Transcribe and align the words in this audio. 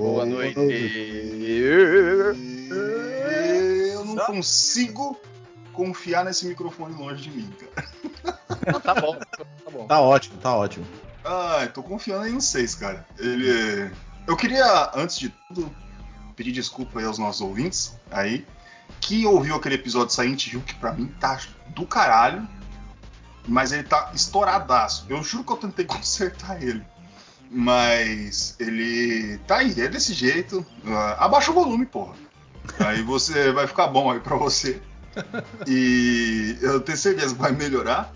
Boa 0.00 0.24
noite. 0.24 0.58
Eu 3.92 4.04
não 4.06 4.16
consigo 4.24 5.20
confiar 5.74 6.24
nesse 6.24 6.46
microfone 6.46 6.94
longe 6.94 7.22
de 7.22 7.30
mim, 7.30 7.52
cara. 7.58 8.80
Tá 8.80 8.94
bom, 8.94 9.14
tá 9.14 9.70
bom. 9.70 9.86
Tá 9.86 10.00
ótimo, 10.00 10.38
tá 10.38 10.56
ótimo. 10.56 10.86
Ai, 11.22 11.68
tô 11.68 11.82
confiando 11.82 12.24
aí 12.24 12.32
no 12.32 12.40
6, 12.40 12.74
cara. 12.76 13.06
Ele. 13.18 13.90
Eu 14.26 14.36
queria, 14.38 14.90
antes 14.94 15.18
de 15.18 15.28
tudo, 15.48 15.70
pedir 16.34 16.52
desculpa 16.52 16.98
aí 16.98 17.04
aos 17.04 17.18
nossos 17.18 17.42
ouvintes 17.42 17.94
aí, 18.10 18.46
que 19.02 19.26
ouviu 19.26 19.54
aquele 19.54 19.74
episódio 19.74 20.08
de 20.08 20.14
Silent 20.14 20.46
Hill, 20.46 20.62
que 20.62 20.74
pra 20.76 20.92
mim 20.92 21.14
tá 21.20 21.38
do 21.68 21.86
caralho, 21.86 22.48
mas 23.46 23.70
ele 23.70 23.82
tá 23.82 24.10
estouradaço. 24.14 25.04
Eu 25.10 25.22
juro 25.22 25.44
que 25.44 25.52
eu 25.52 25.56
tentei 25.58 25.84
consertar 25.86 26.62
ele. 26.62 26.82
Mas 27.50 28.54
ele 28.60 29.38
tá 29.38 29.56
aí, 29.56 29.80
é 29.80 29.88
desse 29.88 30.14
jeito. 30.14 30.64
Ah, 30.86 31.24
abaixa 31.24 31.50
o 31.50 31.54
volume, 31.54 31.84
porra. 31.84 32.14
Aí 32.78 33.02
você 33.02 33.50
vai 33.52 33.66
ficar 33.66 33.88
bom 33.88 34.10
aí 34.10 34.20
pra 34.20 34.36
você. 34.36 34.80
E 35.66 36.56
eu 36.62 36.80
tenho 36.80 36.96
certeza 36.96 37.34
que 37.34 37.40
vai 37.40 37.50
melhorar. 37.50 38.14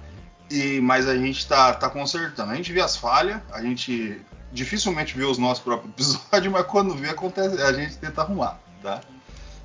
E, 0.48 0.80
mas 0.80 1.08
a 1.08 1.16
gente 1.16 1.46
tá, 1.48 1.74
tá 1.74 1.90
consertando. 1.90 2.52
A 2.52 2.54
gente 2.54 2.72
vê 2.72 2.80
as 2.80 2.96
falhas, 2.96 3.40
a 3.52 3.60
gente 3.60 4.20
dificilmente 4.52 5.16
vê 5.16 5.24
os 5.24 5.36
nossos 5.36 5.62
próprios 5.62 5.92
episódios, 5.92 6.52
mas 6.52 6.66
quando 6.66 6.94
vê, 6.94 7.10
acontece, 7.10 7.60
a 7.60 7.72
gente 7.72 7.98
tenta 7.98 8.22
arrumar, 8.22 8.60
tá? 8.80 9.00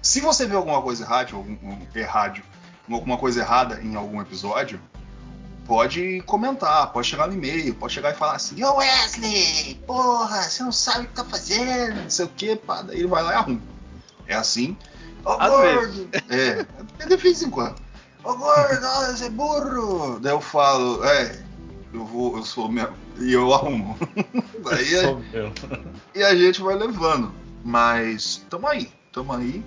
Se 0.02 0.20
você 0.20 0.48
vê 0.48 0.56
alguma 0.56 0.82
coisa 0.82 1.04
errada, 1.04 1.36
algum, 1.36 1.52
um, 1.52 1.88
errado, 1.94 2.42
alguma 2.90 3.18
coisa 3.18 3.42
errada 3.42 3.82
em 3.84 3.96
algum 3.96 4.20
episódio, 4.20 4.82
pode 5.70 6.20
comentar, 6.26 6.92
pode 6.92 7.08
chegar 7.08 7.28
no 7.28 7.34
e-mail, 7.36 7.76
pode 7.76 7.94
chegar 7.94 8.10
e 8.10 8.16
falar 8.16 8.34
assim, 8.38 8.62
ô 8.64 8.78
Wesley, 8.78 9.76
porra, 9.86 10.42
você 10.42 10.64
não 10.64 10.72
sabe 10.72 11.06
o 11.06 11.08
que 11.10 11.14
tá 11.14 11.24
fazendo, 11.24 12.02
não 12.02 12.10
sei 12.10 12.26
o 12.26 12.30
que, 12.30 12.56
pá, 12.56 12.82
daí 12.82 12.98
ele 12.98 13.08
vai 13.08 13.22
lá 13.22 13.34
e 13.34 13.36
arruma. 13.36 13.62
É 14.26 14.34
assim. 14.34 14.76
Ô 15.24 15.34
Às 15.34 15.48
gordo! 15.52 16.10
É, 16.28 16.66
é 17.04 17.06
de 17.06 17.16
vez 17.18 17.44
em 17.44 17.52
quando. 17.52 17.76
Ô 18.24 18.34
gordo, 18.36 18.84
olha, 18.84 19.16
você 19.16 19.26
é 19.26 19.30
burro! 19.30 20.20
Daí 20.20 20.34
eu 20.34 20.42
falo, 20.42 21.04
é, 21.06 21.40
eu 21.94 22.04
vou, 22.04 22.38
eu 22.38 22.44
sou 22.44 22.68
mesmo. 22.68 22.98
E 23.20 23.32
eu 23.32 23.54
arrumo. 23.54 23.96
Daí 24.66 24.96
a- 24.98 25.02
Sou 25.04 25.20
meu. 25.32 25.54
e 26.16 26.24
a 26.24 26.36
gente 26.36 26.62
vai 26.64 26.74
levando. 26.76 27.32
Mas 27.64 28.44
tamo 28.50 28.68
aí, 28.68 28.92
tamo 29.14 29.34
aí, 29.34 29.64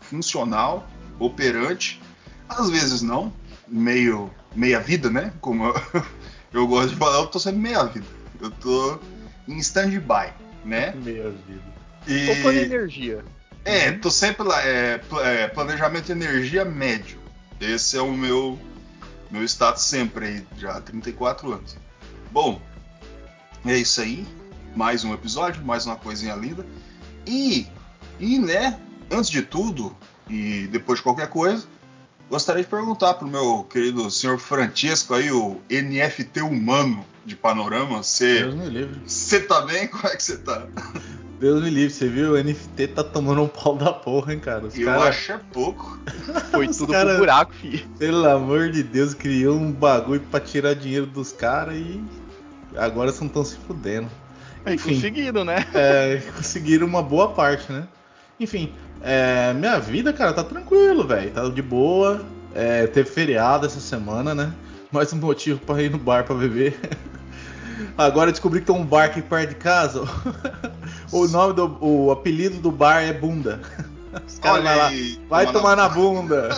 funcional, 0.00 0.86
operante. 1.18 2.00
Às 2.48 2.70
vezes 2.70 3.02
não, 3.02 3.32
meio 3.66 4.30
meia 4.56 4.80
vida, 4.80 5.10
né? 5.10 5.32
Como 5.40 5.66
eu, 5.66 5.74
eu 6.52 6.66
gosto 6.66 6.90
de 6.90 6.96
falar, 6.96 7.18
eu 7.18 7.26
tô 7.26 7.38
sempre 7.38 7.60
meia 7.60 7.84
vida. 7.84 8.06
Eu 8.40 8.50
tô 8.50 8.98
em 9.46 9.58
stand-by, 9.58 10.32
né? 10.64 10.94
Meia 10.96 11.30
vida. 11.30 11.76
E, 12.06 12.26
Pouco 12.26 12.52
de 12.52 12.58
energia. 12.58 13.24
é, 13.64 13.92
tô 13.92 14.10
sempre 14.10 14.42
lá, 14.44 14.62
é, 14.64 15.00
é, 15.22 15.48
planejamento 15.48 16.06
de 16.06 16.12
energia 16.12 16.64
médio. 16.64 17.18
Esse 17.60 17.96
é 17.96 18.02
o 18.02 18.12
meu 18.12 18.58
meu 19.30 19.42
status 19.44 19.82
sempre 19.82 20.26
aí, 20.26 20.46
já 20.56 20.76
há 20.76 20.80
34 20.80 21.52
anos. 21.52 21.76
Bom, 22.30 22.60
é 23.64 23.76
isso 23.76 24.00
aí. 24.00 24.26
Mais 24.74 25.04
um 25.04 25.12
episódio, 25.14 25.64
mais 25.64 25.86
uma 25.86 25.96
coisinha 25.96 26.34
linda. 26.34 26.64
E, 27.26 27.66
e 28.20 28.38
né, 28.38 28.78
antes 29.10 29.30
de 29.30 29.42
tudo, 29.42 29.96
e 30.28 30.68
depois 30.70 30.98
de 30.98 31.02
qualquer 31.02 31.28
coisa, 31.28 31.66
gostaria 32.30 32.62
de 32.62 32.68
perguntar 32.68 33.14
pro 33.14 33.26
meu 33.28 33.64
querido 33.70 34.10
senhor 34.10 34.38
Francisco 34.38 35.14
aí, 35.14 35.30
o 35.30 35.60
NFT 35.70 36.40
humano 36.42 37.04
de 37.24 37.34
panorama, 37.36 38.02
você 38.02 38.40
Deus 38.42 38.54
me 38.54 38.68
livre. 38.68 39.00
você 39.06 39.40
tá 39.40 39.62
bem? 39.62 39.86
Como 39.88 40.06
é 40.06 40.16
que 40.16 40.22
você 40.22 40.36
tá? 40.38 40.66
Deus 41.40 41.62
me 41.62 41.68
livre, 41.70 41.92
você 41.92 42.08
viu? 42.08 42.32
O 42.32 42.42
NFT 42.42 42.88
tá 42.88 43.04
tomando 43.04 43.42
um 43.42 43.48
pau 43.48 43.76
da 43.76 43.92
porra, 43.92 44.32
hein, 44.32 44.40
cara? 44.40 44.64
Os 44.66 44.78
Eu 44.78 44.86
caras, 44.86 45.06
acho 45.08 45.32
é 45.32 45.40
pouco. 45.52 45.98
Foi 46.50 46.66
tudo 46.68 46.92
cara- 46.92 47.10
pro 47.10 47.18
buraco, 47.18 47.52
filho. 47.54 47.86
pelo 47.98 48.26
amor 48.28 48.70
de 48.70 48.82
Deus, 48.82 49.12
criou 49.12 49.56
um 49.56 49.70
bagulho 49.70 50.20
pra 50.30 50.40
tirar 50.40 50.74
dinheiro 50.74 51.06
dos 51.06 51.32
caras 51.32 51.76
e 51.76 52.00
agora 52.76 53.12
só 53.12 53.24
estão 53.24 53.44
se 53.44 53.56
fudendo. 53.66 54.08
Enfim. 54.66 54.94
conseguiram, 54.94 55.44
né? 55.44 55.64
É, 55.74 56.22
conseguiram 56.36 56.86
uma 56.86 57.02
boa 57.02 57.28
parte, 57.32 57.70
né? 57.70 57.86
Enfim, 58.38 58.72
é, 59.02 59.52
minha 59.54 59.78
vida, 59.78 60.12
cara, 60.12 60.32
tá 60.32 60.44
tranquilo, 60.44 61.06
velho. 61.06 61.30
Tá 61.30 61.48
de 61.48 61.62
boa. 61.62 62.24
É, 62.54 62.86
teve 62.86 63.08
feriado 63.08 63.66
essa 63.66 63.80
semana, 63.80 64.34
né? 64.34 64.52
Mais 64.90 65.12
um 65.12 65.16
motivo 65.16 65.60
pra 65.60 65.82
ir 65.82 65.90
no 65.90 65.98
bar 65.98 66.24
pra 66.24 66.34
beber. 66.34 66.78
Agora 67.96 68.30
descobri 68.30 68.60
que 68.60 68.66
tem 68.66 68.74
um 68.74 68.84
bar 68.84 69.04
aqui 69.04 69.20
perto 69.22 69.50
de 69.50 69.54
casa. 69.56 70.02
o 71.12 71.26
nome 71.28 71.54
do. 71.54 71.78
O 71.80 72.10
apelido 72.10 72.58
do 72.58 72.70
bar 72.70 73.02
é 73.02 73.12
Bunda. 73.12 73.60
Os 74.26 74.38
caras 74.38 74.62
vai 74.64 74.76
lá. 74.76 74.90
Vai 75.28 75.46
toma 75.46 75.58
tomar 75.58 75.76
na 75.76 75.88
bunda. 75.90 76.48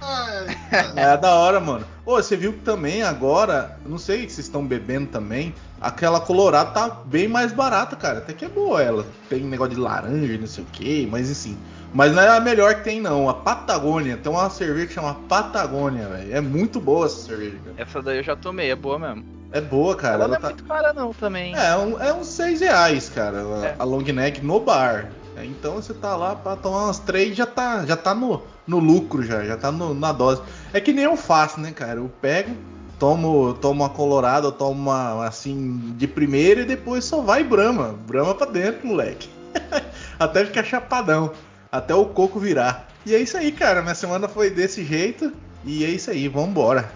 Ai, 0.00 0.56
É 0.96 1.16
da 1.16 1.34
hora, 1.34 1.60
mano. 1.60 1.84
Ô, 2.04 2.16
você 2.16 2.36
viu 2.36 2.52
que 2.52 2.60
também 2.60 3.02
agora, 3.02 3.76
não 3.84 3.98
sei 3.98 4.20
se 4.28 4.36
vocês 4.36 4.46
estão 4.46 4.64
bebendo 4.66 5.08
também, 5.08 5.54
aquela 5.80 6.20
colorada 6.20 6.70
tá 6.70 6.88
bem 7.04 7.28
mais 7.28 7.52
barata, 7.52 7.96
cara. 7.96 8.18
Até 8.18 8.32
que 8.32 8.44
é 8.44 8.48
boa 8.48 8.82
ela. 8.82 9.06
Tem 9.28 9.40
negócio 9.42 9.74
de 9.74 9.80
laranja, 9.80 10.32
e 10.32 10.38
não 10.38 10.46
sei 10.46 10.64
o 10.64 10.66
que, 10.72 11.06
mas 11.10 11.30
assim. 11.30 11.56
Mas 11.92 12.12
não 12.14 12.22
é 12.22 12.28
a 12.36 12.40
melhor 12.40 12.74
que 12.76 12.84
tem, 12.84 13.00
não. 13.00 13.28
A 13.28 13.34
Patagônia. 13.34 14.16
Tem 14.18 14.30
uma 14.30 14.48
cerveja 14.50 14.86
que 14.88 14.92
chama 14.92 15.14
Patagônia, 15.28 16.06
velho. 16.08 16.36
É 16.36 16.40
muito 16.40 16.80
boa 16.80 17.06
essa 17.06 17.20
cerveja, 17.26 17.56
cara. 17.64 17.76
Essa 17.78 18.02
daí 18.02 18.18
eu 18.18 18.22
já 18.22 18.36
tomei, 18.36 18.70
é 18.70 18.76
boa 18.76 18.98
mesmo. 18.98 19.24
É 19.50 19.60
boa, 19.62 19.96
cara. 19.96 20.14
Ela 20.24 20.28
não 20.28 20.34
Ela 20.34 20.36
é 20.36 20.40
tá... 20.40 20.48
muito 20.48 20.64
cara 20.64 20.92
não 20.92 21.14
também. 21.14 21.54
É, 21.56 21.74
um- 21.76 21.98
é 21.98 22.12
uns 22.12 22.26
6 22.26 22.60
reais, 22.60 23.08
cara, 23.08 23.38
a- 23.38 23.66
É. 23.68 23.74
a 23.78 23.84
long 23.84 24.02
neck 24.02 24.44
no 24.44 24.60
bar. 24.60 25.08
É, 25.38 25.44
Então 25.44 25.74
você 25.74 25.94
tá 25.94 26.16
lá 26.16 26.34
pra 26.34 26.56
tomar 26.56 26.84
umas 26.84 26.98
três 26.98 27.36
já 27.36 27.46
tá, 27.46 27.84
já 27.86 27.96
tá 27.96 28.14
no, 28.14 28.42
no 28.66 28.78
lucro 28.78 29.22
já, 29.22 29.44
já 29.44 29.56
tá 29.56 29.70
no- 29.70 29.94
na 29.94 30.12
dose. 30.12 30.42
É 30.72 30.80
que 30.80 30.92
nem 30.92 31.04
eu 31.04 31.16
faço, 31.16 31.60
né, 31.60 31.70
cara? 31.72 32.00
Eu 32.00 32.10
pego, 32.20 32.54
tomo, 32.98 33.54
tomo 33.54 33.82
uma 33.84 33.90
colorada, 33.90 34.50
tomo 34.50 34.72
uma 34.90 35.26
assim 35.26 35.94
de 35.96 36.06
primeira 36.06 36.62
e 36.62 36.64
depois 36.66 37.04
só 37.04 37.20
vai 37.20 37.44
Brahma, 37.44 37.92
Brahma 38.06 38.34
pra 38.34 38.46
dentro, 38.46 38.86
moleque. 38.86 39.28
Até 40.18 40.44
ficar 40.44 40.64
chapadão, 40.64 41.32
até 41.70 41.94
o 41.94 42.04
coco 42.06 42.38
virar. 42.40 42.88
E 43.06 43.14
é 43.14 43.18
isso 43.18 43.36
aí, 43.36 43.52
cara. 43.52 43.82
Minha 43.82 43.94
semana 43.94 44.26
foi 44.28 44.50
desse 44.50 44.84
jeito 44.84 45.32
e 45.64 45.84
é 45.84 45.88
isso 45.88 46.10
aí, 46.10 46.26
vambora. 46.28 46.90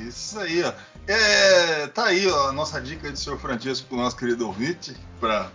Isso 0.00 0.38
aí, 0.40 0.62
ó. 0.62 0.72
É, 1.06 1.86
tá 1.88 2.06
aí 2.06 2.26
ó, 2.26 2.48
a 2.48 2.52
nossa 2.52 2.80
dica 2.80 3.10
do 3.10 3.16
senhor 3.18 3.38
Francisco 3.38 3.86
pro 3.88 3.98
nosso 3.98 4.16
querido 4.16 4.46
ouvinte, 4.46 4.96
pra 5.20 5.50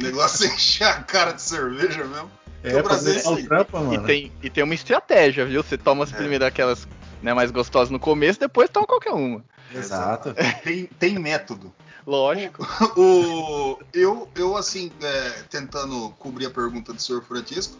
o 0.00 0.02
negócio 0.06 0.46
encher 0.46 0.84
a 0.88 1.02
cara 1.02 1.32
de 1.32 1.42
cerveja 1.42 2.04
mesmo. 2.04 2.30
Porque 2.62 2.76
o 2.76 2.82
Brasil 2.82 3.12
é 3.12 3.14
fazer 3.14 3.18
isso 3.20 3.28
aí. 3.30 3.44
o 3.44 3.48
trampa, 3.48 3.78
E 3.78 3.82
mano. 3.84 4.06
tem, 4.06 4.32
e 4.42 4.50
tem 4.50 4.64
uma 4.64 4.74
estratégia, 4.74 5.46
viu? 5.46 5.62
Você 5.62 5.78
toma 5.78 6.04
as 6.04 6.12
É. 6.12 6.16
primeiras 6.16 6.48
aquelas 6.48 6.86
né, 7.22 7.32
mais 7.32 7.50
gostosas 7.50 7.90
no 7.90 7.98
começo, 7.98 8.38
depois 8.40 8.68
toma 8.70 8.86
qualquer 8.86 9.12
uma. 9.12 9.42
Exato. 9.74 10.34
Tem, 10.64 10.86
tem 10.98 11.18
método. 11.18 11.72
Lógico. 12.06 12.66
O, 12.96 13.78
eu, 13.92 14.28
eu, 14.34 14.56
assim, 14.56 14.90
é, 15.02 15.30
tentando 15.48 16.10
cobrir 16.18 16.46
a 16.46 16.50
pergunta 16.50 16.92
do 16.92 17.00
senhor 17.00 17.22
Francisco, 17.22 17.78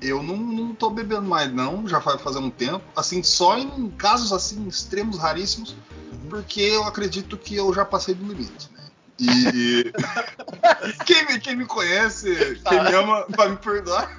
eu 0.00 0.22
não, 0.22 0.36
não 0.36 0.74
tô 0.74 0.88
bebendo 0.88 1.22
mais, 1.22 1.52
não, 1.52 1.86
já 1.86 1.98
vai 1.98 2.16
fazer 2.18 2.38
um 2.38 2.50
tempo. 2.50 2.82
Assim, 2.94 3.22
só 3.22 3.58
em 3.58 3.90
casos 3.90 4.32
assim, 4.32 4.66
extremos, 4.68 5.18
raríssimos, 5.18 5.74
porque 6.30 6.60
eu 6.60 6.84
acredito 6.84 7.36
que 7.36 7.54
eu 7.56 7.72
já 7.74 7.84
passei 7.84 8.14
do 8.14 8.24
limite, 8.24 8.68
né? 8.72 8.75
E 9.18 9.92
quem, 11.06 11.26
me, 11.26 11.40
quem 11.40 11.56
me 11.56 11.66
conhece, 11.66 12.60
quem 12.68 12.82
me 12.82 12.94
ama, 12.94 13.24
vai 13.30 13.48
me 13.50 13.56
perdoar, 13.56 14.10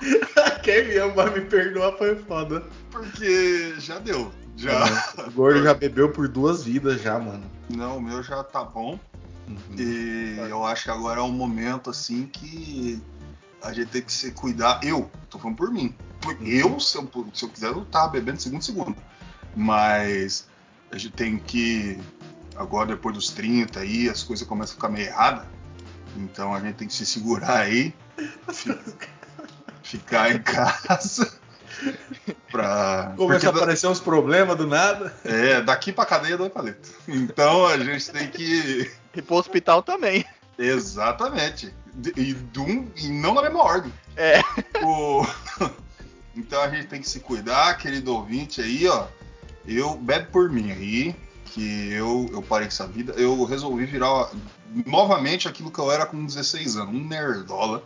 Quem 0.62 0.88
me 0.88 0.96
ama 0.98 1.14
vai 1.14 1.30
me 1.30 1.46
perdoar 1.46 1.92
foi 1.98 2.16
foda. 2.16 2.64
porque 2.90 3.74
já 3.78 3.98
deu. 3.98 4.32
Já. 4.56 4.84
O 5.26 5.30
gordo 5.30 5.62
já 5.62 5.74
bebeu 5.74 6.12
por 6.12 6.28
duas 6.28 6.62
vidas 6.64 7.00
já, 7.02 7.18
mano. 7.18 7.50
Não, 7.68 7.96
o 7.96 8.00
meu 8.00 8.22
já 8.22 8.42
tá 8.44 8.62
bom. 8.62 8.98
Uhum. 9.48 9.76
E 9.76 10.36
eu 10.48 10.64
acho 10.64 10.84
que 10.84 10.90
agora 10.90 11.20
é 11.20 11.22
um 11.22 11.32
momento 11.32 11.90
assim 11.90 12.26
que 12.26 13.02
a 13.62 13.72
gente 13.72 13.88
tem 13.88 14.02
que 14.02 14.12
se 14.12 14.32
cuidar. 14.32 14.80
Eu, 14.82 15.10
tô 15.28 15.38
falando 15.38 15.56
por 15.56 15.70
mim. 15.70 15.94
Eu, 16.40 16.78
se 16.78 16.98
eu, 16.98 17.08
se 17.32 17.44
eu 17.44 17.48
quiser, 17.48 17.68
eu 17.68 17.84
tava 17.86 18.08
bebendo 18.08 18.40
segundo 18.40 18.62
segundo. 18.62 18.96
Mas 19.56 20.46
a 20.90 20.98
gente 20.98 21.12
tem 21.12 21.38
que. 21.38 21.98
Agora, 22.60 22.88
depois 22.88 23.14
dos 23.14 23.30
30 23.30 23.80
aí, 23.80 24.08
as 24.08 24.22
coisas 24.22 24.46
começam 24.46 24.72
a 24.72 24.76
ficar 24.76 24.88
meio 24.90 25.06
erradas. 25.06 25.46
Então 26.16 26.54
a 26.54 26.60
gente 26.60 26.74
tem 26.74 26.86
que 26.88 26.92
se 26.94 27.06
segurar 27.06 27.60
aí, 27.60 27.94
fi- 28.52 28.78
ficar 29.82 30.30
em 30.34 30.42
casa. 30.42 31.32
pra. 32.52 33.14
Começa 33.16 33.48
a 33.48 33.52
da- 33.52 33.58
aparecer 33.58 33.86
uns 33.86 33.98
problemas 34.00 34.56
do 34.58 34.66
nada. 34.66 35.14
é, 35.24 35.60
daqui 35.62 35.90
pra 35.92 36.04
cadeia 36.04 36.36
do 36.36 36.50
paleta. 36.50 36.86
Então 37.08 37.64
a 37.66 37.78
gente 37.78 38.10
tem 38.10 38.28
que. 38.28 38.90
E 39.14 39.22
pro 39.22 39.36
hospital 39.36 39.82
também. 39.82 40.24
Exatamente. 40.58 41.74
E, 42.16 42.34
dum- 42.34 42.90
e 42.96 43.08
não 43.08 43.32
na 43.34 43.42
mesma 43.42 43.62
ordem. 43.62 43.92
É. 44.16 44.40
O- 44.84 45.24
Então 46.36 46.62
a 46.62 46.68
gente 46.68 46.86
tem 46.86 47.00
que 47.00 47.08
se 47.08 47.20
cuidar, 47.20 47.76
querido 47.76 48.14
ouvinte 48.14 48.60
aí, 48.62 48.86
ó. 48.86 49.06
Eu 49.66 49.96
bebe 49.96 50.26
por 50.30 50.48
mim 50.48 50.70
aí, 50.70 51.14
que 51.52 51.92
eu, 51.92 52.28
eu 52.32 52.42
parei 52.42 52.66
com 52.66 52.72
essa 52.72 52.86
vida. 52.86 53.12
Eu 53.14 53.44
resolvi 53.44 53.84
virar 53.86 54.30
novamente 54.86 55.48
aquilo 55.48 55.70
que 55.70 55.78
eu 55.78 55.90
era 55.90 56.06
com 56.06 56.24
16 56.24 56.76
anos, 56.76 56.94
um 56.94 57.06
nerdola 57.06 57.82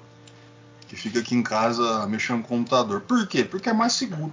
que 0.86 0.96
fica 0.96 1.20
aqui 1.20 1.34
em 1.34 1.42
casa 1.42 2.06
mexendo 2.06 2.38
no 2.38 2.44
computador. 2.44 3.00
Por 3.00 3.26
quê? 3.26 3.44
Porque 3.44 3.68
é 3.68 3.72
mais 3.72 3.94
seguro. 3.94 4.32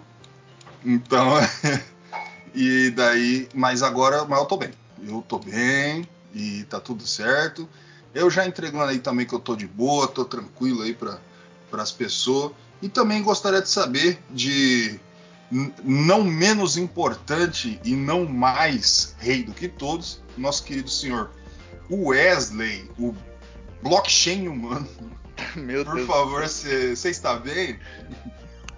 Então, 0.83 1.35
e 2.53 2.89
daí, 2.91 3.47
mas 3.53 3.81
agora, 3.81 4.25
mas 4.25 4.39
eu 4.39 4.45
tô 4.45 4.57
bem. 4.57 4.71
Eu 5.03 5.23
tô 5.27 5.39
bem 5.39 6.07
e 6.33 6.63
tá 6.65 6.79
tudo 6.79 7.07
certo. 7.07 7.67
Eu 8.13 8.29
já 8.29 8.45
entregando 8.45 8.85
aí 8.85 8.99
também 8.99 9.25
que 9.25 9.33
eu 9.33 9.39
tô 9.39 9.55
de 9.55 9.65
boa, 9.65 10.07
tô 10.07 10.25
tranquilo 10.25 10.81
aí 10.81 10.93
para 10.93 11.19
as 11.73 11.91
pessoas. 11.91 12.51
E 12.81 12.89
também 12.89 13.23
gostaria 13.23 13.61
de 13.61 13.69
saber 13.69 14.19
de 14.29 14.99
não 15.83 16.23
menos 16.23 16.77
importante 16.77 17.79
e 17.83 17.95
não 17.95 18.25
mais 18.25 19.15
rei 19.19 19.43
do 19.43 19.51
que 19.51 19.67
todos, 19.67 20.23
nosso 20.37 20.63
querido 20.63 20.89
senhor 20.89 21.31
Wesley, 21.89 22.89
o 22.97 23.13
blockchain 23.81 24.47
humano. 24.47 24.87
Meu 25.55 25.83
Por 25.83 25.95
Deus. 25.95 26.07
favor, 26.07 26.47
você 26.47 26.93
está 27.09 27.35
bem? 27.35 27.77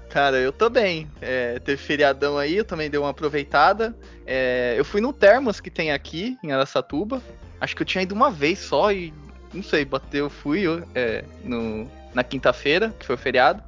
Cara, 0.10 0.38
eu 0.38 0.52
tô 0.52 0.70
bem. 0.70 1.10
É, 1.22 1.60
teve 1.60 1.82
feriadão 1.82 2.38
aí, 2.38 2.58
eu 2.58 2.66
também 2.66 2.90
dei 2.90 3.00
uma 3.00 3.10
aproveitada. 3.10 3.96
É, 4.26 4.76
eu 4.78 4.86
fui 4.86 5.02
no 5.02 5.12
Termas 5.12 5.60
que 5.60 5.70
tem 5.70 5.92
aqui, 5.92 6.38
em 6.44 6.52
Aracatuba. 6.52 7.22
Acho 7.60 7.76
que 7.76 7.82
eu 7.82 7.86
tinha 7.86 8.04
ido 8.04 8.14
uma 8.14 8.30
vez 8.30 8.60
só 8.60 8.92
e 8.92 9.14
não 9.54 9.64
sei, 9.64 9.86
bateu, 9.86 10.30
fui 10.30 10.62
eu, 10.62 10.84
é, 10.96 11.24
no, 11.44 11.90
na 12.14 12.24
quinta-feira, 12.24 12.94
que 13.00 13.06
foi 13.06 13.16
o 13.16 13.18
feriado. 13.18 13.64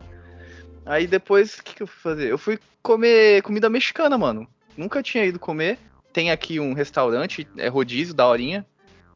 Aí 0.86 1.08
depois, 1.08 1.56
o 1.56 1.64
que, 1.64 1.76
que 1.76 1.84
eu 1.84 1.88
fui 1.88 2.02
fazer? 2.02 2.32
Eu 2.32 2.38
fui 2.38 2.60
comer 2.86 3.42
comida 3.42 3.68
mexicana, 3.68 4.16
mano. 4.16 4.48
Nunca 4.78 5.02
tinha 5.02 5.26
ido 5.26 5.40
comer. 5.40 5.80
Tem 6.14 6.30
aqui 6.30 6.60
um 6.60 6.74
restaurante, 6.74 7.48
é 7.58 7.68
rodízio, 7.68 8.14
da 8.14 8.28
horinha. 8.28 8.64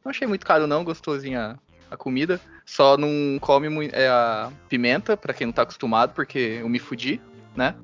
Não 0.04 0.10
achei 0.10 0.26
muito 0.26 0.44
caro 0.44 0.66
não, 0.66 0.82
gostosinha 0.82 1.56
a 1.88 1.96
comida. 1.96 2.40
Só 2.66 2.96
não 2.96 3.38
come 3.40 3.88
é, 3.92 4.08
a 4.08 4.50
pimenta, 4.68 5.16
pra 5.16 5.32
quem 5.32 5.46
não 5.46 5.52
tá 5.52 5.62
acostumado, 5.62 6.12
porque 6.14 6.58
eu 6.60 6.68
me 6.68 6.80
fudi, 6.80 7.20
né? 7.54 7.74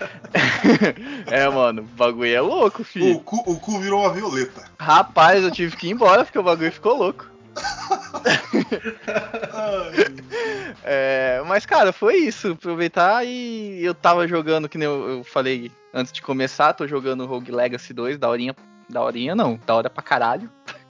é, 1.26 1.48
mano, 1.48 1.82
o 1.82 1.96
bagulho 1.96 2.34
é 2.34 2.40
louco, 2.40 2.82
O 2.82 2.84
filho. 2.84 3.20
cu, 3.20 3.36
o 3.46 3.58
cu 3.58 3.80
virou 3.80 4.00
uma 4.00 4.12
violeta. 4.12 4.64
Rapaz, 4.78 5.42
eu 5.42 5.50
tive 5.50 5.76
que 5.76 5.88
ir 5.88 5.90
embora 5.90 6.24
porque 6.24 6.38
o 6.38 6.42
bagulho 6.42 6.72
ficou 6.72 6.96
louco. 6.96 7.31
É, 10.84 11.42
mas, 11.46 11.64
cara, 11.66 11.92
foi 11.92 12.16
isso. 12.16 12.52
Aproveitar 12.52 13.24
e 13.24 13.84
eu 13.84 13.94
tava 13.94 14.26
jogando, 14.26 14.68
que 14.68 14.78
nem 14.78 14.86
eu, 14.86 15.08
eu 15.18 15.24
falei 15.24 15.70
antes 15.94 16.12
de 16.12 16.22
começar, 16.22 16.72
tô 16.72 16.86
jogando 16.88 17.26
Rogue 17.26 17.52
Legacy 17.52 17.92
2, 17.92 18.18
da 18.18 18.28
horinha. 18.28 18.56
Da 18.88 19.00
horinha 19.02 19.34
não, 19.34 19.58
da 19.64 19.74
hora 19.74 19.90
pra 19.90 20.02
caralho. 20.02 20.50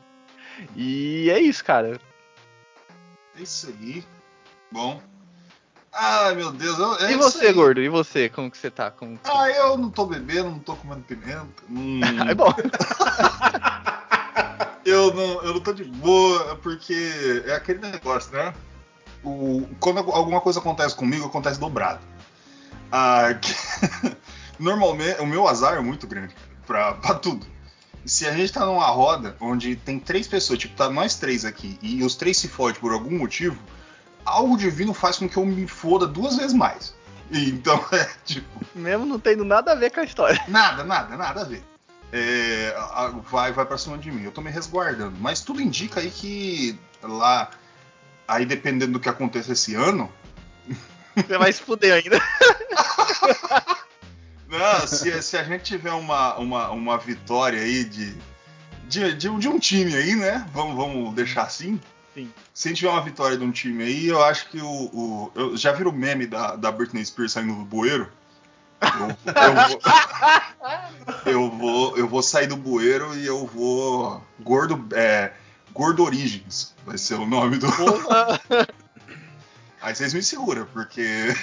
E 0.77 1.29
é 1.31 1.41
isso, 1.41 1.65
cara. 1.65 1.99
É 3.37 3.43
isso 3.43 3.67
aí. 3.69 4.05
Bom. 4.71 5.01
Ai, 5.93 6.35
meu 6.37 6.53
Deus. 6.53 6.79
eu- 6.79 6.97
é 6.99 7.13
e 7.13 7.17
você, 7.17 7.47
aí. 7.49 7.53
gordo? 7.53 7.81
E 7.81 7.89
você? 7.89 8.29
Como 8.29 8.49
que 8.51 8.57
você 8.57 8.71
tá? 8.71 8.91
Como 8.91 9.19
que... 9.19 9.29
Ah, 9.29 9.51
eu 9.51 9.77
não 9.77 9.91
tô 9.91 10.07
bebendo, 10.07 10.51
não 10.51 10.59
tô 10.61 10.77
comendo 10.77 11.03
pimenta. 11.03 11.45
Hum, 11.69 12.01
É 12.29 12.35
bom. 12.35 12.55
Eu, 14.85 15.13
não, 15.15 15.43
eu 15.43 15.55
não 15.55 15.61
tô 15.61 15.73
de 15.73 15.85
boa, 15.85 16.57
porque 16.57 17.43
é 17.47 17.55
aquele 17.55 17.79
negócio, 17.79 18.33
né? 18.33 18.53
O, 19.25 19.67
quando 19.79 19.99
alguma 19.99 20.41
coisa 20.41 20.59
acontece 20.59 20.95
comigo, 20.97 21.27
acontece 21.27 21.59
dobrado. 21.61 22.01
Ah, 22.91 23.35
que- 23.41 23.55
normalmente, 24.59 25.21
o 25.21 25.27
meu 25.27 25.47
azar 25.49 25.75
é 25.75 25.81
muito 25.81 26.07
grande 26.07 26.35
pra, 26.67 26.95
pra 26.95 27.15
tudo. 27.15 27.47
Se 28.05 28.27
a 28.27 28.33
gente 28.33 28.53
tá 28.53 28.67
numa 28.67 28.87
roda 28.89 29.37
onde 29.41 29.77
tem 29.77 29.99
três 30.01 30.27
pessoas, 30.27 30.59
tipo, 30.59 30.75
tá 30.77 30.91
nós 30.91 31.15
três 31.15 31.45
aqui, 31.45 31.79
e 31.81 32.03
os 32.03 32.17
três 32.17 32.37
se 32.37 32.49
fodem 32.49 32.81
por 32.81 32.93
algum 32.93 33.17
motivo, 33.17 33.57
algo 34.25 34.57
divino 34.57 34.93
faz 34.93 35.19
com 35.19 35.29
que 35.29 35.37
eu 35.37 35.47
me 35.47 35.69
foda 35.69 36.07
duas 36.07 36.37
vezes 36.37 36.53
mais. 36.53 36.95
Então 37.31 37.83
é 37.93 38.09
tipo. 38.25 38.49
Mesmo 38.75 39.07
não 39.07 39.21
tendo 39.21 39.45
nada 39.45 39.73
a 39.73 39.75
ver 39.77 39.91
com 39.91 40.01
a 40.01 40.05
história. 40.05 40.43
Nada, 40.49 40.83
nada, 40.83 41.17
nada 41.17 41.43
a 41.43 41.45
ver. 41.45 41.63
É, 42.13 42.75
vai, 43.31 43.53
vai 43.53 43.65
pra 43.65 43.79
cima 43.79 43.97
de 43.97 44.11
mim. 44.13 44.23
Eu 44.25 44.33
tô 44.33 44.41
me 44.43 44.51
resguardando. 44.51 45.17
Mas 45.19 45.41
tudo 45.41 45.61
indica 45.63 46.01
aí 46.01 46.11
que 46.11 46.79
lá. 47.03 47.51
Aí 48.29 48.45
dependendo 48.45 48.93
do 48.93 49.01
que 49.01 49.09
aconteça 49.09 49.53
esse 49.53 49.75
ano. 49.75 50.13
Você 51.17 51.39
vai 51.39 51.53
se 51.53 51.63
fuder 51.63 51.95
ainda. 51.95 52.21
Não, 54.49 54.87
se, 54.87 55.23
se 55.23 55.37
a 55.37 55.43
gente 55.45 55.63
tiver 55.65 55.93
uma, 55.93 56.37
uma, 56.37 56.71
uma 56.71 56.99
vitória 56.99 57.61
aí 57.63 57.85
de, 57.85 58.15
de, 58.87 59.15
de, 59.15 59.29
um- 59.29 59.39
de 59.39 59.49
um 59.49 59.59
time 59.59 59.95
aí, 59.95 60.15
né? 60.15 60.47
Vamos, 60.53 60.77
vamos 60.77 61.15
deixar 61.15 61.45
assim. 61.45 61.81
Sim. 62.15 62.31
Se 62.53 62.69
a 62.69 62.71
gente 62.71 62.79
tiver 62.81 62.91
uma 62.91 63.03
vitória 63.03 63.39
de 63.39 63.45
um 63.45 63.51
time 63.51 63.83
aí, 63.83 64.07
eu 64.09 64.23
acho 64.23 64.51
que 64.51 64.61
o. 64.61 64.67
o 64.69 65.33
eu, 65.35 65.57
já 65.57 65.73
viram 65.73 65.91
o 65.91 65.95
meme 65.95 66.27
da, 66.27 66.55
da 66.57 66.71
Britney 66.71 67.03
Spears 67.05 67.33
saindo 67.33 67.55
do 67.55 67.65
bueiro? 67.65 68.11
Eu, 68.83 69.09
eu 69.43 71.21
vou, 71.21 71.27
eu, 71.27 71.51
vou, 71.51 71.99
eu 71.99 72.09
vou 72.09 72.23
sair 72.23 72.47
do 72.47 72.57
bueiro 72.57 73.15
e 73.17 73.27
eu 73.27 73.47
vou. 73.47 74.25
Gordo. 74.41 74.89
É, 74.95 75.33
Gordo 75.73 76.05
Origins 76.05 76.75
vai 76.85 76.99
ser 76.99 77.15
o 77.15 77.27
nome 77.27 77.59
do. 77.59 77.69
Aí 79.81 79.95
vocês 79.95 80.13
me 80.15 80.23
seguram, 80.23 80.67
porque. 80.67 81.03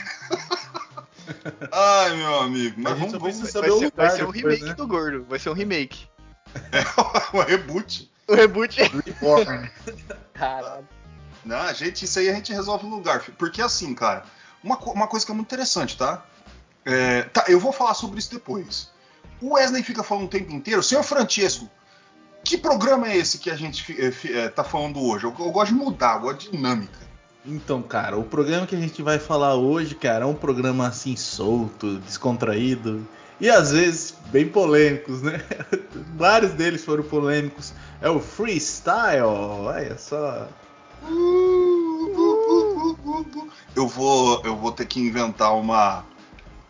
Ai, 1.71 2.15
meu 2.15 2.39
amigo. 2.39 2.75
Mas 2.77 2.97
vamos, 2.97 3.13
vamos 3.13 3.37
precisa 3.37 3.43
Vai 3.43 3.51
saber 3.51 3.71
o 3.71 3.79
ser, 3.79 3.93
vai 3.95 4.09
ser 4.09 4.25
um 4.25 4.31
depois, 4.31 4.55
remake 4.55 4.65
né? 4.65 4.73
do 4.73 4.87
gordo. 4.87 5.25
Vai 5.29 5.39
ser 5.39 5.49
um 5.49 5.53
remake. 5.53 6.07
um 7.33 7.41
reboot. 7.41 8.11
O 8.27 8.35
reboot. 8.35 8.81
Reborn. 8.81 9.71
Caralho. 10.33 10.87
Não, 11.43 11.73
gente, 11.73 12.05
isso 12.05 12.19
aí 12.19 12.29
a 12.29 12.33
gente 12.33 12.53
resolve 12.53 12.85
no 12.85 12.95
lugar. 12.95 13.23
Porque 13.37 13.61
assim, 13.61 13.93
cara, 13.93 14.23
uma, 14.63 14.77
uma 14.77 15.07
coisa 15.07 15.25
que 15.25 15.31
é 15.31 15.35
muito 15.35 15.47
interessante, 15.47 15.97
tá? 15.97 16.23
É, 16.85 17.23
tá, 17.23 17.45
eu 17.47 17.59
vou 17.59 17.71
falar 17.71 17.93
sobre 17.93 18.19
isso 18.19 18.31
depois. 18.31 18.89
O 19.41 19.53
Wesley 19.53 19.83
fica 19.83 20.03
falando 20.03 20.25
o 20.25 20.29
tempo 20.29 20.51
inteiro, 20.51 20.83
senhor 20.83 21.03
Francesco, 21.03 21.69
que 22.43 22.57
programa 22.57 23.07
é 23.07 23.17
esse 23.17 23.37
que 23.37 23.49
a 23.49 23.55
gente 23.55 23.95
eh, 23.99 24.49
tá 24.49 24.63
falando 24.63 25.01
hoje? 25.01 25.25
Eu, 25.25 25.35
eu 25.39 25.51
gosto 25.51 25.73
de 25.73 25.79
mudar, 25.79 26.15
eu 26.15 26.21
gosto 26.21 26.39
de 26.39 26.51
dinâmica. 26.51 26.99
Então, 27.45 27.81
cara, 27.81 28.17
o 28.17 28.23
programa 28.23 28.67
que 28.67 28.75
a 28.75 28.79
gente 28.79 29.01
vai 29.01 29.17
falar 29.17 29.55
hoje, 29.55 29.95
cara, 29.95 30.25
é 30.25 30.27
um 30.27 30.35
programa 30.35 30.87
assim 30.87 31.15
solto, 31.15 31.97
descontraído 31.99 33.07
e 33.39 33.49
às 33.49 33.71
vezes 33.71 34.13
bem 34.27 34.47
polêmicos, 34.47 35.21
né? 35.21 35.41
Vários 36.15 36.51
deles 36.51 36.83
foram 36.83 37.03
polêmicos. 37.03 37.73
É 38.01 38.09
o 38.09 38.19
freestyle, 38.19 39.21
olha 39.21 39.97
só. 39.97 40.47
Eu 43.75 43.87
vou, 43.87 44.41
eu 44.43 44.55
vou 44.57 44.71
ter 44.71 44.85
que 44.85 44.99
inventar 44.99 45.55
uma, 45.55 46.03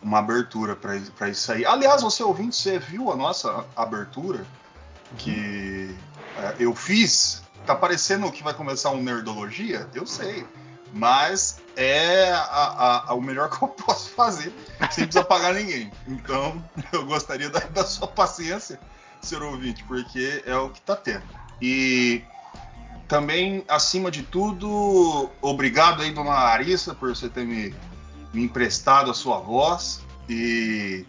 uma 0.02 0.18
abertura 0.18 0.74
pra 0.76 0.96
isso- 1.28 1.52
aí. 1.52 1.64
Aliás, 1.64 2.02
você 2.02 2.22
ouvinte, 2.22 2.56
você 2.56 2.78
viu 2.78 3.10
a 3.12 3.16
nossa 3.16 3.64
abertura 3.76 4.46
que 5.18 5.94
é, 6.36 6.54
eu 6.58 6.74
fiz? 6.74 7.42
Tá 7.66 7.74
parecendo 7.74 8.30
que 8.32 8.42
vai 8.42 8.54
começar 8.54 8.90
um 8.90 9.02
Nerdologia? 9.02 9.88
Eu 9.94 10.06
sei. 10.06 10.46
Mas 10.92 11.60
é 11.76 12.32
a- 12.32 12.40
a- 12.40 13.04
a- 13.10 13.14
o 13.14 13.20
melhor 13.20 13.48
que 13.56 13.62
eu 13.62 13.68
posso 13.68 14.10
fazer 14.10 14.52
sem 14.90 15.04
precisar 15.04 15.24
pagar 15.24 15.54
ninguém. 15.54 15.90
Então, 16.08 16.62
eu 16.92 17.04
gostaria 17.06 17.48
da, 17.50 17.60
da 17.60 17.84
sua 17.84 18.08
paciência, 18.08 18.80
senhor 19.20 19.44
ouvinte, 19.44 19.84
porque 19.84 20.42
é 20.46 20.56
o 20.56 20.70
que 20.70 20.80
tá 20.80 20.96
tendo. 20.96 21.22
E 21.62 22.24
também, 23.06 23.64
acima 23.68 24.10
de 24.10 24.22
tudo, 24.22 25.28
obrigado 25.42 26.02
aí, 26.02 26.12
dona 26.12 26.30
Larissa, 26.30 26.94
por 26.94 27.14
você 27.14 27.28
ter 27.28 27.44
me, 27.44 27.74
me 28.32 28.42
emprestado 28.44 29.10
a 29.10 29.14
sua 29.14 29.38
voz. 29.38 30.00
E, 30.28 31.04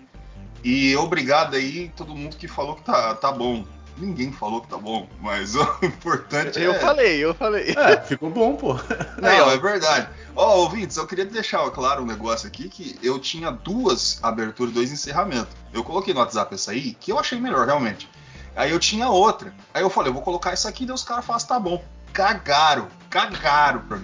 e 0.64 0.96
obrigado 0.96 1.56
aí 1.56 1.92
todo 1.96 2.16
mundo 2.16 2.36
que 2.36 2.48
falou 2.48 2.76
que 2.76 2.84
tá, 2.84 3.16
tá 3.16 3.32
bom. 3.32 3.66
Ninguém 3.98 4.32
falou 4.32 4.62
que 4.62 4.68
tá 4.68 4.78
bom, 4.78 5.08
mas 5.20 5.54
o 5.56 5.62
importante 5.84 6.60
Eu 6.60 6.74
é. 6.74 6.80
falei, 6.80 7.20
eu 7.20 7.34
falei. 7.34 7.74
É, 7.78 8.02
ficou 8.02 8.30
bom, 8.30 8.56
pô. 8.56 8.74
Não, 9.22 9.52
é 9.52 9.58
verdade. 9.58 10.08
Ó, 10.36 10.58
ouvintes, 10.60 10.98
eu 10.98 11.06
queria 11.06 11.26
deixar 11.26 11.70
claro 11.72 12.02
um 12.02 12.06
negócio 12.06 12.48
aqui 12.48 12.70
que 12.70 12.98
eu 13.04 13.20
tinha 13.20 13.52
duas 13.52 14.20
aberturas, 14.24 14.74
dois 14.74 14.92
encerramentos. 14.92 15.54
Eu 15.74 15.84
coloquei 15.84 16.14
no 16.14 16.20
WhatsApp 16.20 16.56
essa 16.56 16.72
aí, 16.72 16.94
que 17.00 17.12
eu 17.12 17.20
achei 17.20 17.40
melhor, 17.40 17.66
realmente. 17.66 18.10
Aí 18.56 18.72
eu 18.72 18.80
tinha 18.80 19.10
outra. 19.10 19.54
Aí 19.74 19.82
eu 19.82 19.90
falei, 19.90 20.10
eu 20.10 20.14
vou 20.14 20.24
colocar 20.24 20.52
essa 20.52 20.70
aqui, 20.70 20.86
daí 20.86 20.96
os 20.96 21.04
caras 21.04 21.26
falaram, 21.26 21.46
tá 21.46 21.60
bom. 21.60 21.84
Cagaram. 22.14 22.88
Cagaram 23.12 23.82
pra 23.82 23.98
mim. 23.98 24.04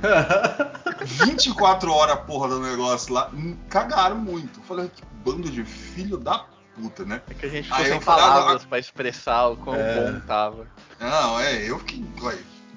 24 1.25 1.91
horas 1.91 2.19
porra 2.21 2.49
do 2.49 2.59
negócio 2.59 3.13
lá, 3.13 3.29
hum, 3.33 3.57
cagaram 3.69 4.17
muito. 4.17 4.59
Eu 4.59 4.63
falei, 4.63 4.91
que 4.93 5.01
bando 5.23 5.49
de 5.49 5.63
filho 5.63 6.17
da 6.17 6.45
puta, 6.75 7.05
né? 7.05 7.21
É 7.29 7.33
que 7.33 7.45
a 7.45 7.49
gente 7.49 7.63
ficou 7.63 7.79
Aí 7.79 7.85
sem 7.85 7.97
ah, 7.97 8.01
palavras 8.01 8.65
pra 8.65 8.77
expressar 8.77 9.47
o 9.47 9.57
quão 9.57 9.75
É. 9.75 9.95
bom 9.95 10.19
tava. 10.27 10.67
Não, 10.99 11.39
é, 11.39 11.63
eu 11.63 11.79
que. 11.79 12.05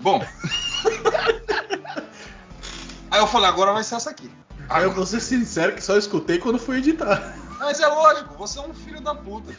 Bom. 0.00 0.24
Aí 3.10 3.20
eu 3.20 3.26
falei, 3.26 3.48
agora 3.48 3.72
vai 3.72 3.82
ser 3.82 3.96
essa 3.96 4.10
aqui. 4.10 4.30
Aí 4.68 4.84
eu 4.84 4.92
vou 4.92 5.04
ser 5.04 5.20
sincero 5.20 5.74
que 5.74 5.82
só 5.82 5.96
escutei 5.96 6.38
quando 6.38 6.58
fui 6.58 6.78
editar. 6.78 7.34
Mas 7.58 7.80
é 7.80 7.86
lógico, 7.88 8.34
você 8.38 8.58
é 8.58 8.62
um 8.62 8.72
filho 8.72 9.00
da 9.00 9.14
puta. 9.14 9.52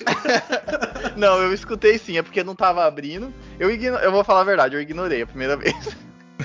Não, 1.18 1.38
eu 1.38 1.54
escutei 1.54 2.00
sim, 2.00 2.18
é 2.18 2.24
porque 2.24 2.44
não 2.44 2.56
tava 2.56 2.86
abrindo. 2.86 3.32
Eu, 3.60 3.70
igno... 3.70 3.98
eu 3.98 4.12
vou 4.12 4.24
falar 4.24 4.42
a 4.42 4.46
verdade, 4.46 4.75
eu 4.75 4.82
ignorei 4.82 5.22
a 5.22 5.28
primeira 5.28 5.56
vez. 5.56 5.75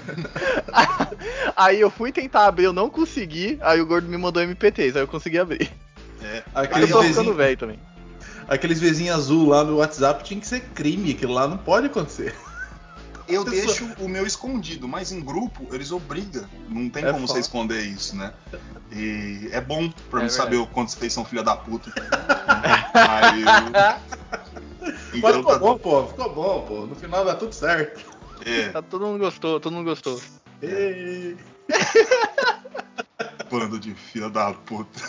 aí 1.56 1.80
eu 1.80 1.90
fui 1.90 2.12
tentar 2.12 2.46
abrir, 2.46 2.64
eu 2.64 2.72
não 2.72 2.88
consegui. 2.90 3.58
Aí 3.62 3.80
o 3.80 3.86
gordo 3.86 4.08
me 4.08 4.16
mandou 4.16 4.42
MP3, 4.42 4.96
aí 4.96 5.02
eu 5.02 5.08
consegui 5.08 5.38
abrir. 5.38 5.70
É. 6.22 6.38
Eu 6.38 6.42
Aqueles 6.54 6.90
tô 6.90 7.02
ficando 7.02 7.14
vizinhos 7.16 7.36
velho 7.36 7.56
também. 7.56 7.78
aqueles 8.48 8.80
vizinhos 8.80 9.14
azul 9.16 9.48
lá 9.50 9.62
no 9.64 9.76
WhatsApp 9.76 10.24
tinha 10.24 10.40
que 10.40 10.46
ser 10.46 10.60
crime, 10.60 11.12
aquilo 11.12 11.34
lá 11.34 11.46
não 11.46 11.58
pode 11.58 11.86
acontecer. 11.86 12.34
Eu 13.28 13.44
Pessoa- 13.44 13.66
deixo 13.66 13.88
o 13.98 14.08
meu 14.08 14.24
escondido, 14.24 14.86
mas 14.86 15.10
em 15.10 15.20
grupo 15.20 15.66
eles 15.72 15.90
obrigam. 15.90 16.44
Não 16.68 16.88
tem 16.88 17.04
É 17.04 17.12
como 17.12 17.26
você 17.26 17.34
foda. 17.34 17.40
esconder 17.40 17.80
isso, 17.82 18.14
né? 18.16 18.32
E 18.92 19.48
é 19.50 19.60
bom 19.60 19.90
pra 20.10 20.20
É 20.20 20.22
mim 20.22 20.28
verdade. 20.28 20.32
saber 20.32 20.56
o 20.58 20.66
quanto 20.66 20.92
vocês 20.92 21.12
são 21.12 21.24
filha 21.24 21.42
da 21.42 21.56
puta. 21.56 21.90
Aí 22.94 23.42
eu... 23.42 23.48
Mas 24.86 24.94
Então 25.12 25.32
ficou 25.38 25.52
tá 25.52 25.58
bom, 25.58 25.76
pô, 25.78 26.06
ficou 26.06 26.32
bom, 26.34 26.64
pô. 26.68 26.86
No 26.86 26.94
final 26.94 27.24
dá 27.24 27.34
tudo 27.34 27.52
certo. 27.52 28.00
É, 28.45 28.69
Tá, 28.71 28.83
todo 28.83 29.07
mundo 29.07 29.19
gostou, 29.19 29.59
todo 29.61 29.73
mundo 29.73 29.87
gostou. 29.87 30.21
Ei. 30.62 31.37
bando 33.50 33.78
de 33.78 33.95
filha 33.95 34.28
da 34.28 34.52
puta. 34.52 35.00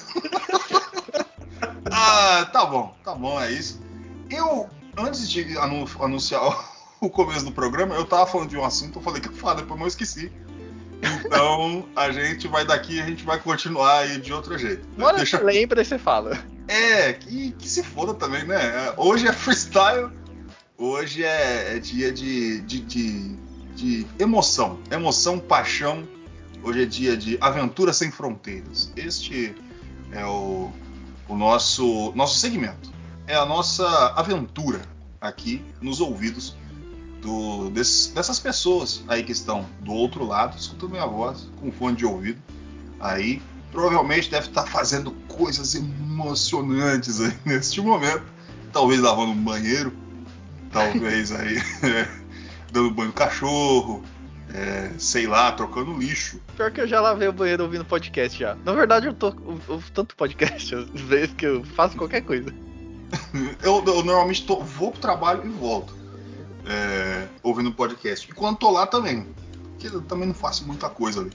ah, 1.91 2.47
tá 2.51 2.65
bom, 2.65 2.95
tá 3.03 3.13
bom, 3.15 3.39
é 3.41 3.51
isso. 3.51 3.81
Eu, 4.29 4.69
antes 4.97 5.29
de 5.29 5.57
anu- 5.57 5.87
anunciar 5.99 6.41
o 7.01 7.09
começo 7.09 7.45
do 7.45 7.51
programa, 7.51 7.95
eu 7.95 8.05
tava 8.05 8.25
falando 8.27 8.49
de 8.49 8.57
um 8.57 8.63
assunto, 8.63 8.99
eu 8.99 9.03
falei 9.03 9.21
que 9.21 9.27
eu 9.27 9.31
ia 9.33 9.37
falar, 9.39 9.55
depois 9.55 9.79
eu 9.81 9.87
esqueci. 9.87 10.31
Então 11.25 11.87
a 11.95 12.11
gente 12.11 12.47
vai 12.47 12.65
daqui 12.65 12.95
e 12.95 13.01
a 13.01 13.05
gente 13.05 13.23
vai 13.23 13.39
continuar 13.39 13.99
aí 13.99 14.19
de 14.19 14.33
outro 14.33 14.57
jeito. 14.57 14.87
Hora 15.01 15.17
Deixa- 15.17 15.39
lembra 15.39 15.81
e 15.81 15.85
você 15.85 15.97
fala. 15.99 16.37
É, 16.67 17.13
que, 17.13 17.51
que 17.51 17.69
se 17.69 17.83
foda 17.83 18.13
também, 18.13 18.43
né? 18.43 18.55
É, 18.87 18.93
Hoje 18.97 19.27
é 19.27 19.31
freestyle, 19.31 20.09
hoje 20.77 21.23
é, 21.23 21.75
é 21.75 21.79
dia 21.79 22.11
de, 22.11 22.61
de, 22.61 22.79
de, 22.79 23.33
de 23.75 24.07
emoção. 24.19 24.79
Emoção, 24.91 25.39
paixão. 25.39 26.07
Hoje 26.63 26.83
é 26.83 26.85
dia 26.85 27.15
de 27.15 27.37
aventura 27.39 27.93
sem 27.93 28.11
fronteiras. 28.11 28.91
Este 28.95 29.55
é 30.11 30.25
o, 30.25 30.71
o 31.27 31.35
nosso, 31.35 32.11
nosso 32.15 32.37
segmento. 32.39 32.91
É 33.27 33.35
a 33.35 33.45
nossa 33.45 33.85
aventura 34.15 34.81
aqui 35.21 35.63
nos 35.81 35.99
ouvidos 35.99 36.55
do, 37.21 37.69
desse- 37.69 38.13
dessas 38.13 38.39
pessoas 38.39 39.03
aí 39.07 39.23
que 39.23 39.31
estão 39.31 39.65
do 39.81 39.91
outro 39.91 40.25
lado, 40.25 40.57
escutando 40.57 40.91
minha 40.91 41.05
voz 41.05 41.49
com 41.59 41.71
fone 41.71 41.95
de 41.95 42.05
ouvido. 42.05 42.41
Aí 42.99 43.41
provavelmente 43.71 44.29
deve 44.31 44.47
estar 44.47 44.65
fazendo 44.65 45.11
coisas 45.27 45.75
emocionantes 45.75 47.21
aí 47.21 47.33
neste 47.45 47.81
momento. 47.81 48.23
Talvez 48.73 48.99
lavando 49.01 49.31
um 49.31 49.43
banheiro, 49.43 49.93
talvez 50.71 51.31
aí 51.31 51.57
dando 52.71 52.91
banho 52.91 53.07
no 53.09 53.13
cachorro, 53.13 54.03
é, 54.53 54.91
sei 54.97 55.27
lá, 55.27 55.51
trocando 55.51 55.97
lixo. 55.97 56.39
Pior 56.55 56.71
que 56.71 56.81
eu 56.81 56.87
já 56.87 57.01
lavei 57.01 57.27
o 57.27 57.33
banheiro 57.33 57.63
ouvindo 57.63 57.85
podcast 57.85 58.37
já. 58.37 58.55
Na 58.65 58.73
verdade, 58.73 59.07
eu 59.07 59.13
tô 59.13 59.33
eu 59.67 59.83
tanto 59.93 60.15
podcast 60.15 60.73
às 60.75 60.89
vezes 61.01 61.33
que 61.35 61.45
eu 61.45 61.63
faço 61.63 61.97
qualquer 61.97 62.21
coisa. 62.21 62.53
Eu, 63.63 63.81
eu 63.85 64.03
normalmente 64.03 64.45
tô- 64.45 64.61
vou 64.61 64.91
pro 64.91 64.99
trabalho 64.99 65.45
e 65.45 65.49
volto 65.49 65.95
é, 66.65 67.25
ouvindo 67.41 67.71
podcast. 67.71 68.29
E 68.29 68.33
quando 68.33 68.57
tô 68.57 68.69
lá 68.69 68.85
também, 68.85 69.25
porque 69.71 69.87
eu 69.87 70.01
também 70.01 70.27
não 70.27 70.35
faço 70.35 70.65
muita 70.67 70.89
coisa 70.89 71.21
ali. 71.21 71.31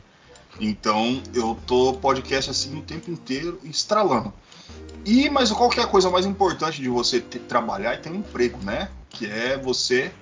Então 0.60 1.22
eu 1.34 1.58
tô 1.66 1.94
podcast 1.94 2.50
assim 2.50 2.78
o 2.78 2.82
tempo 2.82 3.10
inteiro 3.10 3.58
estralando. 3.64 4.32
E 5.04 5.30
mas 5.30 5.50
qual 5.50 5.70
que 5.70 5.80
é 5.80 5.82
a 5.82 5.86
coisa 5.86 6.10
mais 6.10 6.26
importante 6.26 6.80
de 6.82 6.88
você 6.88 7.20
ter, 7.20 7.38
trabalhar 7.40 7.94
e 7.94 7.98
ter 7.98 8.10
um 8.10 8.16
emprego, 8.16 8.58
né? 8.62 8.88
Que 9.12 9.26
é 9.26 9.56
você. 9.56 10.12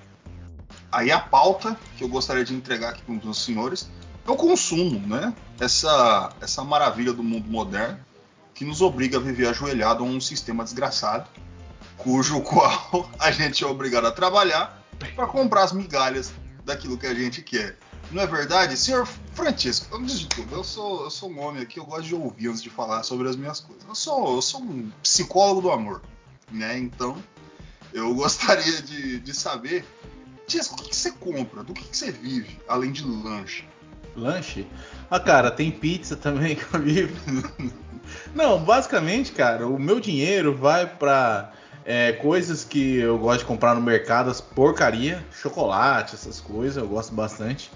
Aí 0.91 1.11
a 1.11 1.19
pauta 1.19 1.77
que 1.97 2.03
eu 2.03 2.09
gostaria 2.09 2.43
de 2.43 2.53
entregar 2.53 2.89
aqui 2.89 3.01
para 3.01 3.29
os 3.29 3.43
senhores 3.43 3.89
é 4.27 4.31
o 4.31 4.35
consumo, 4.35 4.99
né? 5.07 5.33
Essa, 5.59 6.31
essa 6.41 6.63
maravilha 6.63 7.13
do 7.13 7.23
mundo 7.23 7.49
moderno 7.49 7.99
que 8.53 8.65
nos 8.65 8.81
obriga 8.81 9.17
a 9.17 9.19
viver 9.19 9.47
ajoelhado 9.47 10.03
a 10.03 10.07
um 10.07 10.19
sistema 10.21 10.63
desgraçado, 10.63 11.27
cujo 11.97 12.41
qual 12.45 13.09
a 13.17 13.31
gente 13.31 13.63
é 13.63 13.67
obrigado 13.67 14.05
a 14.05 14.11
trabalhar 14.11 14.83
para 15.15 15.25
comprar 15.25 15.63
as 15.63 15.71
migalhas 15.71 16.31
daquilo 16.63 16.97
que 16.97 17.07
a 17.07 17.13
gente 17.13 17.41
quer. 17.41 17.77
Não 18.11 18.21
é 18.21 18.27
verdade? 18.27 18.75
Senhor 18.77 19.07
Francisco, 19.33 19.95
antes 19.95 20.19
de 20.19 20.27
tudo, 20.27 20.53
eu 20.53 20.63
sou, 20.63 21.05
eu 21.05 21.09
sou 21.09 21.31
um 21.31 21.39
homem 21.39 21.63
aqui, 21.63 21.79
eu 21.79 21.85
gosto 21.85 22.03
de 22.03 22.13
ouvir 22.13 22.49
antes 22.49 22.61
de 22.61 22.69
falar 22.69 23.03
sobre 23.03 23.29
as 23.29 23.35
minhas 23.35 23.61
coisas. 23.61 23.83
Eu 23.87 23.95
sou, 23.95 24.35
eu 24.35 24.41
sou 24.41 24.61
um 24.61 24.91
psicólogo 25.01 25.61
do 25.61 25.71
amor, 25.71 26.01
né? 26.51 26.77
Então, 26.77 27.15
eu 27.93 28.13
gostaria 28.15 28.81
de, 28.81 29.19
de 29.19 29.33
saber, 29.33 29.85
Tiesco, 30.47 30.75
o 30.75 30.77
que, 30.77 30.89
que 30.89 30.95
você 30.95 31.11
compra? 31.11 31.63
Do 31.63 31.73
que, 31.73 31.83
que 31.83 31.95
você 31.95 32.11
vive, 32.11 32.59
além 32.67 32.91
de 32.91 33.05
lanche? 33.05 33.65
Lanche? 34.15 34.67
Ah, 35.09 35.19
cara, 35.19 35.51
tem 35.51 35.71
pizza 35.71 36.15
também 36.15 36.55
que 36.57 36.73
eu 36.73 36.79
vivo. 36.81 37.15
Não, 38.33 38.63
basicamente, 38.63 39.31
cara, 39.31 39.67
o 39.67 39.79
meu 39.79 39.99
dinheiro 39.99 40.55
vai 40.55 40.85
pra 40.85 41.53
é, 41.85 42.13
coisas 42.13 42.63
que 42.63 42.97
eu 42.97 43.17
gosto 43.17 43.39
de 43.39 43.45
comprar 43.45 43.75
no 43.75 43.81
mercado, 43.81 44.29
as 44.29 44.41
porcaria, 44.41 45.25
chocolate, 45.31 46.15
essas 46.15 46.39
coisas, 46.39 46.77
eu 46.77 46.87
gosto 46.87 47.13
bastante. 47.13 47.71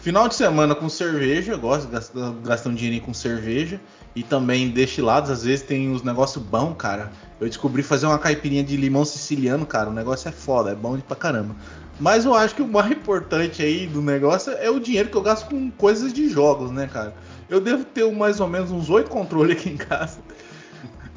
Final 0.00 0.28
de 0.28 0.34
semana 0.34 0.74
com 0.74 0.88
cerveja, 0.88 1.52
eu 1.52 1.58
gosto 1.58 1.86
de 1.86 1.92
gastar, 1.92 2.32
gastar 2.44 2.70
um 2.70 2.74
dinheirinho 2.74 3.02
com 3.02 3.12
cerveja. 3.12 3.80
E 4.18 4.24
também 4.24 4.68
destilados, 4.68 5.30
às 5.30 5.44
vezes 5.44 5.64
tem 5.64 5.88
uns 5.88 6.02
negócios 6.02 6.44
bons, 6.44 6.74
cara. 6.74 7.12
Eu 7.40 7.46
descobri 7.46 7.84
fazer 7.84 8.06
uma 8.06 8.18
caipirinha 8.18 8.64
de 8.64 8.76
limão 8.76 9.04
siciliano, 9.04 9.64
cara. 9.64 9.90
O 9.90 9.92
negócio 9.92 10.28
é 10.28 10.32
foda, 10.32 10.72
é 10.72 10.74
bom 10.74 10.96
de 10.96 11.04
pra 11.04 11.14
caramba. 11.14 11.54
Mas 12.00 12.24
eu 12.24 12.34
acho 12.34 12.52
que 12.56 12.62
o 12.62 12.66
mais 12.66 12.90
importante 12.90 13.62
aí 13.62 13.86
do 13.86 14.02
negócio 14.02 14.52
é 14.54 14.68
o 14.68 14.80
dinheiro 14.80 15.08
que 15.08 15.16
eu 15.16 15.22
gasto 15.22 15.48
com 15.48 15.70
coisas 15.70 16.12
de 16.12 16.28
jogos, 16.28 16.72
né, 16.72 16.90
cara? 16.92 17.14
Eu 17.48 17.60
devo 17.60 17.84
ter 17.84 18.10
mais 18.12 18.40
ou 18.40 18.48
menos 18.48 18.72
uns 18.72 18.90
oito 18.90 19.08
controles 19.08 19.56
aqui 19.56 19.70
em 19.70 19.76
casa. 19.76 20.18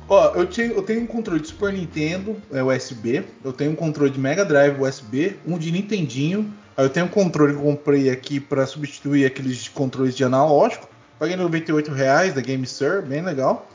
Ó, 0.07 0.35
eu, 0.35 0.45
tinha, 0.45 0.67
eu 0.67 0.83
tenho 0.83 1.01
um 1.01 1.07
controle 1.07 1.41
de 1.41 1.47
Super 1.47 1.73
Nintendo 1.73 2.39
é, 2.51 2.61
USB, 2.61 3.23
eu 3.43 3.51
tenho 3.51 3.71
um 3.71 3.75
controle 3.75 4.11
de 4.11 4.19
Mega 4.19 4.45
Drive 4.45 4.79
USB, 4.79 5.37
um 5.47 5.57
de 5.57 5.71
Nintendinho, 5.71 6.53
aí 6.77 6.85
eu 6.85 6.89
tenho 6.89 7.07
um 7.07 7.09
controle 7.09 7.53
que 7.53 7.59
eu 7.59 7.63
comprei 7.63 8.11
aqui 8.11 8.39
para 8.39 8.67
substituir 8.67 9.25
aqueles 9.25 9.67
controles 9.69 10.15
de 10.15 10.23
analógico, 10.23 10.90
paguei 11.21 11.35
98 11.35 11.91
reais 11.91 12.33
da 12.33 12.41
GameSir, 12.41 13.03
bem 13.03 13.21
legal. 13.21 13.69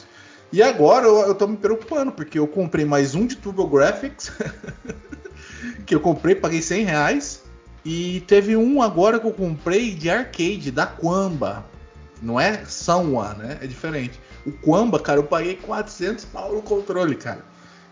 E 0.53 0.61
agora 0.61 1.07
eu, 1.07 1.29
eu 1.29 1.33
tô 1.33 1.47
me 1.47 1.57
preocupando, 1.57 2.11
porque 2.11 2.41
eu 2.41 2.49
comprei 2.49 2.85
mais 2.85 3.15
um 3.15 3.25
de 3.25 3.37
TurboGrafx, 3.37 4.33
que 5.87 5.95
eu 5.95 6.01
comprei, 6.01 6.35
paguei 6.35 6.61
100 6.61 6.85
reais, 6.85 7.45
e 7.85 8.25
teve 8.27 8.57
um 8.57 8.83
agora 8.83 9.21
que 9.21 9.29
eu 9.29 9.33
comprei 9.33 9.95
de 9.95 10.11
arcade, 10.11 10.73
da 10.73 10.87
Quamba. 10.87 11.65
Não 12.21 12.41
é 12.41 12.65
Sanwa, 12.65 13.35
né? 13.35 13.59
É 13.63 13.67
diferente. 13.69 14.19
O 14.45 14.51
Quamba, 14.51 14.99
cara, 14.99 15.21
eu 15.21 15.25
paguei 15.25 15.55
400 15.55 16.25
pau 16.25 16.53
no 16.53 16.63
controle, 16.63 17.15
cara. 17.15 17.45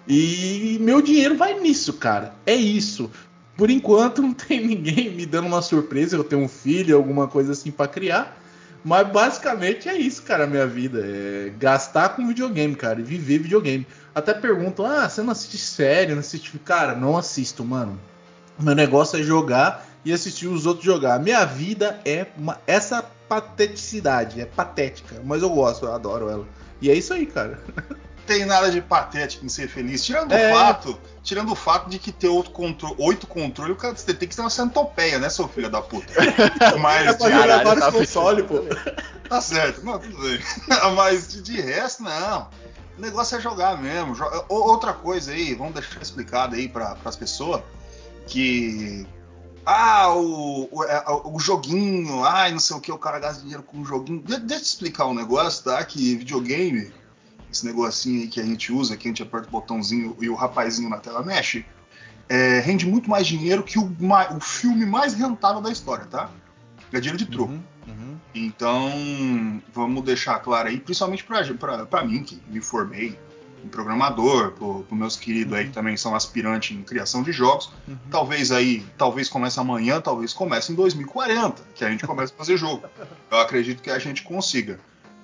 E 0.08 0.78
meu 0.80 1.00
dinheiro 1.00 1.36
vai 1.36 1.60
nisso, 1.60 1.92
cara. 1.92 2.34
É 2.44 2.56
isso. 2.56 3.08
Por 3.56 3.70
enquanto 3.70 4.20
não 4.20 4.34
tem 4.34 4.66
ninguém 4.66 5.14
me 5.14 5.24
dando 5.24 5.46
uma 5.46 5.62
surpresa. 5.62 6.16
Eu 6.16 6.24
tenho 6.24 6.42
um 6.42 6.48
filho, 6.48 6.96
alguma 6.96 7.28
coisa 7.28 7.52
assim 7.52 7.70
pra 7.70 7.86
criar. 7.86 8.40
Mas 8.84 9.08
basicamente 9.08 9.88
é 9.88 9.96
isso, 9.96 10.22
cara, 10.22 10.44
a 10.44 10.46
minha 10.46 10.66
vida. 10.66 11.00
É 11.02 11.52
gastar 11.58 12.10
com 12.10 12.28
videogame, 12.28 12.76
cara, 12.76 13.00
e 13.00 13.02
viver 13.02 13.38
videogame. 13.38 13.86
Até 14.14 14.34
perguntam: 14.34 14.84
ah, 14.84 15.08
você 15.08 15.22
não 15.22 15.32
assiste 15.32 15.56
série, 15.56 16.12
não 16.12 16.20
assiste. 16.20 16.58
Cara, 16.58 16.94
não 16.94 17.16
assisto, 17.16 17.64
mano. 17.64 17.98
Meu 18.58 18.74
negócio 18.74 19.18
é 19.18 19.22
jogar 19.22 19.86
e 20.04 20.12
assistir 20.12 20.46
os 20.46 20.66
outros 20.66 20.84
jogar. 20.84 21.18
Minha 21.18 21.44
vida 21.44 21.98
é 22.04 22.26
uma, 22.36 22.60
essa 22.66 23.02
pateticidade, 23.28 24.40
é 24.40 24.44
patética, 24.44 25.20
mas 25.24 25.42
eu 25.42 25.50
gosto, 25.50 25.86
eu 25.86 25.94
adoro 25.94 26.28
ela. 26.28 26.46
E 26.80 26.90
é 26.90 26.94
isso 26.94 27.14
aí, 27.14 27.24
cara. 27.26 27.58
Tem 28.26 28.44
nada 28.44 28.70
de 28.70 28.80
patético 28.80 29.44
em 29.44 29.48
ser 29.48 29.68
feliz. 29.68 30.04
Tirando 30.04 30.32
É. 30.32 30.50
o 30.50 30.56
fato, 30.56 30.98
tirando 31.22 31.52
o 31.52 31.54
fato 31.54 31.90
de 31.90 31.98
que 31.98 32.10
ter 32.10 32.28
outro 32.28 32.52
contro 32.52 32.94
oito 32.98 33.26
controles, 33.26 33.74
o 33.76 33.78
cara 33.78 33.94
você 33.94 34.14
tem 34.14 34.28
que 34.28 34.34
ter 34.34 34.40
uma 34.40 34.50
centopeia, 34.50 35.18
né, 35.18 35.28
seu 35.28 35.46
filho 35.48 35.68
da 35.68 35.82
puta? 35.82 36.12
Mas 36.80 37.16
de, 37.18 37.30
vários 37.30 37.84
tá 37.84 37.92
consoles, 37.92 38.46
pô. 38.46 38.60
tá 39.28 39.40
certo, 39.40 39.84
não, 39.84 39.98
tudo 39.98 40.16
bem. 40.22 40.38
Mas 40.96 41.28
de, 41.28 41.42
de 41.42 41.60
resto, 41.60 42.02
não. 42.02 42.48
O 42.96 43.00
negócio 43.00 43.36
é 43.36 43.40
jogar 43.40 43.76
mesmo. 43.80 44.14
Outra 44.48 44.92
coisa 44.92 45.32
aí, 45.32 45.54
vamos 45.54 45.74
deixar 45.74 46.00
explicado 46.00 46.54
aí 46.54 46.68
para 46.68 46.96
as 47.04 47.16
pessoas 47.16 47.60
que 48.26 49.06
Ah, 49.66 50.14
o, 50.14 50.68
o, 50.70 50.84
é, 50.84 51.04
o, 51.24 51.38
joguinho, 51.40 52.22
ai, 52.22 52.52
não 52.52 52.60
sei 52.60 52.76
o 52.76 52.80
que, 52.80 52.92
o 52.92 52.98
cara 52.98 53.18
gasta 53.18 53.42
dinheiro 53.42 53.62
com 53.62 53.78
um 53.78 53.84
joguinho. 53.84 54.20
De, 54.22 54.36
deixa 54.38 54.54
eu 54.54 54.60
te 54.60 54.64
explicar 54.66 55.06
um 55.06 55.14
negócio, 55.14 55.64
tá? 55.64 55.84
Que 55.84 56.14
videogame, 56.16 56.92
esse 57.54 57.64
negocinho 57.64 58.22
aí 58.22 58.28
que 58.28 58.40
a 58.40 58.44
gente 58.44 58.72
usa, 58.72 58.96
que 58.96 59.08
a 59.08 59.10
gente 59.10 59.22
aperta 59.22 59.48
o 59.48 59.50
botãozinho 59.50 60.16
e 60.20 60.28
o 60.28 60.34
rapazinho 60.34 60.90
na 60.90 60.98
tela 60.98 61.22
mexe, 61.22 61.64
é, 62.28 62.58
rende 62.60 62.86
muito 62.86 63.08
mais 63.08 63.26
dinheiro 63.26 63.62
que 63.62 63.78
o, 63.78 63.84
o 64.36 64.40
filme 64.40 64.84
mais 64.84 65.14
rentável 65.14 65.62
da 65.62 65.70
história, 65.70 66.04
tá? 66.06 66.30
É 66.92 67.00
dinheiro 67.00 67.18
de 67.18 67.26
troco. 67.26 67.52
Uhum, 67.52 67.62
uhum. 67.88 68.16
Então, 68.34 69.62
vamos 69.72 70.02
deixar 70.04 70.38
claro 70.40 70.68
aí, 70.68 70.78
principalmente 70.78 71.24
para 71.24 72.04
mim, 72.04 72.22
que 72.22 72.40
me 72.48 72.60
formei 72.60 73.18
em 73.64 73.68
programador, 73.68 74.52
para 74.52 74.96
meus 74.96 75.16
queridos 75.16 75.52
uhum. 75.52 75.58
aí 75.58 75.64
que 75.66 75.72
também 75.72 75.96
são 75.96 76.14
aspirantes 76.14 76.76
em 76.76 76.82
criação 76.82 77.22
de 77.22 77.32
jogos. 77.32 77.72
Uhum. 77.86 77.96
Talvez 78.10 78.52
aí, 78.52 78.84
talvez 78.98 79.28
comece 79.28 79.58
amanhã, 79.58 80.00
talvez 80.00 80.32
comece 80.32 80.72
em 80.72 80.74
2040, 80.74 81.62
que 81.74 81.84
a 81.84 81.90
gente 81.90 82.06
comece 82.06 82.32
a 82.32 82.36
fazer 82.36 82.56
jogo. 82.56 82.84
Eu 83.30 83.38
acredito 83.38 83.82
que 83.82 83.90
a 83.90 83.98
gente 83.98 84.22
consiga. 84.22 84.78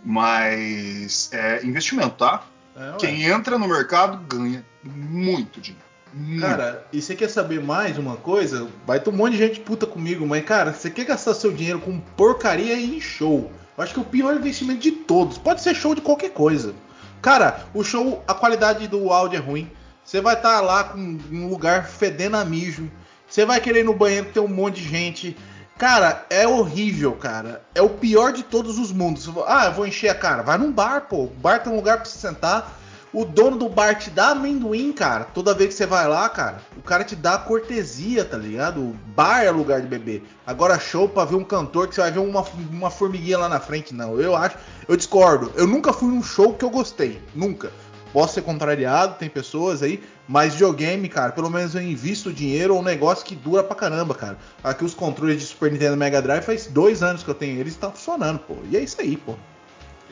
Mas 0.05 1.31
é 1.33 1.65
investimento, 1.65 2.17
tá? 2.17 2.45
É, 2.77 2.97
Quem 2.99 3.25
entra 3.25 3.59
no 3.59 3.69
mercado 3.69 4.19
ganha 4.27 4.65
muito 4.83 5.61
dinheiro. 5.61 5.91
Muito. 6.13 6.41
Cara, 6.41 6.85
e 6.93 7.01
você 7.01 7.15
quer 7.15 7.29
saber 7.29 7.63
mais 7.63 7.97
uma 7.97 8.17
coisa? 8.17 8.67
Vai 8.85 8.99
ter 8.99 9.11
um 9.11 9.13
monte 9.13 9.33
de 9.33 9.39
gente 9.39 9.61
puta 9.61 9.87
comigo, 9.87 10.27
mas 10.27 10.45
cara, 10.45 10.73
você 10.73 10.91
quer 10.91 11.05
gastar 11.05 11.35
seu 11.35 11.53
dinheiro 11.53 11.81
com 11.81 12.01
porcaria 12.01 12.75
em 12.75 13.01
show? 13.01 13.51
Eu 13.77 13.85
acho 13.85 13.95
que 13.95 14.01
é 14.01 14.03
o 14.03 14.07
pior 14.07 14.35
investimento 14.35 14.81
de 14.81 14.91
todos. 14.91 15.39
Pode 15.39 15.63
ser 15.63 15.75
show 15.75 15.95
de 15.95 16.01
qualquer 16.01 16.31
coisa. 16.31 16.75
Cara, 17.23 17.65
o 17.73 17.85
show, 17.85 18.25
a 18.27 18.35
qualidade 18.35 18.89
do 18.89 19.11
áudio 19.11 19.37
é 19.37 19.41
ruim. 19.41 19.71
Você 20.05 20.21
vai 20.21 20.35
estar 20.35 20.57
tá 20.57 20.61
lá 20.61 20.85
com 20.85 21.19
um 21.31 21.49
lugar 21.49 21.87
fedendo 21.87 22.37
a 22.37 22.45
mijo. 22.45 22.91
Você 23.29 23.45
vai 23.45 23.61
querer 23.61 23.81
ir 23.81 23.85
no 23.85 23.95
banheiro 23.95 24.31
ter 24.33 24.41
um 24.41 24.49
monte 24.49 24.83
de 24.83 24.89
gente. 24.89 25.37
Cara, 25.81 26.27
é 26.29 26.47
horrível, 26.47 27.13
cara. 27.13 27.63
É 27.75 27.81
o 27.81 27.89
pior 27.89 28.35
de 28.35 28.43
todos 28.43 28.79
os 28.79 28.93
mundos. 28.93 29.27
Ah, 29.47 29.65
eu 29.65 29.73
vou 29.73 29.87
encher 29.87 30.11
a 30.11 30.15
cara. 30.15 30.43
Vai 30.43 30.59
num 30.59 30.71
bar, 30.71 31.07
pô. 31.09 31.23
O 31.23 31.27
bar 31.29 31.63
tem 31.63 31.73
um 31.73 31.77
lugar 31.77 31.97
pra 31.97 32.05
você 32.05 32.19
sentar. 32.19 32.79
O 33.15 33.25
dono 33.25 33.57
do 33.57 33.67
bar 33.67 33.95
te 33.95 34.11
dá 34.11 34.29
amendoim, 34.33 34.93
cara. 34.93 35.25
Toda 35.25 35.55
vez 35.55 35.71
que 35.71 35.77
você 35.77 35.87
vai 35.87 36.07
lá, 36.07 36.29
cara, 36.29 36.59
o 36.77 36.83
cara 36.83 37.03
te 37.03 37.17
dá 37.17 37.39
cortesia, 37.39 38.27
tá 38.27 38.37
ligado? 38.37 38.83
O 38.83 38.97
bar 39.17 39.43
é 39.43 39.51
lugar 39.51 39.81
de 39.81 39.89
beber. 39.89 40.23
Agora, 40.47 40.79
show 40.79 41.09
pra 41.09 41.25
ver 41.25 41.37
um 41.37 41.45
cantor 41.45 41.89
que 41.89 41.95
você 41.95 42.03
vai 42.03 42.13
ver 42.13 42.19
uma, 42.19 42.45
uma 42.71 42.91
formiguinha 42.91 43.39
lá 43.39 43.49
na 43.49 43.59
frente, 43.59 43.95
não. 43.95 44.21
Eu 44.21 44.37
acho. 44.37 44.59
Eu 44.87 44.99
discordo. 44.99 45.51
Eu 45.57 45.67
nunca 45.67 45.95
fui 45.95 46.11
num 46.11 46.23
show 46.23 46.53
que 46.53 46.65
eu 46.65 46.69
gostei. 46.69 47.23
Nunca. 47.35 47.73
Posso 48.13 48.35
ser 48.35 48.43
contrariado, 48.43 49.17
tem 49.19 49.29
pessoas 49.29 49.83
aí, 49.83 50.03
mas 50.27 50.55
videogame, 50.55 51.09
cara, 51.09 51.33
pelo 51.33 51.49
menos 51.49 51.75
eu 51.75 51.83
invisto 51.83 52.33
dinheiro 52.33 52.75
ou 52.75 52.81
um 52.81 52.85
negócio 52.85 53.25
que 53.25 53.37
dura 53.37 53.63
pra 53.63 53.77
caramba, 53.77 54.15
cara. 54.15 54.37
Aqui 54.65 54.85
os 54.85 54.95
controles 54.95 55.41
de 55.41 55.47
Super 55.47 55.71
Nintendo 55.71 55.97
Mega 55.97 56.21
Drive 56.21 56.43
faz 56.43 56.67
dois 56.67 57.03
anos 57.03 57.23
que 57.23 57.29
eu 57.29 57.35
tenho 57.35 57.59
eles 57.59 57.75
e 57.75 57.79
tá 57.79 57.91
funcionando, 57.91 58.41
pô. 58.41 58.57
E 58.71 58.77
é 58.77 58.81
isso 58.81 59.01
aí, 59.01 59.17
pô. 59.17 59.35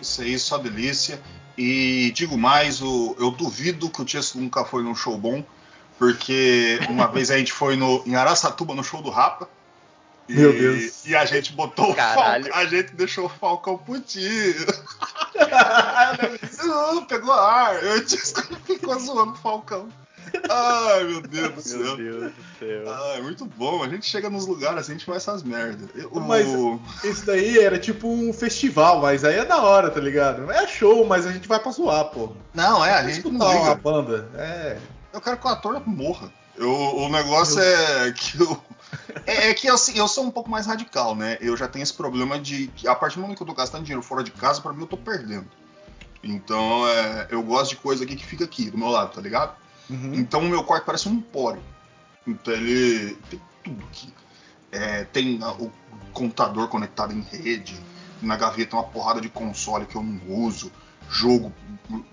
Isso 0.01 0.23
aí, 0.23 0.39
só 0.39 0.59
delícia. 0.59 1.21
E 1.57 2.13
digo 2.15 2.39
mais, 2.39 2.81
o, 2.81 3.17
eu 3.19 3.33
duvido 3.33 3.91
que 3.91 4.01
o 4.01 4.05
Tiesco 4.05 4.39
nunca 4.39 4.65
foi 4.65 4.85
num 4.85 4.95
show 4.95 5.19
bom, 5.19 5.43
porque 5.99 6.79
uma 6.89 7.09
vez 7.09 7.33
a 7.33 7.37
gente 7.37 7.53
foi 7.53 7.75
no, 7.75 8.03
em 8.07 8.15
Araçatuba 8.15 8.77
no 8.77 8.85
show 8.85 9.03
do 9.03 9.11
Rapa. 9.11 9.49
E, 10.29 10.35
Meu 10.35 10.53
Deus. 10.53 11.07
E 11.07 11.15
a 11.17 11.25
gente 11.25 11.53
botou 11.53 11.95
Caralho. 11.95 12.45
o 12.45 12.49
Falcão, 12.49 12.63
a 12.63 12.67
gente 12.67 12.95
deixou 12.95 13.27
o 13.27 13.29
Falcão 13.29 13.79
putinho. 13.79 14.55
uh, 16.97 17.03
pegou 17.07 17.33
ar. 17.33 17.83
Eu 17.83 18.05
Tiesco 18.05 18.43
ficou 18.67 18.99
zoando 18.99 19.33
o 19.33 19.37
Falcão. 19.37 19.89
Ai, 20.51 21.05
meu 21.05 21.23
Deus 21.23 21.53
do 21.55 21.61
céu. 21.63 21.79
Meu 21.79 21.97
Deus 21.97 22.33
do 22.33 22.45
céu. 22.59 22.95
É 23.15 23.21
muito 23.23 23.47
bom. 23.47 23.83
A 23.83 23.89
gente 23.89 24.05
chega 24.07 24.29
nos 24.29 24.47
lugares 24.47 24.81
assim, 24.81 24.93
a 24.93 24.95
gente 24.97 25.07
faz 25.07 25.23
essas 25.23 25.43
merdas. 25.43 25.89
Eu- 25.95 26.11
Mas 26.21 26.47
o- 26.47 26.79
isso 27.03 27.25
daí 27.25 27.59
era 27.59 27.79
tipo 27.79 28.07
um 28.09 28.31
festival, 28.33 29.01
mas 29.01 29.25
aí 29.25 29.37
é 29.39 29.45
da 29.47 29.63
hora, 29.63 29.91
tá 29.91 30.01
ligado? 30.01 30.43
Não 30.43 30.53
é 30.53 30.67
show, 30.67 31.07
mas 31.07 31.27
a 31.27 31.33
gente 31.33 31.49
vai 31.49 31.59
pra 31.59 31.73
zoar, 31.73 32.05
pô. 32.07 32.31
Não, 32.53 32.85
é, 32.85 32.91
a 32.91 33.03
Pra 33.03 33.09
gente 33.11 33.25
não 33.25 33.33
escutar 33.33 33.47
uma 33.59 33.69
liga. 33.71 33.75
banda. 33.77 34.29
É. 34.37 34.77
Eu 35.15 35.21
quero 35.23 35.39
que 35.39 35.47
o 35.47 35.51
ator 35.51 35.83
morra. 35.87 36.31
Eu- 36.59 36.71
o 36.97 37.09
negócio 37.09 37.59
é 37.59 38.13
que 38.13 38.39
eu. 38.39 38.63
É, 39.27 39.49
é 39.49 39.55
que 39.55 39.69
assim, 39.69 39.99
eu 39.99 40.09
sou 40.09 40.25
um 40.25 40.31
pouco 40.31 40.51
mais 40.51 40.67
radical, 40.67 41.15
né? 41.15 41.39
Eu 41.41 41.57
já 41.57 41.69
tenho 41.69 41.83
esse 41.83 41.95
problema 41.95 42.39
de. 42.39 42.69
que 42.69 42.87
A 42.89 42.95
partir 42.95 43.17
do 43.17 43.23
momento 43.23 43.37
que 43.39 43.43
eu 43.43 43.47
tô 43.47 43.55
gastando 43.55 43.85
dinheiro 43.85 44.03
fora 44.03 44.23
de 44.23 44.31
casa, 44.31 44.61
pra 44.61 44.73
mim 44.73 44.83
eu 44.83 44.87
tô 44.87 44.97
perdendo. 44.97 45.47
Então, 46.23 46.87
é, 46.89 47.29
eu 47.31 47.43
gosto 47.43 47.71
de 47.71 47.77
coisa 47.77 48.05
aqui 48.05 48.17
que 48.17 48.27
fica 48.27 48.45
aqui, 48.45 48.71
do 48.71 48.79
meu 48.79 48.89
lado, 48.89 49.15
tá 49.15 49.21
ligado? 49.21 49.57
Uhum. 49.89 50.15
Então 50.15 50.41
o 50.41 50.49
meu 50.49 50.63
quarto 50.65 50.85
parece 50.85 51.09
um 51.09 51.15
empório. 51.15 51.63
Então 52.27 52.53
ele 52.53 53.17
tem 53.31 53.41
tudo 53.65 53.85
aqui. 53.85 54.13
É, 54.71 55.05
tem 55.05 55.39
o 55.43 55.71
computador 56.13 56.69
conectado 56.69 57.15
em 57.15 57.23
rede, 57.23 57.81
na 58.21 58.37
gaveta 58.37 58.77
uma 58.77 58.85
porrada 58.85 59.21
de 59.21 59.29
console 59.29 59.87
que 59.87 59.97
eu 59.97 60.03
não 60.03 60.21
uso, 60.29 60.71
jogo 61.09 61.53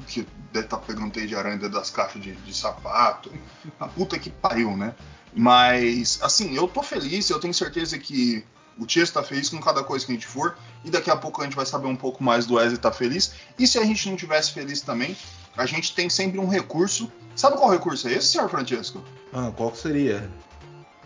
que 0.07 0.25
deve 0.53 0.67
estar 0.67 0.77
pegando 0.77 1.11
teia 1.11 1.27
de 1.27 1.35
aranha 1.35 1.57
dentro 1.57 1.77
das 1.77 1.89
caixas 1.89 2.21
de, 2.21 2.33
de 2.33 2.53
sapato. 2.53 3.31
A 3.79 3.87
puta 3.87 4.17
que 4.17 4.29
pariu, 4.29 4.77
né? 4.77 4.95
Mas, 5.35 6.19
assim, 6.21 6.55
eu 6.55 6.67
tô 6.67 6.81
feliz, 6.81 7.29
eu 7.29 7.39
tenho 7.39 7.53
certeza 7.53 7.97
que 7.99 8.43
o 8.77 8.85
Tia 8.85 9.03
está 9.03 9.21
feliz 9.21 9.49
com 9.49 9.59
cada 9.59 9.83
coisa 9.83 10.05
que 10.05 10.11
a 10.11 10.15
gente 10.15 10.27
for, 10.27 10.57
e 10.83 10.89
daqui 10.89 11.09
a 11.09 11.15
pouco 11.15 11.41
a 11.41 11.45
gente 11.45 11.55
vai 11.55 11.65
saber 11.65 11.87
um 11.87 11.95
pouco 11.95 12.23
mais 12.23 12.45
do 12.45 12.55
Wesley 12.55 12.77
tá 12.77 12.91
feliz. 12.91 13.33
E 13.57 13.67
se 13.67 13.77
a 13.77 13.83
gente 13.83 14.09
não 14.09 14.15
tivesse 14.15 14.51
feliz 14.51 14.81
também, 14.81 15.15
a 15.57 15.65
gente 15.65 15.93
tem 15.93 16.09
sempre 16.09 16.39
um 16.39 16.47
recurso. 16.47 17.11
Sabe 17.35 17.57
qual 17.57 17.69
recurso 17.69 18.07
é 18.07 18.13
esse, 18.13 18.27
senhor 18.27 18.49
Francesco? 18.49 19.03
Ah, 19.33 19.51
qual 19.55 19.71
que 19.71 19.77
seria? 19.77 20.29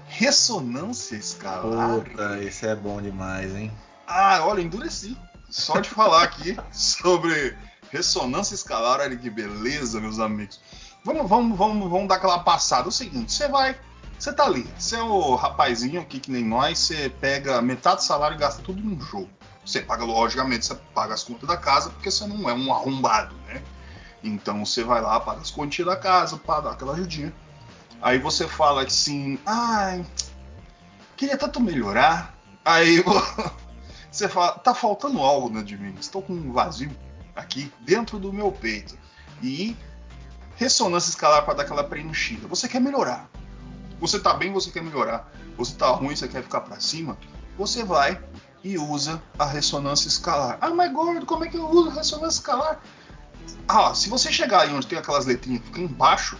Ressonância 0.08 1.16
escalar. 1.16 2.02
Puta, 2.02 2.44
esse 2.44 2.68
é 2.68 2.76
bom 2.76 3.02
demais, 3.02 3.56
hein? 3.56 3.72
Ah, 4.08 4.44
olha, 4.46 4.62
endureci. 4.62 5.18
Só 5.50 5.80
de 5.80 5.90
falar 5.90 6.24
aqui 6.24 6.58
sobre 6.72 7.56
ressonância 7.92 8.54
escalar, 8.54 9.00
olha 9.00 9.16
que 9.16 9.30
beleza, 9.30 10.00
meus 10.00 10.20
amigos. 10.20 10.60
Vamos, 11.04 11.30
vamos, 11.30 11.58
vamos, 11.58 11.90
vamos 11.90 12.08
dar 12.08 12.16
aquela 12.16 12.40
passada. 12.40 12.90
O 12.90 12.92
seguinte, 12.92 13.32
você 13.32 13.48
vai, 13.48 13.80
você 14.20 14.34
tá 14.34 14.44
ali, 14.44 14.68
você 14.78 14.98
é 14.98 15.02
o 15.02 15.36
rapazinho 15.36 16.02
aqui 16.02 16.20
que 16.20 16.30
nem 16.30 16.44
nós, 16.44 16.78
você 16.78 17.10
pega 17.10 17.62
metade 17.62 17.98
do 17.98 18.04
salário 18.04 18.36
e 18.36 18.40
gasta 18.40 18.62
tudo 18.62 18.82
num 18.82 19.00
jogo. 19.00 19.30
Você 19.66 19.82
paga, 19.82 20.04
logicamente, 20.04 20.66
você 20.66 20.76
paga 20.94 21.14
as 21.14 21.24
contas 21.24 21.48
da 21.48 21.56
casa, 21.56 21.90
porque 21.90 22.12
você 22.12 22.28
não 22.28 22.50
é 22.50 22.54
um 22.54 22.74
arrombado, 22.74 23.34
né? 23.48 23.64
Então 24.22 24.66
você 24.66 24.84
vai 24.84 25.02
lá, 25.02 25.20
paga 25.22 25.40
as 25.40 25.52
continhas 25.52 25.94
da 25.94 25.96
casa, 25.96 26.36
para 26.36 26.62
dar 26.62 26.72
aquela 26.72 26.94
ajudinha. 26.94 27.34
Aí 28.02 28.20
você 28.20 28.46
fala 28.46 28.84
assim, 28.84 29.40
ai, 29.46 30.06
queria 31.16 31.38
tanto 31.38 31.62
melhorar. 31.62 32.36
Aí 32.66 33.02
você 34.12 34.28
fala, 34.28 34.60
tá 34.60 34.74
faltando 34.74 35.20
algo 35.20 35.50
dentro 35.50 35.66
de 35.66 35.78
mim. 35.78 35.96
Estou 35.98 36.22
com 36.22 36.34
um 36.34 36.52
vazio 36.52 36.92
aqui 37.34 37.72
dentro 37.82 38.20
do 38.20 38.34
meu 38.34 38.52
peito. 38.52 38.98
E 39.42 39.78
ressonância 40.58 41.10
escalar 41.10 41.46
para 41.46 41.54
dar 41.54 41.64
aquela 41.64 41.86
preenchida. 41.86 42.48
Você 42.50 42.68
quer 42.68 42.82
melhorar. 42.82 43.30
Você 44.00 44.20
tá 44.20 44.34
bem, 44.34 44.52
você 44.52 44.72
quer 44.72 44.84
melhorar. 44.84 45.32
Você 45.58 45.76
tá 45.76 45.90
ruim, 45.90 46.16
você 46.16 46.28
quer 46.28 46.44
ficar 46.44 46.62
para 46.62 46.80
cima. 46.80 47.18
Você 47.58 47.84
vai 47.84 48.22
e 48.64 48.78
usa 48.78 49.22
a 49.38 49.46
ressonância 49.46 50.08
escalar. 50.08 50.58
Ah, 50.62 50.70
mas 50.70 50.92
gordo, 50.92 51.26
como 51.26 51.46
é 51.46 51.50
que 51.50 51.58
eu 51.58 51.70
uso 51.70 51.90
a 51.90 51.94
ressonância 51.94 52.40
escalar? 52.40 52.82
Ah, 53.68 53.94
se 53.94 54.10
você 54.10 54.32
chegar 54.32 54.62
aí 54.62 54.74
onde 54.74 54.88
tem 54.88 54.98
aquelas 54.98 55.26
letrinhas 55.26 55.62
que 55.62 55.68
ficam 55.68 55.84
embaixo 55.84 56.38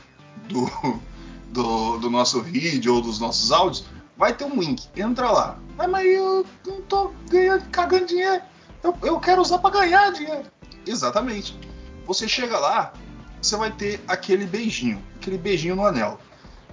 do, 0.48 0.70
do, 1.52 1.98
do 1.98 2.10
nosso 2.10 2.42
vídeo 2.42 2.96
ou 2.96 3.02
dos 3.02 3.20
nossos 3.20 3.52
áudios, 3.52 3.86
vai 4.18 4.34
ter 4.34 4.46
um 4.46 4.60
link. 4.60 4.88
Entra 4.96 5.32
lá. 5.32 5.60
Ah, 5.78 5.88
mas 5.88 6.06
eu 6.06 6.46
não 6.66 6.82
tô 6.82 7.14
ganhando, 7.30 7.70
cagando 7.70 8.06
dinheiro. 8.06 8.42
Eu, 8.84 8.98
eu 9.04 9.20
quero 9.20 9.42
usar 9.42 9.60
para 9.60 9.82
ganhar 9.82 10.12
dinheiro. 10.12 10.46
Exatamente. 10.86 11.58
Você 12.06 12.28
chega 12.28 12.58
lá, 12.58 12.94
você 13.42 13.56
vai 13.56 13.72
ter 13.72 14.02
aquele 14.08 14.46
beijinho, 14.46 15.02
aquele 15.16 15.38
beijinho 15.38 15.76
no 15.76 15.86
anel, 15.86 16.20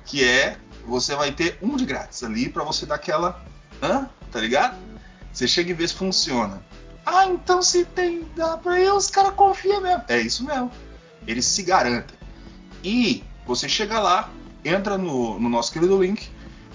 que 0.05 0.25
é 0.25 0.59
você 0.87 1.15
vai 1.15 1.33
ter 1.33 1.59
um 1.61 1.77
de 1.77 1.85
grátis 1.85 2.23
ali 2.23 2.49
para 2.49 2.65
você 2.65 2.87
dar 2.87 2.95
aquela, 2.95 3.43
hã? 3.83 4.09
Tá 4.31 4.41
ligado? 4.41 4.77
Você 5.33 5.47
chega 5.47 5.71
e 5.71 5.75
vê 5.75 5.87
se 5.87 5.95
funciona. 5.95 6.63
Ah, 7.05 7.27
então 7.27 7.63
se 7.63 7.85
tem 7.85 8.27
dá 8.35 8.57
pra 8.57 8.81
eu, 8.81 8.97
os 8.97 9.11
caras 9.11 9.35
confiam 9.35 9.81
mesmo. 9.81 10.03
É 10.09 10.19
isso 10.21 10.45
mesmo. 10.45 10.71
Eles 11.27 11.45
se 11.45 11.63
garantem. 11.63 12.17
E 12.83 13.25
você 13.47 13.69
chega 13.69 13.99
lá, 13.99 14.31
entra 14.65 14.97
no, 14.97 15.39
no 15.39 15.49
nosso 15.49 15.73
querido 15.73 16.03
link, 16.03 16.29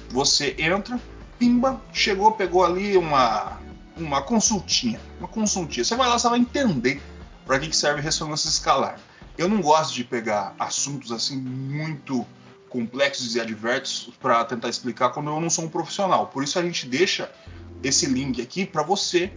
você 0.09 0.55
entra, 0.57 0.99
pimba, 1.39 1.81
chegou, 1.91 2.31
pegou 2.33 2.63
ali 2.63 2.95
uma, 2.97 3.59
uma 3.97 4.21
consultinha. 4.21 4.99
Uma 5.19 5.27
consultinha. 5.27 5.83
Você 5.83 5.95
vai 5.95 6.07
lá, 6.07 6.17
você 6.17 6.29
vai 6.29 6.39
entender 6.39 7.01
para 7.45 7.59
que, 7.59 7.67
que 7.67 7.75
serve 7.75 8.01
ressonância 8.01 8.47
escalar. 8.47 8.99
Eu 9.37 9.49
não 9.49 9.61
gosto 9.61 9.93
de 9.93 10.03
pegar 10.03 10.53
assuntos 10.59 11.11
assim 11.11 11.37
muito 11.37 12.25
complexos 12.71 13.35
e 13.35 13.41
adversos 13.41 14.13
para 14.19 14.43
tentar 14.45 14.69
explicar 14.69 15.09
quando 15.09 15.29
eu 15.29 15.39
não 15.39 15.49
sou 15.49 15.65
um 15.65 15.69
profissional. 15.69 16.27
Por 16.27 16.43
isso 16.43 16.57
a 16.57 16.63
gente 16.63 16.87
deixa 16.87 17.29
esse 17.83 18.05
link 18.05 18.41
aqui 18.41 18.65
para 18.65 18.81
você 18.81 19.31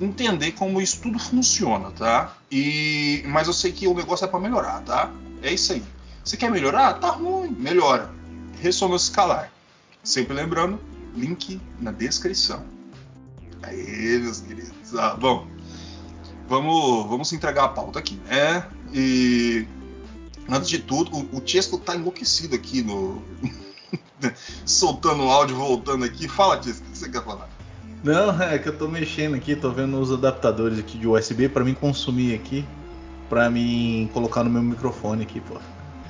entender 0.00 0.52
como 0.52 0.80
isso 0.80 1.00
tudo 1.02 1.18
funciona, 1.18 1.90
tá? 1.90 2.36
E 2.50 3.22
mas 3.26 3.48
eu 3.48 3.52
sei 3.52 3.72
que 3.72 3.86
o 3.86 3.94
negócio 3.94 4.24
é 4.24 4.28
para 4.28 4.40
melhorar, 4.40 4.80
tá? 4.82 5.10
É 5.42 5.52
isso 5.52 5.72
aí. 5.72 5.82
Você 6.24 6.36
quer 6.36 6.50
melhorar? 6.50 6.94
Tá 6.94 7.10
ruim, 7.10 7.50
melhora. 7.50 8.10
Ressonância 8.60 9.10
escalar. 9.10 9.52
Sempre 10.04 10.34
lembrando, 10.34 10.80
link 11.14 11.60
na 11.80 11.90
descrição. 11.90 12.64
Aí, 13.62 14.18
meus 14.20 14.40
queridos. 14.40 14.96
Ah, 14.96 15.14
bom, 15.14 15.46
vamos, 16.48 17.08
vamos 17.08 17.32
entregar 17.32 17.64
a 17.64 17.68
pauta 17.68 17.98
aqui, 17.98 18.20
né? 18.26 18.66
E 18.92 19.66
antes 20.48 20.68
de 20.68 20.78
tudo, 20.78 21.16
o, 21.16 21.38
o 21.38 21.42
Chesco 21.46 21.78
tá 21.78 21.94
enlouquecido 21.96 22.54
aqui 22.54 22.82
no. 22.82 23.22
soltando 24.64 25.24
o 25.24 25.30
áudio, 25.30 25.56
voltando 25.56 26.04
aqui. 26.04 26.28
Fala, 26.28 26.62
Chesco, 26.62 26.86
o 26.86 26.90
que 26.92 26.98
você 26.98 27.08
quer 27.08 27.24
falar? 27.24 27.48
Não, 28.02 28.42
é 28.42 28.58
que 28.58 28.68
eu 28.68 28.76
tô 28.76 28.88
mexendo 28.88 29.34
aqui, 29.34 29.54
tô 29.54 29.70
vendo 29.70 29.98
os 30.00 30.10
adaptadores 30.10 30.78
aqui 30.78 30.98
de 30.98 31.06
USB 31.06 31.48
pra 31.48 31.62
mim 31.62 31.72
consumir 31.74 32.34
aqui, 32.34 32.64
pra 33.28 33.48
mim 33.48 34.10
colocar 34.12 34.42
no 34.42 34.50
meu 34.50 34.62
microfone 34.62 35.22
aqui, 35.22 35.40
pô. 35.40 35.54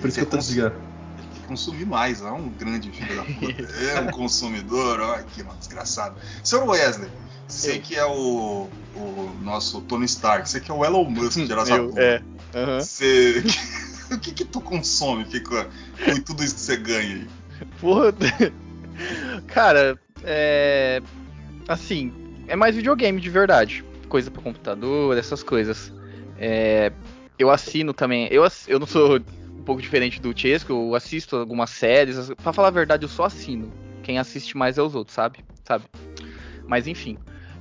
Por 0.01 0.09
isso 0.09 0.19
que 0.19 0.25
eu 0.25 0.31
tô 0.31 0.39
desligando. 0.39 0.77
Ele 1.19 1.29
quer 1.35 1.47
consumir 1.47 1.85
mais, 1.85 2.23
é 2.23 2.31
um 2.31 2.49
grande 2.49 2.91
filho 2.91 3.15
da 3.15 3.23
puta. 3.25 3.69
É 3.95 4.01
um 4.01 4.07
consumidor, 4.11 5.01
olha 5.01 5.23
que 5.23 5.43
mano, 5.43 5.59
desgraçado. 5.59 6.17
Senhor 6.43 6.67
Wesley, 6.67 7.11
você 7.47 7.79
que 7.79 7.95
é 7.95 8.07
o, 8.07 8.67
o 8.97 9.31
nosso 9.43 9.83
Tony 9.83 10.07
Stark, 10.07 10.49
você 10.49 10.61
que 10.61 10.71
é 10.71 10.75
o 10.75 10.83
Elon 10.85 11.05
Musk 11.05 11.45
de 11.45 11.51
Eu, 11.53 11.61
Araçatuba. 11.61 12.01
é. 12.01 12.23
aham. 12.55 12.81
Você. 12.81 13.45
O 14.15 14.21
que 14.21 14.33
que 14.33 14.45
tu 14.45 14.61
consome 14.61 15.25
que, 15.25 15.41
com 15.41 15.63
tudo 16.25 16.43
isso 16.43 16.55
que 16.55 16.61
você 16.61 16.77
ganha 16.77 17.15
aí? 17.17 17.29
Porra. 17.81 18.13
Cara, 19.49 19.99
é. 20.23 21.03
Assim, 21.69 22.13
é 22.49 22.57
mais 22.57 22.75
videogame 22.75 23.21
de 23.21 23.31
verdade. 23.31 23.85
Coisa 24.09 24.31
pra 24.31 24.43
computador, 24.43 25.17
essas 25.17 25.43
coisas. 25.43 25.93
É, 26.39 26.93
eu 27.39 27.51
assino 27.51 27.93
também. 27.93 28.29
Eu, 28.31 28.47
eu 28.67 28.79
não 28.79 28.87
sou 28.87 29.17
um 29.17 29.63
pouco 29.65 29.81
diferente 29.81 30.21
do 30.21 30.37
Chesco, 30.39 30.73
eu 30.73 30.95
assisto 30.95 31.37
algumas 31.37 31.71
séries. 31.71 32.31
Pra 32.43 32.53
falar 32.53 32.69
a 32.69 32.73
verdade, 32.73 33.05
eu 33.05 33.09
só 33.09 33.25
assino. 33.25 33.73
Quem 34.03 34.19
assiste 34.19 34.57
mais 34.57 34.77
é 34.79 34.83
os 34.83 34.95
outros, 34.95 35.15
sabe? 35.15 35.39
Sabe? 35.65 35.85
Mas 36.67 36.87
enfim. 36.87 37.17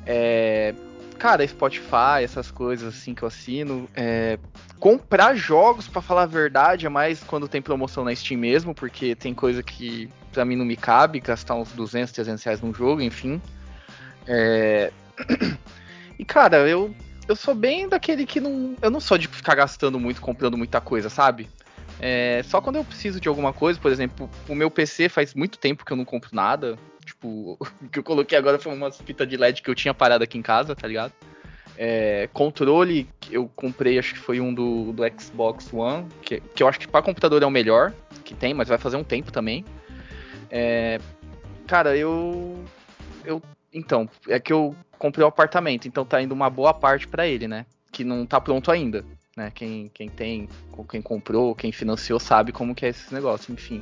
É, 0.06 0.74
cara, 1.22 1.48
Spotify, 1.48 2.24
essas 2.24 2.50
coisas 2.50 2.96
assim 2.96 3.14
que 3.14 3.22
eu 3.22 3.28
assino. 3.28 3.88
É, 3.96 4.40
comprar 4.80 5.36
jogos, 5.36 5.88
pra 5.88 6.02
falar 6.02 6.24
a 6.24 6.26
verdade, 6.26 6.88
é 6.88 6.90
mais 6.90 7.22
quando 7.24 7.48
tem 7.48 7.62
promoção 7.62 8.04
na 8.04 8.16
Steam 8.16 8.40
mesmo, 8.40 8.74
porque 8.74 9.14
tem 9.14 9.32
coisa 9.32 9.62
que 9.62 10.10
pra 10.34 10.44
mim 10.44 10.56
não 10.56 10.66
me 10.66 10.76
cabe, 10.76 11.20
gastar 11.20 11.54
uns 11.54 11.72
200, 11.74 12.12
300 12.12 12.44
reais 12.44 12.62
num 12.62 12.74
jogo, 12.74 13.04
enfim. 13.04 13.40
É, 14.26 14.92
E 16.18 16.26
cara, 16.26 16.68
eu, 16.68 16.94
eu 17.28 17.36
sou 17.36 17.54
bem 17.54 17.88
daquele 17.88 18.26
que 18.26 18.40
não. 18.40 18.76
Eu 18.82 18.90
não 18.90 19.00
sou 19.00 19.18
de 19.18 19.28
ficar 19.28 19.56
gastando 19.56 20.00
muito, 20.00 20.22
comprando 20.22 20.58
muita 20.58 20.82
coisa, 20.82 21.10
sabe? 21.10 21.48
É, 22.00 22.42
só 22.46 22.62
quando 22.62 22.78
eu 22.78 22.84
preciso 22.84 23.20
de 23.20 23.28
alguma 23.28 23.54
coisa, 23.54 23.80
por 23.80 23.92
exemplo, 23.92 24.30
o 24.48 24.56
meu 24.56 24.72
PC 24.72 25.08
faz 25.08 25.36
muito 25.36 25.60
tempo 25.60 25.86
que 25.86 25.92
eu 25.92 25.98
não 25.98 26.06
compro 26.06 26.30
nada. 26.34 26.78
Tipo, 27.22 27.58
o 27.60 27.68
que 27.90 28.00
eu 28.00 28.04
coloquei 28.04 28.38
agora 28.38 28.58
foi 28.58 28.74
umas 28.74 29.00
fitas 29.00 29.28
de 29.28 29.38
LED 29.38 29.62
que 29.62 29.70
eu 29.70 29.76
tinha 29.76 29.94
parado 29.94 30.24
aqui 30.24 30.38
em 30.38 30.42
casa, 30.42 30.76
tá 30.76 30.88
ligado? 30.88 31.14
É, 31.78 32.28
controle, 32.34 33.08
eu 33.30 33.50
comprei, 33.56 33.98
acho 33.98 34.14
que 34.14 34.20
foi 34.20 34.42
um 34.42 34.54
do, 34.54 34.92
do 34.92 35.04
Xbox 35.20 35.72
One, 35.72 36.08
que, 36.22 36.42
que 36.42 36.64
eu 36.64 36.68
acho 36.68 36.80
que 36.80 36.88
para 36.88 37.02
computador 37.02 37.42
é 37.42 37.46
o 37.46 37.52
melhor 37.52 37.94
que 38.24 38.34
tem, 38.34 38.54
mas 38.54 38.68
vai 38.68 38.78
fazer 38.78 38.98
um 38.98 39.04
tempo 39.04 39.32
também. 39.32 39.64
É, 40.50 41.00
cara, 41.68 41.96
eu. 41.96 42.64
Eu. 43.24 43.42
Então, 43.74 44.10
é 44.28 44.40
que 44.40 44.52
eu 44.52 44.76
comprei 44.98 45.24
o 45.24 45.30
apartamento, 45.30 45.88
então 45.88 46.04
tá 46.04 46.22
indo 46.22 46.34
uma 46.34 46.50
boa 46.50 46.74
parte 46.74 47.08
pra 47.08 47.26
ele, 47.26 47.48
né? 47.48 47.66
Que 47.92 48.04
não 48.04 48.26
tá 48.26 48.42
pronto 48.42 48.70
ainda. 48.70 49.06
Né? 49.38 49.50
Quem, 49.56 49.90
quem 49.94 50.10
tem, 50.10 50.50
quem 50.90 51.02
comprou, 51.02 51.56
quem 51.56 51.72
financiou 51.72 52.20
sabe 52.20 52.52
como 52.52 52.76
que 52.76 52.86
é 52.86 52.90
esse 52.90 53.14
negócio, 53.14 53.54
enfim. 53.54 53.82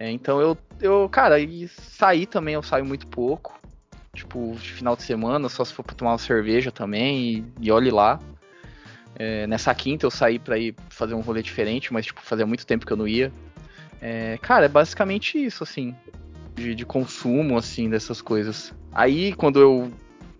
É, 0.00 0.10
então 0.10 0.40
eu, 0.40 0.56
eu, 0.80 1.06
cara, 1.10 1.38
e 1.38 1.68
sair 1.68 2.24
também 2.24 2.54
eu 2.54 2.62
saio 2.62 2.86
muito 2.86 3.06
pouco. 3.06 3.60
Tipo, 4.14 4.56
de 4.56 4.72
final 4.72 4.96
de 4.96 5.02
semana, 5.02 5.48
só 5.48 5.62
se 5.62 5.74
for 5.74 5.84
pra 5.84 5.94
tomar 5.94 6.12
uma 6.12 6.18
cerveja 6.18 6.72
também, 6.72 7.20
e, 7.20 7.44
e 7.60 7.70
olhe 7.70 7.90
lá. 7.90 8.18
É, 9.14 9.46
nessa 9.46 9.74
quinta 9.74 10.06
eu 10.06 10.10
saí 10.10 10.38
pra 10.38 10.58
ir 10.58 10.74
fazer 10.88 11.14
um 11.14 11.20
rolê 11.20 11.42
diferente, 11.42 11.92
mas 11.92 12.06
tipo, 12.06 12.22
fazia 12.22 12.46
muito 12.46 12.66
tempo 12.66 12.86
que 12.86 12.92
eu 12.92 12.96
não 12.96 13.06
ia. 13.06 13.30
É, 14.00 14.38
cara, 14.38 14.64
é 14.64 14.68
basicamente 14.68 15.36
isso, 15.44 15.62
assim. 15.62 15.94
De, 16.54 16.74
de 16.74 16.86
consumo, 16.86 17.58
assim, 17.58 17.90
dessas 17.90 18.22
coisas. 18.22 18.74
Aí, 18.92 19.34
quando 19.34 19.60
eu 19.60 19.92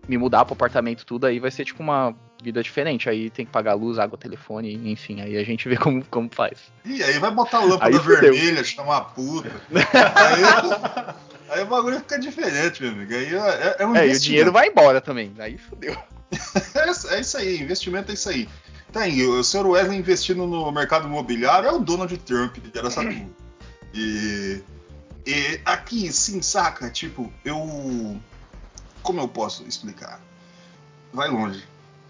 me 0.07 0.17
mudar 0.17 0.43
pro 0.43 0.55
apartamento 0.55 1.05
tudo, 1.05 1.27
aí 1.27 1.39
vai 1.39 1.51
ser 1.51 1.65
tipo 1.65 1.83
uma 1.83 2.15
vida 2.41 2.61
diferente. 2.63 3.09
Aí 3.09 3.29
tem 3.29 3.45
que 3.45 3.51
pagar 3.51 3.73
luz, 3.73 3.99
água, 3.99 4.17
telefone, 4.17 4.73
enfim. 4.91 5.21
Aí 5.21 5.37
a 5.37 5.43
gente 5.43 5.67
vê 5.69 5.77
como, 5.77 6.03
como 6.05 6.29
faz. 6.31 6.57
E 6.85 7.03
aí 7.03 7.19
vai 7.19 7.31
botar 7.31 7.59
a 7.59 7.65
lâmpada 7.65 7.99
vermelha, 7.99 8.63
chamar 8.63 8.97
a 8.97 9.01
puta. 9.01 9.51
Aí, 9.73 11.57
aí 11.57 11.63
o 11.63 11.67
bagulho 11.67 11.99
fica 11.99 12.19
diferente, 12.19 12.81
meu 12.81 12.91
amigo. 12.91 13.13
Aí 13.13 13.35
é, 13.35 13.75
é 13.79 13.85
um 13.85 13.95
É, 13.95 14.07
e 14.07 14.15
o 14.15 14.19
dinheiro 14.19 14.51
vai 14.51 14.67
embora 14.67 14.99
também. 14.99 15.33
Aí 15.39 15.57
fudeu. 15.57 15.95
É, 16.73 17.15
é 17.15 17.19
isso 17.19 17.37
aí, 17.37 17.61
investimento 17.61 18.09
é 18.09 18.13
isso 18.13 18.29
aí. 18.29 18.47
Tem, 18.91 19.21
o 19.25 19.43
senhor 19.43 19.65
Wesley 19.67 19.97
investindo 19.97 20.45
no 20.47 20.71
mercado 20.71 21.07
imobiliário 21.07 21.67
é 21.67 21.71
o 21.71 21.79
Donald 21.79 22.15
Trump 22.19 22.57
de 22.57 22.79
Araçatuba. 22.79 23.25
E, 23.93 24.63
e 25.25 25.59
aqui, 25.65 26.11
sim, 26.13 26.41
saca? 26.41 26.89
Tipo, 26.89 27.29
eu. 27.43 28.17
Como 29.03 29.19
eu 29.19 29.27
posso 29.27 29.67
explicar? 29.67 30.21
Vai 31.11 31.27
longe. 31.27 31.61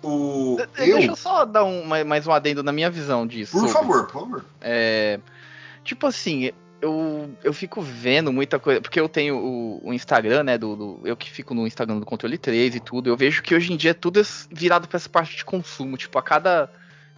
O, 0.03 0.55
De- 0.57 0.89
eu, 0.89 0.95
Deixa 0.97 1.11
eu 1.11 1.15
só 1.15 1.45
dar 1.45 1.63
um, 1.63 1.83
mais- 1.85 2.25
um 2.27 2.31
adendo 2.31 2.63
na 2.63 2.71
minha 2.71 2.89
visão 2.89 3.25
disso. 3.27 3.51
por 3.51 3.67
sobre- 3.67 3.73
favor, 3.73 4.07
por 4.07 4.19
favor. 4.21 4.45
É, 4.59 5.19
tipo 5.83 6.07
assim, 6.07 6.51
eu, 6.81 7.29
eu 7.43 7.53
fico 7.53 7.81
vendo 7.81 8.33
muita 8.33 8.57
coisa. 8.57 8.81
Porque 8.81 8.99
eu 8.99 9.07
tenho 9.07 9.37
o, 9.37 9.89
o 9.89 9.93
Instagram, 9.93 10.43
né? 10.43 10.57
Do, 10.57 10.75
do- 10.75 10.99
eu 11.05 11.15
que 11.15 11.29
fico 11.29 11.53
no 11.53 11.67
Instagram 11.67 11.99
do 11.99 12.05
Controle 12.05 12.37
3 12.37 12.75
e 12.75 12.79
tudo. 12.79 13.09
Eu 13.09 13.15
vejo 13.17 13.43
que 13.43 13.53
hoje 13.53 13.71
em 13.73 13.77
dia 13.77 13.91
é 13.91 13.93
tudo 13.93 14.19
es- 14.19 14.47
virado 14.51 14.87
pra 14.87 14.97
essa 14.97 15.09
parte 15.09 15.37
de 15.37 15.45
consumo. 15.45 15.95
Tipo, 15.97 16.17
a 16.17 16.23
cada, 16.23 16.69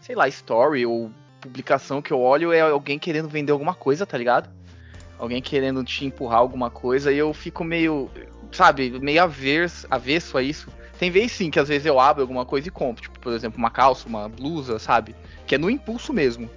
sei 0.01 0.15
lá, 0.15 0.27
story 0.27 0.85
ou 0.85 1.09
publicação 1.39 2.01
que 2.01 2.11
eu 2.11 2.19
olho 2.19 2.51
é 2.51 2.61
alguém 2.61 2.97
querendo 2.99 3.27
vender 3.29 3.51
alguma 3.53 3.73
coisa, 3.73 4.05
tá 4.05 4.17
ligado? 4.17 4.49
Alguém 5.17 5.41
querendo 5.41 5.83
te 5.83 6.05
empurrar 6.05 6.39
alguma 6.39 6.69
coisa 6.69 7.11
e 7.11 7.17
eu 7.17 7.33
fico 7.33 7.63
meio, 7.63 8.09
sabe, 8.53 8.91
meio 8.99 9.23
avesso, 9.23 9.87
avesso 9.89 10.37
a 10.37 10.43
isso. 10.43 10.69
Tem 10.99 11.09
vez 11.09 11.31
sim 11.31 11.49
que 11.49 11.59
às 11.59 11.67
vezes 11.67 11.85
eu 11.85 11.99
abro 11.99 12.21
alguma 12.21 12.45
coisa 12.45 12.67
e 12.67 12.71
compro, 12.71 13.01
tipo, 13.01 13.19
por 13.19 13.33
exemplo, 13.33 13.57
uma 13.57 13.71
calça, 13.71 14.07
uma 14.07 14.29
blusa, 14.29 14.79
sabe? 14.79 15.15
Que 15.45 15.55
é 15.55 15.57
no 15.57 15.69
impulso 15.69 16.13
mesmo. 16.13 16.49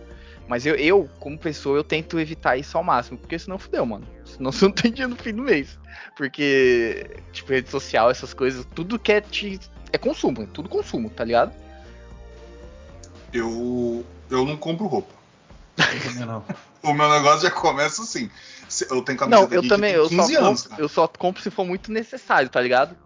Mas 0.49 0.65
eu, 0.65 0.77
eu, 0.77 1.11
como 1.19 1.37
pessoa, 1.37 1.77
eu 1.77 1.83
tento 1.83 2.21
evitar 2.21 2.57
isso 2.57 2.79
ao 2.79 2.85
máximo, 2.85 3.19
porque 3.19 3.39
senão 3.39 3.59
fudeu, 3.59 3.85
mano. 3.85 4.07
Senão 4.25 4.53
você 4.53 4.65
não 4.65 4.73
tem 4.73 4.93
dinheiro 4.93 5.15
no 5.15 5.21
fim 5.21 5.35
do 5.35 5.43
mês. 5.43 5.79
Porque, 6.17 7.19
tipo, 7.33 7.51
rede 7.51 7.69
social, 7.69 8.11
essas 8.11 8.33
coisas, 8.33 8.65
tudo 8.75 8.99
que 8.99 9.13
é 9.13 9.21
te. 9.21 9.59
É 9.93 9.99
consumo, 9.99 10.43
é 10.43 10.47
tudo 10.47 10.69
consumo, 10.69 11.11
tá 11.11 11.25
ligado? 11.25 11.53
Eu, 13.33 14.05
eu 14.31 14.45
não 14.45 14.57
compro 14.57 14.87
roupa. 14.87 15.13
Não, 16.17 16.27
não. 16.27 16.45
O 16.87 16.95
meu 16.95 17.11
negócio 17.11 17.43
já 17.43 17.51
começa 17.51 18.03
assim. 18.03 18.31
Eu 18.91 19.03
tenho 19.03 19.19
camiseta 19.19 19.49
Não, 19.49 19.63
eu 19.63 19.69
também, 19.69 19.93
eu 19.93 20.09
só, 20.09 20.23
15 20.23 20.37
anos, 20.37 20.63
compro, 20.63 20.83
eu 20.85 20.89
só 20.89 21.09
compro 21.09 21.43
se 21.43 21.51
for 21.51 21.65
muito 21.65 21.91
necessário, 21.93 22.49
tá 22.49 22.61
ligado? 22.61 22.97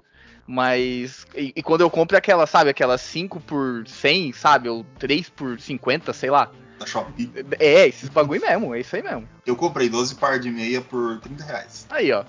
Mas. 0.47 1.27
E, 1.35 1.53
e 1.57 1.63
quando 1.63 1.83
eu 1.83 1.91
compro 1.91 2.17
é 2.17 2.19
aquela, 2.19 2.47
sabe, 2.47 2.71
aquelas 2.71 3.01
5 3.01 3.41
por 3.41 3.87
100, 3.87 4.33
sabe? 4.33 4.69
Ou 4.69 4.85
3 4.99 5.29
por 5.31 5.61
50, 5.61 6.13
sei 6.13 6.31
lá. 6.31 6.51
Da 6.79 6.87
Shopee. 6.87 7.31
É, 7.59 7.87
esses 7.87 8.09
bagulho 8.09 8.41
mesmo, 8.41 8.75
é 8.75 8.81
isso 8.81 8.97
aí 8.97 9.03
mesmo. 9.03 9.29
Eu 9.47 9.55
comprei 9.55 9.89
12 9.89 10.15
par 10.17 10.39
de 10.39 10.51
meia 10.51 10.81
por 10.81 11.21
30 11.21 11.45
reais. 11.45 11.87
Aí, 11.91 12.11
ó. 12.13 12.25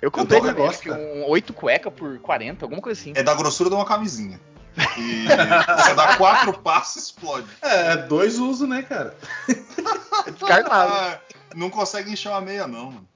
Eu 0.00 0.10
comprei 0.10 0.40
também, 0.40 0.54
negócio, 0.54 0.94
um 0.94 1.28
8 1.28 1.52
cueca 1.52 1.90
por 1.90 2.18
40, 2.20 2.64
alguma 2.64 2.80
coisa 2.80 3.00
assim. 3.00 3.12
É 3.16 3.22
da 3.22 3.34
grossura 3.34 3.68
de 3.68 3.74
uma 3.74 3.84
camisinha. 3.84 4.40
E 4.96 5.26
você 5.26 5.94
dá 5.94 6.16
quatro 6.16 6.58
passos 6.58 7.04
explode. 7.04 7.46
É, 7.62 7.96
dois 7.96 8.38
usos, 8.38 8.68
né, 8.68 8.82
cara? 8.82 9.16
É 10.26 10.30
descartável. 10.30 10.94
Ah, 10.94 11.20
não 11.54 11.70
consegue 11.70 12.10
encher 12.10 12.28
uma 12.28 12.40
meia, 12.40 12.66
não, 12.66 12.90
mano. 12.90 13.08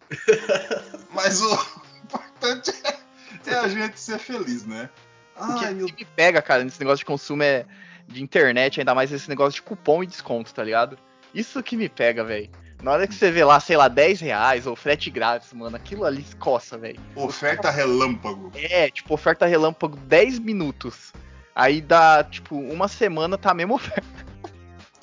Mas 1.11 1.43
o 1.43 1.53
importante 2.05 2.73
é, 2.85 3.51
é 3.51 3.59
a 3.59 3.69
gente 3.69 3.99
ser 3.99 4.19
feliz, 4.19 4.65
né? 4.65 4.89
O 5.37 5.59
que, 5.59 5.65
Ai, 5.65 5.75
meu 5.75 5.87
que 5.87 6.05
me 6.05 6.05
pega, 6.05 6.41
cara, 6.41 6.63
nesse 6.63 6.79
negócio 6.79 6.99
de 6.99 7.05
consumo 7.05 7.43
é 7.43 7.67
de 8.07 8.23
internet, 8.23 8.81
ainda 8.81 8.95
mais 8.95 9.11
esse 9.13 9.29
negócio 9.29 9.55
de 9.55 9.63
cupom 9.63 10.03
e 10.03 10.07
desconto, 10.07 10.55
tá 10.55 10.63
ligado? 10.63 10.99
Isso 11.35 11.63
que 11.63 11.77
me 11.77 11.89
pega, 11.89 12.23
velho. 12.23 12.51
Na 12.83 12.91
hora 12.93 13.07
que 13.07 13.15
você 13.15 13.31
vê 13.31 13.45
lá, 13.45 13.61
sei 13.61 13.77
lá, 13.77 13.87
10 13.87 14.21
reais 14.21 14.67
ou 14.67 14.75
frete 14.75 15.09
grátis, 15.09 15.53
mano, 15.53 15.77
aquilo 15.77 16.05
ali 16.05 16.25
coça, 16.39 16.77
velho. 16.77 17.01
Oferta 17.15 17.71
relâmpago. 17.71 18.51
É, 18.55 18.91
tipo, 18.91 19.15
oferta 19.15 19.47
relâmpago 19.47 19.97
10 19.97 20.41
minutos. 20.41 21.13
Aí 21.55 21.81
dá, 21.81 22.25
tipo, 22.25 22.57
uma 22.57 22.89
semana 22.89 23.37
tá 23.37 23.51
a 23.51 23.55
mesma 23.55 23.75
oferta. 23.75 24.07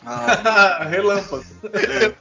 Ah, 0.05 0.83
Relâmpago. 0.89 1.45
é. 1.73 2.13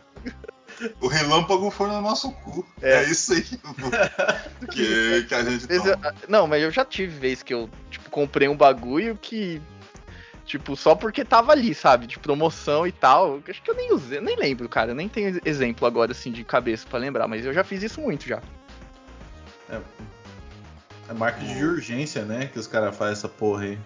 O 1.00 1.08
relâmpago 1.08 1.70
foi 1.70 1.88
no 1.88 2.00
nosso 2.00 2.30
cu. 2.32 2.64
É, 2.80 3.02
É. 3.02 3.10
isso 3.10 3.32
aí 3.32 3.42
que, 4.70 5.22
que 5.24 5.34
a 5.34 5.42
gente 5.42 5.66
eu- 5.72 5.82
toma. 5.96 6.14
não, 6.28 6.46
mas 6.46 6.62
eu 6.62 6.70
já 6.70 6.84
tive 6.84 7.18
vez 7.18 7.42
que 7.42 7.52
eu, 7.52 7.68
tipo, 7.90 8.08
comprei 8.10 8.48
um 8.48 8.56
bagulho 8.56 9.18
que. 9.20 9.60
Tipo, 10.44 10.74
só 10.76 10.94
porque 10.94 11.24
tava 11.26 11.52
ali, 11.52 11.74
sabe? 11.74 12.06
De 12.06 12.18
promoção 12.18 12.86
e 12.86 12.92
tal. 12.92 13.40
Acho 13.48 13.60
que 13.62 13.70
eu 13.70 13.74
nem 13.74 13.92
usei, 13.92 14.18
nem 14.20 14.34
lembro, 14.36 14.66
cara. 14.68 14.92
Eu 14.92 14.94
nem 14.94 15.06
tenho 15.08 15.38
exemplo 15.44 15.86
agora, 15.86 16.12
assim, 16.12 16.32
de 16.32 16.42
cabeça 16.42 16.86
pra 16.88 16.98
lembrar, 16.98 17.28
mas 17.28 17.44
eu 17.44 17.52
já 17.52 17.62
fiz 17.62 17.82
isso 17.82 18.00
muito 18.00 18.26
já. 18.26 18.40
É, 19.68 19.78
É 21.10 21.12
marketing 21.12 21.54
de 21.54 21.64
urgência, 21.64 22.24
né? 22.24 22.46
Que 22.46 22.58
os 22.58 22.66
caras 22.66 22.96
fazem 22.96 23.12
essa 23.12 23.28
porra 23.28 23.64
aí. 23.64 23.78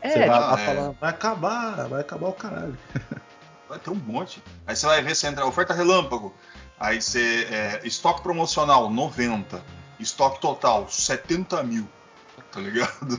É, 0.00 0.10
Você 0.10 0.26
vai 0.26 0.62
é. 0.62 0.66
falando, 0.66 0.96
vai 1.00 1.10
acabar, 1.10 1.88
vai 1.88 2.00
acabar 2.00 2.28
o 2.28 2.32
caralho. 2.32 2.78
Vai 3.68 3.80
ter 3.80 3.90
um 3.90 3.96
monte. 3.96 4.40
Aí 4.64 4.76
você 4.76 4.86
vai 4.86 5.02
ver 5.02 5.16
se 5.16 5.26
entra 5.26 5.44
oferta 5.44 5.74
relâmpago. 5.74 6.32
Aí 6.78 7.02
você. 7.02 7.48
É, 7.50 7.80
estoque 7.82 8.22
promocional, 8.22 8.88
90. 8.88 9.60
Estoque 9.98 10.40
total, 10.40 10.88
70 10.88 11.64
mil. 11.64 11.88
Tá 12.52 12.60
ligado? 12.60 13.18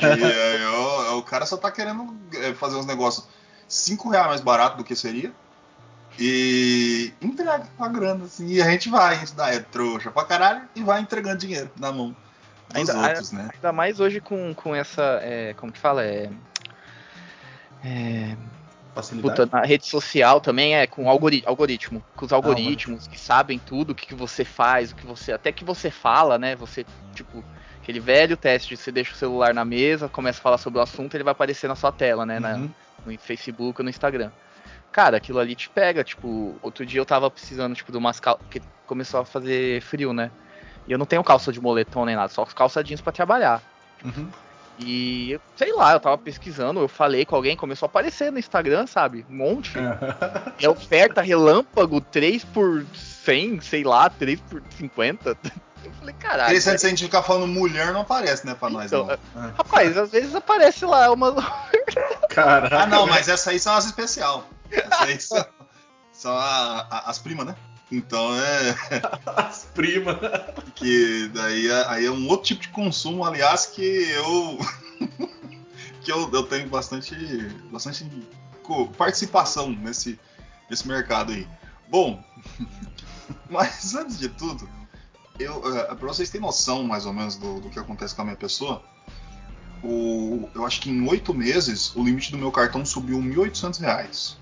e 0.00 0.24
aí, 0.24 0.66
ó, 0.66 1.18
o 1.18 1.22
cara 1.24 1.44
só 1.46 1.56
tá 1.56 1.70
querendo 1.72 2.16
é, 2.34 2.54
fazer 2.54 2.76
uns 2.76 2.86
negócios 2.86 3.26
5 3.66 4.08
reais 4.08 4.28
mais 4.28 4.40
barato 4.40 4.76
do 4.76 4.84
que 4.84 4.94
seria. 4.94 5.32
E 6.18 7.12
entrega 7.20 7.66
a 7.78 7.88
grana, 7.88 8.24
assim. 8.24 8.46
E 8.46 8.62
a 8.62 8.70
gente 8.70 8.88
vai, 8.88 9.22
isso 9.22 9.34
daí 9.34 9.56
é 9.56 9.60
trouxa 9.60 10.10
pra 10.10 10.24
caralho, 10.24 10.62
e 10.74 10.82
vai 10.82 11.00
entregando 11.00 11.38
dinheiro 11.38 11.70
na 11.76 11.90
mão 11.90 12.14
Ainda- 12.74 12.96
outros, 12.98 13.32
né? 13.32 13.50
Ainda 13.54 13.72
mais 13.72 13.98
hoje 14.00 14.20
com, 14.20 14.54
com 14.54 14.74
essa. 14.74 15.20
é, 15.22 15.54
como 15.54 15.72
que 15.72 15.78
fala? 15.78 16.04
É, 16.04 16.30
é, 17.84 18.36
Facilidade. 18.94 19.36
puta, 19.46 19.56
na 19.56 19.64
rede 19.64 19.86
social 19.86 20.40
também 20.40 20.76
é 20.76 20.86
com 20.86 21.08
algori 21.08 21.42
algoritmo. 21.46 22.02
Com 22.16 22.26
os 22.26 22.32
algoritmos 22.32 23.06
que 23.06 23.18
sabem 23.18 23.58
tudo, 23.58 23.90
o 23.90 23.94
que, 23.94 24.06
que 24.06 24.14
você 24.14 24.44
faz, 24.44 24.90
o 24.90 24.96
que 24.96 25.06
você. 25.06 25.32
Até 25.32 25.52
que 25.52 25.64
você 25.64 25.90
fala, 25.90 26.38
né? 26.38 26.56
Você, 26.56 26.84
tipo, 27.14 27.42
aquele 27.82 28.00
velho 28.00 28.36
teste, 28.36 28.76
você 28.76 28.90
deixa 28.90 29.12
o 29.12 29.16
celular 29.16 29.54
na 29.54 29.64
mesa, 29.64 30.08
começa 30.08 30.40
a 30.40 30.42
falar 30.42 30.58
sobre 30.58 30.78
o 30.78 30.82
assunto, 30.82 31.14
ele 31.14 31.24
vai 31.24 31.32
aparecer 31.32 31.68
na 31.68 31.76
sua 31.76 31.92
tela, 31.92 32.26
né? 32.26 32.38
na- 32.40 32.56
Uhum. 32.56 32.70
no 33.06 33.18
Facebook 33.18 33.80
ou 33.80 33.84
no 33.84 33.90
Instagram. 33.90 34.30
Cara, 34.90 35.18
aquilo 35.18 35.38
ali 35.38 35.54
te 35.54 35.68
pega, 35.70 36.02
tipo, 36.02 36.56
outro 36.62 36.84
dia 36.84 37.00
eu 37.00 37.06
tava 37.06 37.30
precisando, 37.30 37.74
tipo, 37.74 37.92
de 37.92 37.98
umas 37.98 38.18
calças, 38.18 38.42
porque 38.44 38.60
começou 38.86 39.20
a 39.20 39.24
fazer 39.24 39.80
frio, 39.82 40.12
né? 40.12 40.30
E 40.88 40.92
eu 40.92 40.98
não 40.98 41.06
tenho 41.06 41.22
calça 41.22 41.52
de 41.52 41.60
moletom 41.60 42.04
nem 42.04 42.16
nada, 42.16 42.28
só 42.32 42.44
calça 42.46 42.82
jeans 42.82 43.00
pra 43.00 43.12
trabalhar. 43.12 43.62
Uhum. 44.04 44.28
E, 44.80 45.38
sei 45.56 45.72
lá, 45.74 45.92
eu 45.92 46.00
tava 46.00 46.16
pesquisando, 46.16 46.78
eu 46.80 46.88
falei 46.88 47.24
com 47.24 47.34
alguém, 47.34 47.56
começou 47.56 47.86
a 47.86 47.88
aparecer 47.88 48.30
no 48.30 48.38
Instagram, 48.38 48.86
sabe? 48.86 49.26
Um 49.28 49.36
monte. 49.36 49.74
A 49.78 50.70
oferta 50.70 51.20
relâmpago, 51.20 52.00
3 52.00 52.44
por 52.44 52.86
100, 52.94 53.60
sei 53.60 53.82
lá, 53.84 54.08
3 54.08 54.40
por 54.40 54.62
50. 54.78 55.36
Eu 55.84 55.92
falei, 55.92 56.14
caralho. 56.14 56.42
Interessante 56.50 56.80
se 56.80 56.86
a 56.86 56.90
gente 56.90 57.04
ficar 57.04 57.22
falando 57.22 57.48
mulher, 57.48 57.92
não 57.92 58.02
aparece, 58.02 58.46
né, 58.46 58.54
pra 58.54 58.70
nós. 58.70 58.86
Então, 58.86 59.06
Não. 59.34 59.50
Rapaz, 59.56 59.96
às 59.98 60.10
vezes 60.10 60.34
aparece 60.34 60.84
lá 60.86 61.10
uma. 61.10 61.34
Caralho. 62.30 62.76
Ah, 62.78 62.86
não, 62.86 63.06
mas 63.06 63.28
essa 63.28 63.50
aí 63.50 63.58
são 63.58 63.74
as 63.74 63.84
especial. 63.86 64.44
Essa 64.70 65.04
aí 65.04 65.20
são, 65.20 65.44
são 66.12 66.36
a- 66.36 66.86
a- 66.90 67.10
as 67.10 67.18
primas, 67.18 67.46
né? 67.46 67.56
Então 67.90 68.34
é. 68.36 68.76
As 69.26 69.64
primas. 69.74 70.16
Que 70.74 71.28
daí 71.28 71.68
é, 71.68 71.88
aí 71.88 72.06
é 72.06 72.10
um 72.10 72.28
outro 72.28 72.46
tipo 72.46 72.62
de 72.62 72.68
consumo, 72.68 73.24
aliás, 73.24 73.66
que 73.66 73.82
eu. 73.82 74.58
que 76.02 76.12
eu, 76.12 76.30
eu 76.32 76.42
tenho 76.44 76.68
bastante. 76.68 77.14
bastante 77.70 78.06
participação 78.96 79.70
nesse, 79.70 80.18
nesse 80.68 80.86
mercado 80.86 81.32
aí. 81.32 81.48
Bom, 81.88 82.22
mas 83.48 83.94
antes 83.94 84.18
de 84.18 84.28
tudo, 84.28 84.68
eu, 85.38 85.78
é, 85.78 85.94
pra 85.94 86.08
vocês 86.08 86.28
terem 86.28 86.46
noção 86.46 86.82
mais 86.84 87.06
ou 87.06 87.12
menos 87.12 87.36
do, 87.36 87.60
do 87.60 87.70
que 87.70 87.78
acontece 87.78 88.14
com 88.14 88.22
a 88.22 88.24
minha 88.26 88.36
pessoa, 88.36 88.82
o, 89.82 90.48
eu 90.54 90.66
acho 90.66 90.80
que 90.80 90.90
em 90.90 91.08
oito 91.08 91.32
meses 91.32 91.94
o 91.94 92.04
limite 92.04 92.30
do 92.30 92.38
meu 92.38 92.50
cartão 92.50 92.84
subiu 92.84 93.18
1.800 93.18 93.80
reais. 93.80 94.36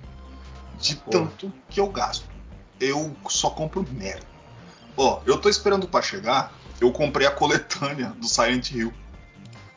De 0.81 0.97
Pô. 0.97 1.11
tanto 1.11 1.53
que 1.69 1.81
eu 1.81 1.89
gasto. 1.89 2.36
Eu 2.81 3.15
só 3.29 3.51
compro 3.51 3.87
merda. 3.91 4.27
Ó, 4.97 5.21
eu 5.27 5.39
tô 5.39 5.49
esperando 5.49 5.89
pra 5.89 6.03
chegar. 6.03 6.53
Eu 6.81 6.93
comprei 6.93 7.27
a 7.27 7.31
coletânea 7.31 8.09
do 8.11 8.27
Silent 8.27 8.71
Hill. 8.71 8.93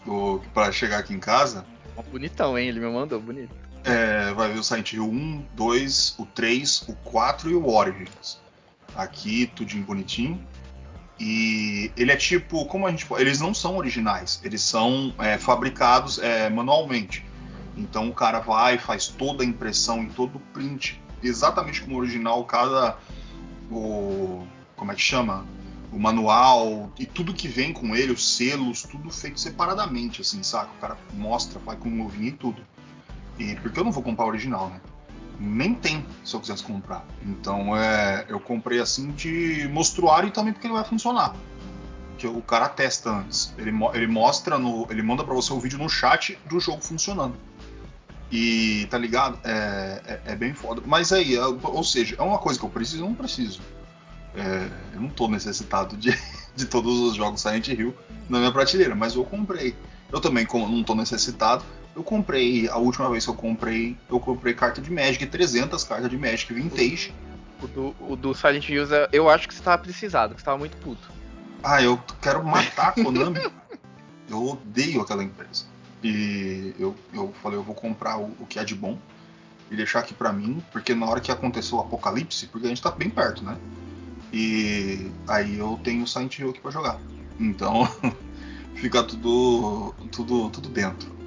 Do, 0.06 0.42
pra 0.54 0.72
chegar 0.72 1.00
aqui 1.00 1.14
em 1.14 1.20
casa. 1.20 1.66
Bonitão, 2.12 2.58
hein? 2.58 2.70
Ele 2.70 2.80
me 2.80 2.88
mandou, 2.88 3.20
bonito. 3.20 3.54
É, 3.84 4.34
vai 4.34 4.52
ver 4.52 4.60
o 4.60 4.64
Silent 4.64 4.94
Hill 4.94 5.06
1, 5.06 5.46
2, 5.54 6.16
o 6.18 6.26
3, 6.26 6.84
o 6.88 6.94
4 6.94 7.50
e 7.50 7.56
o 7.56 7.68
Origins. 7.68 8.40
Aqui, 8.96 9.48
tudinho 9.48 9.84
bonitinho. 9.84 10.46
E 11.20 11.92
ele 11.98 12.12
é 12.12 12.16
tipo, 12.16 12.66
como 12.66 12.88
a 12.88 12.92
gente 12.92 13.06
Eles 13.18 13.42
não 13.42 13.54
são 13.54 13.76
originais, 13.76 14.40
eles 14.42 14.62
são 14.62 15.14
é, 15.20 15.38
fabricados 15.38 16.18
é, 16.18 16.50
manualmente. 16.50 17.26
Então 17.76 18.10
o 18.10 18.14
cara 18.14 18.40
vai, 18.40 18.78
faz 18.78 19.08
toda 19.08 19.44
a 19.44 19.46
impressão 19.46 20.04
e 20.04 20.10
todo 20.10 20.38
o 20.38 20.40
print, 20.40 21.02
exatamente 21.23 21.82
como 21.82 21.95
o 21.95 21.99
original, 21.99 22.43
cada. 22.45 22.97
O, 23.71 24.45
como 24.75 24.91
é 24.91 24.95
que 24.95 25.01
chama? 25.01 25.45
O 25.91 25.99
manual 25.99 26.91
e 26.99 27.05
tudo 27.05 27.34
que 27.34 27.47
vem 27.47 27.73
com 27.73 27.95
ele, 27.95 28.12
os 28.12 28.36
selos, 28.36 28.84
tudo 28.84 29.10
feito 29.10 29.39
separadamente, 29.39 30.21
assim, 30.21 30.43
saca? 30.43 30.71
O 30.77 30.82
cara 30.82 30.97
mostra, 31.13 31.60
vai 31.60 31.75
com 31.75 31.89
luvinha 31.89 32.29
e 32.29 32.34
tudo. 32.34 32.62
E 33.39 33.55
porque 33.55 33.79
eu 33.79 33.84
não 33.84 33.91
vou 33.91 34.03
comprar 34.03 34.25
o 34.25 34.27
original, 34.27 34.69
né? 34.69 34.82
Nem 35.39 35.73
tem 35.73 36.05
se 36.23 36.36
eu 36.36 36.39
quisesse 36.39 36.63
comprar. 36.63 37.05
Então 37.25 37.75
é, 37.75 38.25
eu 38.27 38.39
comprei 38.39 38.79
assim 38.79 39.12
de 39.12 39.67
mostruário 39.71 40.27
e 40.27 40.32
também 40.32 40.53
porque 40.53 40.67
ele 40.67 40.73
vai 40.73 40.84
funcionar. 40.84 41.34
Que 42.17 42.27
o 42.27 42.41
cara 42.41 42.67
testa 42.67 43.10
antes. 43.10 43.53
Ele, 43.58 43.71
ele 43.93 44.08
mostra 44.08 44.60
no. 44.60 44.86
Ele 44.89 45.01
manda 45.01 45.23
pra 45.23 45.34
você 45.34 45.53
o 45.53 45.60
vídeo 45.60 45.79
no 45.79 45.89
chat 45.89 46.38
do 46.45 46.60
jogo 46.60 46.82
funcionando. 46.82 47.36
E 48.32 48.88
tá 48.89 48.98
ligado? 48.98 49.39
É, 49.44 50.02
é, 50.26 50.32
é 50.34 50.36
bem 50.36 50.54
foda. 50.54 50.82
Mas 50.86 51.12
aí, 51.12 51.36
é- 51.36 51.42
ou 51.46 51.84
seja, 51.84 52.15
é 52.18 52.22
uma 52.22 52.38
coisa 52.38 52.60
que 52.60 52.65
eu 52.65 52.70
preciso, 52.70 53.04
eu 53.04 53.08
não 53.08 53.15
preciso. 53.15 53.62
É, 54.36 54.70
eu 54.94 55.02
não 55.02 55.10
tô 55.10 55.28
necessitado 55.28 55.98
de, 55.98 56.12
de 56.56 56.65
todos 56.65 57.00
os 57.00 57.15
jogos 57.15 57.42
Silent 57.42 57.68
Hill 57.68 57.96
na 58.30 58.39
minha 58.39 58.52
prateleira, 58.52 58.96
mas 58.96 59.15
eu 59.15 59.24
comprei. 59.24 59.76
Eu 60.12 60.20
também, 60.20 60.48
não 60.54 60.84
tô 60.84 60.96
necessitado, 60.96 61.63
eu 61.96 62.04
comprei, 62.04 62.70
a 62.70 62.78
última 62.78 63.10
vez 63.10 63.26
que 63.26 63.30
eu 63.32 63.36
comprei, 63.36 63.98
eu 64.10 64.20
comprei 64.20 64.54
carta 64.54 64.82
de 64.82 64.92
Magic, 64.92 65.26
300 65.26 65.84
cartas 65.84 66.10
de 66.10 66.18
Magic 66.18 66.52
Vintage. 66.54 67.13
O 67.62 67.68
do, 67.68 67.96
o 68.00 68.15
do 68.15 68.34
Silent 68.34 68.70
Hills, 68.70 68.94
é- 68.94 69.10
eu 69.12 69.30
acho 69.30 69.48
que 69.48 69.54
você 69.54 69.62
tava 69.62 69.82
precisado, 69.82 70.34
que 70.34 70.42
você 70.42 70.46
tava 70.46 70.58
muito 70.58 70.78
puto. 70.78 71.12
Ah, 71.63 71.82
eu 71.82 72.02
quero 72.22 72.44
matar 72.44 72.89
a 72.89 72.92
Konami. 72.92 73.39
eu 74.30 74.48
odeio 74.48 75.02
aquela 75.02 75.24
empresa. 75.24 75.65
E 76.04 76.74
eu, 76.80 76.96
eu 77.14 77.34
falei, 77.42 77.58
eu 77.58 77.64
vou 77.64 77.76
comprar 77.76 78.18
o, 78.18 78.32
o 78.40 78.46
que 78.48 78.60
é 78.60 78.64
de 78.64 78.76
bom 78.76 78.98
e 79.70 79.76
deixar 79.76 80.00
aqui 80.00 80.14
pra 80.14 80.32
mim, 80.32 80.64
porque 80.72 80.96
na 80.96 81.06
hora 81.06 81.20
que 81.20 81.32
aconteceu 81.32 81.78
o 81.78 81.82
apocalipse, 81.82 82.48
porque 82.48 82.66
a 82.66 82.70
gente 82.70 82.82
tá 82.82 82.90
bem 82.90 83.10
perto, 83.10 83.44
né? 83.44 83.58
E 84.32 85.12
aí 85.28 85.58
eu 85.58 85.80
tenho 85.84 86.04
o 86.04 86.08
Silent 86.08 86.40
Hill 86.40 86.52
aqui 86.52 86.62
pra 86.62 86.72
jogar. 86.72 87.00
Então, 87.40 87.88
fica 88.76 89.04
tudo, 89.04 89.94
tudo, 90.12 90.50
tudo 90.50 90.70
dentro. 90.70 91.20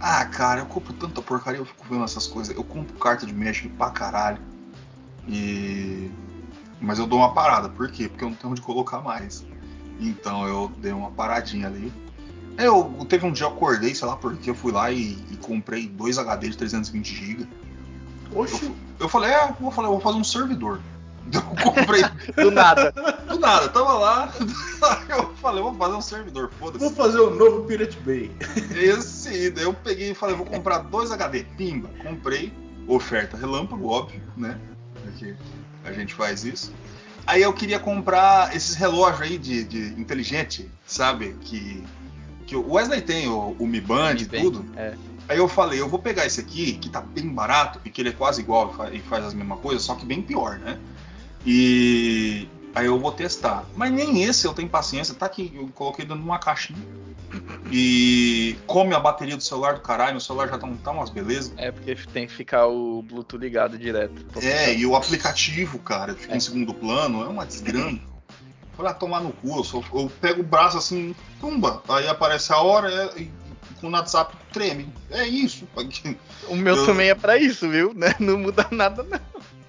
Ah, 0.00 0.24
cara, 0.24 0.60
eu 0.60 0.66
compro 0.66 0.92
tanta 0.92 1.20
porcaria, 1.20 1.60
eu 1.60 1.64
fico 1.64 1.86
vendo 1.88 2.04
essas 2.04 2.26
coisas. 2.26 2.54
Eu 2.56 2.62
compro 2.62 2.96
carta 2.98 3.26
de 3.26 3.34
Magic 3.34 3.68
pra 3.70 3.90
caralho. 3.90 4.40
E. 5.26 6.10
Mas 6.80 7.00
eu 7.00 7.06
dou 7.06 7.18
uma 7.18 7.34
parada, 7.34 7.68
por 7.68 7.90
quê? 7.90 8.08
Porque 8.08 8.22
eu 8.22 8.30
não 8.30 8.36
tenho 8.36 8.52
onde 8.52 8.60
colocar 8.60 9.00
mais. 9.00 9.44
Então 9.98 10.46
eu 10.46 10.72
dei 10.78 10.92
uma 10.92 11.10
paradinha 11.10 11.66
ali. 11.66 11.92
Eu 12.58 13.06
teve 13.08 13.24
um 13.24 13.32
dia 13.32 13.46
eu 13.46 13.50
acordei, 13.50 13.94
sei 13.94 14.06
lá 14.06 14.16
porque 14.16 14.50
eu 14.50 14.54
fui 14.54 14.72
lá 14.72 14.90
e, 14.90 15.16
e 15.30 15.36
comprei 15.36 15.86
dois 15.86 16.18
HD 16.18 16.48
de 16.48 16.56
320 16.58 17.14
GB. 17.14 17.48
Oxi. 18.34 18.72
Eu 18.98 19.08
falei, 19.08 19.30
é, 19.30 19.54
eu 19.60 19.70
falei, 19.70 19.88
eu 19.88 19.92
vou 19.92 20.00
fazer 20.00 20.18
um 20.18 20.24
servidor. 20.24 20.80
Eu 21.30 21.42
comprei 21.42 22.02
Do 22.42 22.50
nada. 22.50 22.90
do 23.28 23.38
nada, 23.38 23.68
tava 23.68 23.92
lá. 23.92 24.32
Eu 25.10 25.34
falei, 25.36 25.62
vou 25.62 25.74
fazer 25.74 25.94
um 25.94 26.00
servidor, 26.00 26.50
foda-se. 26.58 26.82
Vou 26.82 26.90
fazer 26.94 27.20
o 27.20 27.30
novo 27.30 27.64
Pirate 27.64 27.98
Bay. 28.00 28.30
Esse, 28.74 29.50
daí 29.50 29.64
eu 29.64 29.74
peguei 29.74 30.12
e 30.12 30.14
falei, 30.14 30.34
vou 30.34 30.46
comprar 30.46 30.78
dois 30.78 31.10
HD. 31.10 31.44
Pimba, 31.56 31.90
comprei. 32.02 32.52
Oferta 32.86 33.36
relâmpago, 33.36 33.86
óbvio, 33.88 34.22
né? 34.34 34.58
Porque 35.02 35.34
a 35.84 35.92
gente 35.92 36.14
faz 36.14 36.44
isso. 36.44 36.72
Aí 37.26 37.42
eu 37.42 37.52
queria 37.52 37.78
comprar 37.78 38.56
esses 38.56 38.74
relógios 38.74 39.20
aí 39.20 39.36
de, 39.36 39.64
de 39.64 40.00
inteligente, 40.00 40.70
sabe? 40.86 41.36
Que, 41.42 41.84
que 42.48 42.56
o 42.56 42.72
Wesley 42.72 43.02
tem, 43.02 43.28
o, 43.28 43.54
o 43.58 43.66
Mi 43.66 43.80
Band 43.80 44.14
e 44.14 44.24
tudo. 44.26 44.64
É. 44.74 44.94
Aí 45.28 45.36
eu 45.36 45.46
falei, 45.46 45.78
eu 45.78 45.86
vou 45.88 45.98
pegar 45.98 46.24
esse 46.24 46.40
aqui, 46.40 46.72
que 46.72 46.88
tá 46.88 47.02
bem 47.02 47.28
barato, 47.28 47.78
e 47.84 47.90
que 47.90 48.00
ele 48.00 48.08
é 48.08 48.12
quase 48.12 48.40
igual 48.40 48.72
e 48.72 48.76
fa- 48.76 49.08
faz 49.10 49.24
as 49.26 49.34
mesmas 49.34 49.60
coisas, 49.60 49.82
só 49.82 49.94
que 49.94 50.06
bem 50.06 50.22
pior, 50.22 50.58
né? 50.58 50.78
E 51.44 52.48
aí 52.74 52.86
eu 52.86 52.98
vou 52.98 53.12
testar. 53.12 53.64
Mas 53.76 53.92
nem 53.92 54.22
esse 54.24 54.46
eu 54.46 54.54
tenho 54.54 54.68
paciência, 54.68 55.14
tá 55.14 55.26
aqui, 55.26 55.52
eu 55.54 55.68
coloquei 55.74 56.06
dentro 56.06 56.22
de 56.22 56.26
uma 56.26 56.38
caixinha. 56.38 56.78
E 57.70 58.56
come 58.66 58.94
a 58.94 58.98
bateria 59.00 59.36
do 59.36 59.42
celular 59.42 59.74
do 59.74 59.80
caralho, 59.80 60.12
meu 60.12 60.20
celular 60.20 60.48
já 60.48 60.56
tá, 60.56 60.66
tá 60.82 60.90
umas 60.92 61.10
belezas. 61.10 61.52
É 61.58 61.70
porque 61.70 61.94
tem 62.10 62.26
que 62.26 62.32
ficar 62.32 62.66
o 62.66 63.02
Bluetooth 63.02 63.38
ligado 63.38 63.78
direto. 63.78 64.24
É, 64.40 64.74
e 64.74 64.86
o 64.86 64.96
aplicativo, 64.96 65.78
cara, 65.78 66.14
fica 66.14 66.32
É. 66.32 66.36
em 66.38 66.40
segundo 66.40 66.72
plano, 66.72 67.22
é 67.22 67.28
uma 67.28 67.44
desgrama. 67.44 68.00
Falei, 68.78 68.92
ah, 68.92 68.94
tomar 68.94 69.20
no 69.20 69.32
cu, 69.32 69.56
eu, 69.58 69.64
só- 69.64 69.82
eu 69.92 70.08
pego 70.20 70.40
o 70.40 70.44
braço 70.44 70.78
assim, 70.78 71.12
tumba, 71.40 71.82
aí 71.88 72.06
aparece 72.06 72.52
a 72.52 72.58
hora 72.58 72.88
é, 72.88 73.22
e 73.22 73.32
com 73.80 73.88
o 73.88 73.90
WhatsApp 73.90 74.36
treme. 74.52 74.94
É 75.10 75.26
isso. 75.26 75.66
O 76.46 76.54
meu 76.54 76.76
Eu- 76.76 76.86
também 76.86 77.10
é 77.10 77.14
pra 77.16 77.36
isso, 77.36 77.68
viu? 77.68 77.92
Né? 77.92 78.14
Não 78.20 78.38
muda 78.38 78.68
nada, 78.70 79.02
não. 79.02 79.20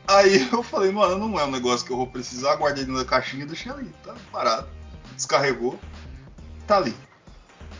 Aí 0.07 0.47
eu 0.51 0.61
falei, 0.61 0.91
mano, 0.91 1.17
não 1.27 1.39
é 1.39 1.43
um 1.43 1.49
negócio 1.51 1.83
que 1.87 1.91
eu 1.91 1.97
vou 1.97 2.05
precisar, 2.05 2.55
guardei 2.57 2.85
dentro 2.85 2.99
da 2.99 3.05
caixinha 3.09 3.43
e 3.43 3.47
deixei 3.47 3.71
ali, 3.71 3.91
tá 4.03 4.13
parado. 4.31 4.67
Descarregou. 5.15 5.79
tá 6.67 6.77
ali. 6.77 6.95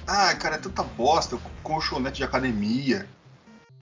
Ah, 0.07 0.33
cara, 0.33 0.55
é 0.55 0.57
tanta 0.57 0.81
bosta, 0.81 1.37
colchonete 1.61 2.17
de 2.17 2.23
academia. 2.23 3.07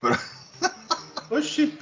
Oxi. 1.29 1.77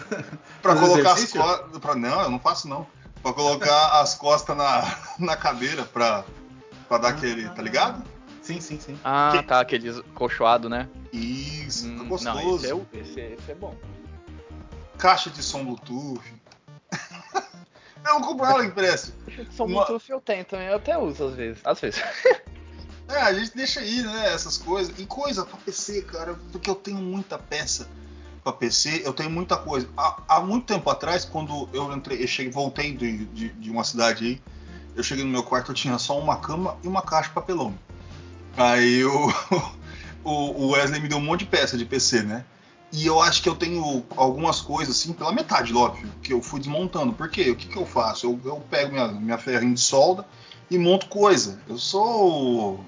Pra 0.61 0.75
colocar 0.75 1.11
as 1.13 1.17
exercício? 1.23 1.41
costas. 1.41 1.95
Não, 1.97 2.21
eu 2.21 2.29
não 2.29 2.39
faço 2.39 2.67
não. 2.67 2.85
Pra 3.25 3.33
colocar 3.33 3.87
as 4.01 4.13
costas 4.13 4.55
na, 4.55 4.83
na 5.17 5.35
cadeira 5.35 5.83
pra, 5.83 6.23
pra 6.87 6.99
dar 6.99 7.07
aquele. 7.09 7.49
Tá 7.49 7.61
ligado? 7.63 8.03
Sim, 8.43 8.61
sim, 8.61 8.79
sim. 8.79 8.99
Ah, 9.03 9.31
Que- 9.35 9.41
tá, 9.41 9.59
aqueles 9.59 9.99
colchoado, 10.13 10.69
né? 10.69 10.87
Isso, 11.11 11.87
Hum, 11.87 11.97
tá 11.97 12.03
não, 12.03 12.07
gostoso. 12.07 12.55
esse 12.57 12.69
é, 12.69 12.75
o- 12.75 12.87
esse, 12.93 13.19
esse 13.19 13.51
é 13.51 13.55
bom. 13.55 13.75
Caixa 14.99 15.31
de 15.31 15.41
som 15.41 15.65
Bluetooth. 15.65 16.21
eu 18.05 18.13
não 18.13 18.21
compro 18.21 18.45
nada 18.45 18.63
impresso. 18.63 19.11
São 19.57 19.65
Uma- 19.65 19.85
Bluetooth 19.85 20.11
eu 20.11 20.21
tenho 20.21 20.45
também, 20.45 20.67
eu 20.67 20.75
até 20.75 20.95
uso 20.95 21.25
às 21.29 21.33
vezes. 21.35 21.61
Às 21.65 21.79
vezes. 21.81 22.03
É, 23.07 23.21
a 23.21 23.33
gente 23.33 23.55
deixa 23.55 23.79
aí, 23.79 24.01
né, 24.03 24.33
essas 24.33 24.57
coisas. 24.57 24.93
E 24.99 25.05
coisa 25.07 25.43
pra 25.45 25.57
PC, 25.57 26.03
cara, 26.03 26.35
porque 26.51 26.69
eu 26.69 26.75
tenho 26.75 26.97
muita 26.97 27.37
peça 27.39 27.87
pra 28.45 28.53
PC, 28.53 29.01
eu 29.03 29.11
tenho 29.11 29.31
muita 29.31 29.57
coisa. 29.57 29.89
Há, 29.97 30.17
há 30.27 30.39
muito 30.39 30.67
tempo 30.67 30.87
atrás, 30.89 31.25
quando 31.25 31.67
eu 31.73 31.91
entrei, 31.91 32.23
eu 32.23 32.27
cheguei, 32.27 32.51
voltei 32.51 32.93
de, 32.93 33.25
de, 33.25 33.49
de 33.49 33.71
uma 33.71 33.83
cidade 33.83 34.23
aí, 34.23 34.41
eu 34.95 35.03
cheguei 35.03 35.25
no 35.25 35.31
meu 35.31 35.41
quarto, 35.41 35.71
eu 35.71 35.75
tinha 35.75 35.97
só 35.97 36.17
uma 36.19 36.37
cama 36.37 36.77
e 36.83 36.87
uma 36.87 37.01
caixa 37.01 37.29
de 37.29 37.33
papelão. 37.35 37.73
Aí 38.55 38.99
eu, 38.99 39.11
o 40.23 40.69
Wesley 40.69 41.01
me 41.01 41.09
deu 41.09 41.17
um 41.17 41.21
monte 41.21 41.39
de 41.39 41.47
peça 41.47 41.75
de 41.75 41.85
PC, 41.85 42.21
né? 42.21 42.45
E 42.93 43.05
eu 43.07 43.19
acho 43.19 43.41
que 43.41 43.49
eu 43.49 43.55
tenho 43.55 44.05
algumas 44.15 44.61
coisas, 44.61 44.95
assim, 44.95 45.11
pela 45.11 45.33
metade, 45.33 45.73
óbvio, 45.73 46.07
que 46.21 46.31
eu 46.31 46.41
fui 46.41 46.59
desmontando. 46.59 47.11
Por 47.13 47.27
quê? 47.27 47.49
O 47.49 47.55
que, 47.55 47.67
que 47.67 47.77
eu 47.77 47.85
faço? 47.85 48.27
Eu, 48.27 48.39
eu 48.45 48.63
pego 48.69 48.91
minha, 48.93 49.07
minha 49.07 49.37
ferrinha 49.39 49.73
de 49.73 49.81
solda 49.81 50.25
e 50.69 50.77
monto 50.77 51.07
coisa. 51.07 51.59
Eu 51.67 51.77
sou. 51.79 52.79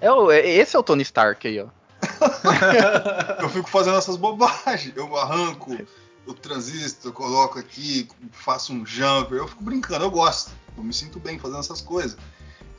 Eu, 0.00 0.32
É 0.32 0.38
é- 0.38 0.48
esse 0.56 0.74
é 0.74 0.78
o 0.78 0.82
Tony 0.82 1.02
Stark 1.02 1.46
aí, 1.46 1.60
ó. 1.60 1.66
eu 3.40 3.48
fico 3.48 3.68
fazendo 3.68 3.96
essas 3.96 4.16
bobagens. 4.16 4.96
Eu 4.96 5.16
arranco 5.16 5.76
o 6.26 6.34
transistor, 6.34 7.12
coloco 7.12 7.58
aqui, 7.58 8.08
faço 8.32 8.72
um 8.72 8.84
jumper. 8.84 9.38
Eu 9.38 9.48
fico 9.48 9.62
brincando, 9.62 10.04
eu 10.04 10.10
gosto. 10.10 10.50
Eu 10.76 10.84
me 10.84 10.92
sinto 10.92 11.18
bem 11.18 11.38
fazendo 11.38 11.60
essas 11.60 11.80
coisas. 11.80 12.16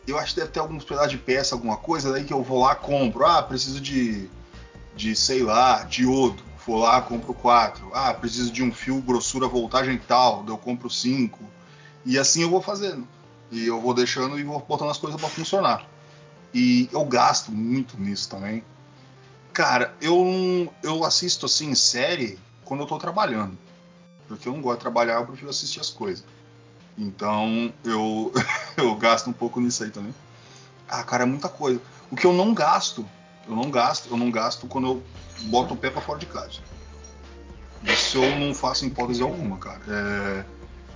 Eu 0.07 0.17
acho 0.17 0.33
que 0.33 0.39
deve 0.39 0.51
ter 0.51 0.59
alguns 0.59 0.83
pedaços 0.83 1.11
de 1.11 1.17
peça, 1.17 1.53
alguma 1.53 1.77
coisa, 1.77 2.11
daí 2.11 2.23
que 2.23 2.33
eu 2.33 2.41
vou 2.41 2.61
lá 2.61 2.75
compro. 2.75 3.25
Ah, 3.25 3.43
preciso 3.43 3.79
de, 3.79 4.29
de 4.95 5.15
sei 5.15 5.43
lá, 5.43 5.83
diodo. 5.83 6.43
Vou 6.65 6.79
lá, 6.79 7.01
compro 7.01 7.33
quatro. 7.33 7.89
Ah, 7.93 8.13
preciso 8.13 8.51
de 8.51 8.63
um 8.63 8.71
fio 8.71 9.01
grossura 9.01 9.47
voltagem 9.47 9.97
tal, 10.07 10.45
eu 10.47 10.57
compro 10.57 10.89
cinco. 10.89 11.39
E 12.05 12.17
assim 12.17 12.43
eu 12.43 12.49
vou 12.49 12.61
fazendo. 12.61 13.07
E 13.51 13.65
eu 13.65 13.81
vou 13.81 13.93
deixando 13.93 14.39
e 14.39 14.43
vou 14.43 14.59
botando 14.59 14.91
as 14.91 14.97
coisas 14.97 15.19
para 15.19 15.29
funcionar. 15.29 15.87
E 16.53 16.89
eu 16.91 17.03
gasto 17.05 17.51
muito 17.51 17.99
nisso 17.99 18.29
também. 18.29 18.63
Cara, 19.59 19.93
eu, 19.99 20.73
eu 20.81 21.03
assisto 21.03 21.45
assim 21.45 21.75
série 21.75 22.39
quando 22.63 22.79
eu 22.79 22.87
tô 22.87 22.97
trabalhando. 22.97 23.57
Porque 24.25 24.47
eu 24.47 24.53
não 24.53 24.61
gosto 24.61 24.77
de 24.77 24.83
trabalhar, 24.83 25.15
eu 25.15 25.25
prefiro 25.25 25.49
assistir 25.49 25.81
as 25.81 25.89
coisas. 25.89 26.23
Então 26.97 27.73
eu, 27.83 28.31
eu 28.77 28.95
gasto 28.95 29.29
um 29.29 29.33
pouco 29.33 29.59
nisso 29.59 29.83
aí 29.83 29.91
também. 29.91 30.15
Ah, 30.87 31.03
cara, 31.03 31.23
é 31.23 31.25
muita 31.25 31.49
coisa. 31.49 31.81
O 32.09 32.15
que 32.15 32.25
eu 32.25 32.31
não 32.31 32.53
gasto, 32.53 33.05
eu 33.45 33.53
não 33.53 33.69
gasto, 33.69 34.07
eu 34.09 34.15
não 34.15 34.31
gasto 34.31 34.65
quando 34.65 34.87
eu 34.87 35.03
boto 35.49 35.73
o 35.73 35.77
pé 35.77 35.89
pra 35.89 35.99
fora 35.99 36.19
de 36.19 36.25
casa. 36.25 36.61
Isso 37.83 38.17
eu 38.17 38.39
não 38.39 38.55
faço 38.55 38.85
em 38.85 38.87
hipótese 38.87 39.21
alguma, 39.21 39.57
cara. 39.57 39.81
É, 39.89 40.45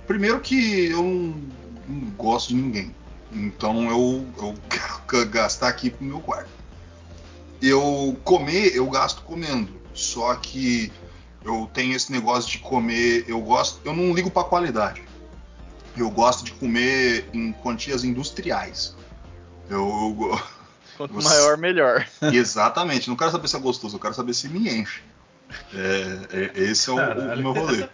Primeiro 0.06 0.40
que 0.40 0.86
eu 0.86 1.02
não, 1.02 1.42
não 1.86 2.10
gosto 2.12 2.48
de 2.48 2.54
ninguém. 2.54 2.94
Então 3.30 3.90
eu, 3.90 4.26
eu 4.38 4.54
quero 5.06 5.28
gastar 5.28 5.68
aqui 5.68 5.90
pro 5.90 6.02
meu 6.02 6.20
quarto. 6.20 6.63
Eu 7.66 8.16
comer, 8.24 8.74
eu 8.76 8.88
gasto 8.90 9.22
comendo. 9.22 9.80
Só 9.94 10.34
que 10.34 10.92
eu 11.44 11.68
tenho 11.72 11.94
esse 11.94 12.10
negócio 12.10 12.50
de 12.50 12.58
comer, 12.58 13.24
eu 13.28 13.40
gosto, 13.40 13.80
eu 13.84 13.94
não 13.94 14.12
ligo 14.12 14.30
pra 14.30 14.44
qualidade. 14.44 15.02
Eu 15.96 16.10
gosto 16.10 16.44
de 16.44 16.52
comer 16.52 17.28
em 17.32 17.52
quantias 17.52 18.02
industriais. 18.04 18.96
Eu, 19.70 20.16
eu 20.20 20.40
Quanto 20.96 21.14
Você- 21.14 21.28
maior, 21.28 21.56
melhor. 21.56 22.06
exatamente, 22.22 23.08
não 23.08 23.16
quero 23.16 23.30
saber 23.30 23.48
se 23.48 23.56
é 23.56 23.58
gostoso, 23.58 23.96
eu 23.96 24.00
quero 24.00 24.14
saber 24.14 24.34
se 24.34 24.48
me 24.48 24.68
enche. 24.68 25.02
É, 25.72 26.52
é- 26.56 26.62
esse 26.62 26.88
é 26.88 26.92
o, 26.92 26.96
o 26.96 27.36
meu 27.36 27.52
rolê. 27.52 27.88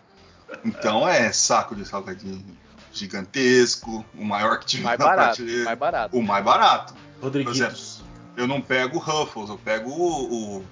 Então 0.65 1.09
é 1.09 1.31
saco 1.33 1.75
de 1.75 1.85
salgadinho 1.87 2.45
gigantesco, 2.93 4.05
o 4.15 4.25
maior 4.25 4.59
que 4.59 4.67
tiver 4.67 4.85
Mais 4.85 4.99
na 4.99 5.05
barato, 5.07 5.37
prateleira. 5.37 5.65
mais 5.65 5.79
barato. 5.79 6.17
O 6.17 6.23
mais 6.23 6.45
barato. 6.45 6.95
Rodriguitos. 7.23 8.00
Eu 8.41 8.47
não 8.47 8.59
pego 8.63 8.97
o 8.97 9.01
Ruffles, 9.01 9.51
eu 9.51 9.59
pego 9.59 9.91
o, 9.91 10.57
o 10.61 10.65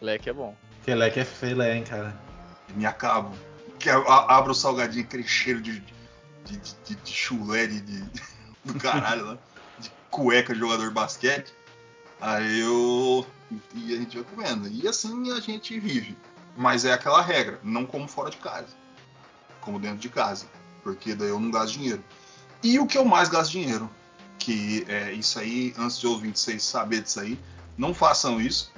Leque 0.00 0.28
é 0.28 0.32
bom. 0.32 0.56
Queleque 0.84 1.20
é 1.20 1.24
filé, 1.24 1.76
hein, 1.76 1.84
cara. 1.84 2.20
e 2.68 2.72
me 2.72 2.84
acabo. 2.84 3.32
Que 3.78 3.88
abro 3.88 4.50
o 4.50 4.54
salgadinho, 4.54 5.04
aquele 5.04 5.22
cheiro 5.22 5.60
de, 5.60 5.78
de, 6.44 6.56
de, 6.56 6.74
de- 6.84 6.94
de 6.96 7.12
chulé 7.12 7.68
de, 7.68 7.80
de- 7.80 8.10
do 8.64 8.74
caralho 8.74 9.24
lá, 9.24 9.38
de 9.78 9.88
cueca 10.10 10.52
de 10.52 10.58
jogador 10.58 10.88
de 10.88 10.94
basquete. 10.94 11.52
Aí 12.20 12.58
eu. 12.60 13.24
E 13.76 13.94
a 13.94 13.96
gente 13.98 14.16
vai 14.18 14.24
comendo. 14.24 14.68
E 14.68 14.88
assim 14.88 15.30
a 15.32 15.38
gente 15.38 15.78
vive. 15.78 16.16
Mas 16.56 16.84
é 16.84 16.92
aquela 16.92 17.22
regra, 17.22 17.60
não 17.62 17.86
como 17.86 18.08
fora 18.08 18.30
de 18.30 18.36
casa. 18.38 18.66
Como 19.60 19.78
dentro 19.78 19.98
de 19.98 20.08
casa. 20.08 20.46
Porque 20.82 21.14
daí 21.14 21.28
eu 21.28 21.38
não 21.38 21.52
gasto 21.52 21.74
dinheiro. 21.74 22.02
E 22.64 22.80
o 22.80 22.86
que 22.86 22.98
eu 22.98 23.04
mais 23.04 23.28
gasto 23.28 23.52
dinheiro? 23.52 23.88
Que 24.42 24.84
é 24.88 25.12
isso 25.12 25.38
aí, 25.38 25.72
antes 25.78 26.00
de 26.00 26.06
ouvir 26.08 26.36
vocês 26.36 26.64
saberem 26.64 27.04
disso 27.04 27.20
aí, 27.20 27.38
não 27.78 27.94
façam 27.94 28.40
isso 28.40 28.72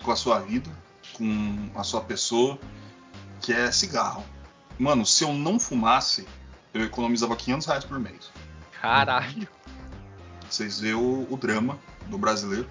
com 0.00 0.12
a 0.12 0.16
sua 0.16 0.38
vida, 0.38 0.70
com 1.14 1.68
a 1.74 1.82
sua 1.82 2.00
pessoa, 2.02 2.56
que 3.40 3.52
é 3.52 3.72
cigarro. 3.72 4.24
Mano, 4.78 5.04
se 5.04 5.24
eu 5.24 5.32
não 5.32 5.58
fumasse, 5.58 6.24
eu 6.72 6.84
economizava 6.84 7.34
500 7.34 7.66
reais 7.66 7.84
por 7.84 7.98
mês. 7.98 8.30
Caralho. 8.80 9.48
Vocês 10.48 10.78
vê 10.78 10.94
o, 10.94 11.26
o 11.28 11.36
drama 11.36 11.80
do 12.06 12.16
brasileiro. 12.16 12.68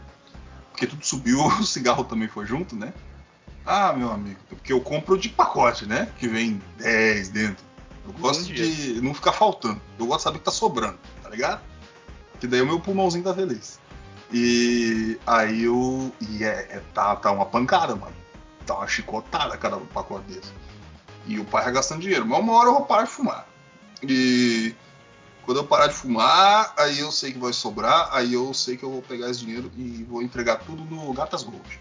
Porque 0.71 0.87
tudo 0.87 1.05
subiu, 1.05 1.43
o 1.59 1.65
cigarro 1.65 2.05
também 2.05 2.29
foi 2.29 2.45
junto, 2.45 2.77
né? 2.77 2.93
Ah, 3.65 3.91
meu 3.91 4.09
amigo, 4.09 4.39
porque 4.47 4.71
eu 4.71 4.79
compro 4.79 5.17
de 5.17 5.27
pacote, 5.27 5.85
né? 5.85 6.09
Que 6.17 6.29
vem 6.29 6.61
10 6.77 7.27
dentro. 7.27 7.65
Eu 8.05 8.13
gosto 8.13 8.45
de 8.45 9.01
não 9.01 9.13
ficar 9.13 9.33
faltando. 9.33 9.81
Eu 9.99 10.05
gosto 10.05 10.19
de 10.19 10.23
saber 10.23 10.39
que 10.39 10.45
tá 10.45 10.51
sobrando, 10.51 10.97
tá 11.21 11.29
ligado? 11.29 11.70
Que 12.41 12.47
daí 12.47 12.61
o 12.61 12.65
meu 12.65 12.79
pulmãozinho 12.79 13.23
tá 13.23 13.33
feliz. 13.33 13.79
E 14.33 15.17
aí 15.27 15.63
eu. 15.65 16.11
E 16.19 16.43
é, 16.43 16.67
é- 16.71 16.81
tá, 16.93 17.15
tá 17.15 17.31
uma 17.31 17.45
pancada, 17.45 17.95
mano. 17.95 18.15
Tá 18.65 18.75
uma 18.75 18.87
chicotada 18.87 19.55
cada 19.57 19.77
pacote 19.77 20.25
desse. 20.25 20.51
E 21.27 21.39
o 21.39 21.45
pai 21.45 21.63
vai 21.63 21.73
gastando 21.73 22.01
dinheiro. 22.01 22.25
Mas 22.25 22.39
uma 22.39 22.53
hora 22.53 22.69
eu 22.69 22.73
vou 22.73 22.85
parar 22.85 23.03
de 23.03 23.09
fumar. 23.11 23.47
E 24.01 24.73
quando 25.43 25.57
eu 25.57 25.63
parar 25.65 25.87
de 25.87 25.93
fumar, 25.93 26.73
aí 26.77 26.99
eu 26.99 27.11
sei 27.11 27.31
que 27.31 27.37
vai 27.37 27.53
sobrar, 27.53 28.09
aí 28.11 28.33
eu 28.33 28.51
sei 28.53 28.75
que 28.75 28.83
eu 28.83 28.89
vou 28.91 29.01
pegar 29.03 29.29
esse 29.29 29.41
dinheiro 29.41 29.71
e 29.77 30.03
vou 30.09 30.21
entregar 30.23 30.57
tudo 30.57 30.83
no 30.83 31.13
Gatas 31.13 31.43
Gold. 31.43 31.79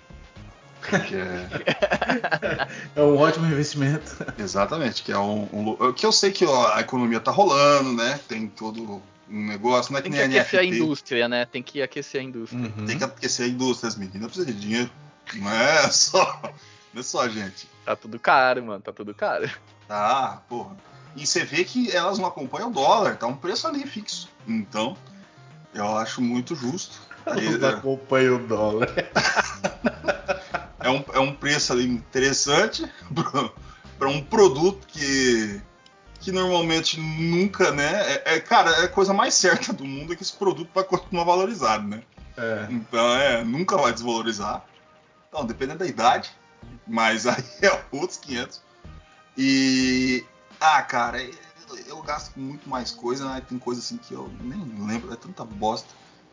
Que 1.09 1.17
é, 1.17 2.69
É 2.97 3.03
um 3.03 3.17
ótimo 3.19 3.47
investimento. 3.47 4.17
exatamente, 4.39 5.03
que 5.03 5.13
é 5.13 5.19
um, 5.19 5.49
um 5.53 5.93
que 5.93 6.05
eu 6.05 6.13
sei 6.13 6.31
que 6.33 6.45
ó, 6.45 6.73
a 6.75 6.81
economia 6.81 7.21
tá 7.21 7.31
rolando, 7.31 7.93
né? 7.93 8.19
Tem 8.29 8.47
todo 8.49 9.03
um 9.31 9.47
negócio, 9.47 9.93
não 9.93 9.99
é 9.99 10.03
que 10.03 10.11
Tem 10.11 10.21
que 10.21 10.27
nem 10.29 10.39
a 10.39 10.43
aquecer 10.43 10.61
a 10.61 10.63
NFT. 10.63 10.77
indústria, 10.77 11.29
né? 11.29 11.45
Tem 11.45 11.63
que 11.63 11.83
aquecer 11.83 12.21
a 12.21 12.25
indústria. 12.25 12.61
Uhum. 12.61 12.87
Tem 12.87 12.99
que 12.99 13.05
aquecer 13.05 13.47
a 13.47 13.49
indústria, 13.49 13.89
as 13.89 13.97
meninas 13.97 14.27
precisam 14.33 14.53
de 14.53 14.61
dinheiro. 14.61 14.91
Não 15.35 15.51
é 15.51 15.89
só, 15.93 16.43
não 16.93 17.01
é 17.01 17.03
só 17.03 17.23
a 17.23 17.29
gente. 17.29 17.69
Tá 17.85 17.95
tudo 17.95 18.19
caro, 18.19 18.65
mano. 18.65 18.81
Tá 18.81 18.93
tudo 18.93 19.15
caro. 19.15 19.49
Tá, 19.87 20.43
porra. 20.49 20.77
E 21.17 21.27
você 21.27 21.45
vê 21.45 21.65
que 21.65 21.91
elas 21.91 22.19
não 22.19 22.27
acompanham 22.27 22.71
o 22.71 22.73
dólar, 22.73 23.17
tá 23.17 23.27
um 23.27 23.37
preço 23.37 23.67
ali 23.67 23.85
fixo. 23.87 24.29
Então, 24.47 24.97
eu 25.75 25.97
acho 25.97 26.21
muito 26.21 26.55
justo. 26.55 27.01
Aí, 27.27 27.47
Eles 27.47 27.63
acompanham 27.63 28.37
o 28.37 28.47
dólar. 28.47 28.89
é, 30.81 30.91
um, 30.91 31.05
é 31.13 31.19
um 31.19 31.35
preço 31.35 31.73
ali 31.73 31.85
interessante 31.85 32.85
para 33.99 34.09
um 34.09 34.23
produto 34.23 34.87
que, 34.87 35.61
que 36.21 36.31
normalmente 36.31 37.01
nunca, 37.01 37.73
né? 37.73 37.91
É, 38.13 38.35
é, 38.37 38.41
cara, 38.41 38.71
é 38.83 38.85
a 38.85 38.89
coisa 38.89 39.13
mais 39.13 39.35
certa 39.35 39.73
do 39.73 39.85
mundo 39.85 40.13
é 40.13 40.17
que 40.17 40.23
esse 40.23 40.35
produto 40.35 40.71
vai 40.75 40.85
continuar 40.85 41.25
valorizado, 41.25 41.89
né? 41.89 42.03
É. 42.37 42.67
Então, 42.71 43.15
é, 43.15 43.43
nunca 43.43 43.77
vai 43.77 43.93
desvalorizar. 43.93 44.65
Então, 45.29 45.47
dependendo 45.47 45.79
da 45.79 45.87
idade, 45.87 46.31
mas 46.87 47.27
aí 47.27 47.43
é 47.63 47.85
outros 47.91 48.19
500. 48.19 48.61
E, 49.37 50.25
ah, 50.61 50.83
cara, 50.83 51.23
eu, 51.23 51.33
eu 51.87 52.03
gasto 52.03 52.35
com 52.35 52.41
muito 52.41 52.69
mais 52.69 52.91
coisa, 52.91 53.27
né? 53.27 53.43
Tem 53.49 53.59
coisa 53.59 53.81
assim 53.81 53.97
que 53.97 54.13
eu 54.13 54.31
nem 54.41 54.87
lembro, 54.87 55.13
é 55.13 55.17
tanta 55.17 55.45
bosta. 55.45 55.89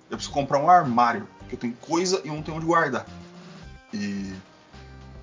Eu 0.10 0.18
preciso 0.18 0.34
comprar 0.34 0.60
um 0.60 0.70
armário, 0.70 1.28
porque 1.40 1.56
eu 1.56 1.60
tenho 1.60 1.74
coisa 1.76 2.22
e 2.26 2.28
eu 2.28 2.34
não 2.34 2.44
tenho 2.44 2.58
onde 2.58 2.66
guardar. 2.66 3.06
E, 3.94 4.34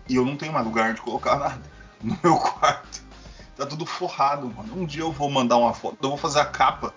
e 0.08 0.16
eu 0.16 0.24
não 0.24 0.36
tenho 0.36 0.52
mais 0.52 0.64
lugar 0.64 0.94
de 0.94 1.02
colocar 1.02 1.36
nada 1.38 1.62
no 2.02 2.18
meu 2.22 2.36
quarto. 2.36 3.03
Tá 3.56 3.64
tudo 3.66 3.86
forrado, 3.86 4.48
mano. 4.48 4.74
Um 4.76 4.84
dia 4.86 5.02
eu 5.02 5.12
vou 5.12 5.30
mandar 5.30 5.56
uma 5.56 5.72
foto, 5.72 5.96
eu 6.02 6.08
vou 6.10 6.18
fazer 6.18 6.40
a 6.40 6.44
capa 6.44 6.92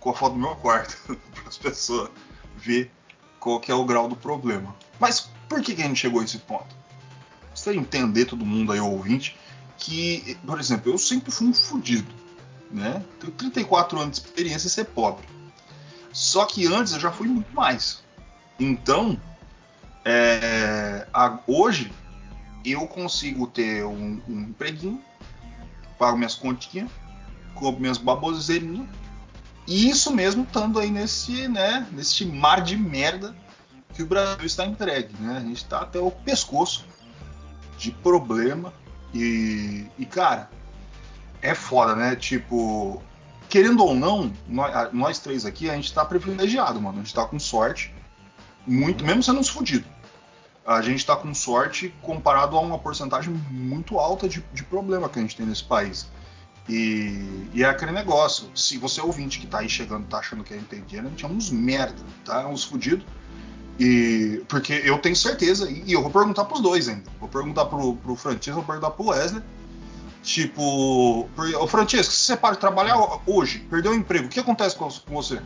com 0.00 0.10
a 0.10 0.14
foto 0.14 0.32
do 0.34 0.38
meu 0.38 0.56
quarto 0.56 0.96
para 1.34 1.48
as 1.48 1.58
pessoas 1.58 2.10
ver 2.56 2.90
qual 3.38 3.60
que 3.60 3.70
é 3.70 3.74
o 3.74 3.84
grau 3.84 4.08
do 4.08 4.16
problema. 4.16 4.74
Mas 4.98 5.28
por 5.48 5.60
que, 5.60 5.74
que 5.74 5.82
a 5.82 5.86
gente 5.86 6.00
chegou 6.00 6.20
a 6.20 6.24
esse 6.24 6.38
ponto? 6.38 6.74
Você 7.54 7.74
entender 7.74 8.24
todo 8.24 8.46
mundo 8.46 8.72
aí, 8.72 8.80
ouvinte, 8.80 9.36
que, 9.76 10.36
por 10.46 10.58
exemplo, 10.58 10.90
eu 10.92 10.96
sempre 10.98 11.30
fui 11.30 11.48
um 11.48 11.52
fudido, 11.54 12.10
né? 12.70 13.04
Tenho 13.20 13.32
34 13.32 13.98
anos 14.00 14.18
de 14.18 14.24
experiência 14.26 14.66
em 14.68 14.70
ser 14.70 14.84
pobre. 14.84 15.26
Só 16.12 16.46
que 16.46 16.66
antes 16.66 16.94
eu 16.94 17.00
já 17.00 17.10
fui 17.12 17.28
muito 17.28 17.52
mais. 17.54 18.02
Então, 18.58 19.20
é, 20.04 21.06
a- 21.12 21.38
hoje 21.46 21.92
eu 22.64 22.86
consigo 22.86 23.46
ter 23.46 23.84
um, 23.84 24.20
um 24.28 24.40
empreguinho, 24.40 25.02
pago 26.02 26.18
minhas 26.18 26.34
continhas, 26.34 26.90
compro 27.54 27.80
minhas 27.80 27.96
baboseirinhas, 27.96 28.88
e 29.68 29.88
isso 29.88 30.12
mesmo 30.12 30.42
estando 30.42 30.80
aí 30.80 30.90
nesse, 30.90 31.46
né, 31.46 31.86
nesse 31.92 32.24
mar 32.24 32.60
de 32.60 32.76
merda 32.76 33.36
que 33.94 34.02
o 34.02 34.06
Brasil 34.06 34.44
está 34.44 34.66
entregue, 34.66 35.14
né? 35.20 35.36
A 35.36 35.40
gente 35.40 35.58
está 35.58 35.82
até 35.82 36.00
o 36.00 36.10
pescoço 36.10 36.84
de 37.78 37.92
problema 37.92 38.74
e, 39.14 39.86
e, 39.96 40.04
cara, 40.04 40.50
é 41.40 41.54
foda, 41.54 41.94
né? 41.94 42.16
Tipo, 42.16 43.00
querendo 43.48 43.84
ou 43.84 43.94
não, 43.94 44.32
nós, 44.48 44.92
nós 44.92 45.18
três 45.20 45.46
aqui, 45.46 45.70
a 45.70 45.76
gente 45.76 45.92
tá 45.92 46.04
privilegiado, 46.04 46.80
mano. 46.80 46.98
A 46.98 47.02
gente 47.02 47.14
tá 47.14 47.24
com 47.24 47.38
sorte, 47.38 47.94
muito, 48.66 49.04
mesmo 49.04 49.22
sendo 49.22 49.38
uns 49.38 49.48
fudidos. 49.48 49.88
A 50.64 50.80
gente 50.80 51.04
tá 51.04 51.16
com 51.16 51.34
sorte 51.34 51.92
comparado 52.02 52.56
a 52.56 52.60
uma 52.60 52.78
porcentagem 52.78 53.32
muito 53.50 53.98
alta 53.98 54.28
de, 54.28 54.44
de 54.52 54.62
problema 54.62 55.08
que 55.08 55.18
a 55.18 55.22
gente 55.22 55.36
tem 55.36 55.44
nesse 55.44 55.64
país. 55.64 56.08
E, 56.68 57.48
e 57.52 57.64
é 57.64 57.66
aquele 57.66 57.90
negócio, 57.90 58.48
se 58.54 58.78
você 58.78 59.00
é 59.00 59.02
ouvinte 59.02 59.40
que 59.40 59.46
tá 59.46 59.58
aí 59.58 59.68
chegando, 59.68 60.06
tá 60.06 60.18
achando 60.18 60.44
que 60.44 60.54
a 60.54 60.56
gente 60.56 60.68
tem 60.68 60.80
dinheiro, 60.82 61.08
a 61.08 61.10
gente 61.10 61.24
é 61.24 61.28
uns 61.28 61.50
merda, 61.50 62.02
tá? 62.24 62.46
Uns 62.46 62.62
fudidos. 62.64 63.04
E 63.80 64.42
porque 64.48 64.72
eu 64.84 64.98
tenho 64.98 65.16
certeza, 65.16 65.68
e, 65.68 65.82
e 65.86 65.92
eu 65.92 66.02
vou 66.02 66.10
perguntar 66.10 66.44
pros 66.44 66.60
dois 66.60 66.88
ainda. 66.88 67.10
Vou 67.18 67.28
perguntar 67.28 67.64
pro, 67.64 67.96
pro 67.96 68.14
Francisco, 68.14 68.54
vou 68.54 68.64
perguntar 68.64 68.90
pro 68.90 69.06
Wesley. 69.06 69.42
Tipo, 70.22 71.28
ô 71.58 71.66
Francisco, 71.66 72.12
se 72.12 72.26
você 72.26 72.36
para 72.36 72.54
de 72.54 72.60
trabalhar 72.60 72.96
hoje, 73.26 73.66
perdeu 73.68 73.90
o 73.90 73.94
emprego, 73.94 74.26
o 74.26 74.28
que 74.28 74.38
acontece 74.38 74.76
com, 74.76 74.88
com 74.88 75.14
você? 75.14 75.40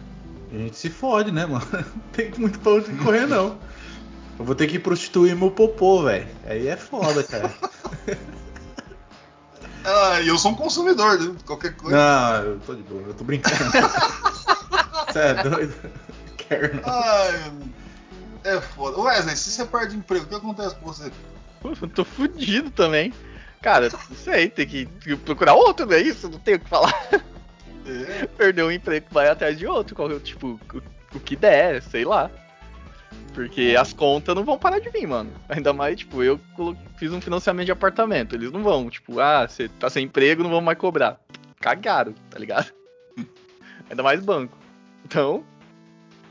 A 0.53 0.59
gente 0.59 0.77
se 0.77 0.91
fode, 0.91 1.33
né, 1.33 1.47
mano? 1.47 1.67
Tem 2.13 2.31
muito 2.37 2.59
pra 2.59 2.73
onde 2.73 2.93
correr, 2.97 3.27
não. 3.27 3.57
Eu 4.39 4.45
vou 4.45 4.55
ter 4.55 4.67
que 4.67 4.79
prostituir 4.79 5.35
meu 5.35 5.51
popô, 5.51 6.03
velho. 6.05 6.27
Aí 6.47 6.67
é 6.69 6.77
foda, 6.77 7.23
cara. 7.23 7.53
Ah, 9.89 10.21
e 10.21 10.27
eu 10.27 10.37
sou 10.37 10.51
um 10.51 10.55
consumidor, 10.57 11.17
né? 11.21 11.33
qualquer 11.47 11.77
coisa. 11.77 11.97
Não, 11.97 12.43
eu 12.43 12.59
tô 12.61 12.75
de 12.75 12.83
boa, 12.83 13.03
eu 13.03 13.15
tô 13.15 13.23
brincando. 13.23 13.55
Você 15.13 15.19
é 15.21 15.35
doido? 15.45 15.75
Quero 16.37 16.75
não. 16.77 16.83
Ai, 16.93 17.53
é 18.43 18.61
foda. 18.61 19.01
Wesley, 19.01 19.37
se 19.37 19.51
você 19.53 19.65
perde 19.65 19.97
emprego, 19.97 20.25
o 20.25 20.29
que 20.29 20.35
acontece 20.35 20.75
com 20.75 20.87
você? 20.87 21.11
Pô, 21.61 21.73
eu 21.81 21.89
tô 21.89 22.05
fudido 22.05 22.69
também. 22.73 23.13
Cara, 23.63 23.89
não 23.89 24.17
sei, 24.17 24.51
tem 24.51 24.67
que 24.67 24.87
procurar 25.25 25.55
outro, 25.55 25.87
não 25.87 25.95
é 25.95 26.01
isso? 26.01 26.29
Não 26.29 26.39
tenho 26.41 26.57
o 26.57 26.61
que 26.61 26.69
falar. 26.69 26.93
É, 27.87 28.27
Perdeu 28.37 28.67
um 28.67 28.73
emprego, 28.73 29.07
vai 29.13 29.29
atrás 29.29 29.57
de 29.57 29.69
outro. 29.69 29.95
qual- 29.95 30.19
Tipo, 30.19 30.61
o, 30.75 30.83
o 31.15 31.21
que 31.21 31.37
der, 31.37 31.81
sei 31.81 32.05
lá. 32.05 32.29
Porque 33.35 33.77
as 33.79 33.93
contas 33.93 34.35
não 34.35 34.45
vão 34.45 34.59
parar 34.59 34.79
de 34.79 34.89
vir, 34.89 35.07
mano. 35.07 35.31
Ainda 35.49 35.73
mais, 35.73 35.99
tipo, 35.99 36.23
eu 36.23 36.41
fiz 36.97 37.13
um 37.13 37.21
financiamento 37.21 37.67
de 37.67 37.73
apartamento. 37.73 38.35
Eles 38.35 38.51
não 38.51 38.63
vão, 38.63 38.89
tipo, 38.89 39.21
ah, 39.21 39.47
você 39.47 39.69
tá 39.69 39.91
sem 39.91 40.05
emprego, 40.07 40.43
não 40.43 40.51
vão 40.51 40.61
mais 40.63 40.79
cobrar. 40.79 41.21
Cagaram, 41.61 42.15
tá 42.31 42.39
ligado? 42.39 42.73
Ainda 43.91 44.03
mais 44.03 44.21
banco. 44.25 44.57
Então, 45.05 45.45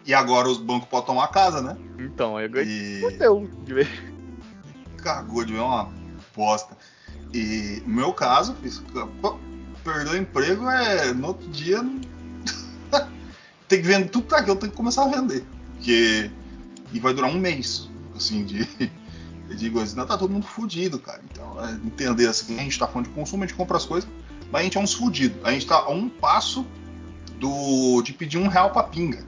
E 0.05 0.13
agora 0.13 0.47
os 0.47 0.57
bancos 0.57 0.87
podem 0.89 1.05
tomar 1.07 1.25
a 1.25 1.27
casa, 1.29 1.61
né? 1.61 1.77
então, 1.99 2.39
eu 2.39 2.49
ganhei. 2.49 2.97
E 2.97 3.01
Fudeu 3.01 3.49
de 3.63 3.73
ver. 3.73 3.87
cagou 4.97 5.45
de 5.45 5.53
ver 5.53 5.59
uma 5.59 5.89
bosta. 6.35 6.75
E 7.33 7.83
no 7.85 7.93
meu 7.95 8.13
caso, 8.13 8.55
fiz, 8.61 8.83
pô, 9.21 9.37
perdeu 9.83 10.13
o 10.13 10.17
emprego, 10.17 10.67
é 10.69 11.13
no 11.13 11.27
outro 11.27 11.47
dia. 11.49 11.79
tem 13.67 13.81
que 13.81 13.87
vender 13.87 14.09
tudo 14.09 14.23
que 14.23 14.29
tá 14.29 14.37
aqui, 14.37 14.49
eu 14.49 14.55
tenho 14.55 14.71
que 14.71 14.77
começar 14.77 15.03
a 15.03 15.07
vender. 15.07 15.45
Porque. 15.75 16.31
E 16.93 16.99
vai 16.99 17.13
durar 17.13 17.29
um 17.29 17.39
mês, 17.39 17.89
assim, 18.15 18.43
de. 18.43 18.67
Eu 19.47 19.55
digo 19.55 19.79
assim, 19.79 19.95
não, 19.95 20.07
tá 20.07 20.17
todo 20.17 20.31
mundo 20.31 20.47
fudido, 20.47 20.97
cara. 20.97 21.21
Então, 21.31 21.63
é, 21.63 21.73
entender 21.85 22.27
assim, 22.27 22.59
a 22.59 22.63
gente 22.63 22.79
tá 22.79 22.87
falando 22.87 23.07
de 23.07 23.13
consumo, 23.13 23.43
a 23.43 23.47
gente 23.47 23.55
compra 23.55 23.77
as 23.77 23.85
coisas, 23.85 24.09
mas 24.51 24.61
a 24.61 24.63
gente 24.63 24.77
é 24.77 24.81
uns 24.81 24.93
fudidos. 24.93 25.37
A 25.43 25.51
gente 25.51 25.67
tá 25.67 25.75
a 25.75 25.91
um 25.91 26.09
passo 26.09 26.65
do 27.39 28.01
de 28.01 28.11
pedir 28.11 28.39
um 28.39 28.47
real 28.47 28.71
pra 28.71 28.83
pinga 28.83 29.23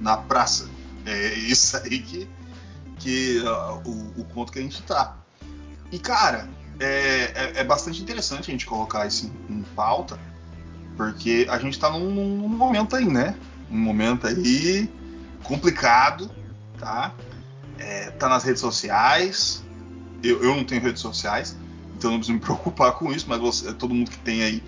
na 0.00 0.16
praça. 0.16 0.68
É 1.06 1.34
isso 1.34 1.76
aí 1.78 2.00
que, 2.00 2.28
que 2.98 3.42
ó, 3.46 3.78
o, 3.84 4.20
o 4.20 4.24
ponto 4.26 4.52
que 4.52 4.58
a 4.58 4.62
gente 4.62 4.82
tá. 4.82 5.16
E, 5.90 5.98
cara, 5.98 6.48
é, 6.78 7.32
é, 7.34 7.52
é 7.56 7.64
bastante 7.64 8.02
interessante 8.02 8.50
a 8.50 8.52
gente 8.52 8.66
colocar 8.66 9.06
isso 9.06 9.32
em, 9.48 9.58
em 9.58 9.62
pauta, 9.74 10.18
porque 10.96 11.46
a 11.48 11.58
gente 11.58 11.78
tá 11.78 11.90
num, 11.90 12.10
num 12.10 12.48
momento 12.48 12.96
aí, 12.96 13.06
né? 13.06 13.36
Um 13.70 13.78
momento 13.78 14.26
aí 14.26 14.90
complicado, 15.42 16.30
tá? 16.78 17.14
É, 17.78 18.10
tá 18.12 18.28
nas 18.28 18.44
redes 18.44 18.60
sociais. 18.60 19.64
Eu, 20.22 20.42
eu 20.42 20.54
não 20.54 20.64
tenho 20.64 20.82
redes 20.82 21.00
sociais, 21.02 21.56
então 21.96 22.10
não 22.10 22.18
preciso 22.18 22.38
me 22.38 22.40
preocupar 22.44 22.92
com 22.92 23.12
isso, 23.12 23.26
mas 23.28 23.38
você, 23.38 23.72
todo 23.74 23.94
mundo 23.94 24.10
que 24.10 24.18
tem 24.18 24.42
aí 24.42 24.62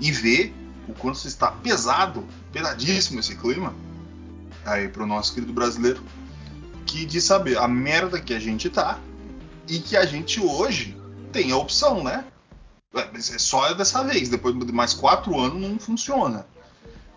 e 0.00 0.10
vê 0.10 0.52
o 0.88 0.92
quanto 0.94 1.26
está 1.26 1.50
pesado, 1.50 2.26
pesadíssimo 2.52 3.20
esse 3.20 3.36
clima 3.36 3.74
aí 4.64 4.88
pro 4.88 5.06
nosso 5.06 5.34
querido 5.34 5.52
brasileiro, 5.52 6.02
que 6.86 7.04
de 7.04 7.20
saber 7.20 7.58
a 7.58 7.68
merda 7.68 8.20
que 8.20 8.34
a 8.34 8.40
gente 8.40 8.68
tá 8.70 8.98
e 9.68 9.78
que 9.78 9.96
a 9.96 10.04
gente 10.04 10.40
hoje 10.40 10.96
tem 11.32 11.52
a 11.52 11.56
opção, 11.56 12.02
né? 12.02 12.24
É, 12.94 13.00
é 13.16 13.38
só 13.38 13.72
dessa 13.74 14.04
vez, 14.04 14.28
depois 14.28 14.56
de 14.56 14.72
mais 14.72 14.94
quatro 14.94 15.38
anos 15.38 15.60
não 15.60 15.78
funciona. 15.78 16.46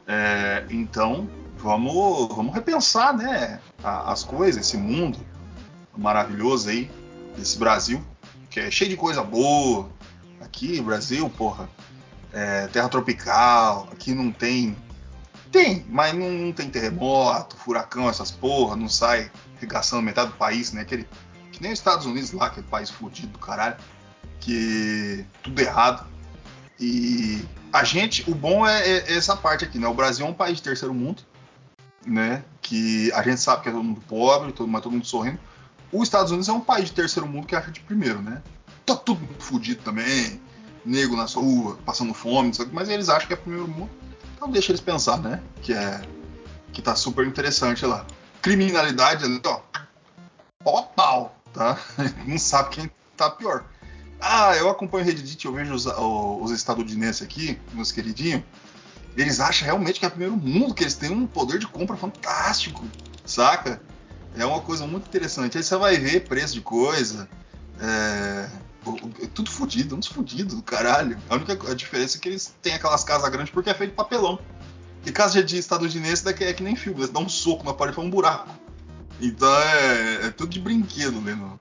É, 0.07 0.65
então 0.69 1.29
vamos, 1.57 2.29
vamos 2.35 2.53
repensar, 2.53 3.15
né? 3.15 3.59
A- 3.83 4.11
as 4.11 4.23
coisas, 4.23 4.65
esse 4.65 4.77
mundo 4.77 5.19
maravilhoso 5.97 6.69
aí, 6.69 6.89
esse 7.37 7.57
Brasil, 7.57 8.03
que 8.49 8.59
é 8.59 8.71
cheio 8.71 8.89
de 8.89 8.97
coisa 8.97 9.23
boa. 9.23 9.89
Aqui, 10.41 10.79
Brasil, 10.81 11.29
porra, 11.29 11.69
é, 12.31 12.67
terra 12.67 12.89
tropical, 12.89 13.87
aqui 13.91 14.13
não 14.13 14.31
tem. 14.31 14.75
Tem, 15.51 15.85
mas 15.89 16.13
não, 16.13 16.29
não 16.29 16.51
tem 16.51 16.69
terremoto, 16.69 17.55
furacão, 17.57 18.09
essas 18.09 18.29
porra, 18.31 18.75
não 18.75 18.89
sai 18.89 19.31
regaçando 19.59 20.01
metade 20.03 20.31
do 20.31 20.37
país, 20.37 20.71
né? 20.73 20.81
Aquele, 20.81 21.07
que 21.51 21.61
nem 21.61 21.71
os 21.71 21.79
Estados 21.79 22.05
Unidos 22.05 22.31
lá, 22.33 22.47
aquele 22.47 22.67
país 22.67 22.89
fudido 22.89 23.29
do 23.29 23.39
caralho, 23.39 23.77
que 24.39 25.25
tudo 25.41 25.59
errado. 25.59 26.05
E 26.79 27.43
a 27.73 27.83
gente, 27.83 28.29
o 28.29 28.35
bom 28.35 28.67
é, 28.67 28.87
é 28.87 29.17
essa 29.17 29.35
parte 29.35 29.63
aqui, 29.65 29.79
né? 29.79 29.87
O 29.87 29.93
Brasil 29.93 30.25
é 30.25 30.29
um 30.29 30.33
país 30.33 30.57
de 30.57 30.63
terceiro 30.63 30.93
mundo, 30.93 31.23
né? 32.07 32.43
Que 32.61 33.11
a 33.13 33.21
gente 33.21 33.39
sabe 33.39 33.63
que 33.63 33.69
é 33.69 33.71
todo 33.71 33.83
mundo 33.83 34.01
pobre, 34.07 34.51
todo, 34.51 34.67
mas 34.67 34.81
todo 34.81 34.93
mundo 34.93 35.05
sorrindo. 35.05 35.39
Os 35.91 36.03
Estados 36.03 36.31
Unidos 36.31 36.49
é 36.49 36.53
um 36.53 36.59
país 36.59 36.85
de 36.85 36.93
terceiro 36.93 37.27
mundo 37.27 37.47
que 37.47 37.55
acha 37.55 37.71
de 37.71 37.79
primeiro, 37.81 38.21
né? 38.21 38.41
Tá 38.85 38.95
todo 38.95 39.19
mundo 39.19 39.39
fudido 39.39 39.81
também, 39.83 40.41
nego 40.85 41.15
na 41.15 41.25
rua, 41.25 41.77
passando 41.85 42.13
fome, 42.13 42.51
mas 42.71 42.89
eles 42.89 43.09
acham 43.09 43.27
que 43.27 43.33
é 43.33 43.37
primeiro 43.37 43.67
mundo. 43.67 43.89
Então 44.35 44.49
deixa 44.49 44.71
eles 44.71 44.81
pensar, 44.81 45.17
né? 45.17 45.41
Que 45.61 45.73
é 45.73 46.01
que 46.73 46.81
tá 46.81 46.95
super 46.95 47.25
interessante 47.25 47.85
lá. 47.85 48.05
Criminalidade 48.41 49.25
ali, 49.25 49.41
ó, 50.63 50.81
pau 50.81 51.37
tá? 51.53 51.79
Não 52.25 52.37
sabe 52.37 52.69
quem 52.69 52.91
tá 53.15 53.29
pior. 53.29 53.65
Ah, 54.19 54.55
eu 54.55 54.69
acompanho 54.69 55.03
o 55.03 55.07
Reddit, 55.07 55.45
eu 55.45 55.53
vejo 55.53 55.73
os, 55.73 55.85
os 55.85 56.51
estadunidenses 56.51 57.21
aqui, 57.21 57.59
meus 57.73 57.91
queridinhos. 57.91 58.43
Eles 59.17 59.39
acham 59.39 59.65
realmente 59.65 59.99
que 59.99 60.05
é 60.05 60.09
primeiro 60.09 60.37
mundo, 60.37 60.73
que 60.75 60.83
eles 60.83 60.93
têm 60.93 61.09
um 61.09 61.25
poder 61.25 61.57
de 61.59 61.67
compra 61.67 61.97
fantástico, 61.97 62.85
saca? 63.25 63.81
É 64.35 64.45
uma 64.45 64.61
coisa 64.61 64.85
muito 64.85 65.07
interessante. 65.07 65.57
Aí 65.57 65.63
você 65.63 65.75
vai 65.75 65.97
ver 65.97 66.27
preço 66.27 66.53
de 66.53 66.61
coisa. 66.61 67.27
É, 67.81 68.47
o- 68.85 68.91
o- 68.91 69.13
é 69.23 69.27
tudo 69.27 69.49
fudido, 69.49 69.95
uns 69.95 70.05
fudidos 70.07 70.53
do 70.55 70.61
caralho. 70.61 71.17
A 71.29 71.35
única 71.35 71.53
a 71.71 71.73
diferença 71.73 72.17
é 72.17 72.21
que 72.21 72.29
eles 72.29 72.53
têm 72.61 72.75
aquelas 72.75 73.03
casas 73.03 73.27
grandes 73.29 73.51
porque 73.51 73.69
é 73.71 73.73
feito 73.73 73.95
papelão. 73.95 74.37
E 75.05 75.11
casa 75.11 75.43
de 75.43 75.57
estadunidense 75.57 76.23
daqui 76.23 76.43
é 76.43 76.53
que 76.53 76.61
nem 76.61 76.75
filme, 76.75 76.99
eles 76.99 77.09
dão 77.09 77.23
um 77.23 77.29
soco 77.29 77.63
na 77.65 77.73
parede 77.73 77.97
e 77.97 78.01
um 78.03 78.09
buraco. 78.09 78.49
Então 79.19 79.51
é, 79.61 80.27
é 80.27 80.29
tudo 80.29 80.49
de 80.49 80.59
brinquedo 80.59 81.17
ali 81.17 81.33
no, 81.33 81.59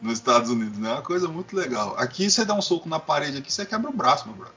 nos 0.00 0.12
Estados 0.18 0.50
Unidos, 0.50 0.78
né? 0.78 0.90
É 0.90 0.92
uma 0.92 1.02
coisa 1.02 1.26
muito 1.26 1.56
legal. 1.56 1.96
Aqui 1.98 2.30
você 2.30 2.44
dá 2.44 2.54
um 2.54 2.62
soco 2.62 2.88
na 2.88 3.00
parede 3.00 3.38
aqui, 3.38 3.52
você 3.52 3.66
quebra 3.66 3.90
o 3.90 3.92
braço, 3.96 4.26
meu 4.28 4.36
brother. 4.36 4.54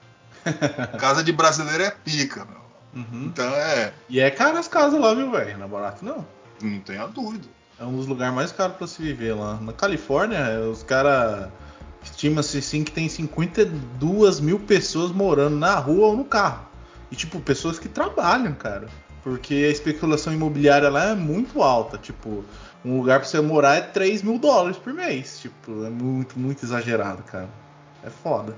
Casa 0.97 1.23
de 1.23 1.31
brasileiro 1.31 1.83
é 1.83 1.91
pica, 1.91 2.45
meu. 2.45 3.03
Uhum. 3.03 3.25
Então 3.25 3.45
é. 3.45 3.93
E 4.09 4.19
é 4.19 4.31
caro 4.31 4.57
as 4.57 4.67
casas 4.67 4.99
lá, 4.99 5.13
viu, 5.13 5.31
velho? 5.31 5.57
Não 5.57 5.65
é 5.65 5.69
barato, 5.69 6.03
não. 6.03 6.25
Não 6.61 6.79
tenha 6.79 7.05
dúvida. 7.07 7.47
É 7.79 7.83
um 7.83 7.95
dos 7.95 8.07
lugares 8.07 8.33
mais 8.33 8.51
caros 8.51 8.75
pra 8.75 8.87
se 8.87 9.01
viver 9.01 9.33
lá. 9.33 9.55
Na 9.61 9.71
Califórnia, 9.71 10.61
os 10.61 10.81
caras 10.81 11.49
estima-se 12.03 12.61
sim 12.61 12.83
que 12.83 12.91
tem 12.91 13.07
52 13.07 14.39
mil 14.39 14.59
pessoas 14.59 15.11
morando 15.11 15.57
na 15.57 15.75
rua 15.75 16.07
ou 16.07 16.17
no 16.17 16.25
carro. 16.25 16.65
E 17.11 17.15
tipo, 17.15 17.39
pessoas 17.39 17.77
que 17.77 17.87
trabalham, 17.87 18.53
cara. 18.53 18.87
Porque 19.23 19.53
a 19.53 19.69
especulação 19.69 20.33
imobiliária 20.33 20.89
lá 20.89 21.09
é 21.09 21.15
muito 21.15 21.61
alta. 21.61 21.97
Tipo, 21.97 22.43
um 22.83 22.97
lugar 22.97 23.19
pra 23.19 23.27
você 23.27 23.39
morar 23.41 23.75
é 23.75 23.81
3 23.81 24.23
mil 24.23 24.39
dólares 24.39 24.77
por 24.77 24.93
mês. 24.93 25.39
Tipo, 25.39 25.85
é 25.85 25.89
muito, 25.89 26.39
muito 26.39 26.65
exagerado, 26.65 27.21
cara. 27.23 27.49
É 28.03 28.09
foda. 28.09 28.55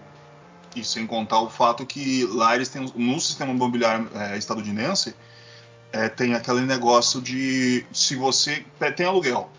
E 0.75 0.83
sem 0.83 1.07
contar 1.07 1.39
o 1.41 1.49
fato 1.49 1.85
que 1.85 2.25
lá 2.25 2.55
eles 2.55 2.69
têm, 2.69 2.91
no 2.95 3.19
sistema 3.19 3.51
imobiliário 3.51 4.09
é, 4.13 4.37
estadunidense, 4.37 5.15
é, 5.91 6.07
tem 6.07 6.33
aquele 6.33 6.61
negócio 6.61 7.19
de 7.21 7.85
se 7.91 8.15
você 8.15 8.63
tem 8.95 9.05
aluguel 9.05 9.49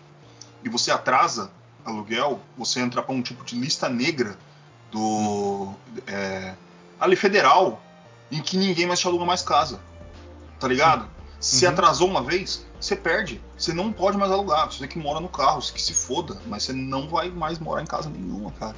e 0.63 0.69
você 0.69 0.89
atrasa 0.91 1.51
aluguel, 1.83 2.39
você 2.57 2.79
entra 2.79 3.01
para 3.01 3.13
um 3.13 3.21
tipo 3.21 3.43
de 3.43 3.55
lista 3.55 3.89
negra 3.89 4.37
do 4.91 5.73
é, 6.07 6.53
ali 6.99 7.15
federal 7.15 7.81
em 8.31 8.41
que 8.41 8.55
ninguém 8.57 8.85
mais 8.85 8.99
te 8.99 9.07
aluga 9.07 9.25
mais 9.25 9.41
casa, 9.41 9.81
tá 10.59 10.67
ligado? 10.67 11.09
Se 11.39 11.65
Uhum. 11.65 11.71
atrasou 11.71 12.07
uma 12.07 12.21
vez, 12.21 12.65
você 12.79 12.95
perde. 12.95 13.41
Você 13.57 13.73
não 13.73 13.91
pode 13.91 14.15
mais 14.17 14.31
alugar. 14.31 14.71
Você 14.71 14.87
que 14.87 14.99
mora 14.99 15.19
no 15.19 15.27
carro, 15.27 15.61
você 15.61 15.73
que 15.73 15.81
se 15.81 15.93
foda. 15.93 16.39
Mas 16.45 16.63
você 16.63 16.71
não 16.71 17.09
vai 17.09 17.29
mais 17.29 17.57
morar 17.57 17.81
em 17.81 17.85
casa 17.85 18.09
nenhuma, 18.09 18.51
cara. 18.51 18.75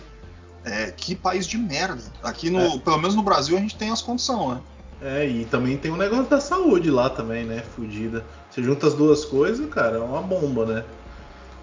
É, 0.65 0.91
que 0.91 1.15
país 1.15 1.45
de 1.45 1.57
merda. 1.57 2.01
Aqui 2.23 2.49
no, 2.49 2.59
É. 2.59 2.79
pelo 2.79 2.97
menos 2.97 3.15
no 3.15 3.23
Brasil 3.23 3.57
a 3.57 3.59
gente 3.59 3.75
tem 3.75 3.89
as 3.89 4.01
condições, 4.01 4.55
né? 4.55 4.61
É, 5.01 5.27
e 5.27 5.43
também 5.45 5.77
tem 5.77 5.91
o 5.91 5.97
negócio 5.97 6.25
da 6.29 6.39
saúde 6.39 6.89
lá 6.89 7.09
também, 7.09 7.43
né? 7.43 7.61
Fudida. 7.75 8.23
Você 8.49 8.63
junta 8.63 8.87
as 8.87 8.93
duas 8.93 9.25
coisas, 9.25 9.69
cara, 9.69 9.97
é 9.97 9.99
uma 9.99 10.21
bomba, 10.21 10.65
né? 10.65 10.83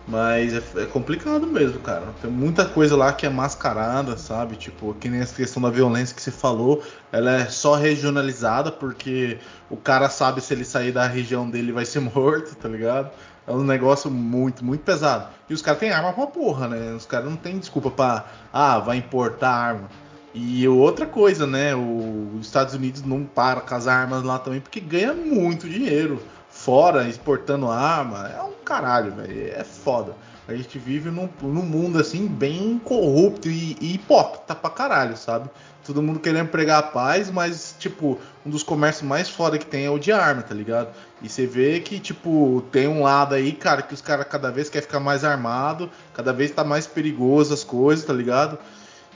Mas 0.06 0.52
é, 0.52 0.62
é 0.82 0.86
complicado 0.86 1.46
mesmo, 1.46 1.78
cara. 1.80 2.06
Tem 2.20 2.30
muita 2.30 2.64
coisa 2.64 2.96
lá 2.96 3.12
que 3.12 3.24
é 3.24 3.30
mascarada, 3.30 4.16
sabe? 4.18 4.56
Tipo, 4.56 4.92
que 4.94 5.08
nem 5.08 5.20
essa 5.20 5.34
questão 5.34 5.62
da 5.62 5.70
violência 5.70 6.14
que 6.14 6.20
você 6.20 6.30
falou, 6.32 6.82
ela 7.12 7.30
é 7.32 7.46
só 7.46 7.76
regionalizada 7.76 8.72
porque 8.72 9.38
o 9.70 9.76
cara 9.76 10.10
sabe 10.10 10.40
se 10.40 10.52
ele 10.52 10.64
sair 10.64 10.90
da 10.90 11.06
região 11.06 11.48
dele 11.48 11.70
vai 11.70 11.84
ser 11.86 12.00
morto, 12.14 12.54
tá 12.56 12.68
ligado? 12.68 13.10
É 13.50 13.54
um 13.54 13.64
negócio 13.64 14.10
muito, 14.10 14.64
muito 14.64 14.82
pesado. 14.82 15.28
E 15.48 15.54
os 15.54 15.60
caras 15.60 15.80
têm 15.80 15.90
arma 15.90 16.12
pra 16.12 16.26
porra, 16.26 16.68
né? 16.68 16.92
Os 16.94 17.04
caras 17.06 17.28
não 17.28 17.36
têm 17.36 17.58
desculpa 17.58 17.90
pra. 17.90 18.24
Ah, 18.52 18.78
vai 18.78 18.96
importar 18.98 19.50
arma. 19.50 19.88
E 20.32 20.66
outra 20.68 21.06
coisa, 21.06 21.46
né? 21.46 21.74
o- 21.74 22.36
os 22.38 22.46
Estados 22.46 22.74
Unidos 22.74 23.02
não 23.02 23.24
para 23.24 23.60
com 23.60 23.74
as 23.74 23.88
armas 23.88 24.22
lá 24.22 24.38
também 24.38 24.60
porque 24.60 24.78
ganha 24.78 25.12
muito 25.12 25.68
dinheiro. 25.68 26.22
Fora, 26.48 27.08
exportando 27.08 27.68
arma. 27.68 28.28
É 28.28 28.40
um 28.42 28.52
caralho, 28.64 29.12
velho. 29.12 29.52
É 29.52 29.64
foda. 29.64 30.14
A 30.46 30.54
gente 30.54 30.78
vive 30.78 31.10
num, 31.10 31.28
num 31.42 31.62
mundo 31.62 31.98
assim 32.00 32.26
bem 32.26 32.80
corrupto 32.84 33.48
e, 33.48 33.76
e 33.80 33.94
hipócrita 33.94 34.54
pra 34.54 34.70
caralho, 34.70 35.16
sabe? 35.16 35.48
Todo 35.84 36.02
mundo 36.02 36.18
querendo 36.20 36.48
pregar 36.48 36.78
a 36.80 36.82
paz, 36.82 37.30
mas, 37.30 37.74
tipo, 37.78 38.18
um 38.44 38.50
dos 38.50 38.62
comércios 38.62 39.06
mais 39.08 39.28
foda 39.28 39.58
que 39.58 39.64
tem 39.66 39.84
é 39.86 39.90
o 39.90 39.98
de 39.98 40.12
arma, 40.12 40.42
tá 40.42 40.54
ligado? 40.54 40.88
E 41.22 41.28
você 41.28 41.46
vê 41.46 41.80
que, 41.80 41.98
tipo, 42.00 42.64
tem 42.72 42.88
um 42.88 43.02
lado 43.02 43.34
aí, 43.34 43.52
cara, 43.52 43.82
que 43.82 43.92
os 43.92 44.00
caras 44.00 44.26
cada 44.28 44.50
vez 44.50 44.70
quer 44.70 44.80
ficar 44.80 45.00
mais 45.00 45.22
armado, 45.24 45.90
cada 46.14 46.32
vez 46.32 46.50
tá 46.50 46.64
mais 46.64 46.86
perigoso 46.86 47.52
as 47.52 47.62
coisas, 47.62 48.04
tá 48.04 48.12
ligado? 48.12 48.58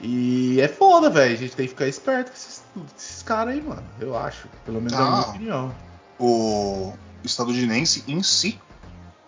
E 0.03 0.61
é 0.61 0.69
foda, 0.69 1.09
velho. 1.09 1.33
A 1.33 1.37
gente 1.37 1.57
tem 1.57 1.65
que 1.67 1.71
ficar 1.71 1.87
esperto 1.89 2.31
com 2.31 2.37
esses, 2.37 2.63
esses 2.97 3.23
caras 3.23 3.55
aí, 3.55 3.63
mano. 3.63 3.83
Eu 4.01 4.17
acho. 4.19 4.49
Pelo 4.67 4.79
menos 4.83 4.93
é 4.93 4.97
a 4.97 5.01
minha 5.01 5.17
Ah. 5.17 5.29
opinião. 5.31 5.75
o 6.19 6.93
estadunidense 7.25 8.05
em 8.07 8.23
si, 8.23 8.61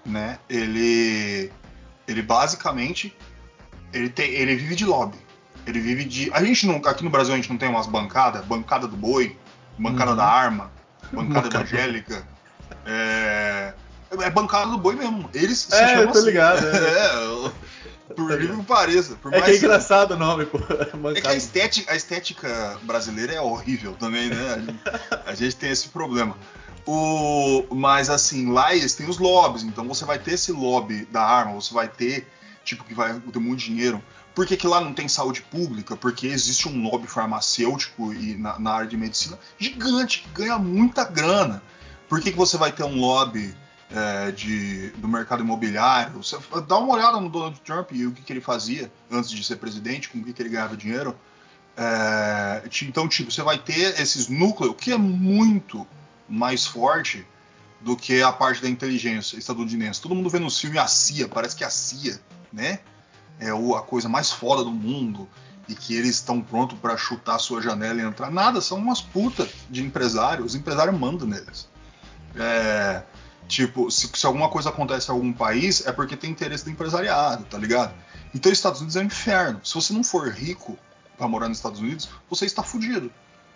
né? 0.05 0.39
Ele, 0.49 1.51
ele 2.07 2.23
basicamente, 2.23 3.17
ele 3.93 4.09
tem, 4.11 4.31
ele 4.31 4.55
vive 4.55 4.75
de 4.77 4.85
lobby. 4.85 5.17
Ele 5.67 5.81
vive 5.81 6.05
de, 6.05 6.31
a 6.33 6.45
gente 6.45 6.67
não, 6.67 6.77
aqui 6.77 7.03
no 7.03 7.11
Brasil 7.11 7.33
a 7.33 7.37
gente 7.37 7.49
não 7.51 7.57
tem 7.57 7.69
umas 7.69 7.87
bancadas, 7.87 8.45
bancada 8.45 8.87
do 8.87 8.97
boi, 8.97 9.37
bancada 9.79 10.13
Uhum. 10.13 10.17
da 10.17 10.25
arma, 10.27 10.71
bancada 11.13 11.49
Bancada. 11.49 11.57
evangélica, 11.65 12.27
é, 12.85 13.73
é 14.11 14.31
bancada 14.31 14.71
do 14.71 14.79
boi 14.79 14.95
mesmo. 14.95 15.29
Eles 15.35 15.59
se 15.59 15.75
É, 15.75 15.89
chamam 15.89 16.13
tô 16.13 16.19
assim. 16.19 16.27
ligado, 16.27 16.67
é. 16.67 17.67
É, 18.09 18.15
por 18.15 18.31
incrível 18.33 18.59
que 18.59 18.65
pareça. 18.65 19.19
É 19.33 19.41
que 19.41 19.51
é 19.51 19.57
engraçado 19.57 20.13
o 20.13 20.17
nome, 20.17 20.47
pô. 20.47 20.59
é 21.11 21.21
que 21.21 21.27
a 21.27 21.35
estética, 21.35 21.93
a 21.93 21.97
estética 21.97 22.79
brasileira 22.83 23.33
é 23.35 23.41
horrível 23.41 23.95
também, 23.95 24.31
né? 24.31 24.53
A 24.55 24.59
gente, 24.59 24.81
a 25.27 25.35
gente 25.35 25.57
tem 25.57 25.71
esse 25.71 25.89
problema. 25.89 26.37
O, 26.87 27.67
mas 27.75 28.09
assim, 28.09 28.53
lá 28.53 28.73
eles 28.75 28.95
têm 28.95 29.09
os 29.09 29.19
lobbies, 29.19 29.65
então 29.65 29.89
você 29.89 30.05
vai 30.05 30.21
ter 30.21 30.35
esse 30.35 30.53
lobby 30.53 31.05
da 31.07 31.21
arma, 31.21 31.55
você 31.55 31.75
vai 31.75 31.89
ter, 31.89 32.29
tipo, 32.65 32.85
que 32.85 32.95
vai 32.95 33.13
ter 33.19 33.39
muito 33.41 33.59
dinheiro. 33.59 34.01
Por 34.33 34.47
que, 34.47 34.57
que 34.57 34.69
lá 34.69 34.81
não 34.81 34.93
tem 34.93 35.09
saúde 35.09 35.43
pública? 35.43 35.97
Porque 35.97 36.29
existe 36.29 36.69
um 36.69 36.89
lobby 36.89 37.09
farmacêutico 37.09 38.13
e 38.13 38.37
na, 38.37 38.59
na 38.59 38.73
área 38.73 38.87
de 38.87 38.97
medicina 38.97 39.37
gigante, 39.59 40.21
que 40.21 40.29
ganha 40.29 40.59
muita 40.59 41.03
grana. 41.05 41.61
Por 42.09 42.21
que, 42.21 42.31
que 42.31 42.37
você 42.37 42.57
vai 42.57 42.71
ter 42.73 42.85
um 42.85 43.01
lobby 43.01 43.55
é, 43.91 44.31
de, 44.31 44.91
do 44.91 45.09
mercado 45.09 45.43
imobiliário? 45.43 46.23
Você 46.23 46.37
dá 46.67 46.79
uma 46.79 46.95
olhada 46.95 47.21
no 47.21 47.29
Donald 47.29 47.61
Trump 47.61 47.91
e 47.93 48.07
o 48.07 48.13
que, 48.13 48.23
que 48.23 48.33
ele 48.33 48.41
fazia 48.41 48.91
antes 49.11 49.31
de 49.31 49.43
ser 49.43 49.57
presidente, 49.57 50.09
com 50.09 50.19
o 50.19 50.25
que, 50.25 50.33
que 50.33 50.43
ele 50.43 50.51
ganhava 50.51 50.77
dinheiro. 50.77 51.17
É, 51.77 52.63
então, 52.83 53.09
tipo, 53.09 53.31
você 53.31 53.43
vai 53.43 53.59
ter 53.59 54.01
esses 54.01 54.29
núcleos 54.29 54.75
que 54.79 54.93
é 54.93 54.97
muito 54.99 55.87
mais 56.29 56.67
forte 56.67 57.27
do 57.81 57.97
que 57.97 58.23
a 58.23 58.33
parte 58.33 58.63
da 58.63 58.69
inteligência 58.69 59.37
estadunidense. 59.37 60.01
Todo 60.01 60.15
mundo 60.15 60.31
vê 60.31 60.39
no 60.39 60.51
filme 60.51 60.79
a 60.79 60.87
CIA, 60.87 61.29
parece 61.29 61.55
que 61.55 61.63
a 61.65 61.71
CIA, 61.71 62.19
né, 62.53 62.81
é 63.39 63.53
o- 63.53 63.77
a 63.77 63.83
coisa 63.83 64.09
mais 64.09 64.31
foda 64.33 64.65
do 64.65 64.71
mundo 64.71 65.29
e 65.69 65.75
que 65.75 65.95
eles 65.95 66.17
estão 66.17 66.41
prontos 66.41 66.79
para 66.79 66.97
chutar 66.97 67.39
sua 67.39 67.61
janela 67.61 68.01
e 68.01 68.05
entrar. 68.05 68.31
Nada, 68.31 68.61
são 68.61 68.79
umas 68.79 69.01
putas 69.03 69.51
de 69.69 69.83
empresários. 69.83 70.47
Os 70.47 70.55
empresários 70.55 70.99
mandam 70.99 71.29
neles. 71.29 71.69
É, 72.35 73.03
tipo, 73.47 73.91
se, 73.91 74.11
se 74.15 74.27
alguma 74.27 74.49
coisa 74.49 74.71
acontece 74.71 75.11
em 75.11 75.15
algum 75.15 75.33
país, 75.33 75.87
é 75.87 75.93
porque 75.93 76.17
tem 76.17 76.31
interesse 76.31 76.65
do 76.65 76.71
empresariado, 76.71 77.45
tá 77.45 77.59
ligado? 77.59 77.95
Então, 78.35 78.51
os 78.51 78.59
Estados 78.59 78.81
Unidos 78.81 78.97
é 78.97 79.01
um 79.01 79.05
inferno. 79.05 79.61
Se 79.65 79.75
você 79.75 79.93
não 79.93 80.05
for 80.05 80.29
rico 80.29 80.79
para 81.17 81.29
morar 81.29 81.49
nos 81.49 81.59
Estados 81.59 81.81
Unidos, 81.81 82.09
você 82.29 82.45
está 82.45 82.63
fudido. 82.63 83.11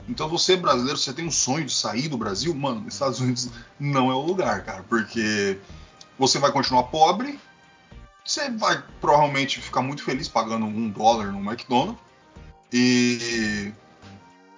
Então, 0.08 0.28
você 0.28 0.56
brasileiro, 0.56 0.98
você 0.98 1.12
tem 1.12 1.26
um 1.26 1.30
sonho 1.30 1.66
de 1.66 1.74
sair 1.74 2.08
do 2.08 2.16
Brasil, 2.16 2.54
mano, 2.54 2.86
os 2.86 2.94
Estados 2.94 3.20
Unidos 3.20 3.50
não 3.78 4.10
é 4.10 4.14
o 4.14 4.20
lugar, 4.20 4.64
cara, 4.64 4.82
porque 4.88 5.58
você 6.18 6.38
vai 6.38 6.50
continuar 6.52 6.84
pobre, 6.84 7.38
você 8.24 8.50
vai 8.50 8.82
provavelmente 9.00 9.60
ficar 9.60 9.82
muito 9.82 10.02
feliz 10.02 10.28
pagando 10.28 10.66
um 10.66 10.88
dólar 10.88 11.32
no 11.32 11.38
McDonald's 11.38 12.00
e, 12.72 13.72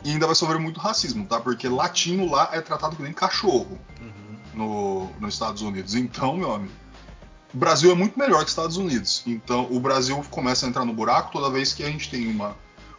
e 0.04 0.10
ainda 0.10 0.26
vai 0.26 0.34
sofrer 0.34 0.58
muito 0.58 0.80
racismo, 0.80 1.26
tá? 1.26 1.40
Porque 1.40 1.68
latino 1.68 2.30
lá 2.30 2.50
é 2.52 2.60
tratado 2.60 2.96
que 2.96 3.02
nem 3.02 3.12
cachorro 3.12 3.78
Uhum. 4.00 4.36
no, 4.54 5.10
nos 5.20 5.34
Estados 5.34 5.62
Unidos. 5.62 5.94
Então, 5.94 6.36
meu 6.36 6.52
amigo, 6.54 6.72
o 7.54 7.56
Brasil 7.58 7.90
é 7.90 7.94
muito 7.94 8.18
melhor 8.18 8.38
que 8.38 8.44
os 8.46 8.50
Estados 8.50 8.76
Unidos. 8.76 9.22
Então, 9.26 9.66
o 9.70 9.78
Brasil 9.78 10.24
começa 10.30 10.66
a 10.66 10.68
entrar 10.68 10.84
no 10.84 10.92
buraco 10.92 11.30
toda 11.32 11.50
vez 11.50 11.72
que 11.72 11.82
a 11.84 11.86
gente 11.90 12.10
tem 12.10 12.26
uma, 12.28 12.56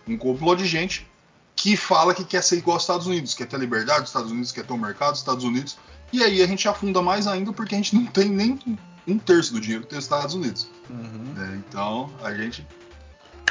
um 0.07 0.17
complô 0.17 0.55
de 0.55 0.65
gente 0.65 1.07
que 1.55 1.77
fala 1.77 2.13
que 2.13 2.23
quer 2.23 2.43
ser 2.43 2.57
igual 2.57 2.75
aos 2.75 2.83
Estados 2.83 3.05
Unidos, 3.07 3.33
quer 3.33 3.45
ter 3.47 3.59
liberdade 3.59 4.01
dos 4.01 4.09
Estados 4.09 4.31
Unidos, 4.31 4.51
quer 4.51 4.65
ter 4.65 4.73
o 4.73 4.77
mercado 4.77 5.11
dos 5.11 5.19
Estados 5.19 5.43
Unidos. 5.43 5.77
E 6.11 6.23
aí 6.23 6.41
a 6.41 6.47
gente 6.47 6.67
afunda 6.67 7.01
mais 7.01 7.25
ainda 7.27 7.51
porque 7.53 7.73
a 7.75 7.77
gente 7.77 7.95
não 7.95 8.05
tem 8.05 8.29
nem 8.29 8.59
um 9.07 9.17
terço 9.17 9.53
do 9.53 9.59
dinheiro 9.59 9.83
que 9.83 9.89
tem 9.89 9.99
os 9.99 10.05
Estados 10.05 10.35
Unidos. 10.35 10.67
Uhum. 10.89 11.33
né? 11.35 11.61
Então, 11.67 12.09
a 12.23 12.33
gente. 12.33 12.65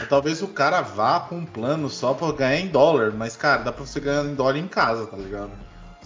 Talvez 0.08 0.42
o 0.42 0.48
cara 0.48 0.80
vá 0.80 1.20
com 1.20 1.36
um 1.36 1.46
plano 1.46 1.88
só 1.88 2.12
pra 2.14 2.32
ganhar 2.32 2.58
em 2.58 2.68
dólar, 2.68 3.12
mas, 3.12 3.36
cara, 3.36 3.62
dá 3.62 3.72
pra 3.72 3.84
você 3.84 4.00
ganhar 4.00 4.24
em 4.24 4.34
dólar 4.34 4.56
em 4.56 4.66
casa, 4.66 5.06
tá 5.06 5.16
ligado? 5.16 5.50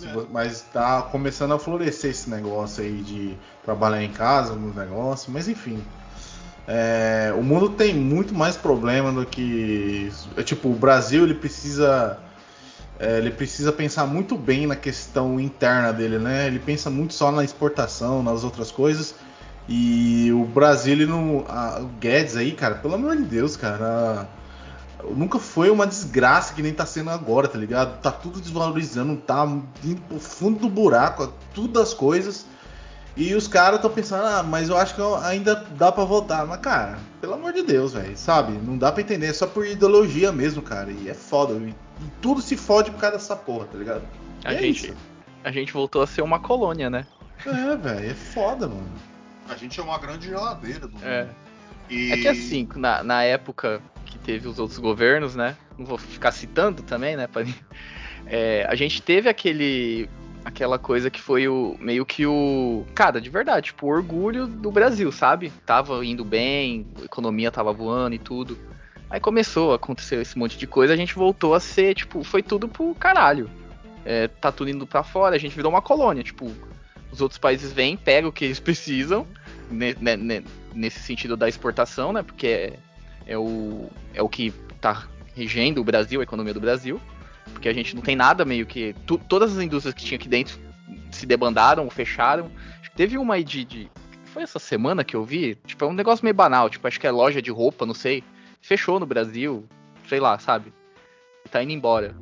É. 0.05 0.26
Mas 0.30 0.62
tá 0.72 1.03
começando 1.03 1.55
a 1.55 1.59
florescer 1.59 2.11
esse 2.11 2.28
negócio 2.28 2.82
aí 2.82 3.01
de 3.03 3.37
trabalhar 3.64 4.03
em 4.03 4.12
casa, 4.12 4.55
nos 4.55 4.74
negócios, 4.74 5.32
mas 5.32 5.49
enfim. 5.49 5.82
É, 6.68 7.32
o 7.37 7.43
mundo 7.43 7.70
tem 7.70 7.95
muito 7.95 8.34
mais 8.34 8.57
problema 8.57 9.12
do 9.12 9.24
que. 9.24 10.12
É, 10.37 10.43
tipo, 10.43 10.68
o 10.68 10.74
Brasil 10.74 11.22
ele 11.22 11.34
precisa. 11.34 12.18
é, 12.99 13.18
ele 13.18 13.30
precisa 13.30 13.72
pensar 13.72 14.05
muito 14.07 14.37
bem 14.37 14.66
na 14.66 14.76
questão 14.76 15.39
interna 15.41 15.93
dele, 15.93 16.18
né? 16.18 16.47
Ele 16.47 16.59
pensa 16.59 16.91
muito 16.91 17.14
só 17.14 17.30
na 17.30 17.45
exportação, 17.45 18.22
nas 18.22 18.43
outras 18.45 18.70
coisas. 18.70 19.14
E 19.69 20.31
o 20.33 20.45
Brasil, 20.45 20.93
ele 20.93 21.07
não. 21.07 21.45
a- 21.49 21.81
o 21.81 21.87
Guedes 21.99 22.37
aí, 22.37 22.53
cara, 22.53 22.77
pelo 22.77 22.95
amor 22.95 23.17
de 23.17 23.25
Deus, 23.25 23.57
cara. 23.57 24.29
Nunca 25.14 25.39
foi 25.39 25.71
uma 25.71 25.87
desgraça 25.87 26.55
que 26.55 26.62
nem 26.62 26.73
tá 26.73 26.87
sendo 26.87 27.11
agora, 27.11 27.47
tá 27.47 27.59
ligado? 27.59 28.01
Tá 28.01 28.11
tudo 28.11 28.41
desvalorizando, 28.41 29.17
tá 29.17 29.45
indo 29.85 30.01
pro 30.09 30.19
fundo 30.19 30.61
do 30.61 30.69
buraco, 30.69 31.33
tudo 31.55 31.81
as 31.81 31.93
coisas. 31.93 32.47
E 33.17 33.35
os 33.35 33.49
caras 33.49 33.77
estão 33.77 33.91
pensando, 33.91 34.25
ah, 34.25 34.43
mas 34.43 34.69
eu 34.69 34.77
acho 34.77 34.95
que 34.95 35.01
ainda 35.25 35.55
dá 35.77 35.91
pra 35.91 36.05
voltar. 36.05 36.47
Mas, 36.47 36.61
cara, 36.61 36.99
pelo 37.21 37.35
amor 37.35 37.53
de 37.53 37.62
Deus, 37.62 37.93
velho, 37.95 38.17
sabe? 38.17 38.53
Não 38.53 38.77
dá 38.77 38.93
pra 38.93 39.01
entender, 39.01 39.27
é 39.27 39.33
só 39.33 39.47
por 39.47 39.67
ideologia 39.67 40.31
mesmo, 40.33 40.61
cara. 40.61 40.91
E 40.91 41.09
é 41.09 41.14
foda. 41.14 41.55
E, 41.55 41.75
tudo 42.21 42.43
se 42.43 42.57
fode 42.57 42.91
por 42.91 43.01
causa 43.01 43.17
dessa 43.17 43.35
porra, 43.37 43.67
tá 43.73 43.79
ligado? 43.79 44.03
A 44.45 44.53
é 44.53 44.59
gente, 44.59 44.89
isso. 44.89 44.97
a 45.45 45.51
gente 45.51 45.73
voltou 45.73 46.03
a 46.03 46.07
ser 46.07 46.21
uma 46.23 46.39
colônia, 46.39 46.91
né? 46.91 47.07
É, 47.47 47.77
velho, 47.77 48.11
é 48.11 48.14
foda, 48.14 48.67
mano. 48.69 48.89
A 49.49 49.57
gente 49.57 49.78
é 49.78 49.82
uma 49.82 49.99
grande 49.99 50.26
geladeira 50.26 50.80
do 50.86 50.92
mundo. 50.94 51.05
É. 51.05 51.28
E... 51.88 52.12
É 52.12 52.16
que 52.16 52.28
assim, 52.28 52.68
na, 52.74 53.03
na 53.03 53.22
época 53.22 53.80
que 54.05 54.18
teve 54.18 54.49
os 54.49 54.59
outros 54.59 54.78
governos, 54.78 55.34
né? 55.34 55.57
Não 55.78 55.84
vou 55.86 55.99
ficar 55.99 56.32
citando 56.32 56.82
também, 56.82 57.16
né? 57.16 57.26
pra- 57.26 57.44
é, 58.26 58.66
a 58.68 58.74
gente 58.74 59.01
teve 59.03 59.28
aquele 59.28 60.09
aquela 60.44 60.78
coisa 60.78 61.11
que 61.11 61.20
foi 61.20 61.49
o 61.49 61.76
meio 61.80 62.07
que 62.07 62.24
o. 62.24 62.84
Cara, 62.94 63.20
de 63.20 63.28
verdade, 63.28 63.66
tipo, 63.66 63.86
o 63.86 63.90
orgulho 63.90 64.47
do 64.47 64.70
Brasil, 64.70 65.11
sabe? 65.11 65.53
Tava 65.64 66.05
indo 66.05 66.24
bem, 66.24 66.86
a 67.01 67.05
economia 67.05 67.51
tava 67.51 67.72
voando 67.72 68.14
e 68.14 68.18
tudo. 68.18 68.57
Aí 69.11 69.20
começou 69.20 69.72
a 69.72 69.76
acontecer 69.76 70.16
esse 70.20 70.38
monte 70.38 70.57
de 70.59 70.66
coisa, 70.66 70.92
a 70.92 70.97
gente 70.97 71.14
voltou 71.14 71.55
a 71.55 71.61
ser, 71.61 71.94
tipo, 71.94 72.22
foi 72.24 72.42
tudo 72.42 72.68
pro 72.68 72.94
caralho. 72.94 73.51
É, 74.05 74.28
tá 74.28 74.53
tudo 74.53 74.70
indo 74.70 74.86
pra 74.86 75.03
fora, 75.03 75.34
a 75.34 75.38
gente 75.38 75.55
virou 75.55 75.70
uma 75.70 75.82
colônia, 75.82 76.22
tipo, 76.22 76.53
os 77.11 77.21
outros 77.21 77.39
países 77.39 77.73
vêm, 77.73 77.97
pegam 77.97 78.31
o 78.31 78.33
que 78.33 78.45
eles 78.45 78.59
precisam, 78.61 79.27
ne, 79.71 79.95
ne, 80.01 80.17
ne, 80.17 80.45
nesse 80.75 81.01
sentido 81.01 81.37
da 81.37 81.49
exportação, 81.49 82.13
né? 82.13 82.23
Porque 82.23 82.47
é, 82.47 82.79
é, 83.27 83.39
o, 83.39 83.91
é 84.15 84.23
o 84.23 84.29
que 84.29 84.53
tá 84.81 85.07
regendo 85.35 85.81
o 85.81 85.85
Brasil, 85.85 86.21
a 86.21 86.23
economia 86.23 86.55
do 86.55 86.61
Brasil. 86.61 87.01
Porque 87.53 87.69
a 87.69 87.73
gente 87.73 87.95
não 87.95 88.03
tem 88.03 88.17
nada 88.17 88.45
meio 88.45 88.67
que. 88.67 88.95
Tu, 89.07 89.19
todas 89.19 89.57
as 89.57 89.63
indústrias 89.63 89.95
que 89.95 90.05
tinha 90.05 90.19
aqui 90.19 90.29
dentro 90.29 90.59
se 91.11 91.27
debandaram, 91.27 91.89
fecharam. 91.89 92.51
Teve 92.95 93.19
uma 93.19 93.35
aí 93.35 93.45
de, 93.45 93.65
de. 93.65 93.91
Foi 94.25 94.43
essa 94.43 94.59
semana 94.59 95.05
que 95.05 95.15
eu 95.15 95.25
vi? 95.25 95.55
Tipo, 95.67 95.85
é 95.85 95.89
um 95.89 95.93
negócio 95.93 96.25
meio 96.25 96.35
banal. 96.35 96.69
Tipo, 96.69 96.87
acho 96.89 96.99
que 96.99 97.07
é 97.07 97.11
loja 97.11 97.41
de 97.41 97.51
roupa, 97.51 97.87
não 97.87 97.95
sei. 97.95 98.25
Fechou 98.61 98.99
no 98.99 99.07
Brasil. 99.07 99.67
Sei 100.09 100.21
lá, 100.21 100.39
sabe? 100.39 100.73
Tá 101.51 101.63
indo 101.63 101.73
embora. 101.73 102.15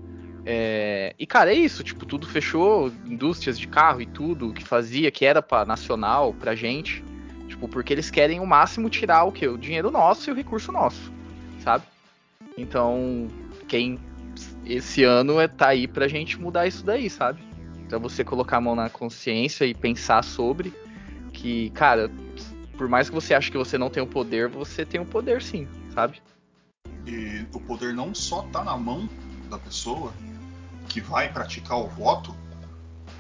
É, 0.47 1.15
e 1.19 1.27
cara, 1.27 1.53
é 1.53 1.55
isso, 1.55 1.83
tipo, 1.83 2.05
tudo 2.05 2.27
fechou, 2.27 2.93
indústrias 3.07 3.59
de 3.59 3.67
carro 3.67 4.03
e 4.03 4.07
tudo 4.07 4.53
que 4.53 4.65
fazia, 4.65 5.11
que 5.11 5.25
era 5.25 5.41
para 5.41 5.65
nacional, 5.65 6.35
pra 6.35 6.55
gente, 6.55 7.03
tipo, 7.49 7.67
porque 7.67 7.93
eles 7.93 8.11
querem 8.11 8.41
o 8.41 8.47
máximo 8.47 8.91
tirar 8.91 9.25
o 9.25 9.33
que? 9.33 9.49
O 9.49 9.57
dinheiro 9.57 9.91
nosso 9.91 10.29
e 10.29 10.33
o 10.33 10.37
recurso 10.37 10.71
nosso, 10.71 11.11
sabe? 11.61 11.85
Então, 12.59 13.29
quem 13.67 13.99
esse 14.67 15.03
ano 15.03 15.41
é 15.41 15.49
tá 15.49 15.69
aí 15.69 15.87
pra 15.87 16.09
gente 16.09 16.41
mudar 16.41 16.67
isso 16.67 16.85
daí, 16.85 17.09
sabe? 17.09 17.43
Então 17.87 18.01
você 18.01 18.25
colocar 18.25 18.59
a 18.59 18.61
mão 18.61 18.75
na 18.75 18.91
consciência 18.91 19.65
e 19.65 19.75
pensar 19.75 20.23
sobre 20.23 20.73
que, 21.33 21.71
cara, 21.71 22.11
por 22.77 22.89
mais 22.89 23.09
que 23.09 23.15
você 23.15 23.35
ache 23.35 23.51
que 23.51 23.59
você 23.59 23.79
não 23.79 23.91
tem 23.91 24.03
o 24.03 24.07
poder, 24.07 24.49
você 24.49 24.85
tem 24.85 25.01
o 25.01 25.07
poder 25.07 25.43
sim, 25.43 25.69
sabe? 25.91 26.21
E 27.07 27.47
o 27.53 27.61
poder 27.61 27.95
não 27.95 28.15
só 28.15 28.43
tá 28.43 28.65
na 28.65 28.77
mão 28.77 29.09
da 29.55 29.59
pessoa, 29.59 30.13
que 30.89 31.01
vai 31.01 31.33
praticar 31.33 31.79
o 31.79 31.89
voto 31.89 32.35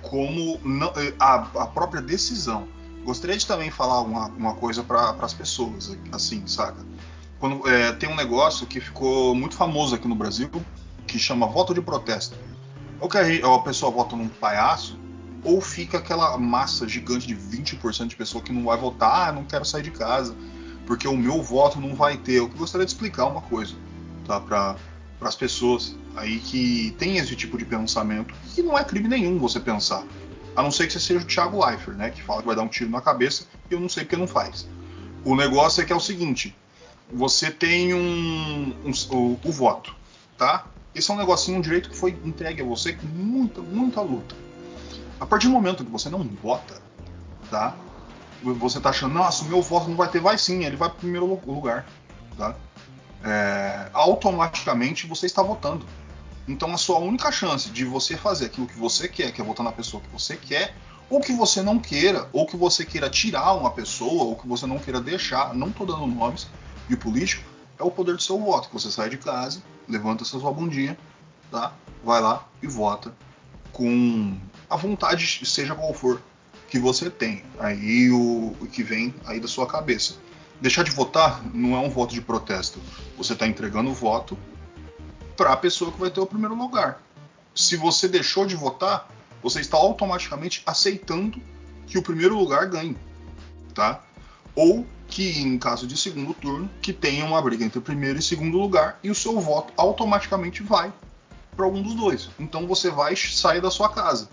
como 0.02 0.60
não, 0.62 0.88
eh, 0.96 1.14
a, 1.18 1.34
a, 1.34 1.66
própria 1.66 2.02
decisão. 2.02 2.68
Gostaria 3.04 3.36
de 3.36 3.46
também 3.46 3.70
falar 3.70 4.00
uma, 4.00 4.26
uma 4.28 4.54
coisa 4.54 4.82
para 4.82 5.10
as 5.20 5.34
pessoas, 5.34 5.96
assim, 6.12 6.46
saca? 6.46 6.84
Quando, 7.38 7.66
é, 7.68 7.92
tem 7.92 8.08
um 8.08 8.14
negócio 8.14 8.66
que 8.66 8.80
ficou 8.80 9.34
muito 9.34 9.56
famoso 9.56 9.94
aqui 9.94 10.08
no 10.08 10.14
Brasil, 10.14 10.50
que 11.06 11.18
chama 11.18 11.46
voto 11.46 11.74
de 11.74 11.80
protesto. 11.80 12.36
Ou 13.00 13.08
que 13.08 13.18
a, 13.18 13.54
a 13.54 13.58
pessoa 13.60 13.90
vota 13.90 14.16
num 14.16 14.28
palhaço, 14.28 14.98
ou 15.42 15.60
fica 15.60 15.98
aquela 15.98 16.38
massa 16.38 16.88
gigante 16.88 17.26
de 17.26 17.36
20% 17.36 18.06
de 18.06 18.16
pessoa 18.16 18.42
que 18.42 18.52
não 18.52 18.64
vai 18.64 18.78
votar, 18.78 19.28
ah, 19.28 19.32
não 19.32 19.44
quero 19.44 19.64
sair 19.64 19.82
de 19.82 19.90
casa, 19.90 20.34
porque 20.86 21.06
o 21.06 21.16
meu 21.16 21.42
voto 21.42 21.78
não 21.78 21.94
vai 21.94 22.16
ter. 22.16 22.34
Eu 22.34 22.48
gostaria 22.48 22.86
de 22.86 22.92
explicar 22.92 23.26
uma 23.26 23.42
coisa, 23.42 23.74
tá? 24.26 24.40
Para 24.40 24.76
as 25.28 25.36
pessoas 25.36 25.94
aí 26.16 26.38
que 26.38 26.94
tem 26.98 27.16
esse 27.18 27.34
tipo 27.34 27.56
de 27.58 27.64
pensamento, 27.64 28.34
que 28.54 28.62
não 28.62 28.76
é 28.76 28.84
crime 28.84 29.08
nenhum 29.08 29.38
você 29.38 29.60
pensar. 29.60 30.04
A 30.56 30.62
não 30.62 30.70
ser 30.70 30.86
que 30.86 30.92
você 30.92 31.00
seja 31.00 31.20
o 31.20 31.26
Thiago 31.26 31.64
Leifert, 31.64 31.96
né? 31.96 32.10
Que 32.10 32.22
fala 32.22 32.40
que 32.40 32.46
vai 32.46 32.54
dar 32.54 32.62
um 32.62 32.68
tiro 32.68 32.90
na 32.90 33.00
cabeça 33.00 33.46
e 33.70 33.74
eu 33.74 33.80
não 33.80 33.88
sei 33.88 34.04
porque 34.04 34.16
não 34.16 34.26
faz. 34.26 34.68
O 35.24 35.34
negócio 35.34 35.82
é 35.82 35.84
que 35.84 35.92
é 35.92 35.96
o 35.96 36.00
seguinte: 36.00 36.56
você 37.12 37.50
tem 37.50 37.92
um, 37.94 38.74
um 38.84 38.92
o, 39.10 39.40
o, 39.44 39.52
voto, 39.52 39.94
tá? 40.38 40.66
Esse 40.94 41.10
é 41.10 41.14
um 41.14 41.16
negocinho, 41.16 41.58
um 41.58 41.60
direito 41.60 41.90
que 41.90 41.96
foi 41.96 42.16
entregue 42.24 42.62
a 42.62 42.64
você 42.64 42.92
com 42.92 43.06
muita, 43.06 43.60
muita 43.60 44.00
luta. 44.00 44.36
A 45.18 45.26
partir 45.26 45.48
do 45.48 45.52
momento 45.52 45.84
que 45.84 45.90
você 45.90 46.08
não 46.08 46.22
vota, 46.42 46.80
tá? 47.50 47.74
Você 48.42 48.78
tá 48.78 48.90
achando, 48.90 49.14
nossa, 49.14 49.44
o 49.44 49.48
meu 49.48 49.62
voto 49.62 49.88
não 49.88 49.96
vai 49.96 50.08
ter, 50.08 50.20
vai 50.20 50.36
sim, 50.36 50.64
ele 50.64 50.76
vai 50.76 50.90
pro 50.90 50.98
primeiro 50.98 51.26
lugar, 51.46 51.86
tá? 52.36 52.54
É, 53.24 53.88
automaticamente 53.92 55.06
você 55.06 55.26
está 55.26 55.42
votando. 55.42 55.86
Então 56.46 56.72
a 56.74 56.76
sua 56.76 56.98
única 56.98 57.32
chance 57.32 57.70
de 57.70 57.84
você 57.84 58.16
fazer 58.16 58.46
aquilo 58.46 58.66
que 58.66 58.78
você 58.78 59.08
quer, 59.08 59.32
que 59.32 59.40
é 59.40 59.44
votar 59.44 59.64
na 59.64 59.72
pessoa 59.72 60.02
que 60.02 60.08
você 60.12 60.36
quer, 60.36 60.76
ou 61.08 61.20
que 61.20 61.32
você 61.32 61.62
não 61.62 61.78
queira, 61.78 62.28
ou 62.32 62.46
que 62.46 62.56
você 62.56 62.84
queira 62.84 63.08
tirar 63.08 63.54
uma 63.54 63.70
pessoa, 63.70 64.24
ou 64.24 64.36
que 64.36 64.46
você 64.46 64.66
não 64.66 64.78
queira 64.78 65.00
deixar, 65.00 65.54
não 65.54 65.68
estou 65.68 65.86
dando 65.86 66.06
nomes 66.06 66.48
de 66.88 66.96
político, 66.96 67.44
é 67.78 67.82
o 67.82 67.90
poder 67.90 68.14
do 68.14 68.22
seu 68.22 68.38
voto. 68.38 68.68
Que 68.68 68.74
você 68.74 68.90
sai 68.90 69.08
de 69.08 69.16
casa, 69.16 69.62
levanta 69.88 70.24
sua 70.24 70.52
bundinha, 70.52 70.98
tá? 71.50 71.72
vai 72.04 72.20
lá 72.20 72.46
e 72.62 72.66
vota 72.66 73.14
com 73.72 74.36
a 74.68 74.76
vontade, 74.76 75.40
seja 75.44 75.74
qual 75.74 75.92
for, 75.94 76.20
que 76.68 76.78
você 76.78 77.10
tem. 77.10 77.42
Aí 77.58 78.10
o, 78.10 78.54
o 78.60 78.66
que 78.66 78.82
vem 78.82 79.14
aí 79.26 79.40
da 79.40 79.48
sua 79.48 79.66
cabeça. 79.66 80.14
Deixar 80.60 80.84
de 80.84 80.90
votar 80.90 81.42
não 81.52 81.74
é 81.74 81.78
um 81.80 81.90
voto 81.90 82.14
de 82.14 82.20
protesto. 82.20 82.80
Você 83.16 83.32
está 83.32 83.46
entregando 83.46 83.90
o 83.90 83.94
voto 83.94 84.36
para 85.36 85.52
a 85.52 85.56
pessoa 85.56 85.92
que 85.92 86.00
vai 86.00 86.10
ter 86.10 86.20
o 86.20 86.26
primeiro 86.26 86.54
lugar. 86.54 87.02
Se 87.54 87.76
você 87.76 88.08
deixou 88.08 88.46
de 88.46 88.56
votar, 88.56 89.08
você 89.42 89.60
está 89.60 89.76
automaticamente 89.76 90.62
aceitando 90.66 91.40
que 91.86 91.98
o 91.98 92.02
primeiro 92.02 92.36
lugar 92.36 92.66
ganhe, 92.66 92.96
tá? 93.74 94.02
Ou 94.54 94.86
que 95.06 95.40
em 95.40 95.58
caso 95.58 95.86
de 95.86 95.96
segundo 95.96 96.34
turno, 96.34 96.68
que 96.80 96.92
tenha 96.92 97.24
uma 97.24 97.40
briga 97.40 97.64
entre 97.64 97.80
primeiro 97.80 98.18
e 98.18 98.22
segundo 98.22 98.58
lugar 98.58 98.98
e 99.02 99.10
o 99.10 99.14
seu 99.14 99.38
voto 99.38 99.72
automaticamente 99.76 100.62
vai 100.62 100.92
para 101.54 101.64
algum 101.64 101.82
dos 101.82 101.94
dois. 101.94 102.30
Então 102.38 102.66
você 102.66 102.90
vai 102.90 103.14
sair 103.14 103.60
da 103.60 103.70
sua 103.70 103.88
casa. 103.88 104.28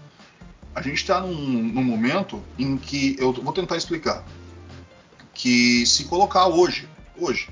A 0.74 0.82
gente 0.82 0.96
está 0.96 1.20
num, 1.20 1.34
num, 1.34 1.84
momento 1.84 2.42
em 2.58 2.78
que 2.78 3.16
eu 3.20 3.34
vou 3.34 3.54
tentar 3.54 3.76
explicar 3.76 4.24
que 5.34 5.86
se 5.86 6.06
colocar 6.06 6.48
hoje, 6.48 6.88
hoje, 7.18 7.50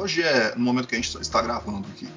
hoje 0.00 0.22
é 0.22 0.54
no 0.56 0.64
momento 0.64 0.88
que 0.88 0.94
a 0.94 0.98
gente 0.98 1.20
está 1.20 1.42
gravando 1.42 1.86
aqui, 1.88 2.08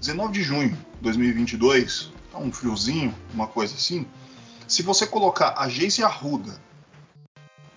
19 0.00 0.32
de 0.32 0.42
junho 0.42 0.70
de 0.70 1.02
2022, 1.02 2.10
tá 2.32 2.38
um 2.38 2.52
friozinho, 2.52 3.14
uma 3.32 3.46
coisa 3.46 3.74
assim. 3.74 4.06
Se 4.66 4.82
você 4.82 5.06
colocar 5.06 5.54
a 5.56 5.68
Geise 5.68 6.02
Arruda 6.02 6.60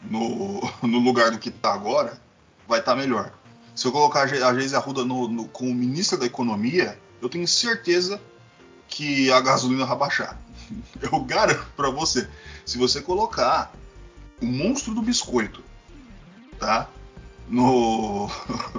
no, 0.01 0.61
no 0.81 0.97
lugar 0.97 1.29
do 1.31 1.37
que 1.37 1.49
está 1.49 1.73
agora, 1.73 2.19
vai 2.67 2.79
estar 2.79 2.93
tá 2.93 2.97
melhor. 2.97 3.31
Se 3.75 3.85
eu 3.85 3.91
colocar 3.91 4.23
a 4.23 4.53
Geise 4.55 4.75
Arruda 4.75 5.05
no, 5.05 5.27
no, 5.27 5.47
como 5.47 5.73
ministra 5.73 6.17
da 6.17 6.25
Economia, 6.25 6.99
eu 7.21 7.29
tenho 7.29 7.47
certeza 7.47 8.19
que 8.87 9.31
a 9.31 9.39
gasolina 9.39 9.85
vai 9.85 9.97
baixar. 9.97 10.37
Eu 11.01 11.21
garanto 11.21 11.65
para 11.77 11.89
você. 11.89 12.27
Se 12.65 12.77
você 12.77 13.01
colocar 13.01 13.71
o 14.41 14.45
monstro 14.45 14.93
do 14.93 15.01
biscoito, 15.01 15.63
tá? 16.59 16.89
No, 17.51 18.29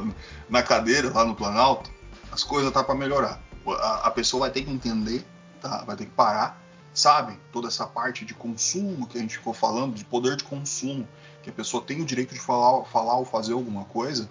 na 0.49 0.63
cadeira 0.63 1.13
lá 1.13 1.27
no 1.27 1.35
Planalto, 1.35 1.91
as 2.33 2.43
coisas 2.43 2.73
tá 2.73 2.83
para 2.83 2.95
melhorar. 2.95 3.39
A, 3.67 4.09
a, 4.09 4.11
pessoa 4.11 4.41
vai 4.41 4.51
ter 4.51 4.65
que 4.65 4.71
entender, 4.71 5.25
tá? 5.61 5.85
vai 5.85 5.95
ter 5.95 6.07
que 6.07 6.13
parar, 6.13 6.59
sabe? 6.95 7.39
Toda 7.53 7.69
essa 7.69 7.87
parte 7.87 8.25
de 8.25 8.33
consumo 8.33 9.07
que 9.07 9.19
a 9.19 9.21
gente 9.21 9.37
ficou 9.37 9.53
falando, 9.53 9.95
de 9.95 10.05
poder 10.07 10.37
de 10.37 10.45
consumo, 10.45 11.07
que 11.43 11.51
a 11.51 11.53
pessoa 11.53 11.83
tem 11.83 12.01
o 12.01 12.05
direito 12.05 12.33
de 12.33 12.41
falar, 12.41 12.85
falar 12.87 13.17
ou 13.19 13.27
fazer 13.27 13.53
alguma 13.53 13.85
coisa, 13.85 14.29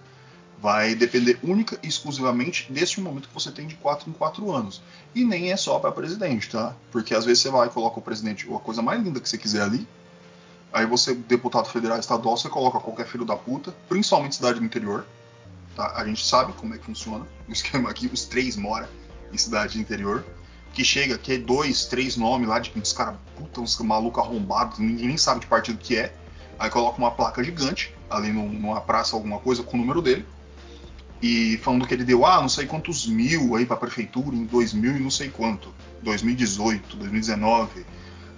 vai 0.59 0.95
depender 0.95 1.39
única 1.43 1.77
e 1.83 1.87
exclusivamente 1.87 2.71
desse 2.71 2.99
momento 2.99 3.27
que 3.27 3.33
você 3.33 3.51
tem 3.51 3.67
de 3.67 3.75
4 3.75 4.09
em 4.09 4.13
4 4.13 4.51
anos. 4.51 4.81
E 5.13 5.23
nem 5.23 5.51
é 5.51 5.57
só 5.57 5.77
para 5.77 5.91
presidente, 5.91 6.49
tá? 6.49 6.75
Porque 6.91 7.13
às 7.13 7.25
vezes 7.25 7.43
você 7.43 7.51
vai 7.51 7.67
e 7.67 7.71
coloca 7.71 7.99
o 7.99 8.01
presidente, 8.01 8.51
a 8.51 8.59
coisa 8.59 8.81
mais 8.81 9.03
linda 9.03 9.19
que 9.19 9.29
você 9.29 9.37
quiser 9.37 9.61
ali, 9.61 9.87
aí 10.73 10.85
você, 10.85 11.13
deputado 11.13 11.67
federal 11.69 11.99
estadual, 11.99 12.37
você 12.37 12.49
coloca 12.49 12.79
qualquer 12.79 13.07
filho 13.07 13.25
da 13.25 13.35
puta, 13.35 13.73
principalmente 13.87 14.35
cidade 14.35 14.59
do 14.59 14.65
interior, 14.65 15.05
Tá? 15.75 15.93
A 15.95 16.05
gente 16.05 16.25
sabe 16.25 16.53
como 16.53 16.73
é 16.73 16.77
que 16.77 16.85
funciona 16.85 17.25
o 17.47 17.51
esquema 17.51 17.89
aqui. 17.89 18.09
Os 18.11 18.25
três 18.25 18.55
moram 18.55 18.87
em 19.31 19.37
cidade 19.37 19.79
interior. 19.79 20.25
Que 20.73 20.85
chega, 20.85 21.17
que 21.17 21.33
é 21.33 21.37
dois, 21.37 21.85
três 21.85 22.15
nomes 22.15 22.47
lá 22.47 22.57
de 22.57 22.71
uns 22.77 22.93
caras, 22.93 23.15
puta, 23.35 23.59
uns 23.59 23.77
malucos 23.79 24.23
arrombados, 24.23 24.79
ninguém 24.79 25.09
nem 25.09 25.17
sabe 25.17 25.41
de 25.41 25.47
partido 25.47 25.77
que 25.77 25.97
é. 25.97 26.13
Aí 26.57 26.69
coloca 26.69 26.97
uma 26.97 27.11
placa 27.11 27.43
gigante 27.43 27.93
ali 28.09 28.31
numa 28.31 28.79
praça, 28.79 29.13
alguma 29.13 29.37
coisa, 29.39 29.63
com 29.63 29.75
o 29.75 29.79
número 29.81 30.01
dele. 30.01 30.25
E 31.21 31.57
falando 31.57 31.85
que 31.85 31.93
ele 31.93 32.05
deu, 32.05 32.25
ah, 32.25 32.39
não 32.39 32.47
sei 32.47 32.67
quantos 32.67 33.05
mil 33.05 33.55
aí 33.55 33.65
pra 33.65 33.75
prefeitura 33.75 34.33
em 34.33 34.45
2000 34.45 34.95
e 34.95 34.99
não 34.99 35.11
sei 35.11 35.29
quanto. 35.29 35.73
2018, 36.03 36.95
2019. 36.95 37.85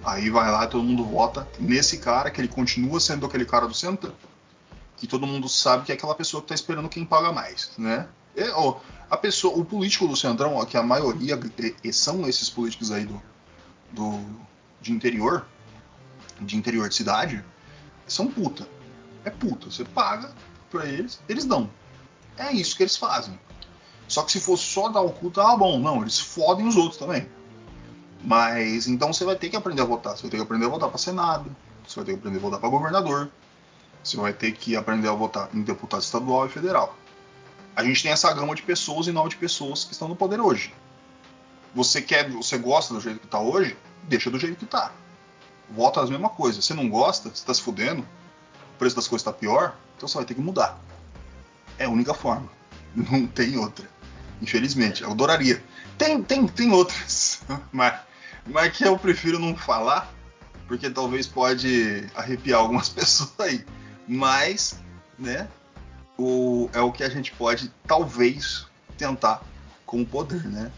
Aí 0.03 0.29
vai 0.29 0.51
lá 0.51 0.65
e 0.65 0.67
todo 0.67 0.83
mundo 0.83 1.03
vota 1.05 1.47
nesse 1.59 1.97
cara, 1.97 2.29
que 2.29 2.41
ele 2.41 2.47
continua 2.47 2.99
sendo 2.99 3.25
aquele 3.25 3.45
cara 3.45 3.67
do 3.67 3.73
centro 3.73 4.13
que 5.03 5.07
todo 5.07 5.27
mundo 5.27 5.49
sabe 5.49 5.85
que 5.85 5.91
é 5.91 5.95
aquela 5.95 6.15
pessoa 6.15 6.41
que 6.41 6.45
está 6.45 6.55
esperando 6.55 6.87
quem 6.87 7.05
paga 7.05 7.29
mais, 7.33 7.71
né? 7.77 8.07
É, 8.37 8.49
ó, 8.51 8.79
a 9.09 9.17
pessoa, 9.17 9.57
o 9.57 9.65
político 9.65 10.07
do 10.07 10.15
Centrão, 10.15 10.55
ó, 10.55 10.63
que 10.63 10.77
a 10.77 10.81
maioria 10.81 11.37
e, 11.83 11.91
são 11.91 12.25
esses 12.25 12.49
políticos 12.49 12.89
aí 12.89 13.03
do, 13.03 13.21
do 13.91 14.19
de 14.79 14.93
interior, 14.93 15.45
de 16.39 16.55
interior 16.55 16.87
de 16.87 16.95
cidade, 16.95 17.43
são 18.07 18.27
puta. 18.27 18.65
É 19.25 19.29
puta. 19.29 19.69
Você 19.69 19.83
paga 19.83 20.33
pra 20.71 20.85
eles, 20.85 21.19
eles 21.27 21.43
dão. 21.43 21.69
É 22.37 22.53
isso 22.53 22.75
que 22.75 22.83
eles 22.83 22.95
fazem. 22.95 23.37
Só 24.07 24.23
que 24.23 24.31
se 24.31 24.39
fosse 24.39 24.63
só 24.63 24.87
dar 24.87 25.01
o 25.01 25.11
cu, 25.11 25.29
tá 25.29 25.55
bom. 25.57 25.79
Não, 25.79 26.01
eles 26.01 26.17
fodem 26.17 26.65
os 26.65 26.77
outros 26.77 26.97
também. 26.97 27.27
Mas 28.23 28.87
então 28.87 29.11
você 29.11 29.25
vai 29.25 29.35
ter 29.35 29.49
que 29.49 29.55
aprender 29.55 29.81
a 29.81 29.85
votar. 29.85 30.15
Você 30.15 30.23
vai 30.23 30.31
ter 30.31 30.37
que 30.37 30.43
aprender 30.43 30.65
a 30.65 30.69
votar 30.69 30.89
para 30.89 30.97
Senado. 30.97 31.53
Você 31.85 31.95
vai 31.97 32.05
ter 32.05 32.13
que 32.13 32.19
aprender 32.19 32.37
a 32.37 32.41
votar 32.41 32.59
para 32.59 32.69
governador. 32.69 33.29
Você 34.03 34.17
vai 34.17 34.33
ter 34.33 34.51
que 34.53 34.75
aprender 34.75 35.09
a 35.09 35.13
votar 35.13 35.49
em 35.53 35.61
deputado 35.61 36.01
estadual 36.01 36.45
e 36.45 36.49
federal. 36.49 36.95
A 37.75 37.83
gente 37.83 38.03
tem 38.03 38.11
essa 38.11 38.31
gama 38.33 38.55
de 38.55 38.61
pessoas 38.61 39.07
e 39.07 39.11
nova 39.11 39.29
de 39.29 39.35
pessoas 39.35 39.83
que 39.83 39.93
estão 39.93 40.07
no 40.07 40.15
poder 40.15 40.39
hoje. 40.39 40.73
Você 41.75 42.01
quer, 42.01 42.29
você 42.29 42.57
gosta 42.57 42.93
do 42.93 43.01
jeito 43.01 43.19
que 43.19 43.25
está 43.25 43.39
hoje? 43.39 43.75
Deixa 44.03 44.29
do 44.29 44.39
jeito 44.39 44.57
que 44.57 44.65
está. 44.65 44.91
Vota 45.69 46.01
as 46.01 46.09
mesmas 46.09 46.31
coisas. 46.33 46.63
Você 46.63 46.73
não 46.73 46.87
gosta? 46.87 47.29
Você 47.29 47.35
está 47.35 47.53
se 47.53 47.61
fudendo? 47.61 48.01
O 48.75 48.77
preço 48.77 48.95
das 48.95 49.07
coisas 49.07 49.21
está 49.21 49.33
pior? 49.33 49.75
Então 49.97 50.07
você 50.07 50.17
vai 50.17 50.25
ter 50.25 50.35
que 50.35 50.41
mudar. 50.41 50.79
É 51.79 51.85
a 51.85 51.89
única 51.89 52.13
forma. 52.13 52.49
Não 52.95 53.25
tem 53.25 53.57
outra. 53.57 53.89
Infelizmente. 54.41 55.01
Eu 55.01 55.11
adoraria. 55.11 55.63
Tem, 55.97 56.21
tem, 56.21 56.47
tem 56.47 56.71
outras. 56.71 57.41
Mas, 57.71 57.99
mas 58.45 58.75
que 58.75 58.83
eu 58.83 58.97
prefiro 58.97 59.39
não 59.39 59.55
falar. 59.55 60.11
Porque 60.67 60.89
talvez 60.89 61.27
pode 61.27 62.07
arrepiar 62.15 62.59
algumas 62.59 62.87
pessoas 62.89 63.33
aí. 63.39 63.65
Mas, 64.07 64.79
né? 65.17 65.47
O, 66.17 66.69
é 66.73 66.79
o 66.79 66.91
que 66.91 67.03
a 67.03 67.09
gente 67.09 67.31
pode, 67.33 67.71
talvez, 67.85 68.67
tentar 68.97 69.41
com 69.85 70.01
o 70.01 70.05
poder, 70.05 70.43
né? 70.45 70.71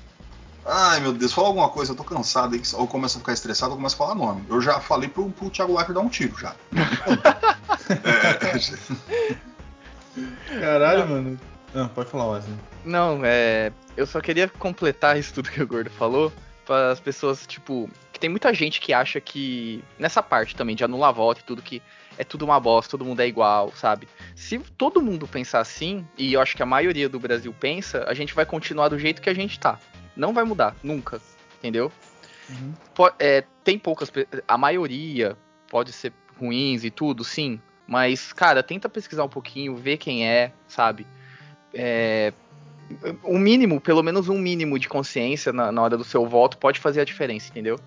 Ai 0.65 0.99
meu 0.99 1.13
Deus, 1.13 1.31
fala 1.31 1.49
alguma 1.49 1.69
coisa, 1.69 1.91
eu 1.91 1.95
tô 1.95 2.03
cansado 2.03 2.55
aí, 2.55 2.61
ou 2.73 2.87
começa 2.87 3.17
a 3.17 3.19
ficar 3.19 3.33
estressado, 3.33 3.69
ou 3.71 3.77
começa 3.77 3.93
a 3.95 3.99
falar 3.99 4.15
nome. 4.15 4.43
Eu 4.49 4.59
já 4.59 4.79
falei 4.79 5.07
pro, 5.07 5.29
pro 5.29 5.51
Thiago 5.51 5.75
Leifert 5.75 5.93
dar 5.93 6.01
um 6.01 6.09
tiro 6.09 6.35
já. 6.39 6.55
é... 10.49 10.59
Caralho, 10.59 11.07
mano. 11.07 11.39
Não, 11.73 11.87
pode 11.89 12.09
falar, 12.09 12.29
Wesley. 12.29 12.57
Não, 12.83 13.21
é. 13.23 13.71
Eu 13.95 14.07
só 14.07 14.19
queria 14.21 14.47
completar 14.47 15.19
isso 15.19 15.33
tudo 15.33 15.51
que 15.51 15.61
o 15.61 15.67
Gordo 15.67 15.91
falou. 15.91 16.33
Para 16.65 16.91
as 16.91 16.99
pessoas, 16.99 17.45
tipo. 17.45 17.89
Que 18.11 18.19
tem 18.19 18.29
muita 18.29 18.53
gente 18.53 18.81
que 18.81 18.93
acha 18.93 19.19
que. 19.21 19.83
Nessa 19.99 20.23
parte 20.23 20.55
também, 20.55 20.75
de 20.75 20.83
anular 20.83 21.13
voto 21.13 21.41
e 21.41 21.43
tudo, 21.43 21.61
que 21.61 21.81
é 22.17 22.23
tudo 22.23 22.45
uma 22.45 22.59
bosta, 22.59 22.91
todo 22.91 23.05
mundo 23.05 23.19
é 23.19 23.27
igual, 23.27 23.71
sabe? 23.75 24.07
Se 24.35 24.57
todo 24.57 25.01
mundo 25.01 25.27
pensar 25.27 25.59
assim, 25.59 26.07
e 26.17 26.33
eu 26.33 26.41
acho 26.41 26.55
que 26.55 26.63
a 26.63 26.65
maioria 26.65 27.09
do 27.09 27.19
Brasil 27.19 27.53
pensa, 27.59 28.05
a 28.07 28.13
gente 28.13 28.33
vai 28.33 28.45
continuar 28.45 28.89
do 28.89 28.97
jeito 28.97 29.21
que 29.21 29.29
a 29.29 29.33
gente 29.33 29.59
tá. 29.59 29.79
Não 30.15 30.33
vai 30.33 30.43
mudar, 30.43 30.75
nunca. 30.81 31.21
Entendeu? 31.59 31.91
Uhum. 32.49 32.73
É, 33.19 33.43
tem 33.63 33.77
poucas. 33.77 34.11
A 34.47 34.57
maioria 34.57 35.37
pode 35.69 35.91
ser 35.91 36.13
ruins 36.39 36.83
e 36.83 36.89
tudo, 36.89 37.23
sim. 37.23 37.59
Mas, 37.87 38.33
cara, 38.33 38.63
tenta 38.63 38.89
pesquisar 38.89 39.23
um 39.23 39.29
pouquinho, 39.29 39.75
ver 39.75 39.97
quem 39.97 40.27
é, 40.27 40.51
sabe? 40.67 41.05
É, 41.73 42.33
um 43.23 43.39
mínimo, 43.39 43.81
pelo 43.81 44.03
menos 44.03 44.29
um 44.29 44.37
mínimo 44.37 44.77
de 44.77 44.87
consciência 44.87 45.51
na, 45.51 45.71
na, 45.71 45.81
hora 45.81 45.97
do 45.97 46.03
seu 46.03 46.25
voto 46.27 46.57
pode 46.57 46.79
fazer 46.79 47.01
a 47.01 47.05
diferença, 47.05 47.49
entendeu? 47.49 47.79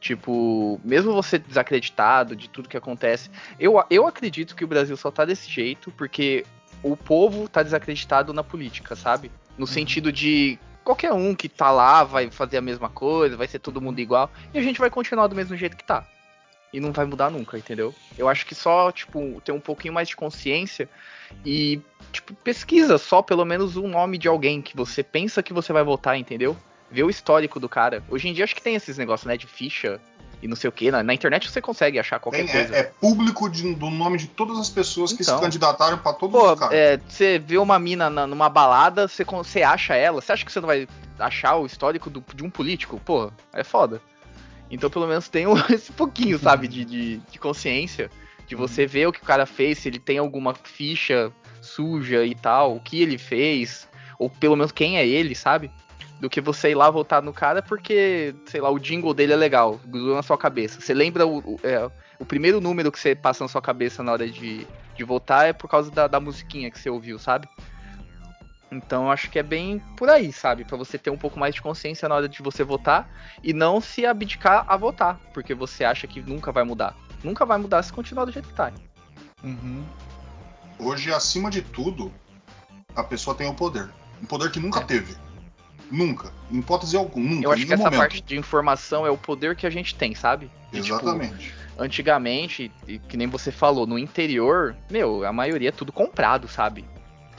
Tipo, 0.00 0.80
mesmo 0.84 1.12
você 1.12 1.38
desacreditado 1.38 2.36
de 2.36 2.48
tudo 2.48 2.68
que 2.68 2.76
acontece, 2.76 3.30
eu, 3.58 3.82
eu 3.90 4.06
acredito 4.06 4.54
que 4.54 4.64
o 4.64 4.68
Brasil 4.68 4.96
só 4.96 5.10
tá 5.10 5.24
desse 5.24 5.50
jeito 5.50 5.90
porque 5.90 6.44
o 6.82 6.96
povo 6.96 7.48
tá 7.48 7.62
desacreditado 7.62 8.32
na 8.32 8.44
política, 8.44 8.94
sabe? 8.94 9.30
No 9.56 9.62
uhum. 9.62 9.66
sentido 9.66 10.12
de 10.12 10.58
qualquer 10.84 11.12
um 11.12 11.34
que 11.34 11.48
tá 11.48 11.70
lá 11.70 12.04
vai 12.04 12.30
fazer 12.30 12.58
a 12.58 12.62
mesma 12.62 12.88
coisa, 12.88 13.36
vai 13.36 13.48
ser 13.48 13.58
todo 13.58 13.80
mundo 13.80 13.98
igual, 13.98 14.30
e 14.54 14.58
a 14.58 14.62
gente 14.62 14.78
vai 14.78 14.88
continuar 14.88 15.26
do 15.26 15.34
mesmo 15.34 15.56
jeito 15.56 15.76
que 15.76 15.84
tá. 15.84 16.06
E 16.72 16.80
não 16.80 16.92
vai 16.92 17.04
mudar 17.04 17.30
nunca, 17.30 17.56
entendeu? 17.56 17.94
Eu 18.18 18.28
acho 18.28 18.44
que 18.44 18.54
só, 18.54 18.90
tipo, 18.92 19.40
ter 19.44 19.52
um 19.52 19.60
pouquinho 19.60 19.94
mais 19.94 20.08
de 20.08 20.16
consciência 20.16 20.88
e, 21.44 21.80
tipo, 22.12 22.34
pesquisa 22.34 22.98
só 22.98 23.22
pelo 23.22 23.44
menos 23.44 23.76
um 23.76 23.88
nome 23.88 24.18
de 24.18 24.28
alguém 24.28 24.60
que 24.60 24.76
você 24.76 25.02
pensa 25.02 25.42
que 25.42 25.52
você 25.52 25.72
vai 25.72 25.84
votar, 25.84 26.18
entendeu? 26.18 26.56
Ver 26.90 27.04
o 27.04 27.10
histórico 27.10 27.58
do 27.58 27.68
cara. 27.68 28.02
Hoje 28.08 28.28
em 28.28 28.32
dia 28.32 28.44
acho 28.44 28.54
que 28.54 28.62
tem 28.62 28.74
esses 28.74 28.98
negócios, 28.98 29.26
né, 29.26 29.36
de 29.36 29.46
ficha 29.46 30.00
e 30.42 30.48
não 30.48 30.56
sei 30.56 30.68
o 30.68 30.72
que. 30.72 30.90
Na, 30.90 31.02
na, 31.02 31.14
internet 31.14 31.50
você 31.50 31.60
consegue 31.60 31.98
achar 31.98 32.18
qualquer 32.18 32.44
tem, 32.44 32.48
é, 32.48 32.52
coisa. 32.52 32.76
É, 32.76 32.82
público 32.84 33.48
de, 33.48 33.74
do 33.74 33.90
nome 33.90 34.18
de 34.18 34.26
todas 34.26 34.58
as 34.58 34.68
pessoas 34.68 35.12
que 35.12 35.22
então, 35.22 35.36
se 35.36 35.42
candidataram 35.42 35.98
para 35.98 36.12
todos 36.12 36.38
pô, 36.38 36.52
os 36.52 36.58
caras. 36.58 36.74
É, 36.74 37.00
você 37.08 37.38
vê 37.38 37.58
uma 37.58 37.78
mina 37.78 38.10
na, 38.10 38.26
numa 38.26 38.48
balada, 38.48 39.08
você, 39.08 39.24
você 39.24 39.62
acha 39.62 39.94
ela. 39.94 40.20
Você 40.20 40.32
acha 40.32 40.44
que 40.44 40.52
você 40.52 40.60
não 40.60 40.66
vai 40.66 40.86
achar 41.18 41.56
o 41.56 41.66
histórico 41.66 42.10
do, 42.10 42.22
de 42.34 42.44
um 42.44 42.50
político? 42.50 43.00
Pô, 43.04 43.30
é 43.52 43.64
foda. 43.64 44.00
Então 44.70 44.90
pelo 44.90 45.06
menos 45.06 45.28
tem 45.28 45.46
esse 45.70 45.92
pouquinho, 45.92 46.38
sabe, 46.38 46.68
de, 46.68 46.84
de, 46.84 47.16
de 47.18 47.38
consciência. 47.38 48.10
De 48.46 48.54
você 48.54 48.86
ver 48.86 49.08
o 49.08 49.12
que 49.12 49.20
o 49.20 49.24
cara 49.24 49.44
fez, 49.44 49.78
se 49.78 49.88
ele 49.88 49.98
tem 49.98 50.18
alguma 50.18 50.54
ficha 50.54 51.32
suja 51.60 52.24
e 52.24 52.34
tal, 52.34 52.76
o 52.76 52.80
que 52.80 53.02
ele 53.02 53.18
fez, 53.18 53.88
ou 54.18 54.30
pelo 54.30 54.56
menos 54.56 54.70
quem 54.70 54.98
é 54.98 55.06
ele, 55.06 55.34
sabe? 55.34 55.70
Do 56.20 56.30
que 56.30 56.40
você 56.40 56.70
ir 56.70 56.74
lá 56.74 56.88
votar 56.88 57.20
no 57.20 57.32
cara 57.32 57.60
porque, 57.60 58.34
sei 58.46 58.60
lá, 58.60 58.70
o 58.70 58.78
jingle 58.78 59.12
dele 59.12 59.32
é 59.32 59.36
legal, 59.36 59.80
grudou 59.84 60.14
na 60.14 60.22
sua 60.22 60.38
cabeça. 60.38 60.80
Você 60.80 60.94
lembra 60.94 61.26
o, 61.26 61.38
o, 61.38 61.60
é, 61.62 61.90
o 62.18 62.24
primeiro 62.24 62.60
número 62.60 62.92
que 62.92 63.00
você 63.00 63.14
passa 63.14 63.44
na 63.44 63.48
sua 63.48 63.60
cabeça 63.60 64.02
na 64.02 64.12
hora 64.12 64.28
de, 64.28 64.66
de 64.96 65.04
votar 65.04 65.48
é 65.48 65.52
por 65.52 65.68
causa 65.68 65.90
da, 65.90 66.06
da 66.06 66.20
musiquinha 66.20 66.70
que 66.70 66.78
você 66.78 66.88
ouviu, 66.88 67.18
sabe? 67.18 67.48
Então 68.70 69.10
acho 69.10 69.30
que 69.30 69.38
é 69.38 69.42
bem 69.42 69.80
por 69.96 70.08
aí, 70.08 70.32
sabe? 70.32 70.64
Para 70.64 70.76
você 70.76 70.98
ter 70.98 71.10
um 71.10 71.16
pouco 71.16 71.38
mais 71.38 71.54
de 71.54 71.62
consciência 71.62 72.08
na 72.08 72.16
hora 72.16 72.28
de 72.28 72.42
você 72.42 72.64
votar 72.64 73.08
e 73.42 73.52
não 73.52 73.80
se 73.80 74.04
abdicar 74.04 74.64
a 74.68 74.76
votar, 74.76 75.20
porque 75.32 75.54
você 75.54 75.84
acha 75.84 76.06
que 76.06 76.20
nunca 76.20 76.50
vai 76.50 76.64
mudar. 76.64 76.96
Nunca 77.22 77.46
vai 77.46 77.58
mudar 77.58 77.82
se 77.82 77.92
continuar 77.92 78.24
do 78.24 78.32
jeito 78.32 78.48
que 78.48 78.54
tá. 78.54 78.72
Uhum. 79.42 79.84
Hoje, 80.78 81.12
acima 81.12 81.50
de 81.50 81.62
tudo, 81.62 82.12
a 82.94 83.02
pessoa 83.02 83.36
tem 83.36 83.48
o 83.48 83.54
poder. 83.54 83.88
Um 84.22 84.26
poder 84.26 84.50
que 84.50 84.60
nunca 84.60 84.80
é. 84.80 84.84
teve. 84.84 85.16
Nunca. 85.90 86.32
Em 86.50 86.58
hipótese 86.58 86.96
alguma. 86.96 87.28
Nunca. 87.28 87.46
Eu 87.46 87.52
acho 87.52 87.66
que 87.66 87.72
essa 87.72 87.84
momento. 87.84 87.98
parte 87.98 88.20
de 88.20 88.36
informação 88.36 89.06
é 89.06 89.10
o 89.10 89.16
poder 89.16 89.54
que 89.54 89.66
a 89.66 89.70
gente 89.70 89.94
tem, 89.94 90.14
sabe? 90.14 90.50
E, 90.72 90.80
tipo, 90.80 90.94
Exatamente. 90.94 91.38
Tipo, 91.38 91.56
antigamente, 91.78 92.72
que 93.08 93.16
nem 93.16 93.28
você 93.28 93.52
falou, 93.52 93.86
no 93.86 93.98
interior, 93.98 94.76
meu, 94.90 95.24
a 95.24 95.32
maioria 95.32 95.68
é 95.68 95.72
tudo 95.72 95.92
comprado, 95.92 96.48
sabe? 96.48 96.84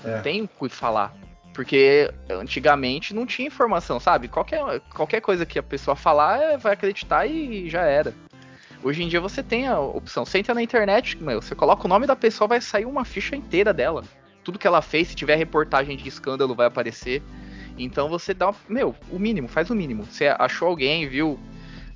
É. 0.07 0.21
Tem 0.21 0.43
o 0.43 0.47
que 0.47 0.69
falar. 0.69 1.13
Porque 1.53 2.11
antigamente 2.29 3.13
não 3.13 3.25
tinha 3.25 3.47
informação, 3.47 3.99
sabe? 3.99 4.27
Qualquer, 4.27 4.79
qualquer 4.93 5.21
coisa 5.21 5.45
que 5.45 5.57
a 5.57 5.63
pessoa 5.63 5.95
falar, 5.95 6.41
é, 6.41 6.57
vai 6.57 6.73
acreditar 6.73 7.25
e 7.25 7.67
já 7.69 7.81
era. 7.81 8.13
Hoje 8.83 9.03
em 9.03 9.07
dia 9.07 9.19
você 9.19 9.41
tem 9.41 9.67
a 9.67 9.79
opção. 9.79 10.23
Você 10.23 10.37
entra 10.37 10.53
na 10.53 10.61
internet, 10.61 11.17
meu, 11.21 11.41
você 11.41 11.55
coloca 11.55 11.85
o 11.85 11.89
nome 11.89 12.05
da 12.05 12.15
pessoa, 12.15 12.47
vai 12.47 12.61
sair 12.61 12.85
uma 12.85 13.03
ficha 13.03 13.35
inteira 13.35 13.73
dela. 13.73 14.03
Tudo 14.43 14.59
que 14.59 14.67
ela 14.67 14.81
fez, 14.81 15.09
se 15.09 15.15
tiver 15.15 15.35
reportagem 15.35 15.97
de 15.97 16.07
escândalo, 16.07 16.55
vai 16.55 16.67
aparecer. 16.67 17.23
Então 17.77 18.07
você 18.07 18.33
dá, 18.33 18.53
meu, 18.69 18.95
o 19.11 19.19
mínimo, 19.19 19.47
faz 19.47 19.69
o 19.69 19.75
mínimo. 19.75 20.05
Você 20.05 20.27
achou 20.27 20.67
alguém, 20.67 21.07
viu? 21.07 21.39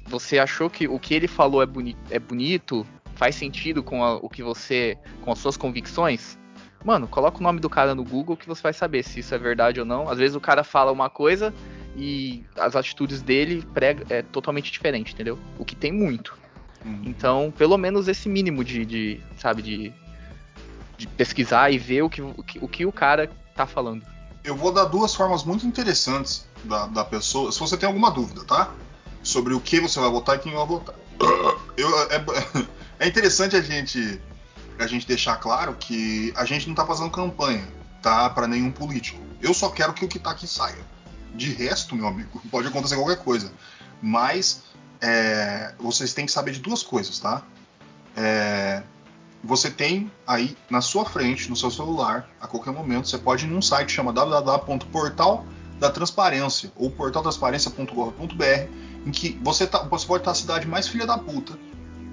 Você 0.07 0.39
achou 0.39 0.69
que 0.69 0.87
o 0.87 0.99
que 0.99 1.13
ele 1.13 1.27
falou 1.27 1.61
é, 1.61 1.65
boni 1.65 1.95
é 2.09 2.19
bonito, 2.19 2.85
faz 3.15 3.35
sentido 3.35 3.83
com 3.83 4.03
a, 4.03 4.15
o 4.15 4.27
que 4.27 4.41
você, 4.41 4.97
com 5.21 5.31
as 5.31 5.39
suas 5.39 5.55
convicções? 5.55 6.37
Mano, 6.83 7.07
coloca 7.07 7.39
o 7.39 7.43
nome 7.43 7.59
do 7.59 7.69
cara 7.69 7.93
no 7.93 8.03
Google 8.03 8.35
que 8.35 8.47
você 8.47 8.61
vai 8.61 8.73
saber 8.73 9.03
se 9.03 9.19
isso 9.19 9.35
é 9.35 9.37
verdade 9.37 9.79
ou 9.79 9.85
não. 9.85 10.09
Às 10.09 10.17
vezes 10.17 10.35
o 10.35 10.41
cara 10.41 10.63
fala 10.63 10.91
uma 10.91 11.09
coisa 11.09 11.53
e 11.95 12.43
as 12.57 12.75
atitudes 12.75 13.21
dele 13.21 13.65
prega, 13.73 14.05
é 14.09 14.21
totalmente 14.21 14.71
diferente, 14.71 15.13
entendeu? 15.13 15.37
O 15.59 15.65
que 15.65 15.75
tem 15.75 15.91
muito. 15.91 16.35
Uhum. 16.83 17.03
Então, 17.05 17.53
pelo 17.55 17.77
menos 17.77 18.07
esse 18.07 18.27
mínimo 18.27 18.63
de, 18.63 18.85
de 18.85 19.21
sabe, 19.37 19.61
de, 19.61 19.93
de, 20.97 21.07
pesquisar 21.07 21.71
e 21.71 21.77
ver 21.77 22.01
o 22.01 22.09
que, 22.09 22.21
o 22.21 22.43
que, 22.43 22.59
o 22.59 22.67
que 22.67 22.85
o 22.85 22.91
cara 22.91 23.29
tá 23.55 23.67
falando. 23.67 24.03
Eu 24.43 24.55
vou 24.55 24.71
dar 24.71 24.85
duas 24.85 25.13
formas 25.13 25.43
muito 25.43 25.67
interessantes 25.67 26.47
da, 26.63 26.87
da 26.87 27.05
pessoa, 27.05 27.51
se 27.51 27.59
você 27.59 27.77
tem 27.77 27.85
alguma 27.85 28.09
dúvida, 28.09 28.43
tá? 28.43 28.71
Sobre 29.21 29.53
o 29.53 29.59
que 29.59 29.79
você 29.79 29.99
vai 29.99 30.09
votar 30.09 30.37
e 30.37 30.39
quem 30.39 30.53
vai 30.53 30.65
votar. 30.65 30.95
Eu, 31.77 31.99
é, 32.09 32.25
é 32.99 33.07
interessante 33.07 33.55
a 33.55 33.61
gente 33.61 34.19
a 34.83 34.87
gente 34.87 35.07
deixar 35.07 35.37
claro 35.37 35.75
que 35.75 36.33
a 36.35 36.45
gente 36.45 36.65
não 36.65 36.73
está 36.73 36.85
fazendo 36.85 37.09
campanha, 37.09 37.67
tá? 38.01 38.29
Para 38.29 38.47
nenhum 38.47 38.71
político. 38.71 39.21
Eu 39.41 39.53
só 39.53 39.69
quero 39.69 39.93
que 39.93 40.05
o 40.05 40.07
que 40.07 40.17
está 40.17 40.31
aqui 40.31 40.47
saia. 40.47 40.85
De 41.33 41.53
resto, 41.53 41.95
meu 41.95 42.07
amigo, 42.07 42.41
pode 42.51 42.67
acontecer 42.67 42.95
qualquer 42.95 43.17
coisa. 43.17 43.51
Mas 44.01 44.63
é, 44.99 45.73
vocês 45.79 46.13
têm 46.13 46.25
que 46.25 46.31
saber 46.31 46.51
de 46.51 46.59
duas 46.59 46.83
coisas, 46.83 47.19
tá? 47.19 47.43
É, 48.15 48.83
você 49.43 49.71
tem 49.71 50.11
aí 50.27 50.55
na 50.69 50.81
sua 50.81 51.05
frente, 51.05 51.49
no 51.49 51.55
seu 51.55 51.71
celular, 51.71 52.29
a 52.39 52.47
qualquer 52.47 52.71
momento, 52.71 53.07
você 53.09 53.17
pode 53.17 53.45
ir 53.45 53.49
num 53.49 53.61
site 53.61 53.91
chama 53.91 54.13
www.portal 54.13 55.45
da 55.79 55.89
transparência 55.89 56.71
ou 56.75 56.91
portaltransparência.gov.br 56.91 58.43
em 59.05 59.11
que 59.11 59.39
você, 59.41 59.65
tá, 59.65 59.79
você 59.83 60.05
pode 60.05 60.21
estar 60.21 60.31
na 60.31 60.35
cidade 60.35 60.67
mais 60.67 60.87
filha 60.87 61.07
da 61.07 61.17
puta. 61.17 61.57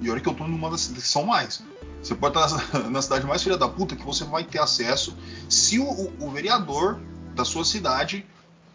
E 0.01 0.11
olha 0.11 0.21
que 0.21 0.29
eu 0.29 0.35
tô 0.35 0.47
numa 0.47 0.71
das 0.71 0.87
que 0.87 1.01
são 1.03 1.25
mais. 1.25 1.63
Você 2.03 2.15
pode 2.15 2.39
estar 2.39 2.89
na 2.91 3.03
cidade 3.03 3.27
mais 3.27 3.43
filha 3.43 3.57
da 3.57 3.69
puta 3.69 3.97
que 3.97 4.05
você 4.05 4.25
vai 4.25 4.45
ter 4.45 4.61
acesso 4.61 5.17
se 5.49 5.79
o, 5.79 6.13
o, 6.21 6.31
vereador 6.31 7.01
da 7.35 7.45
sua 7.45 7.65
cidade 7.65 8.25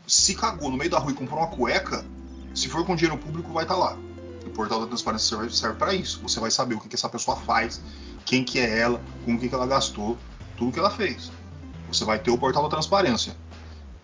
se 0.05 0.35
cagou 0.35 0.69
no 0.69 0.77
meio 0.77 0.89
da 0.89 0.99
rua 0.99 1.11
e 1.11 1.15
comprou 1.15 1.39
uma 1.39 1.47
cueca. 1.47 2.05
Se 2.53 2.67
for 2.67 2.85
com 2.85 2.95
dinheiro 2.95 3.17
público, 3.17 3.51
vai 3.51 3.63
estar 3.63 3.75
lá. 3.75 3.97
O 4.45 4.49
portal 4.49 4.81
da 4.81 4.87
transparência 4.87 5.37
serve, 5.37 5.55
serve 5.55 5.77
para 5.77 5.93
isso. 5.93 6.21
Você 6.21 6.39
vai 6.39 6.51
saber 6.51 6.75
o 6.75 6.79
que, 6.79 6.87
que, 6.87 6.95
essa 6.95 7.09
pessoa 7.09 7.37
faz, 7.37 7.81
quem 8.25 8.43
que 8.43 8.59
é 8.59 8.79
ela, 8.79 9.01
com 9.25 9.33
o 9.33 9.39
que, 9.39 9.49
que 9.49 9.55
ela 9.55 9.65
gastou, 9.65 10.17
tudo 10.57 10.71
que 10.71 10.79
ela 10.79 10.91
fez. 10.91 11.31
Você 11.87 12.05
vai 12.05 12.19
ter 12.19 12.29
o 12.31 12.37
portal 12.37 12.63
da 12.63 12.69
transparência. 12.69 13.35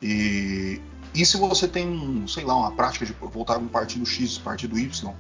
E, 0.02 0.82
E 1.14 1.26
se 1.26 1.38
você 1.38 1.68
tem, 1.68 2.24
sei 2.28 2.46
lá, 2.46 2.56
uma 2.56 2.72
prática 2.72 3.06
de 3.06 3.14
voltar 3.14 3.58
um 3.58 3.68
partido 3.68 4.06
X, 4.06 4.38
partido 4.38 4.80
Y, 4.80 5.14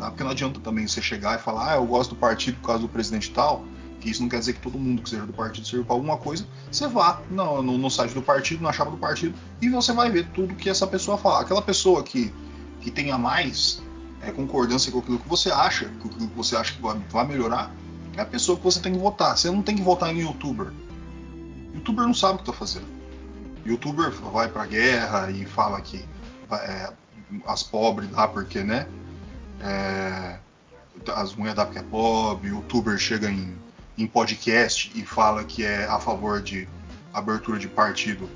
tá? 0.00 0.10
Porque 0.10 0.24
não 0.24 0.30
adianta 0.30 0.58
também 0.60 0.86
você 0.86 1.02
chegar 1.02 1.38
e 1.38 1.42
falar, 1.42 1.72
ah, 1.72 1.76
eu 1.76 1.84
gosto 1.84 2.10
do 2.10 2.16
partido 2.16 2.56
por 2.60 2.68
causa 2.68 2.82
do 2.82 2.88
presidente 2.88 3.30
tal, 3.30 3.64
que 4.00 4.10
isso 4.10 4.22
não 4.22 4.28
quer 4.28 4.38
dizer 4.38 4.54
que 4.54 4.60
todo 4.60 4.78
mundo 4.78 5.02
que 5.02 5.10
seja 5.10 5.26
do 5.26 5.32
partido 5.32 5.66
serve 5.66 5.84
para 5.84 5.94
alguma 5.94 6.16
coisa. 6.16 6.46
Você 6.72 6.88
vá 6.88 7.20
no, 7.30 7.62
no, 7.62 7.76
no, 7.76 7.90
site 7.90 8.14
do 8.14 8.22
partido, 8.22 8.62
na 8.62 8.72
chapa 8.72 8.90
do 8.90 8.96
partido, 8.96 9.34
e 9.60 9.68
você 9.68 9.92
vai 9.92 10.10
ver 10.10 10.26
tudo 10.30 10.54
que 10.54 10.70
essa 10.70 10.86
pessoa 10.86 11.18
fala. 11.18 11.42
Aquela 11.42 11.60
pessoa 11.60 12.02
que, 12.02 12.32
que 12.80 12.90
tenha 12.90 13.18
mais 13.18 13.82
é, 14.22 14.30
concordância 14.32 14.90
com 14.90 15.00
aquilo 15.00 15.18
que 15.18 15.28
você 15.28 15.52
acha, 15.52 15.86
com 16.00 16.08
aquilo 16.08 16.28
que 16.28 16.36
você 16.36 16.56
acha 16.56 16.72
que 16.72 16.80
vai, 16.80 16.98
vai 17.10 17.26
melhorar, 17.26 17.70
é 18.16 18.22
a 18.22 18.26
pessoa 18.26 18.56
que 18.56 18.64
você 18.64 18.80
tem 18.80 18.94
que 18.94 18.98
votar. 18.98 19.36
Você 19.36 19.50
não 19.50 19.62
tem 19.62 19.76
que 19.76 19.82
votar 19.82 20.14
em 20.14 20.20
youtuber. 20.20 20.72
Youtuber 21.74 22.06
não 22.06 22.14
sabe 22.14 22.34
o 22.34 22.36
que 22.38 22.42
está 22.50 22.52
fazendo. 22.54 22.86
Youtuber 23.66 24.10
vai 24.10 24.48
pra 24.48 24.64
guerra 24.64 25.30
e 25.30 25.44
fala 25.44 25.78
que 25.82 26.02
é, 26.50 26.90
as 27.46 27.62
pobres 27.62 28.08
dá 28.10 28.26
porque, 28.26 28.62
né? 28.62 28.86
É, 29.60 30.38
as 31.14 31.34
mulheres 31.34 31.56
dá 31.56 31.64
porque 31.64 31.78
é. 31.78 32.46
Youtuber 32.48 32.98
chega 32.98 33.30
em, 33.30 33.56
em 33.96 34.06
podcast 34.06 34.90
e 34.94 35.04
fala 35.04 35.44
que 35.44 35.64
é 35.64 35.84
a 35.86 35.98
favor 35.98 36.40
de 36.42 36.68
abertura 37.12 37.58
de 37.58 37.68
partido 37.68 38.28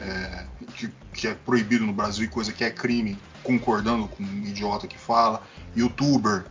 é, 0.00 0.44
que, 0.74 0.90
que, 1.12 1.28
é 1.28 1.34
proibido 1.34 1.86
no 1.86 1.92
Brasil 1.92 2.24
e 2.24 2.28
coisa 2.28 2.52
que 2.52 2.64
é 2.64 2.70
crime, 2.70 3.18
concordando 3.42 4.08
com 4.08 4.22
um 4.22 4.46
idiota 4.46 4.86
que 4.86 4.98
fala. 4.98 5.42
Youtuber 5.76 6.44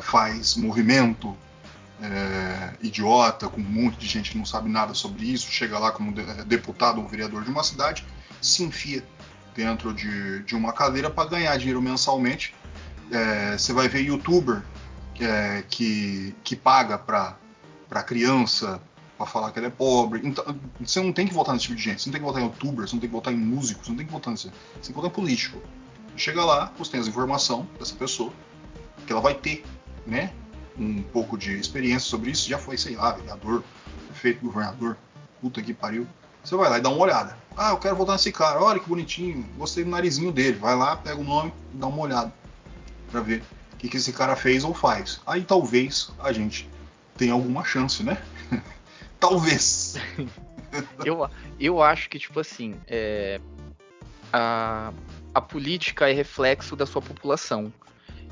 faz 0.00 0.56
movimento 0.56 1.36
é, 2.02 2.74
idiota, 2.82 3.48
com 3.48 3.60
um 3.60 3.64
monte 3.64 3.98
de 3.98 4.06
gente 4.06 4.30
que 4.30 4.38
não 4.38 4.44
sabe 4.44 4.68
nada 4.68 4.94
sobre 4.94 5.26
isso, 5.26 5.50
chega 5.50 5.78
lá 5.78 5.90
como 5.90 6.12
deputado 6.46 7.00
ou 7.00 7.08
vereador 7.08 7.42
de 7.42 7.50
uma 7.50 7.64
cidade, 7.64 8.04
se 8.40 8.62
enfia 8.62 9.02
dentro 9.54 9.92
de, 9.92 10.42
de 10.44 10.54
uma 10.54 10.72
cadeira 10.72 11.10
para 11.10 11.28
ganhar 11.28 11.56
dinheiro 11.56 11.82
mensalmente. 11.82 12.54
É, 13.10 13.56
você 13.56 13.72
vai 13.72 13.88
ver 13.88 14.00
youtuber 14.00 14.62
é, 15.20 15.64
que, 15.68 16.34
que 16.44 16.54
paga 16.54 16.98
para 16.98 18.02
criança 18.04 18.80
para 19.16 19.26
falar 19.26 19.50
que 19.50 19.58
ela 19.58 19.68
é 19.68 19.70
pobre. 19.70 20.20
Então, 20.22 20.44
você 20.78 21.00
não 21.02 21.12
tem 21.12 21.26
que 21.26 21.34
votar 21.34 21.54
nesse 21.54 21.66
tipo 21.66 21.76
de 21.76 21.82
gente. 21.82 22.02
Você 22.02 22.08
não 22.08 22.12
tem 22.12 22.20
que 22.20 22.26
votar 22.26 22.42
em 22.42 22.44
youtuber, 22.46 22.86
você 22.86 22.94
não 22.94 23.00
tem 23.00 23.10
que 23.10 23.16
votar 23.16 23.34
em 23.34 23.36
músico, 23.36 23.84
você 23.84 23.90
não 23.90 23.96
tem 23.96 24.06
que 24.06 24.12
votar 24.12 24.32
nisso. 24.32 24.52
Você 24.74 24.80
tem 24.80 24.88
que 24.88 24.92
votar 24.92 25.10
em 25.10 25.14
político. 25.14 25.60
Chega 26.16 26.44
lá, 26.44 26.72
você 26.78 26.92
tem 26.92 27.00
as 27.00 27.08
informações 27.08 27.66
dessa 27.78 27.94
pessoa, 27.94 28.32
que 29.06 29.12
ela 29.12 29.20
vai 29.20 29.34
ter, 29.34 29.64
né? 30.06 30.32
um 30.78 31.02
pouco 31.02 31.36
de 31.36 31.52
experiência 31.58 32.08
sobre 32.08 32.30
isso, 32.30 32.48
já 32.48 32.58
foi, 32.58 32.78
sei 32.78 32.96
lá, 32.96 33.12
vereador, 33.12 33.64
prefeito, 34.06 34.44
governador, 34.44 34.96
puta 35.40 35.60
que 35.60 35.74
pariu. 35.74 36.06
Você 36.42 36.54
vai 36.56 36.70
lá 36.70 36.78
e 36.78 36.80
dá 36.80 36.88
uma 36.88 37.02
olhada. 37.02 37.36
Ah, 37.56 37.70
eu 37.70 37.78
quero 37.78 37.96
voltar 37.96 38.12
nesse 38.12 38.30
cara, 38.30 38.62
olha 38.62 38.78
que 38.78 38.88
bonitinho, 38.88 39.44
gostei 39.56 39.82
do 39.82 39.90
narizinho 39.90 40.30
dele. 40.30 40.56
Vai 40.56 40.76
lá, 40.76 40.96
pega 40.96 41.20
o 41.20 41.24
nome 41.24 41.52
e 41.74 41.76
dá 41.76 41.88
uma 41.88 42.00
olhada 42.00 42.32
para 43.10 43.20
ver 43.20 43.42
o 43.72 43.76
que, 43.76 43.88
que 43.88 43.96
esse 43.96 44.12
cara 44.12 44.36
fez 44.36 44.64
ou 44.64 44.74
faz. 44.74 45.20
Aí 45.26 45.42
talvez 45.42 46.10
a 46.18 46.32
gente 46.32 46.68
tenha 47.16 47.32
alguma 47.32 47.64
chance, 47.64 48.02
né? 48.02 48.22
talvez. 49.18 49.96
eu, 51.04 51.28
eu 51.58 51.82
acho 51.82 52.08
que, 52.08 52.18
tipo 52.18 52.38
assim, 52.40 52.74
é, 52.86 53.40
a, 54.32 54.92
a 55.34 55.40
política 55.40 56.08
é 56.08 56.12
reflexo 56.12 56.76
da 56.76 56.86
sua 56.86 57.02
população. 57.02 57.72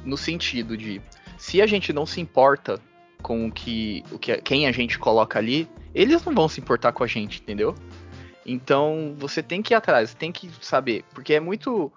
No 0.05 0.17
sentido 0.17 0.77
de 0.77 1.01
se 1.37 1.61
a 1.61 1.67
gente 1.67 1.93
não 1.93 2.07
se 2.07 2.21
importa 2.21 2.81
com 3.23 3.47
o 3.47 3.53
que, 3.53 4.05
o 4.13 4.19
que 4.19 4.37
quem 4.39 4.67
a 4.67 4.73
gente 4.73 4.99
coloca 4.99 5.39
ali, 5.39 5.69
eles 5.95 6.25
não 6.25 6.33
vão 6.33 6.49
se 6.49 6.61
importar 6.61 6.93
com 6.93 7.03
a 7.03 7.07
gente, 7.07 7.41
entendeu? 7.41 7.75
Então 8.45 9.17
você 9.19 9.43
tem 9.43 9.63
que 9.63 9.75
ir 9.75 9.77
atrás, 9.77 10.15
tem 10.15 10.31
que 10.31 10.49
saber, 10.61 11.05
porque 11.13 11.35
é 11.35 11.41
muito 11.41 11.91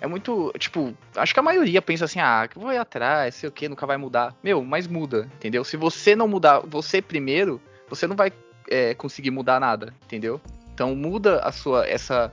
é 0.00 0.06
muito, 0.06 0.52
tipo, 0.58 0.94
acho 1.14 1.34
que 1.34 1.40
a 1.40 1.42
maioria 1.42 1.82
pensa 1.82 2.06
assim, 2.06 2.20
ah, 2.20 2.48
que 2.48 2.58
vou 2.58 2.72
ir 2.72 2.78
atrás, 2.78 3.34
sei 3.34 3.48
o 3.48 3.52
que, 3.52 3.68
nunca 3.68 3.86
vai 3.86 3.98
mudar. 3.98 4.34
Meu, 4.42 4.64
mas 4.64 4.86
muda, 4.86 5.28
entendeu? 5.34 5.62
Se 5.62 5.76
você 5.76 6.16
não 6.16 6.26
mudar 6.26 6.60
você 6.60 7.02
primeiro, 7.02 7.60
você 7.88 8.06
não 8.06 8.16
vai 8.16 8.32
é, 8.68 8.94
conseguir 8.94 9.30
mudar 9.30 9.60
nada, 9.60 9.94
entendeu? 10.04 10.40
Então 10.72 10.94
muda 10.96 11.40
a 11.40 11.52
sua 11.52 11.86
essa 11.86 12.30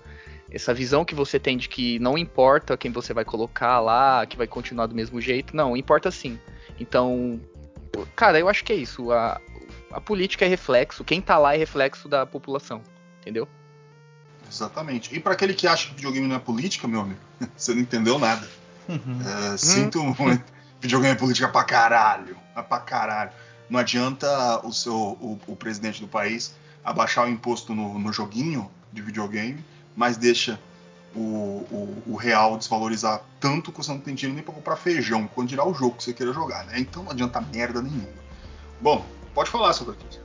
essa 0.49 0.73
visão 0.73 1.03
que 1.03 1.13
você 1.13 1.37
tem 1.37 1.57
de 1.57 1.67
que 1.67 1.99
não 1.99 2.17
importa 2.17 2.77
quem 2.77 2.89
você 2.89 3.13
vai 3.13 3.25
colocar 3.25 3.81
lá, 3.81 4.25
que 4.25 4.37
vai 4.37 4.47
continuar 4.47 4.85
do 4.85 4.95
mesmo 4.95 5.19
jeito. 5.19 5.53
Não, 5.53 5.75
importa 5.75 6.09
sim. 6.09 6.39
Então, 6.79 7.37
cara, 8.15 8.39
eu 8.39 8.47
acho 8.47 8.63
que 8.63 8.71
é 8.71 8.75
isso. 8.77 9.11
A, 9.11 9.41
a 9.91 9.99
política 9.99 10.45
é 10.45 10.47
reflexo, 10.47 11.03
quem 11.03 11.19
tá 11.19 11.37
lá 11.37 11.53
é 11.53 11.57
reflexo 11.57 12.07
da 12.07 12.25
população, 12.25 12.81
entendeu? 13.19 13.45
Exatamente. 14.49 15.15
E 15.15 15.19
para 15.19 15.33
aquele 15.33 15.53
que 15.53 15.67
acha 15.67 15.87
que 15.87 15.95
videogame 15.95 16.27
não 16.27 16.35
é 16.35 16.39
política, 16.39 16.87
meu 16.87 17.01
amigo, 17.01 17.19
você 17.55 17.73
não 17.73 17.81
entendeu 17.81 18.17
nada. 18.17 18.47
Uhum. 18.87 19.53
É, 19.53 19.57
sinto 19.57 19.99
uhum. 19.99 20.15
muito. 20.17 20.43
videogame 20.81 21.15
é 21.15 21.17
política 21.17 21.47
pra 21.47 21.63
caralho. 21.63 22.37
É 22.55 22.61
pra 22.61 22.79
caralho. 22.79 23.31
Não 23.69 23.79
adianta 23.79 24.65
o 24.65 24.71
seu 24.71 24.95
o, 24.95 25.39
o 25.47 25.55
presidente 25.55 25.99
do 25.99 26.07
país 26.07 26.53
abaixar 26.83 27.25
o 27.25 27.29
imposto 27.29 27.75
no, 27.75 27.99
no 27.99 28.13
joguinho 28.13 28.71
de 28.93 29.01
videogame 29.01 29.63
mas 29.97 30.15
deixa 30.15 30.59
o, 31.15 31.19
o, 31.19 32.03
o, 32.05 32.15
real 32.15 32.55
desvalorizar 32.55 33.23
tanto 33.39 33.71
que 33.71 33.79
você 33.79 33.91
não 33.91 33.99
tem 33.99 34.13
dinheiro 34.13 34.35
nem 34.35 34.43
para 34.43 34.53
comprar 34.53 34.75
feijão, 34.75 35.27
quando 35.33 35.49
dirá 35.49 35.67
o 35.67 35.73
jogo 35.73 35.95
que 35.95 36.03
você 36.03 36.13
queira 36.13 36.31
jogar, 36.31 36.63
né? 36.65 36.79
Então 36.79 37.01
não 37.01 37.11
adianta 37.11 37.41
merda 37.41 37.81
nenhuma. 37.81 38.07
Bom, 38.79 39.03
pode 39.33 39.49
falar, 39.49 39.73
Socrates. 39.73 40.19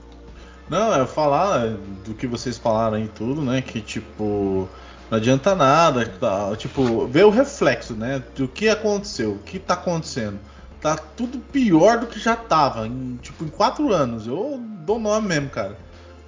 Não, 0.68 0.94
é 0.94 1.06
falar 1.06 1.68
do 2.04 2.14
que 2.14 2.26
vocês 2.26 2.56
falaram 2.58 2.96
aí 2.96 3.08
tudo, 3.08 3.42
né? 3.42 3.60
Que 3.60 3.80
tipo. 3.80 4.68
Não 5.10 5.18
adianta 5.18 5.54
nada, 5.54 6.06
tá, 6.18 6.56
tipo, 6.56 7.06
ver 7.06 7.26
o 7.26 7.30
reflexo, 7.30 7.92
né? 7.92 8.22
Do 8.34 8.48
que 8.48 8.70
aconteceu, 8.70 9.32
o 9.32 9.38
que 9.40 9.58
tá 9.58 9.74
acontecendo. 9.74 10.38
Tá 10.80 10.96
tudo 10.96 11.38
pior 11.38 11.98
do 12.00 12.06
que 12.06 12.18
já 12.18 12.34
tava, 12.34 12.86
em, 12.86 13.18
tipo, 13.20 13.44
em 13.44 13.48
quatro 13.48 13.92
anos. 13.92 14.26
Eu 14.26 14.58
dou 14.58 14.98
nome 14.98 15.28
mesmo, 15.28 15.50
cara. 15.50 15.76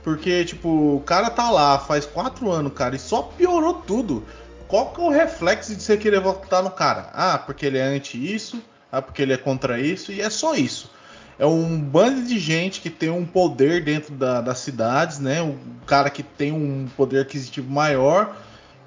Porque, 0.02 0.44
tipo, 0.44 0.68
o 0.68 1.00
cara 1.00 1.30
tá 1.30 1.50
lá 1.50 1.78
faz 1.78 2.04
quatro 2.04 2.50
anos, 2.52 2.74
cara, 2.74 2.94
e 2.94 2.98
só 2.98 3.22
piorou 3.22 3.72
tudo. 3.72 4.22
Qual 4.68 4.92
que 4.92 5.00
é 5.00 5.04
o 5.04 5.10
reflexo 5.10 5.74
de 5.74 5.82
você 5.82 5.96
querer 5.96 6.20
votar 6.20 6.62
no 6.62 6.70
cara? 6.70 7.08
Ah, 7.14 7.38
porque 7.38 7.64
ele 7.64 7.78
é 7.78 7.84
anti 7.84 8.34
isso, 8.34 8.62
ah, 8.92 9.00
porque 9.00 9.22
ele 9.22 9.32
é 9.32 9.38
contra 9.38 9.80
isso, 9.80 10.12
e 10.12 10.20
é 10.20 10.28
só 10.28 10.54
isso. 10.54 10.90
É 11.38 11.46
um 11.46 11.80
bando 11.80 12.22
de 12.22 12.38
gente 12.38 12.80
que 12.80 12.90
tem 12.90 13.10
um 13.10 13.24
poder 13.24 13.82
dentro 13.82 14.14
da, 14.14 14.40
das 14.40 14.58
cidades, 14.58 15.18
né? 15.18 15.42
Um 15.42 15.56
cara 15.86 16.08
que 16.10 16.22
tem 16.22 16.52
um 16.52 16.86
poder 16.96 17.22
aquisitivo 17.22 17.70
maior 17.70 18.36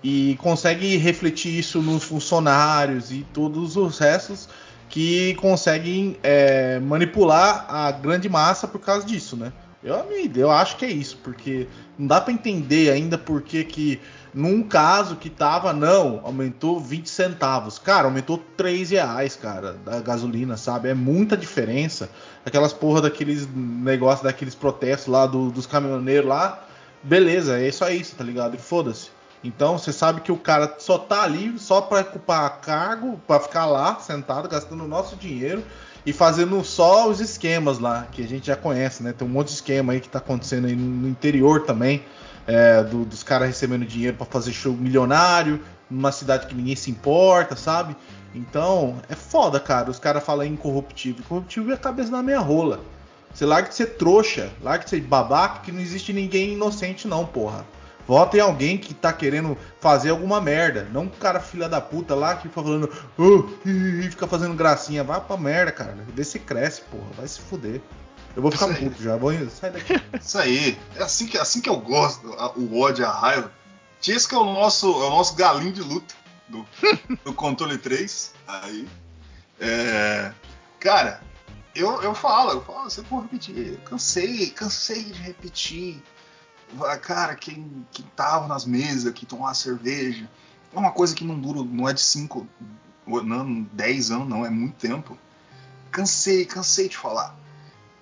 e 0.03 0.37
consegue 0.39 0.95
refletir 0.97 1.57
isso 1.57 1.81
nos 1.81 2.03
funcionários 2.03 3.11
e 3.11 3.25
todos 3.33 3.75
os 3.75 3.99
restos 3.99 4.47
que 4.89 5.35
conseguem 5.35 6.17
é, 6.23 6.79
manipular 6.79 7.65
a 7.67 7.91
grande 7.91 8.29
massa 8.29 8.67
por 8.67 8.79
causa 8.79 9.05
disso, 9.05 9.35
né? 9.35 9.51
Eu, 9.83 9.95
eu 10.35 10.51
acho 10.51 10.77
que 10.77 10.85
é 10.85 10.89
isso, 10.89 11.17
porque 11.23 11.67
não 11.97 12.07
dá 12.07 12.19
para 12.19 12.33
entender 12.33 12.89
ainda 12.89 13.17
por 13.17 13.41
que 13.41 13.63
que 13.63 13.99
num 14.33 14.61
caso 14.61 15.15
que 15.15 15.29
tava, 15.29 15.73
não, 15.73 16.21
aumentou 16.23 16.79
20 16.79 17.09
centavos. 17.09 17.79
Cara, 17.79 18.05
aumentou 18.05 18.37
3 18.55 18.91
reais, 18.91 19.35
cara, 19.35 19.73
da 19.73 19.99
gasolina, 19.99 20.57
sabe? 20.57 20.89
É 20.89 20.93
muita 20.93 21.35
diferença. 21.35 22.09
Aquelas 22.47 22.71
porra 22.71 23.01
daqueles 23.01 23.45
negócios, 23.53 24.23
daqueles 24.23 24.55
protestos 24.55 25.11
lá 25.11 25.25
do, 25.25 25.51
dos 25.51 25.65
caminhoneiros 25.65 26.29
lá. 26.29 26.63
Beleza, 27.03 27.59
é 27.61 27.69
só 27.71 27.89
isso, 27.89 28.15
tá 28.15 28.23
ligado? 28.23 28.55
E 28.55 28.57
foda-se. 28.57 29.09
Então 29.43 29.77
você 29.77 29.91
sabe 29.91 30.21
que 30.21 30.31
o 30.31 30.37
cara 30.37 30.75
só 30.79 30.97
tá 30.97 31.23
ali 31.23 31.59
só 31.59 31.81
para 31.81 32.01
ocupar 32.01 32.61
cargo, 32.61 33.19
para 33.27 33.41
ficar 33.41 33.65
lá 33.65 33.99
sentado 33.99 34.47
gastando 34.47 34.85
o 34.85 34.87
nosso 34.87 35.17
dinheiro 35.17 35.61
e 36.05 36.13
fazendo 36.13 36.63
só 36.63 37.09
os 37.09 37.19
esquemas 37.19 37.79
lá, 37.79 38.07
que 38.09 38.23
a 38.23 38.27
gente 38.27 38.47
já 38.47 38.55
conhece, 38.55 39.03
né? 39.03 39.11
Tem 39.11 39.27
um 39.27 39.31
monte 39.31 39.47
de 39.47 39.55
esquema 39.55 39.91
aí 39.91 39.99
que 39.99 40.07
tá 40.07 40.19
acontecendo 40.19 40.67
aí 40.67 40.75
no 40.75 41.05
interior 41.05 41.65
também, 41.65 42.01
é, 42.47 42.81
do, 42.81 43.03
dos 43.03 43.23
caras 43.23 43.49
recebendo 43.49 43.85
dinheiro 43.85 44.15
para 44.15 44.25
fazer 44.25 44.53
show 44.53 44.71
milionário, 44.71 45.61
numa 45.89 46.13
cidade 46.13 46.47
que 46.47 46.55
ninguém 46.55 46.77
se 46.77 46.89
importa, 46.89 47.57
sabe? 47.57 47.93
Então, 48.37 49.01
é 49.09 49.15
foda, 49.15 49.59
cara. 49.59 49.89
Os 49.89 49.97
caras 49.97 50.23
falam 50.23 50.45
incorruptível. 50.45 51.21
Incorruptível 51.25 51.71
é 51.71 51.73
a 51.73 51.79
cabeça 51.79 52.11
da 52.11 52.21
minha 52.21 52.39
rola. 52.39 52.79
Você 53.33 53.45
larga 53.45 53.69
de 53.69 53.75
ser 53.75 53.97
trouxa, 53.97 54.51
larga 54.61 54.83
de 54.83 54.91
ser 54.91 55.01
babaca, 55.01 55.61
que 55.61 55.71
não 55.71 55.81
existe 55.81 56.13
ninguém 56.13 56.53
inocente, 56.53 57.07
não, 57.07 57.25
porra. 57.25 57.65
Vota 58.07 58.37
em 58.37 58.39
alguém 58.39 58.77
que 58.77 58.93
tá 58.93 59.11
querendo 59.11 59.57
fazer 59.81 60.11
alguma 60.11 60.39
merda. 60.39 60.87
Não 60.93 61.03
um 61.03 61.09
cara 61.09 61.39
filha 61.39 61.67
da 61.67 61.81
puta 61.81 62.15
lá 62.15 62.35
que 62.35 62.43
fica 62.43 62.61
falando 62.61 62.89
oh, 63.17 63.43
e 63.67 64.07
fica 64.09 64.27
fazendo 64.27 64.53
gracinha. 64.53 65.03
Vai 65.03 65.19
pra 65.19 65.35
merda, 65.35 65.71
cara. 65.71 65.97
Vê 66.13 66.23
se 66.23 66.39
cresce, 66.39 66.81
porra. 66.81 67.07
Vai 67.17 67.27
se 67.27 67.41
fuder. 67.41 67.81
Eu 68.35 68.41
vou 68.41 68.51
ficar 68.51 68.73
puto 68.73 69.01
já. 69.01 69.17
Vou... 69.17 69.33
Sai 69.49 69.71
daqui. 69.71 69.99
Isso 70.21 70.37
aí. 70.37 70.77
É 70.95 71.03
assim 71.03 71.25
que, 71.25 71.37
assim 71.37 71.59
que 71.59 71.69
eu 71.69 71.77
gosto. 71.77 72.27
O 72.55 72.79
ódio, 72.79 73.05
a 73.05 73.11
raiva. 73.11 73.51
Esse 74.07 74.27
que 74.27 74.35
é 74.35 74.37
o 74.37 74.45
nosso, 74.45 74.87
é 74.87 75.07
o 75.07 75.09
nosso 75.09 75.35
galinho 75.35 75.73
de 75.73 75.81
luta 75.81 76.15
do, 76.47 76.65
do 77.23 77.33
controle 77.33 77.77
3. 77.77 78.33
Aí. 78.47 78.87
É, 79.59 80.33
cara, 80.79 81.21
eu, 81.75 82.01
eu 82.01 82.13
falo, 82.13 82.51
eu 82.51 82.63
falo, 82.63 82.89
você 82.89 83.01
pode 83.01 83.23
repetir. 83.23 83.79
Cansei, 83.81 84.49
cansei 84.51 85.03
de 85.03 85.13
repetir 85.13 86.01
cara, 87.01 87.35
quem, 87.35 87.85
quem 87.91 88.05
tava 88.15 88.47
nas 88.47 88.65
mesas, 88.65 89.13
que 89.13 89.25
tomava 89.25 89.53
cerveja, 89.53 90.29
é 90.73 90.77
uma 90.77 90.91
coisa 90.91 91.15
que 91.15 91.23
não 91.23 91.39
dura, 91.39 91.63
não 91.63 91.87
é 91.87 91.93
de 91.93 92.01
5, 92.01 92.47
não, 93.05 93.63
10 93.63 94.11
anos, 94.11 94.27
não, 94.27 94.45
é 94.45 94.49
muito 94.49 94.75
tempo. 94.75 95.17
Cansei, 95.91 96.45
cansei 96.45 96.89
de 96.89 96.97
falar 96.97 97.35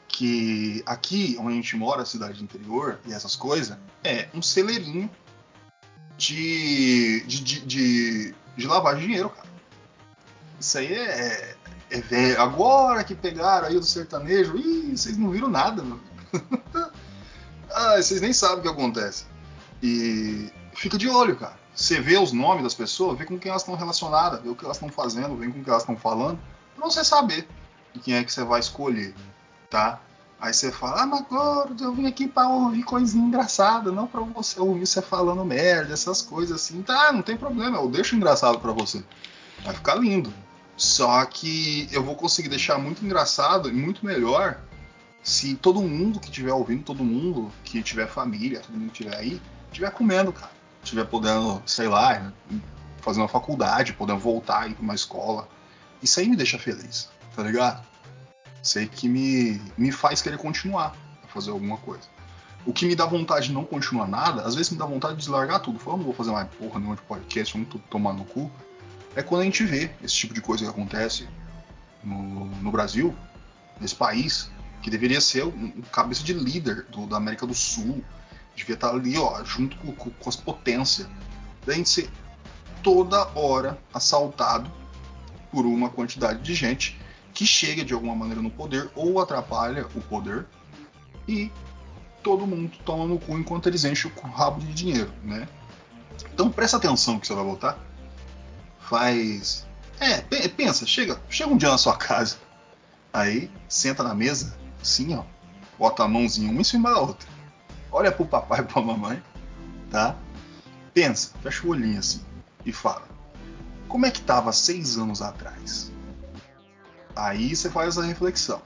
que 0.08 0.82
aqui 0.86 1.36
onde 1.40 1.50
a 1.50 1.56
gente 1.56 1.76
mora, 1.76 2.06
cidade 2.06 2.42
interior 2.42 3.00
e 3.06 3.14
essas 3.14 3.36
coisas, 3.36 3.78
é 4.04 4.30
um 4.34 4.42
celeirinho 4.42 5.10
de, 6.18 7.22
de, 7.22 7.44
de, 7.44 7.60
de, 7.62 8.36
de 8.58 8.68
de 8.68 9.00
dinheiro, 9.00 9.30
cara. 9.30 9.48
Isso 10.60 10.78
aí 10.78 10.94
é, 10.94 11.56
é 11.90 12.02
velho. 12.02 12.42
Agora 12.42 13.04
que 13.04 13.14
pegaram 13.14 13.68
aí 13.68 13.76
do 13.76 13.84
sertanejo, 13.84 14.58
ih, 14.58 14.96
vocês 14.96 15.18
não 15.18 15.30
viram 15.30 15.50
nada, 15.50 15.84
ah, 17.72 17.98
vocês 17.98 18.22
nem 18.22 18.34
sabem 18.34 18.60
o 18.60 18.62
que 18.62 18.68
acontece. 18.68 19.26
E 19.84 20.52
fica 20.74 20.98
de 20.98 21.10
olho, 21.10 21.36
cara. 21.36 21.58
Você 21.76 22.00
vê 22.00 22.18
os 22.18 22.32
nomes 22.32 22.64
das 22.64 22.74
pessoas, 22.74 23.18
vê 23.18 23.26
com 23.26 23.38
quem 23.38 23.50
elas 23.50 23.62
estão 23.62 23.76
relacionadas, 23.76 24.42
vê 24.42 24.50
o 24.50 24.56
que 24.56 24.64
elas 24.64 24.78
estão 24.78 24.90
fazendo, 24.90 25.36
vê 25.36 25.48
com 25.48 25.62
que 25.62 25.70
elas 25.70 25.84
estão 25.84 25.98
falando, 25.98 26.40
pra 26.76 26.86
você 26.86 27.04
saber 27.04 27.48
quem 28.04 28.16
é 28.16 28.24
que 28.24 28.32
você 28.32 28.44
vai 28.44 28.60
escolher, 28.60 29.14
tá? 29.70 30.00
Aí 30.46 30.54
você 30.54 30.72
fala, 30.72 31.02
ah, 31.02 31.06
mas 31.08 31.22
agora 31.22 31.72
eu 31.82 31.92
vim 31.92 32.06
aqui 32.06 32.28
pra 32.28 32.48
ouvir 32.48 32.84
coisinha 32.84 33.26
engraçada, 33.26 33.92
não 33.92 34.06
pra 34.06 34.22
você 34.22 34.60
ouvir 34.60 34.86
você 34.86 35.02
falando 35.02 35.44
merda, 35.44 35.92
essas 35.92 36.22
coisas 36.22 36.62
assim. 36.62 36.84
Tá, 36.84 37.12
não 37.12 37.24
tem 37.24 37.36
problema, 37.36 37.80
eu 37.80 37.90
deixo 37.90 38.16
engraçado 38.16 38.60
para 38.60 38.72
você. 38.72 39.04
Vai 39.64 39.74
ficar 39.74 39.96
lindo. 39.96 40.32
Só 40.78 41.26
que 41.26 41.90
eu 41.92 42.04
vou 42.04 42.16
conseguir 42.16 42.48
deixar 42.48 42.78
muito 42.78 43.04
engraçado 43.04 43.70
e 43.70 43.74
muito 43.74 44.06
melhor 44.06 44.60
se 45.24 45.56
todo 45.56 45.82
mundo 45.82 46.20
que 46.20 46.28
estiver 46.28 46.54
ouvindo, 46.54 46.84
todo 46.84 47.04
mundo 47.04 47.52
que 47.64 47.82
tiver 47.82 48.08
família, 48.08 48.60
todo 48.60 48.78
mundo 48.78 48.92
que 48.92 49.02
estiver 49.02 49.18
aí, 49.18 49.42
estiver 49.72 49.90
comendo, 49.90 50.32
cara. 50.32 50.52
Estiver 50.84 51.06
podendo, 51.06 51.60
sei 51.66 51.88
lá, 51.88 52.32
fazer 53.02 53.20
uma 53.20 53.28
faculdade, 53.28 53.94
podendo 53.94 54.20
voltar, 54.20 54.70
ir 54.70 54.76
pra 54.76 54.84
uma 54.84 54.94
escola. 54.94 55.50
Isso 56.04 56.20
aí 56.20 56.30
me 56.30 56.36
deixa 56.36 56.60
feliz, 56.60 57.10
tá 57.36 57.42
ligado? 57.42 57.84
Sei 58.66 58.88
que 58.88 59.08
me, 59.08 59.62
me 59.78 59.92
faz 59.92 60.24
querer 60.24 60.40
continuar 60.40 60.96
a 61.24 61.28
fazer 61.28 61.52
alguma 61.52 61.78
coisa. 61.78 62.06
O 62.66 62.74
que 62.74 62.88
me 62.88 62.96
dá 62.96 63.06
vontade 63.06 63.50
de 63.50 63.54
não 63.54 63.64
continuar 63.64 64.08
nada, 64.08 64.42
às 64.42 64.56
vezes 64.56 64.72
me 64.72 64.78
dá 64.80 64.88
vontade 64.88 65.14
de 65.14 65.20
deslargar 65.20 65.60
tudo. 65.60 65.78
Falar, 65.78 65.98
não 65.98 66.04
vou 66.04 66.16
fazer 66.16 66.32
mais 66.32 66.50
porra 66.50 66.80
nenhuma 66.80 66.96
de 66.96 67.04
podcast, 67.04 67.54
vamos 67.54 67.80
tomar 67.92 68.14
no 68.14 68.26
cu. 68.26 68.52
É 69.16 69.22
quando 69.22 69.42
a 69.42 69.44
gente 69.44 69.64
vê 69.64 69.92
esse 70.02 70.16
tipo 70.16 70.34
de 70.34 70.42
coisa 70.42 70.64
que 70.64 70.70
acontece 70.72 71.30
no, 72.04 72.46
no 72.46 72.72
Brasil, 72.72 73.16
nesse 73.80 73.94
país, 73.94 74.50
que 74.82 74.90
deveria 74.90 75.22
ser 75.22 75.46
um, 75.46 75.84
cabeça 75.92 76.24
de 76.24 76.34
líder 76.34 76.86
do, 76.86 77.06
da 77.06 77.18
América 77.18 77.46
do 77.46 77.54
Sul. 77.54 78.04
Devia 78.56 78.74
estar 78.74 78.90
ali, 78.90 79.16
ó, 79.16 79.44
junto 79.44 79.78
com, 79.78 79.92
com, 79.92 80.10
com 80.10 80.28
as 80.30 80.36
potências. 80.36 81.08
Daí 81.68 81.76
a 81.76 81.78
gente 81.78 81.90
ser 81.90 82.10
toda 82.82 83.28
hora 83.38 83.78
assaltado 83.94 84.72
por 85.52 85.68
uma 85.68 85.92
quantidade 85.92 86.42
de 86.42 86.56
gente 86.56 87.05
que 87.36 87.46
chega 87.46 87.84
de 87.84 87.94
alguma 87.94 88.16
maneira 88.16 88.42
no 88.42 88.50
poder 88.50 88.90
ou 88.96 89.20
atrapalha 89.20 89.86
o 89.94 90.02
poder 90.02 90.48
e 91.28 91.52
todo 92.24 92.48
mundo 92.48 92.72
toma 92.86 93.06
no 93.06 93.20
cu 93.20 93.38
enquanto 93.38 93.68
eles 93.68 93.84
enchem 93.84 94.10
o 94.10 94.28
rabo 94.28 94.62
de 94.62 94.74
dinheiro, 94.74 95.12
né? 95.22 95.48
Então 96.34 96.50
presta 96.50 96.78
atenção 96.78 97.20
que 97.20 97.28
você 97.28 97.36
vai 97.36 97.44
voltar. 97.44 97.78
Faz. 98.80 99.68
É, 100.00 100.22
pensa, 100.48 100.86
chega, 100.86 101.22
chega 101.30 101.52
um 101.52 101.58
dia 101.58 101.70
na 101.70 101.78
sua 101.78 101.98
casa, 101.98 102.38
aí 103.12 103.52
senta 103.68 104.02
na 104.02 104.16
mesa, 104.16 104.58
assim, 104.82 105.14
ó, 105.14 105.24
bota 105.78 106.04
a 106.04 106.08
mãozinha 106.08 106.50
uma 106.50 106.62
em 106.62 106.64
cima 106.64 106.90
da 106.90 107.00
outra, 107.00 107.28
olha 107.92 108.12
pro 108.12 108.26
papai 108.26 108.62
e 108.62 108.64
pra 108.64 108.82
mamãe, 108.82 109.22
tá? 109.92 110.16
Pensa, 110.94 111.32
fecha 111.42 111.68
o 111.68 111.72
olhinho 111.72 112.00
assim 112.00 112.22
e 112.66 112.72
fala: 112.72 113.08
Como 113.88 114.06
é 114.06 114.12
que 114.12 114.22
tava 114.22 114.54
seis 114.54 114.98
anos 114.98 115.22
atrás? 115.22 115.92
Aí 117.16 117.56
você 117.56 117.70
faz 117.70 117.98
a 117.98 118.04
reflexão. 118.04 118.62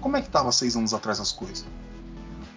como 0.00 0.16
é 0.16 0.20
que 0.20 0.26
estava 0.26 0.50
seis 0.50 0.76
anos 0.76 0.92
atrás 0.92 1.20
as 1.20 1.32
coisas? 1.32 1.64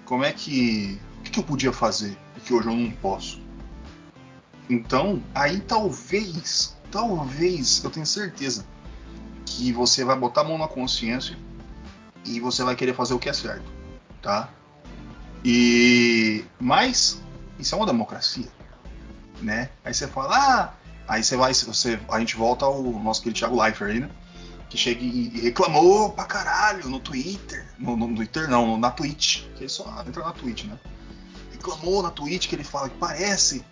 Como 0.05 0.23
é 0.23 0.31
que. 0.31 0.99
O 1.19 1.23
que, 1.23 1.31
que 1.31 1.39
eu 1.39 1.43
podia 1.43 1.73
fazer 1.73 2.17
e 2.37 2.39
que 2.39 2.53
hoje 2.53 2.67
eu 2.67 2.75
não 2.75 2.91
posso? 2.91 3.41
Então, 4.69 5.21
aí 5.33 5.59
talvez, 5.59 6.75
talvez, 6.91 7.83
eu 7.83 7.89
tenho 7.89 8.05
certeza 8.05 8.65
que 9.45 9.71
você 9.71 10.03
vai 10.03 10.17
botar 10.17 10.41
a 10.41 10.43
mão 10.43 10.57
na 10.57 10.67
consciência 10.67 11.37
e 12.25 12.39
você 12.39 12.63
vai 12.63 12.75
querer 12.75 12.93
fazer 12.93 13.13
o 13.13 13.19
que 13.19 13.29
é 13.29 13.33
certo, 13.33 13.71
tá? 14.21 14.49
E 15.43 16.43
mas 16.59 17.21
isso 17.59 17.75
é 17.75 17.77
uma 17.77 17.85
democracia, 17.85 18.47
né? 19.41 19.69
Aí 19.83 19.93
você 19.93 20.07
fala, 20.07 20.35
ah, 20.35 20.73
aí 21.07 21.23
você 21.23 21.37
vai, 21.37 21.53
você, 21.53 21.99
a 22.09 22.19
gente 22.19 22.35
volta 22.35 22.65
ao 22.65 22.81
nosso 22.81 23.21
querido 23.21 23.37
Thiago 23.37 23.61
Leifert 23.61 23.91
aí, 23.91 23.99
né? 23.99 24.09
Que 24.75 24.81
chega 24.81 25.01
e 25.01 25.29
reclamou 25.41 26.11
pra 26.11 26.25
caralho 26.25 26.89
no 26.89 26.99
Twitter. 26.99 27.65
No, 27.79 27.95
no, 27.95 28.13
Twitter 28.13 28.49
não, 28.49 28.77
na 28.77 28.91
Twitch. 28.91 29.43
Que 29.55 29.63
ele 29.63 29.69
só 29.69 30.03
entra 30.05 30.23
na 30.23 30.33
Twitch, 30.33 30.65
né? 30.65 30.77
Reclamou 31.51 32.03
na 32.03 32.11
Twitch 32.11 32.49
que 32.49 32.55
ele 32.55 32.63
fala 32.63 32.89
que 32.89 32.97
parece 32.97 33.65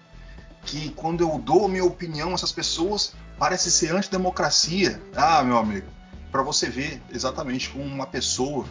que 0.65 0.89
quando 0.91 1.21
eu 1.21 1.37
dou 1.37 1.67
minha 1.67 1.83
opinião 1.83 2.31
a 2.31 2.33
essas 2.33 2.53
pessoas, 2.53 3.13
parece 3.37 3.69
ser 3.69 3.93
antidemocracia. 3.93 5.01
Ah, 5.13 5.43
meu 5.43 5.57
amigo, 5.57 5.87
para 6.31 6.41
você 6.41 6.69
ver 6.69 7.01
exatamente 7.11 7.69
como 7.69 7.83
uma 7.83 8.07
pessoa 8.07 8.65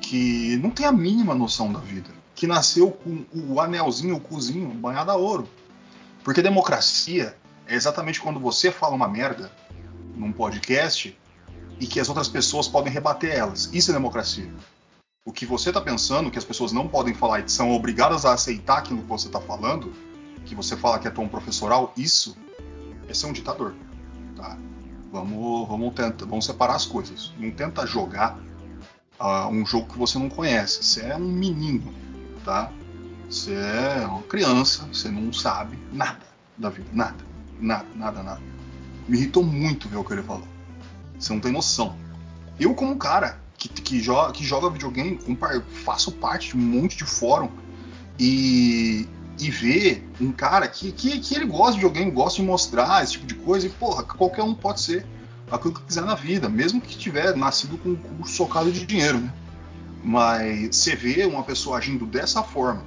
que 0.00 0.56
não 0.62 0.70
tem 0.70 0.86
a 0.86 0.92
mínima 0.92 1.34
noção 1.34 1.70
da 1.70 1.78
vida, 1.78 2.10
que 2.34 2.46
nasceu 2.46 2.90
com 2.90 3.22
o 3.34 3.60
anelzinho, 3.60 4.16
o 4.16 4.20
cozinho 4.20 4.70
banhado 4.70 5.10
a 5.10 5.16
ouro. 5.16 5.46
Porque 6.24 6.40
democracia 6.40 7.36
é 7.66 7.74
exatamente 7.74 8.18
quando 8.18 8.40
você 8.40 8.72
fala 8.72 8.94
uma 8.94 9.08
merda 9.08 9.52
num 10.16 10.32
podcast 10.32 11.16
e 11.80 11.86
que 11.86 11.98
as 11.98 12.08
outras 12.08 12.28
pessoas 12.28 12.68
podem 12.68 12.92
rebater 12.92 13.34
elas. 13.34 13.70
Isso 13.72 13.90
é 13.90 13.94
democracia. 13.94 14.52
O 15.24 15.32
que 15.32 15.46
você 15.46 15.70
está 15.70 15.80
pensando, 15.80 16.30
que 16.30 16.38
as 16.38 16.44
pessoas 16.44 16.72
não 16.72 16.86
podem 16.86 17.14
falar 17.14 17.40
e 17.40 17.48
são 17.48 17.72
obrigadas 17.72 18.24
a 18.24 18.34
aceitar 18.34 18.78
aquilo 18.78 19.02
que 19.02 19.08
você 19.08 19.26
está 19.26 19.40
falando, 19.40 19.92
que 20.44 20.54
você 20.54 20.76
fala 20.76 20.98
que 20.98 21.08
é 21.08 21.10
tom 21.10 21.26
professoral, 21.26 21.92
isso 21.96 22.36
é 23.08 23.14
ser 23.14 23.26
um 23.26 23.32
ditador. 23.32 23.74
Tá? 24.36 24.58
Vamos, 25.10 25.68
vamos, 25.68 25.94
tenta, 25.94 26.26
vamos 26.26 26.44
separar 26.44 26.76
as 26.76 26.84
coisas. 26.84 27.32
Não 27.38 27.50
tenta 27.50 27.86
jogar 27.86 28.38
uh, 29.18 29.48
um 29.48 29.64
jogo 29.64 29.92
que 29.92 29.98
você 29.98 30.18
não 30.18 30.28
conhece. 30.28 30.84
Você 30.84 31.00
é 31.00 31.16
um 31.16 31.28
menino, 31.28 31.94
tá? 32.44 32.70
Você 33.28 33.52
é 33.52 34.06
uma 34.06 34.22
criança, 34.22 34.86
você 34.92 35.08
não 35.08 35.32
sabe 35.32 35.78
nada 35.92 36.26
da 36.58 36.68
vida, 36.68 36.88
nada, 36.92 37.24
nada, 37.60 37.86
nada, 37.94 38.22
nada. 38.22 38.42
Me 39.08 39.16
irritou 39.16 39.42
muito 39.42 39.88
ver 39.88 39.96
o 39.96 40.04
que 40.04 40.12
ele 40.12 40.22
falou. 40.22 40.46
Você 41.20 41.32
não 41.32 41.40
tem 41.40 41.52
noção. 41.52 41.94
Eu, 42.58 42.74
como 42.74 42.92
um 42.92 42.98
cara 42.98 43.38
que, 43.56 43.68
que, 43.68 44.00
joga, 44.00 44.32
que 44.32 44.44
joga 44.44 44.70
videogame, 44.70 45.20
faço 45.84 46.12
parte 46.12 46.50
de 46.50 46.56
um 46.56 46.60
monte 46.60 46.96
de 46.96 47.04
fórum 47.04 47.50
e, 48.18 49.06
e 49.38 49.50
ver 49.50 50.08
um 50.20 50.32
cara 50.32 50.66
que, 50.66 50.90
que, 50.92 51.20
que 51.20 51.34
ele 51.34 51.44
gosta 51.44 51.72
de 51.72 51.78
videogame, 51.78 52.10
gosta 52.10 52.40
de 52.40 52.46
mostrar 52.46 53.04
esse 53.04 53.12
tipo 53.12 53.26
de 53.26 53.34
coisa, 53.34 53.66
e 53.66 53.70
porra, 53.70 54.02
qualquer 54.02 54.42
um 54.42 54.54
pode 54.54 54.80
ser 54.80 55.06
aquilo 55.50 55.74
que 55.74 55.82
quiser 55.82 56.02
na 56.02 56.14
vida, 56.14 56.48
mesmo 56.48 56.80
que 56.80 56.96
tiver 56.96 57.36
nascido 57.36 57.76
com 57.78 57.96
um 58.18 58.24
socado 58.24 58.72
de 58.72 58.86
dinheiro, 58.86 59.18
né? 59.18 59.32
Mas 60.02 60.76
você 60.76 60.96
vê 60.96 61.26
uma 61.26 61.42
pessoa 61.42 61.76
agindo 61.76 62.06
dessa 62.06 62.42
forma, 62.42 62.82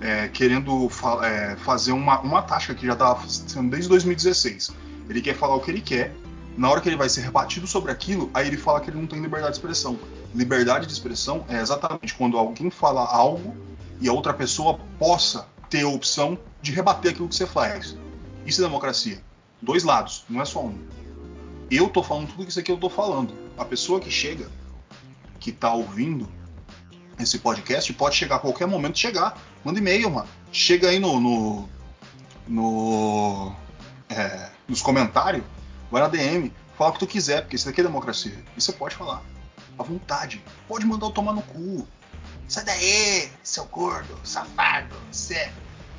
é, 0.00 0.28
querendo 0.28 0.88
fa 0.88 1.24
é, 1.24 1.56
fazer 1.56 1.92
uma, 1.92 2.20
uma 2.20 2.42
tática 2.42 2.74
que 2.74 2.86
já 2.86 2.94
estava 2.94 3.28
sendo 3.28 3.70
desde 3.70 3.88
2016. 3.88 4.72
Ele 5.08 5.20
quer 5.20 5.36
falar 5.36 5.54
o 5.56 5.60
que 5.60 5.70
ele 5.70 5.80
quer, 5.80 6.14
na 6.60 6.68
hora 6.68 6.82
que 6.82 6.90
ele 6.90 6.96
vai 6.96 7.08
ser 7.08 7.22
rebatido 7.22 7.66
sobre 7.66 7.90
aquilo, 7.90 8.30
aí 8.34 8.46
ele 8.46 8.58
fala 8.58 8.82
que 8.82 8.90
ele 8.90 8.98
não 8.98 9.06
tem 9.06 9.18
liberdade 9.18 9.52
de 9.52 9.56
expressão. 9.56 9.98
Liberdade 10.34 10.86
de 10.86 10.92
expressão 10.92 11.42
é 11.48 11.58
exatamente 11.58 12.12
quando 12.12 12.36
alguém 12.36 12.70
fala 12.70 13.02
algo 13.02 13.56
e 13.98 14.06
a 14.06 14.12
outra 14.12 14.34
pessoa 14.34 14.78
possa 14.98 15.48
ter 15.70 15.84
a 15.84 15.88
opção 15.88 16.38
de 16.60 16.70
rebater 16.70 17.12
aquilo 17.12 17.30
que 17.30 17.34
você 17.34 17.46
faz. 17.46 17.96
Isso 18.44 18.60
é 18.60 18.64
democracia. 18.64 19.22
Dois 19.62 19.84
lados, 19.84 20.26
não 20.28 20.42
é 20.42 20.44
só 20.44 20.62
um. 20.62 20.78
Eu 21.70 21.88
tô 21.88 22.02
falando 22.02 22.28
tudo 22.28 22.46
isso 22.46 22.60
aqui 22.60 22.70
eu 22.70 22.76
tô 22.76 22.90
falando. 22.90 23.32
A 23.56 23.64
pessoa 23.64 23.98
que 23.98 24.10
chega, 24.10 24.46
que 25.38 25.52
tá 25.52 25.72
ouvindo 25.72 26.28
esse 27.18 27.38
podcast, 27.38 27.90
pode 27.94 28.16
chegar 28.16 28.36
a 28.36 28.38
qualquer 28.38 28.66
momento 28.66 28.98
chegar. 28.98 29.40
Manda 29.64 29.78
e-mail, 29.78 30.10
mano. 30.10 30.28
Chega 30.52 30.90
aí 30.90 30.98
no. 30.98 31.18
no, 31.18 31.68
no 32.46 33.52
é, 34.10 34.50
nos 34.68 34.82
comentários 34.82 35.42
vai 35.90 36.02
na 36.02 36.08
DM, 36.08 36.52
fala 36.76 36.90
o 36.90 36.92
que 36.92 37.00
tu 37.00 37.06
quiser, 37.06 37.42
porque 37.42 37.56
isso 37.56 37.66
daqui 37.66 37.80
é 37.80 37.84
democracia. 37.84 38.44
E 38.56 38.60
você 38.60 38.72
pode 38.72 38.94
falar. 38.94 39.22
À 39.78 39.82
vontade. 39.82 40.42
Pode 40.68 40.86
mandar 40.86 41.06
eu 41.06 41.10
tomar 41.10 41.32
no 41.32 41.42
cu. 41.42 41.86
Sai 42.46 42.64
daí, 42.64 43.30
seu 43.42 43.64
gordo, 43.66 44.18
safado, 44.24 44.94
você, 45.10 45.50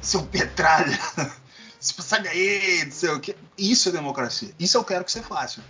seu 0.01 0.23
petralha. 0.23 0.99
Sai 1.79 2.21
daí, 2.21 2.85
não 2.85 2.91
sei 2.91 3.09
o 3.09 3.19
que. 3.19 3.35
Isso 3.57 3.89
é 3.89 3.91
democracia. 3.91 4.53
Isso 4.59 4.77
eu 4.77 4.83
quero 4.83 5.03
que 5.03 5.11
você 5.11 5.21
faça. 5.21 5.61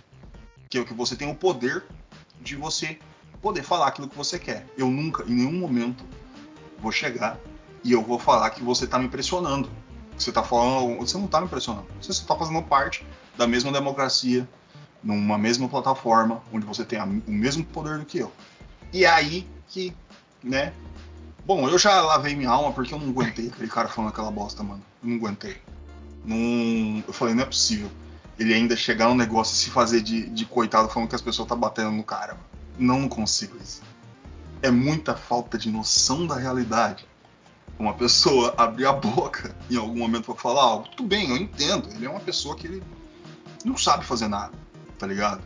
Que 0.68 0.76
é 0.76 0.80
o 0.80 0.84
que 0.84 0.92
você 0.92 1.16
tem 1.16 1.30
o 1.30 1.34
poder 1.34 1.84
de 2.40 2.56
você 2.56 2.98
poder 3.40 3.62
falar 3.62 3.88
aquilo 3.88 4.08
que 4.08 4.16
você 4.16 4.38
quer. 4.38 4.66
Eu 4.76 4.88
nunca, 4.88 5.24
em 5.24 5.34
nenhum 5.34 5.52
momento, 5.52 6.04
vou 6.78 6.92
chegar 6.92 7.38
e 7.84 7.92
eu 7.92 8.02
vou 8.02 8.18
falar 8.18 8.50
que 8.50 8.62
você 8.62 8.86
tá 8.86 8.98
me 8.98 9.08
pressionando. 9.08 9.70
Você 10.16 10.30
tá 10.30 10.42
falando, 10.42 10.98
você 10.98 11.16
não 11.16 11.26
tá 11.26 11.40
me 11.40 11.46
impressionando. 11.46 11.86
Você 12.00 12.12
só 12.12 12.26
tá 12.26 12.36
fazendo 12.36 12.62
parte 12.62 13.06
da 13.36 13.46
mesma 13.46 13.72
democracia, 13.72 14.48
numa 15.02 15.36
mesma 15.38 15.68
plataforma, 15.68 16.42
onde 16.52 16.64
você 16.66 16.84
tem 16.84 16.98
a- 16.98 17.04
o 17.04 17.30
mesmo 17.32 17.64
poder 17.64 17.98
do 17.98 18.04
que 18.04 18.18
eu. 18.18 18.32
E 18.92 19.04
é 19.04 19.08
aí 19.10 19.48
que, 19.68 19.92
né? 20.42 20.72
Bom, 21.44 21.68
eu 21.68 21.78
já 21.78 22.00
lavei 22.02 22.36
minha 22.36 22.50
alma 22.50 22.72
porque 22.72 22.94
eu 22.94 22.98
não 22.98 23.08
aguentei 23.08 23.48
aquele 23.48 23.68
cara 23.68 23.88
falando 23.88 24.10
aquela 24.10 24.30
bosta, 24.30 24.62
mano. 24.62 24.82
Eu 25.02 25.08
não 25.10 25.16
aguentei. 25.16 25.56
Não, 26.24 27.02
eu 27.06 27.12
falei, 27.12 27.34
não 27.34 27.42
é 27.42 27.46
possível. 27.46 27.90
Ele 28.38 28.54
ainda 28.54 28.76
chegar 28.76 29.08
no 29.08 29.14
negócio 29.14 29.54
e 29.54 29.56
se 29.56 29.70
fazer 29.70 30.00
de, 30.02 30.28
de 30.30 30.44
coitado 30.46 30.88
falando 30.88 31.08
que 31.08 31.14
as 31.16 31.20
pessoas 31.20 31.48
tá 31.48 31.56
batendo 31.56 31.90
no 31.90 32.04
cara. 32.04 32.36
Não, 32.78 33.08
consigo 33.08 33.56
isso. 33.62 33.82
É 34.62 34.70
muita 34.70 35.16
falta 35.16 35.58
de 35.58 35.68
noção 35.70 36.26
da 36.26 36.36
realidade. 36.36 37.04
Uma 37.78 37.94
pessoa 37.94 38.54
abrir 38.56 38.86
a 38.86 38.92
boca 38.92 39.54
em 39.68 39.76
algum 39.76 39.98
momento 39.98 40.26
pra 40.26 40.34
falar 40.36 40.62
algo, 40.62 40.88
tudo 40.96 41.08
bem, 41.08 41.28
eu 41.30 41.36
entendo. 41.36 41.88
Ele 41.90 42.06
é 42.06 42.10
uma 42.10 42.20
pessoa 42.20 42.54
que 42.54 42.66
ele 42.66 42.82
não 43.64 43.76
sabe 43.76 44.04
fazer 44.04 44.28
nada, 44.28 44.52
tá 44.98 45.06
ligado? 45.06 45.42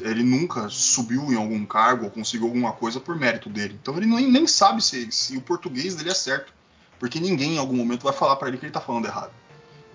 Ele 0.00 0.22
nunca 0.22 0.68
subiu 0.68 1.32
em 1.32 1.36
algum 1.36 1.64
cargo 1.66 2.04
ou 2.04 2.10
conseguiu 2.10 2.46
alguma 2.46 2.72
coisa 2.72 2.98
por 2.98 3.16
mérito 3.16 3.50
dele. 3.50 3.78
Então 3.80 3.96
ele 3.96 4.06
nem, 4.06 4.30
nem 4.30 4.46
sabe 4.46 4.82
se, 4.82 5.10
se 5.12 5.36
o 5.36 5.42
português 5.42 5.94
dele 5.94 6.10
é 6.10 6.14
certo. 6.14 6.52
Porque 6.98 7.20
ninguém 7.20 7.56
em 7.56 7.58
algum 7.58 7.76
momento 7.76 8.02
vai 8.02 8.12
falar 8.12 8.36
pra 8.36 8.48
ele 8.48 8.56
que 8.56 8.64
ele 8.64 8.72
tá 8.72 8.80
falando 8.80 9.06
errado. 9.06 9.32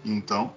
Então, 0.05 0.53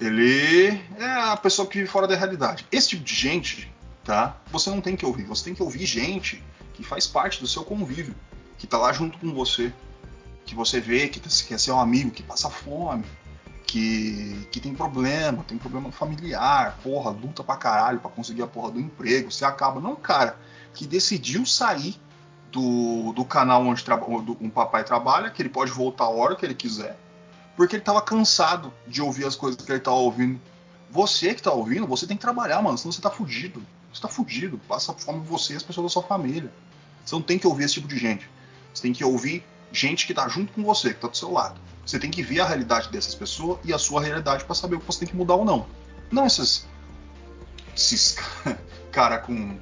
ele 0.00 0.80
é 0.98 1.30
a 1.32 1.36
pessoa 1.36 1.66
que 1.66 1.78
vive 1.78 1.90
fora 1.90 2.06
da 2.06 2.16
realidade. 2.16 2.66
Esse 2.70 2.90
tipo 2.90 3.02
de 3.02 3.14
gente, 3.14 3.72
tá? 4.04 4.36
Você 4.52 4.70
não 4.70 4.80
tem 4.80 4.96
que 4.96 5.04
ouvir. 5.04 5.24
Você 5.24 5.44
tem 5.44 5.54
que 5.54 5.62
ouvir 5.62 5.84
gente 5.84 6.42
que 6.74 6.84
faz 6.84 7.06
parte 7.06 7.40
do 7.40 7.48
seu 7.48 7.64
convívio, 7.64 8.14
que 8.56 8.66
tá 8.66 8.78
lá 8.78 8.92
junto 8.92 9.18
com 9.18 9.34
você, 9.34 9.72
que 10.46 10.54
você 10.54 10.80
vê 10.80 11.08
que 11.08 11.20
quer 11.20 11.58
ser 11.58 11.72
um 11.72 11.80
amigo, 11.80 12.10
que 12.10 12.22
passa 12.22 12.48
fome, 12.48 13.04
que, 13.68 14.48
que 14.50 14.60
tem 14.60 14.74
problema, 14.74 15.44
tem 15.44 15.58
problema 15.58 15.92
familiar, 15.92 16.78
porra, 16.82 17.10
luta 17.10 17.44
pra 17.44 17.54
caralho 17.54 18.00
pra 18.00 18.10
conseguir 18.10 18.42
a 18.42 18.46
porra 18.46 18.70
do 18.72 18.80
emprego. 18.80 19.30
Você 19.30 19.44
acaba. 19.44 19.78
Não, 19.78 19.94
cara, 19.94 20.38
que 20.72 20.86
decidiu 20.86 21.44
sair 21.44 22.00
do, 22.50 23.12
do 23.12 23.26
canal 23.26 23.62
onde 23.66 23.84
onde 24.08 24.36
um 24.40 24.48
papai 24.48 24.84
trabalha, 24.84 25.30
que 25.30 25.42
ele 25.42 25.50
pode 25.50 25.70
voltar 25.70 26.04
a 26.04 26.08
hora 26.08 26.34
que 26.34 26.46
ele 26.46 26.54
quiser, 26.54 26.98
porque 27.56 27.76
ele 27.76 27.82
tava 27.82 28.00
cansado 28.00 28.72
de 28.86 29.02
ouvir 29.02 29.26
as 29.26 29.36
coisas 29.36 29.60
que 29.60 29.70
ele 29.70 29.80
tava 29.80 29.98
ouvindo. 29.98 30.40
Você 30.90 31.34
que 31.34 31.42
tá 31.42 31.52
ouvindo, 31.52 31.86
você 31.86 32.06
tem 32.06 32.16
que 32.16 32.22
trabalhar, 32.22 32.62
mano, 32.62 32.78
senão 32.78 32.90
você 32.90 33.02
tá 33.02 33.10
fudido. 33.10 33.62
Você 33.92 34.00
tá 34.00 34.08
fudido. 34.08 34.58
Passa 34.66 34.94
fome 34.94 35.20
você 35.26 35.52
e 35.52 35.56
as 35.56 35.62
pessoas 35.62 35.84
da 35.84 35.90
sua 35.90 36.02
família. 36.02 36.50
Você 37.04 37.14
não 37.14 37.20
tem 37.20 37.38
que 37.38 37.46
ouvir 37.46 37.64
esse 37.64 37.74
tipo 37.74 37.88
de 37.88 37.98
gente. 37.98 38.30
Você 38.72 38.80
tem 38.80 38.94
que 38.94 39.04
ouvir 39.04 39.44
gente 39.70 40.06
que 40.06 40.14
tá 40.14 40.26
junto 40.26 40.54
com 40.54 40.62
você, 40.62 40.94
que 40.94 41.00
tá 41.00 41.08
do 41.08 41.16
seu 41.16 41.30
lado. 41.30 41.60
Você 41.88 41.98
tem 41.98 42.10
que 42.10 42.22
ver 42.22 42.40
a 42.40 42.44
realidade 42.44 42.90
dessas 42.90 43.14
pessoas 43.14 43.60
e 43.64 43.72
a 43.72 43.78
sua 43.78 44.02
realidade 44.02 44.44
pra 44.44 44.54
saber 44.54 44.76
o 44.76 44.80
que 44.80 44.84
você 44.84 44.98
tem 44.98 45.08
que 45.08 45.16
mudar 45.16 45.36
ou 45.36 45.44
não. 45.46 45.66
Não 46.10 46.26
esses. 46.26 46.66
Esses 47.74 48.18
cara 48.92 49.16
com. 49.16 49.58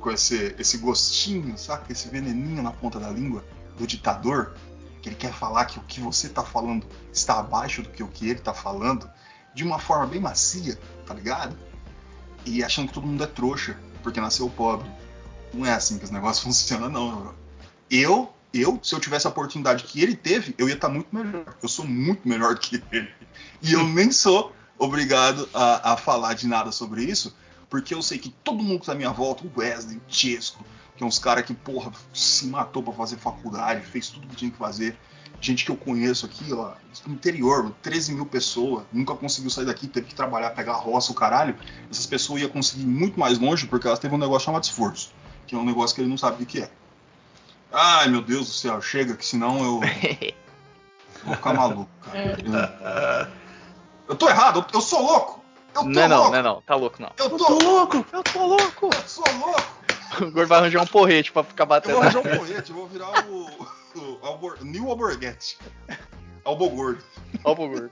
com 0.00 0.10
esse, 0.10 0.56
esse 0.58 0.78
gostinho, 0.78 1.56
saca? 1.56 1.92
Esse 1.92 2.08
veneninho 2.08 2.64
na 2.64 2.72
ponta 2.72 2.98
da 2.98 3.10
língua 3.10 3.44
do 3.78 3.86
ditador. 3.86 4.56
Que 5.00 5.10
ele 5.10 5.14
quer 5.14 5.32
falar 5.32 5.66
que 5.66 5.78
o 5.78 5.82
que 5.82 6.00
você 6.00 6.28
tá 6.28 6.42
falando 6.42 6.84
está 7.12 7.38
abaixo 7.38 7.80
do 7.80 7.90
que 7.90 8.02
o 8.02 8.08
que 8.08 8.28
ele 8.28 8.40
tá 8.40 8.52
falando. 8.52 9.08
De 9.54 9.62
uma 9.62 9.78
forma 9.78 10.08
bem 10.08 10.20
macia, 10.20 10.76
tá 11.06 11.14
ligado? 11.14 11.56
E 12.44 12.64
achando 12.64 12.88
que 12.88 12.94
todo 12.94 13.06
mundo 13.06 13.22
é 13.22 13.26
trouxa, 13.28 13.78
porque 14.02 14.20
nasceu 14.20 14.50
pobre. 14.50 14.90
Não 15.54 15.64
é 15.64 15.72
assim 15.72 15.96
que 15.96 16.04
os 16.04 16.10
negócios 16.10 16.42
funcionam, 16.42 16.88
não. 16.88 17.32
Eu, 17.88 18.34
eu, 18.60 18.78
se 18.82 18.94
eu 18.94 19.00
tivesse 19.00 19.26
a 19.26 19.30
oportunidade 19.30 19.84
que 19.84 20.02
ele 20.02 20.14
teve, 20.14 20.54
eu 20.58 20.68
ia 20.68 20.74
estar 20.74 20.88
muito 20.88 21.08
melhor. 21.14 21.56
Eu 21.62 21.68
sou 21.68 21.86
muito 21.86 22.28
melhor 22.28 22.58
que 22.58 22.82
ele. 22.92 23.08
E 23.62 23.72
eu 23.72 23.86
nem 23.86 24.10
sou 24.10 24.52
obrigado 24.78 25.48
a, 25.54 25.92
a 25.92 25.96
falar 25.96 26.34
de 26.34 26.46
nada 26.46 26.70
sobre 26.70 27.04
isso, 27.04 27.34
porque 27.68 27.94
eu 27.94 28.02
sei 28.02 28.18
que 28.18 28.30
todo 28.44 28.62
mundo 28.62 28.80
que 28.80 28.86
tá 28.86 28.92
à 28.92 28.94
minha 28.94 29.10
volta, 29.10 29.44
o 29.46 29.60
Wesley, 29.60 29.96
o 29.96 30.02
Chesco, 30.08 30.64
que 30.96 31.02
é 31.02 31.06
uns 31.06 31.18
caras 31.18 31.44
que, 31.44 31.54
porra, 31.54 31.92
se 32.12 32.46
matou 32.46 32.82
pra 32.82 32.92
fazer 32.92 33.16
faculdade, 33.16 33.84
fez 33.86 34.08
tudo 34.08 34.26
que 34.26 34.36
tinha 34.36 34.50
que 34.50 34.56
fazer. 34.56 34.96
Gente 35.38 35.66
que 35.66 35.70
eu 35.70 35.76
conheço 35.76 36.24
aqui, 36.24 36.50
ó, 36.52 36.72
no 37.06 37.12
interior, 37.12 37.70
13 37.82 38.14
mil 38.14 38.24
pessoas, 38.24 38.84
nunca 38.90 39.14
conseguiu 39.14 39.50
sair 39.50 39.66
daqui, 39.66 39.86
teve 39.86 40.06
que 40.06 40.14
trabalhar, 40.14 40.50
pegar 40.50 40.72
roça, 40.74 41.12
o 41.12 41.14
caralho. 41.14 41.54
Essas 41.90 42.06
pessoas 42.06 42.40
iam 42.40 42.48
conseguir 42.48 42.84
ir 42.84 42.86
muito 42.86 43.20
mais 43.20 43.38
longe 43.38 43.66
porque 43.66 43.86
elas 43.86 43.98
teve 43.98 44.14
um 44.14 44.18
negócio 44.18 44.46
chamado 44.46 44.64
esforço, 44.64 45.12
que 45.46 45.54
é 45.54 45.58
um 45.58 45.64
negócio 45.64 45.94
que 45.94 46.00
ele 46.00 46.08
não 46.08 46.16
sabe 46.16 46.42
o 46.42 46.46
que 46.46 46.62
é. 46.62 46.70
Ai, 47.78 48.08
meu 48.08 48.22
Deus 48.22 48.46
do 48.46 48.52
céu, 48.54 48.80
chega, 48.80 49.14
que 49.14 49.24
senão 49.26 49.58
eu 49.62 49.80
vou 51.24 51.34
ficar 51.36 51.52
maluco, 51.52 51.90
cara. 52.00 53.28
Eu, 53.28 53.28
eu 54.08 54.16
tô 54.16 54.28
errado, 54.28 54.60
eu, 54.60 54.66
eu 54.72 54.80
sou 54.80 55.02
louco! 55.02 55.44
Eu 55.74 55.82
tô 55.82 55.88
Não 55.88 56.02
é 56.02 56.08
não, 56.08 56.16
louco! 56.16 56.30
não 56.32 56.38
é 56.38 56.42
não, 56.42 56.62
tá 56.62 56.74
louco 56.74 57.02
não. 57.02 57.12
Eu 57.18 57.30
tô 57.36 57.58
louco! 57.62 58.06
Eu 58.12 58.22
tô 58.22 58.46
louco! 58.46 58.86
Eu 58.94 59.08
sou 59.08 59.24
louco! 59.38 59.76
O 60.20 60.30
Gordo 60.30 60.46
vai 60.48 60.58
arranjar 60.60 60.82
um 60.82 60.86
porrete 60.86 61.30
pra 61.32 61.42
ficar 61.42 61.64
Eu 61.64 61.66
batendo. 61.66 61.92
vou 61.94 62.02
arranjar 62.02 62.20
um 62.20 62.38
porrete, 62.38 62.70
eu 62.70 62.76
vou 62.76 62.86
virar 62.86 63.26
o, 63.28 63.46
o, 63.96 64.18
Albor, 64.22 64.56
New 64.62 64.88
Alborguete. 64.88 65.58
Albogordo. 66.44 67.02
Ó 67.44 67.54
pro 67.54 67.68
Gordo. 67.68 67.90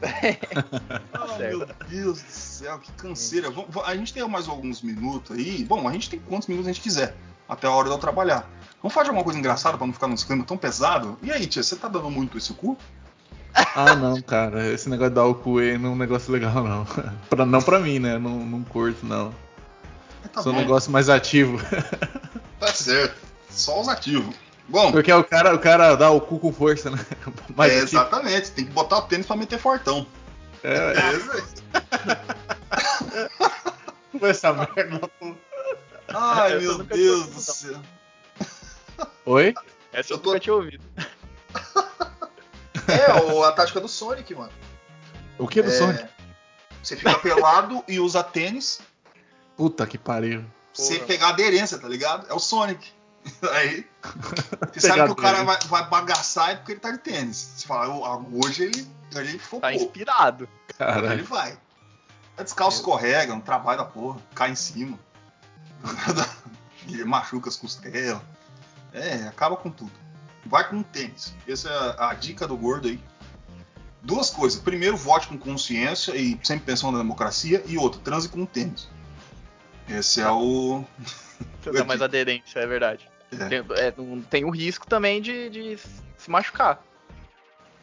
Ah, 1.12 1.36
meu 1.38 1.66
Deus 1.88 2.22
do 2.22 2.30
céu, 2.30 2.78
que 2.78 2.90
canseira. 2.92 3.50
Vamos- 3.50 3.76
a 3.84 3.94
gente 3.94 4.12
tem 4.14 4.26
mais 4.26 4.48
alguns 4.48 4.80
minutos 4.80 5.36
aí. 5.36 5.62
Bom, 5.64 5.86
a 5.86 5.92
gente 5.92 6.08
tem 6.08 6.18
quantos 6.18 6.48
minutos 6.48 6.66
a 6.68 6.72
gente 6.72 6.82
quiser, 6.82 7.14
até 7.50 7.66
a 7.66 7.70
hora 7.70 7.88
de 7.88 7.94
eu 7.94 7.98
trabalhar. 7.98 8.48
Vamos 8.82 8.94
fazer 8.94 9.08
alguma 9.08 9.24
coisa 9.24 9.38
engraçada 9.38 9.76
pra 9.76 9.86
não 9.86 9.92
ficar 9.92 10.06
num 10.06 10.14
clima 10.16 10.44
tão 10.44 10.56
pesado? 10.56 11.18
E 11.22 11.30
aí, 11.30 11.46
tia, 11.46 11.62
você 11.62 11.76
tá 11.76 11.88
dando 11.88 12.08
muito 12.10 12.38
esse 12.38 12.54
cu? 12.54 12.78
Ah, 13.74 13.94
não, 13.96 14.22
cara. 14.22 14.66
Esse 14.68 14.88
negócio 14.88 15.10
de 15.10 15.16
dar 15.16 15.24
o 15.24 15.34
cu 15.34 15.58
aí 15.58 15.76
não 15.76 15.90
é 15.90 15.92
um 15.92 15.96
negócio 15.96 16.32
legal, 16.32 16.62
não. 16.62 16.86
pra, 17.28 17.44
não 17.44 17.60
pra 17.60 17.78
mim, 17.80 17.98
né? 17.98 18.16
Não, 18.16 18.30
não 18.38 18.62
curto, 18.62 19.04
não. 19.04 19.34
Tá 20.32 20.42
Sou 20.42 20.52
um 20.52 20.54
bom, 20.54 20.60
negócio 20.62 20.92
mais 20.92 21.08
ativo. 21.08 21.58
tá 22.60 22.68
certo. 22.68 23.16
Só 23.50 23.80
os 23.80 23.88
ativos. 23.88 24.34
Bom, 24.68 24.92
Porque 24.92 25.12
o 25.12 25.24
cara, 25.24 25.52
o 25.52 25.58
cara 25.58 25.96
dá 25.96 26.10
o 26.10 26.20
cu 26.20 26.38
com 26.38 26.52
força, 26.52 26.90
né? 26.90 26.98
É, 27.58 27.74
exatamente. 27.78 28.52
Tem 28.52 28.64
que 28.64 28.70
botar 28.70 28.98
o 28.98 29.02
tênis 29.02 29.26
pra 29.26 29.34
meter 29.34 29.58
fortão. 29.58 30.06
É, 30.62 30.94
É 34.22 34.22
é, 34.22 34.30
essa 34.30 34.52
merda. 34.52 35.10
pô. 35.18 35.34
Ai, 36.14 36.52
Essa 36.56 36.60
meu 36.60 36.78
Deus 36.84 37.26
do 37.28 37.40
céu. 37.40 37.80
Oi? 39.26 39.54
Essa 39.92 40.12
eu, 40.12 40.16
Eu 40.16 40.22
tô- 40.22 40.28
nunca 40.30 40.40
tinha 40.40 40.54
ouvido. 40.54 40.84
É, 42.88 43.12
o- 43.22 43.44
a 43.44 43.52
tática 43.52 43.80
do 43.80 43.86
Sonic, 43.88 44.34
mano. 44.34 44.50
O 45.38 45.46
que 45.46 45.62
do 45.62 45.70
É, 45.70 45.78
Sonic? 45.78 46.08
Você 46.82 46.96
fica 46.96 47.16
pelado 47.20 47.84
e 47.86 48.00
usa 48.00 48.22
tênis. 48.22 48.80
Puta 49.56 49.86
que 49.86 49.96
pariu. 49.96 50.44
Você 50.72 50.94
Porra. 50.96 51.06
pegar 51.06 51.28
aderência, 51.28 51.78
tá 51.78 51.86
ligado? 51.88 52.26
É 52.28 52.34
o 52.34 52.38
Sonic. 52.40 52.90
Aí. 53.52 53.86
Você 54.72 54.80
sabe 54.88 55.04
que 55.04 55.10
o 55.10 55.14
cara 55.14 55.44
vai, 55.44 55.54
aderência. 55.56 55.68
vai 55.68 55.88
bagaçar 55.88 56.50
é 56.50 56.56
porque 56.56 56.72
ele 56.72 56.80
tá 56.80 56.90
de 56.90 56.98
tênis. 56.98 57.36
Você 57.56 57.66
fala, 57.66 57.84
"Eu- 57.94 58.04
ah, 58.04 58.20
hoje 58.44 58.64
ele, 58.64 58.88
ele 59.14 59.38
focou. 59.38 59.60
Tá 59.60 59.72
inspirado. 59.72 60.44
Hoje 60.44 60.50
ele 60.68 60.76
Caralho. 60.78 61.24
vai. 61.26 61.58
É 62.38 62.42
descalço 62.42 62.78
escorrega, 62.78 63.32
um 63.34 63.40
trabalho 63.40 63.78
da 63.78 63.84
porra, 63.84 64.18
cai 64.34 64.50
em 64.50 64.56
cima. 64.56 64.98
Ele 66.88 67.04
machuca 67.04 67.48
as 67.48 67.56
costelas. 67.56 68.20
É, 68.92 69.26
acaba 69.28 69.56
com 69.56 69.70
tudo. 69.70 69.92
Vai 70.44 70.68
com 70.68 70.82
tênis. 70.82 71.34
Essa 71.46 71.68
é 71.68 72.04
a, 72.04 72.14
dica 72.14 72.46
do 72.46 72.56
gordo 72.56 72.88
aí. 72.88 73.00
Duas 74.02 74.30
coisas. 74.30 74.60
Primeiro, 74.60 74.96
vote 74.96 75.28
com 75.28 75.38
consciência 75.38 76.16
e 76.16 76.38
sempre 76.42 76.64
pensando 76.64 76.92
na 76.92 76.98
democracia. 76.98 77.62
E 77.66 77.76
outra, 77.76 78.00
transe 78.00 78.28
com 78.28 78.46
tênis. 78.46 78.88
Esse 79.88 80.20
é 80.20 80.30
o. 80.30 80.84
Você 81.62 81.72
dá 81.72 81.84
mais 81.84 82.00
aderência, 82.00 82.60
é 82.60 82.66
verdade. 82.66 83.08
É. 83.32 83.48
Tem, 83.48 83.64
é, 83.76 83.94
tem 84.28 84.44
o 84.44 84.50
risco 84.50 84.86
também 84.86 85.20
de, 85.20 85.50
de 85.50 85.78
se 86.16 86.30
machucar. 86.30 86.82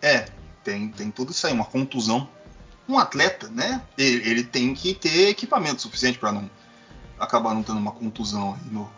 É, 0.02 0.26
tem, 0.64 0.90
tem 0.90 1.10
tudo 1.12 1.32
isso 1.32 1.46
aí, 1.48 1.54
uma 1.54 1.66
contusão. 1.66 2.30
Um 2.88 2.98
atleta, 2.98 3.50
né? 3.50 3.82
Ele, 3.98 4.30
ele 4.30 4.44
tem 4.44 4.74
que 4.74 4.94
ter 4.94 5.30
equipamento 5.30 5.82
suficiente 5.82 6.18
para 6.18 6.32
não 6.32 6.50
acabar 7.20 7.54
não 7.54 7.64
tendo 7.64 7.80
uma 7.80 7.92
contusão 7.92 8.54
aí 8.54 8.72
no. 8.72 8.90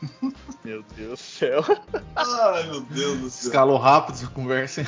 Meu 0.64 0.84
Deus 0.94 1.10
do 1.10 1.16
céu. 1.16 1.64
Ai, 2.14 2.66
meu 2.66 2.82
Deus 2.82 3.18
do 3.18 3.30
céu. 3.30 3.48
Escalou 3.48 3.78
rápido 3.78 4.16
essa 4.16 4.26
conversa. 4.26 4.82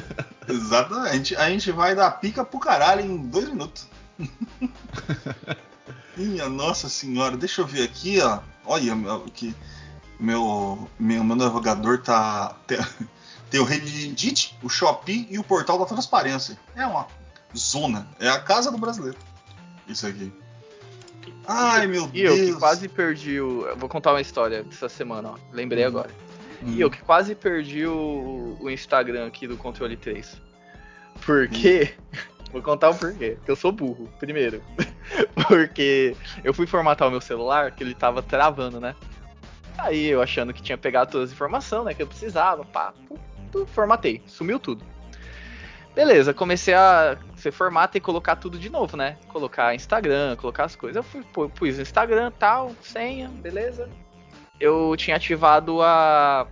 Exatamente. 0.48 1.36
A 1.36 1.50
gente 1.50 1.70
vai 1.70 1.94
dar 1.94 2.10
pica 2.12 2.42
pro 2.42 2.58
caralho 2.58 3.04
em 3.04 3.18
dois 3.18 3.48
minutos. 3.48 3.86
Minha 6.16 6.48
nossa 6.48 6.88
senhora, 6.88 7.36
deixa 7.36 7.60
eu 7.60 7.66
ver 7.66 7.84
aqui, 7.84 8.20
ó. 8.20 8.40
Olha 8.64 8.94
meu, 8.96 9.20
que 9.20 9.54
meu, 10.18 10.88
meu, 10.98 11.22
meu 11.22 11.36
navegador 11.36 12.02
tá. 12.02 12.56
Tem, 12.66 12.78
tem 13.50 13.60
o 13.60 13.64
Reddit, 13.64 14.58
o 14.62 14.68
Shopee 14.68 15.28
e 15.30 15.38
o 15.38 15.44
portal 15.44 15.78
da 15.78 15.84
transparência. 15.84 16.58
É 16.74 16.86
uma 16.86 17.06
zona. 17.56 18.08
É 18.18 18.28
a 18.28 18.40
casa 18.40 18.70
do 18.70 18.78
brasileiro. 18.78 19.18
Isso 19.86 20.06
aqui. 20.06 20.32
Ai, 21.46 21.86
meu 21.86 22.10
E 22.12 22.22
eu 22.22 22.34
Deus. 22.36 22.50
que 22.50 22.58
quase 22.58 22.88
perdi 22.88 23.40
o. 23.40 23.66
eu 23.66 23.76
Vou 23.76 23.88
contar 23.88 24.12
uma 24.12 24.20
história 24.20 24.62
dessa 24.62 24.88
semana, 24.88 25.30
ó. 25.30 25.34
Lembrei 25.52 25.82
Uhum. 25.84 25.88
agora. 25.88 26.10
Hum. 26.62 26.72
E 26.72 26.80
eu 26.80 26.90
que 26.90 27.00
quase 27.02 27.34
perdi 27.34 27.86
o, 27.86 28.56
o 28.60 28.68
Instagram 28.70 29.26
aqui 29.26 29.46
do 29.46 29.56
Controle 29.56 29.96
3. 29.96 30.40
Por 31.24 31.48
quê? 31.48 31.94
Vou 32.52 32.62
contar 32.62 32.90
o 32.90 32.94
porquê. 32.94 33.36
Que 33.44 33.50
eu 33.50 33.56
sou 33.56 33.70
burro, 33.72 34.08
primeiro. 34.18 34.62
Porque 35.48 36.16
eu 36.42 36.52
fui 36.54 36.66
formatar 36.66 37.06
o 37.08 37.10
meu 37.10 37.20
celular, 37.20 37.70
que 37.72 37.82
ele 37.82 37.94
tava 37.94 38.22
travando, 38.22 38.80
né? 38.80 38.94
Aí 39.76 40.06
eu 40.06 40.20
achando 40.22 40.52
que 40.52 40.62
tinha 40.62 40.76
pegado 40.76 41.10
todas 41.12 41.28
as 41.30 41.34
informações, 41.34 41.84
né? 41.84 41.94
Que 41.94 42.02
eu 42.02 42.06
precisava, 42.06 42.64
pá, 42.64 42.92
formatei, 43.68 44.22
sumiu 44.26 44.58
tudo. 44.58 44.84
Beleza, 45.98 46.32
comecei 46.32 46.74
a 46.74 47.18
você 47.34 47.50
formata 47.50 47.98
e 47.98 48.00
colocar 48.00 48.36
tudo 48.36 48.56
de 48.56 48.70
novo, 48.70 48.96
né? 48.96 49.16
Colocar 49.26 49.74
Instagram, 49.74 50.36
colocar 50.36 50.62
as 50.62 50.76
coisas. 50.76 50.94
Eu 50.94 51.02
fui, 51.02 51.24
pus 51.48 51.76
Instagram, 51.76 52.30
tal, 52.38 52.70
senha, 52.80 53.26
beleza. 53.26 53.88
Eu 54.60 54.94
tinha 54.96 55.16
ativado 55.16 55.82
a. 55.82 56.46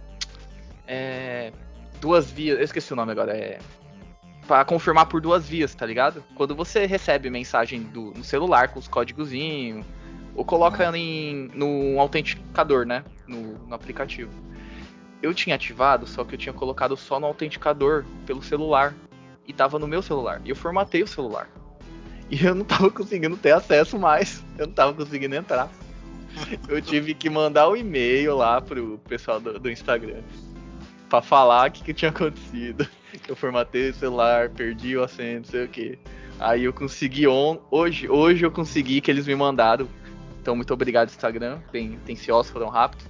é, 0.85 1.53
duas 2.01 2.29
vias. 2.29 2.59
Eu 2.59 2.65
esqueci 2.65 2.93
o 2.93 2.97
nome 2.97 3.13
agora. 3.13 3.37
É. 3.37 3.61
Pra 4.49 4.65
confirmar 4.65 5.07
por 5.07 5.21
duas 5.21 5.49
vias, 5.49 5.77
tá 5.77 5.87
ligado? 5.87 6.25
Quando 6.35 6.53
você 6.53 6.85
recebe 6.85 7.31
mensagem 7.31 7.85
do, 7.85 8.11
no 8.17 8.25
celular 8.25 8.71
com 8.71 8.81
os 8.81 8.89
códigozinhos, 8.89 9.87
ou 10.35 10.45
coloca 10.45 10.91
em, 10.99 11.53
no 11.55 12.01
autenticador, 12.01 12.85
né? 12.85 13.05
No, 13.29 13.57
no 13.59 13.75
aplicativo. 13.77 14.33
Eu 15.23 15.33
tinha 15.33 15.55
ativado, 15.55 16.05
só 16.05 16.25
que 16.25 16.35
eu 16.35 16.39
tinha 16.39 16.53
colocado 16.53 16.97
só 16.97 17.21
no 17.21 17.27
autenticador 17.29 18.05
pelo 18.27 18.43
celular. 18.43 18.93
E 19.47 19.53
tava 19.53 19.79
no 19.79 19.87
meu 19.87 20.03
celular. 20.03 20.41
E 20.45 20.51
eu 20.51 20.57
formatei 20.57 21.03
o 21.03 21.07
celular. 21.07 21.49
E 22.29 22.45
eu 22.45 22.57
não 22.57 22.65
tava 22.65 22.91
conseguindo 22.91 23.37
ter 23.37 23.53
acesso 23.53 23.97
mais. 23.97 24.45
Eu 24.59 24.67
não 24.67 24.75
tava 24.75 24.93
conseguindo 24.93 25.37
entrar. 25.37 25.71
Eu 26.69 26.83
tive 26.83 27.15
que 27.15 27.31
mandar 27.31 27.69
um 27.69 27.77
e-mail 27.77 28.37
lá 28.37 28.61
pro 28.61 28.99
pessoal 29.09 29.41
do, 29.41 29.61
do 29.61 29.71
Instagram. 29.71 30.23
Pra 31.09 31.23
falar 31.23 31.69
o 31.69 31.73
que, 31.73 31.85
que 31.85 31.95
tinha 31.95 32.11
acontecido. 32.11 32.85
Eu 33.29 33.37
formatei 33.37 33.91
o 33.91 33.95
celular, 33.95 34.51
perdi 34.51 34.97
o 34.97 35.05
acento, 35.05 35.37
não 35.37 35.45
sei 35.45 35.65
o 35.65 35.69
que. 35.69 35.99
Aí 36.39 36.65
eu 36.65 36.73
consegui 36.73 37.27
on... 37.27 37.59
hoje, 37.71 38.09
hoje 38.09 38.45
eu 38.45 38.51
consegui 38.51 39.01
que 39.01 39.11
eles 39.11 39.27
me 39.27 39.35
mandaram. 39.35 39.89
Então 40.41 40.55
muito 40.55 40.73
obrigado 40.75 41.09
Instagram, 41.09 41.61
bem 41.73 41.99
atenciosos, 42.03 42.53
foram 42.53 42.69
rápidos. 42.69 43.07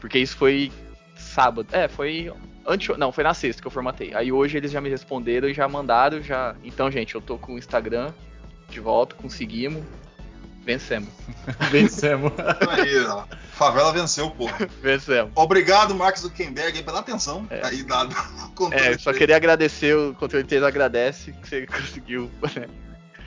Porque 0.00 0.18
isso 0.18 0.36
foi 0.36 0.72
sábado. 1.16 1.68
É, 1.70 1.86
foi 1.86 2.32
antes, 2.66 2.96
não, 2.98 3.10
foi 3.12 3.24
na 3.24 3.34
sexta 3.34 3.60
que 3.62 3.66
eu 3.66 3.70
formatei. 3.72 4.14
Aí 4.14 4.30
hoje 4.32 4.56
eles 4.56 4.70
já 4.72 4.80
me 4.80 4.88
responderam 4.88 5.48
e 5.48 5.54
já 5.54 5.66
mandaram, 5.68 6.22
já. 6.22 6.54
Então, 6.64 6.90
gente, 6.90 7.14
eu 7.14 7.20
tô 7.20 7.36
com 7.38 7.54
o 7.54 7.58
Instagram 7.58 8.12
de 8.68 8.80
volta, 8.80 9.14
conseguimos. 9.14 9.82
Vencemos. 10.64 11.10
Vencemos. 11.70 12.32
Aí, 12.70 13.04
ó. 13.06 13.24
Favela 13.52 13.92
venceu, 13.92 14.30
porra. 14.30 14.66
Vencemos. 14.82 15.30
Obrigado, 15.34 15.94
Mark 15.94 16.16
Zuckerberg, 16.16 16.78
aí, 16.78 16.82
pela 16.82 17.00
atenção. 17.00 17.46
É. 17.50 17.66
Aí, 17.66 17.82
dado 17.82 18.16
o 18.58 18.72
É, 18.72 18.96
só 18.96 19.12
queria 19.12 19.36
agradecer, 19.36 19.94
o 19.94 20.14
controle 20.14 20.44
3 20.44 20.62
agradece 20.62 21.32
que 21.32 21.48
você 21.48 21.66
conseguiu. 21.68 22.30
né? 22.56 22.66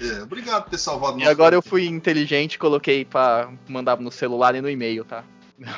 É, 0.01 0.22
obrigado 0.22 0.64
por 0.64 0.69
ter 0.72 0.77
salvado 0.77 1.19
E 1.19 1.27
agora 1.27 1.55
eu 1.55 1.61
fui 1.61 1.88
inteligente 1.88 2.55
e 2.55 2.57
coloquei 2.59 3.03
pra 3.05 3.49
mandar 3.68 3.99
no 3.99 4.11
celular 4.11 4.53
e 4.55 4.61
no 4.61 4.69
e-mail, 4.69 5.03
tá? 5.05 5.23
É... 5.61 5.69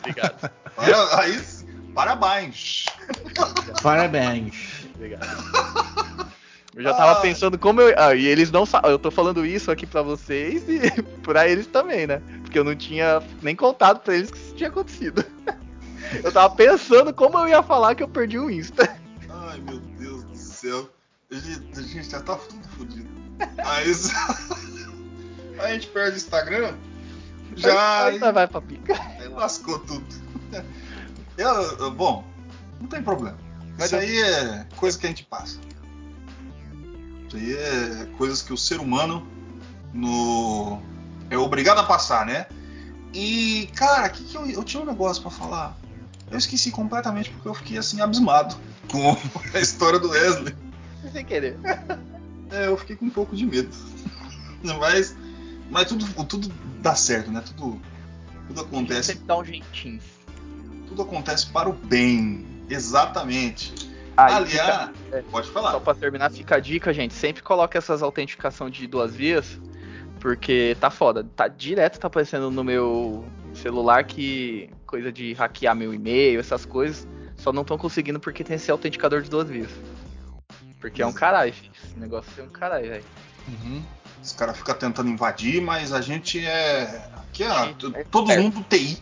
Obrigado. 0.00 0.50
Para- 0.76 1.20
Aí, 1.20 1.40
parabéns. 1.94 2.84
Parabéns. 3.82 4.54
Obrigado. 4.94 5.26
Eu 6.74 6.82
já 6.82 6.92
tava 6.94 7.12
Ah. 7.12 7.20
pensando 7.20 7.56
como 7.58 7.80
eu. 7.80 7.94
Ah, 7.96 8.14
e 8.14 8.26
eles 8.26 8.50
não 8.50 8.66
sabem. 8.66 8.90
Eu 8.90 8.98
tô 8.98 9.10
falando 9.10 9.46
isso 9.46 9.70
aqui 9.70 9.86
pra 9.86 10.02
vocês 10.02 10.64
e 10.68 11.02
pra 11.22 11.48
eles 11.48 11.66
também, 11.66 12.06
né? 12.06 12.20
Porque 12.42 12.58
eu 12.58 12.64
não 12.64 12.74
tinha 12.74 13.22
nem 13.42 13.54
contado 13.54 14.00
pra 14.00 14.14
eles 14.14 14.30
que 14.30 14.38
isso 14.38 14.54
tinha 14.54 14.68
acontecido. 14.68 15.24
Eu 16.22 16.30
tava 16.30 16.54
pensando 16.54 17.12
como 17.14 17.36
eu 17.38 17.48
ia 17.48 17.62
falar 17.62 17.94
que 17.94 18.02
eu 18.02 18.06
perdi 18.08 18.38
o 18.38 18.48
Insta. 18.48 18.94
Ai, 19.28 19.58
meu 19.60 19.80
Deus 19.80 20.22
do 20.24 20.36
céu. 20.36 20.88
A 21.32 21.34
gente, 21.34 21.78
a 21.78 21.82
gente 21.82 22.10
já 22.10 22.20
tá 22.20 22.36
tudo 22.36 22.62
fodido. 22.76 23.08
Aí, 23.58 23.90
aí 25.58 25.70
a 25.70 25.72
gente 25.72 25.88
perde 25.88 26.12
o 26.12 26.16
Instagram, 26.18 26.74
já 27.56 28.04
Aí 28.04 28.18
vai 28.18 28.46
pra 28.46 28.60
pica. 28.60 28.92
aí 29.18 29.26
lascou 29.28 29.78
tudo. 29.80 30.04
Eu, 31.36 31.48
eu- 31.78 31.90
bom, 31.90 32.24
não 32.80 32.86
tem 32.88 33.02
problema. 33.02 33.36
Mas 33.76 33.86
Isso 33.86 33.96
aí 33.96 34.18
é 34.18 34.66
coisa 34.76 34.98
que 34.98 35.06
a 35.06 35.08
gente 35.08 35.24
passa. 35.24 35.58
Isso 37.26 37.36
aí 37.36 37.52
é 37.54 38.08
coisas 38.16 38.40
que 38.42 38.52
o 38.52 38.56
ser 38.56 38.78
humano 38.80 39.26
no, 39.92 40.80
é 41.30 41.36
obrigado 41.36 41.78
a 41.78 41.84
passar, 41.84 42.24
né? 42.26 42.46
E, 43.12 43.68
cara, 43.74 44.08
que 44.08 44.24
que 44.24 44.36
eu, 44.36 44.46
eu 44.46 44.62
tinha 44.64 44.82
um 44.82 44.86
negócio 44.86 45.22
pra 45.22 45.30
falar. 45.30 45.76
Eu 46.30 46.38
esqueci 46.38 46.70
completamente 46.70 47.30
porque 47.30 47.46
eu 47.48 47.54
fiquei 47.54 47.78
assim 47.78 48.00
abismado 48.00 48.56
com 48.90 49.16
a 49.56 49.60
história 49.60 49.98
do 49.98 50.10
Wesley. 50.10 50.54
Sem 51.12 51.24
querer. 51.24 51.58
É, 52.50 52.66
eu 52.66 52.76
fiquei 52.76 52.96
com 52.96 53.06
um 53.06 53.10
pouco 53.10 53.36
de 53.36 53.44
medo. 53.46 53.70
Mas, 54.80 55.14
mas 55.68 55.86
tudo, 55.86 56.24
tudo 56.24 56.50
dá 56.80 56.94
certo, 56.94 57.30
né? 57.30 57.42
Tudo, 57.42 57.78
tudo 58.48 58.60
acontece, 58.62 59.12
Sempre 59.12 59.26
dá 59.26 59.38
um 59.38 59.44
jeitinho. 59.44 60.00
Tudo 60.94 61.02
acontece 61.02 61.46
para 61.46 61.68
o 61.68 61.72
bem. 61.72 62.46
Exatamente. 62.70 63.74
Aliás, 64.16 64.50
fica- 64.50 64.92
é, 65.12 65.22
pode 65.22 65.48
Só 65.48 65.52
falar. 65.52 65.80
pra 65.80 65.94
terminar, 65.94 66.30
fica 66.30 66.56
a 66.56 66.60
dica, 66.60 66.92
gente. 66.94 67.12
Sempre 67.14 67.42
coloca 67.42 67.76
essas 67.76 68.02
autenticação 68.02 68.70
de 68.70 68.86
duas 68.86 69.14
vias. 69.14 69.60
Porque 70.20 70.76
tá 70.80 70.88
foda. 70.90 71.24
Tá 71.36 71.48
direto, 71.48 71.98
tá 71.98 72.06
aparecendo 72.06 72.50
no 72.50 72.62
meu 72.64 73.24
celular 73.52 74.04
que 74.04 74.70
coisa 74.86 75.12
de 75.12 75.32
hackear 75.34 75.74
meu 75.74 75.92
e-mail, 75.92 76.40
essas 76.40 76.64
coisas. 76.64 77.06
Só 77.36 77.52
não 77.52 77.62
estão 77.62 77.76
conseguindo 77.76 78.20
porque 78.20 78.44
tem 78.44 78.56
esse 78.56 78.70
autenticador 78.70 79.20
de 79.20 79.28
duas 79.28 79.48
vias. 79.50 79.70
Porque 80.80 81.02
é 81.02 81.06
um 81.06 81.12
caralho, 81.12 81.52
filho. 81.52 81.72
Esse 81.84 81.98
negócio 81.98 82.30
é 82.38 82.42
um 82.42 82.48
caralho, 82.48 82.88
velho. 82.88 83.04
Uhum. 83.48 83.82
Os 84.22 84.32
caras 84.32 84.56
ficam 84.56 84.74
tentando 84.74 85.10
invadir, 85.10 85.60
mas 85.60 85.92
a 85.92 86.00
gente 86.00 86.38
é. 86.44 87.08
Aqui 87.16 87.42
é, 87.42 87.46
É, 87.48 88.00
é 88.00 88.04
todo 88.04 88.28
certo. 88.28 88.42
mundo 88.42 88.64
TI, 88.70 88.98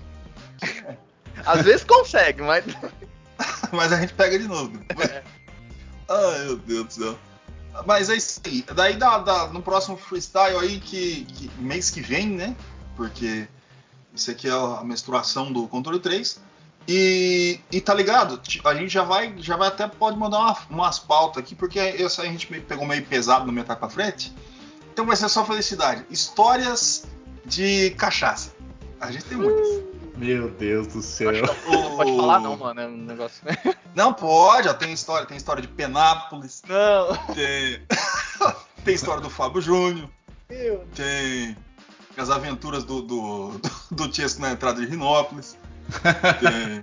Às 1.47 1.63
vezes 1.63 1.85
consegue, 1.85 2.43
mas. 2.43 2.65
mas 3.73 3.93
a 3.93 4.01
gente 4.01 4.15
pega 4.15 4.39
de 4.39 4.47
novo. 4.49 4.73
Ai, 6.09 6.45
meu 6.45 6.57
Deus 6.57 6.87
do 6.87 6.93
céu. 6.93 7.19
Mas 7.87 8.11
é 8.11 8.17
isso 8.17 8.41
aí. 8.45 8.63
Daí 8.75 8.97
dá, 8.97 9.19
dá- 9.19 9.47
no 9.49 9.63
próximo 9.63 9.97
freestyle 9.97 10.57
aí, 10.59 10.79
que, 10.79 11.25
que 11.25 11.51
mês 11.59 11.89
que 11.91 12.01
vem, 12.03 12.29
né? 12.29 12.55
Porque 12.97 13.49
isso 14.15 14.31
aqui 14.31 14.47
é 14.49 14.53
a 14.53 14.83
menstruação 14.85 15.51
do 15.51 15.67
controle 15.69 15.99
3. 15.99 16.39
E, 16.87 17.61
e 17.71 17.81
tá 17.81 17.95
ligado? 17.95 18.41
A 18.65 18.75
gente 18.75 18.93
já 18.93 19.05
vai, 19.05 19.33
já 19.39 19.57
vai 19.57 19.69
até 19.69 19.87
pode 19.87 20.19
mandar 20.19 20.39
uma- 20.41 20.59
umas 20.69 20.99
pautas 20.99 21.43
aqui, 21.43 21.55
porque 21.55 21.79
essa 21.79 22.23
a 22.23 22.27
gente 22.27 22.51
meio- 22.51 22.65
pegou 22.65 22.85
meio 22.87 23.05
pesado 23.07 23.47
no 23.47 23.53
Metal 23.53 23.77
pra 23.77 23.89
frente. 23.89 24.35
Então 24.93 25.07
vai 25.07 25.17
ser 25.17 25.29
só 25.31 25.45
felicidade. 25.45 26.05
Histórias 26.11 27.05
de 27.47 27.91
cachaça. 27.93 28.53
A 29.01 29.11
gente 29.11 29.25
tem 29.25 29.39
muitas. 29.39 29.67
Meu 30.23 30.49
Deus 30.51 30.87
do 30.87 31.03
céu. 31.03 31.31
Acho 31.31 31.43
que 31.43 31.71
não 31.73 31.97
pode 31.97 32.17
falar, 32.17 32.39
não, 32.39 32.57
mano. 32.57 32.81
É 32.81 32.87
um 32.87 32.97
negócio. 32.97 33.43
Não 33.93 34.15
pode, 34.15 34.69
ó, 34.69 34.73
tem 34.73 34.91
história, 34.91 35.27
tem 35.27 35.37
história 35.37 35.61
de 35.61 35.69
Penápolis, 35.69 36.63
Não. 36.67 37.15
tem, 37.35 37.83
tem 38.83 38.95
história 38.95 39.21
do 39.21 39.29
Fábio 39.29 39.61
Júnior, 39.61 40.09
Meu 40.49 40.87
tem 40.95 41.55
as 42.17 42.31
aventuras 42.31 42.85
do, 42.85 43.03
do, 43.03 43.59
do, 43.91 44.09
do 44.09 44.41
na 44.41 44.53
entrada 44.53 44.81
de 44.81 44.87
Rinópolis, 44.87 45.59
tem, 46.41 46.83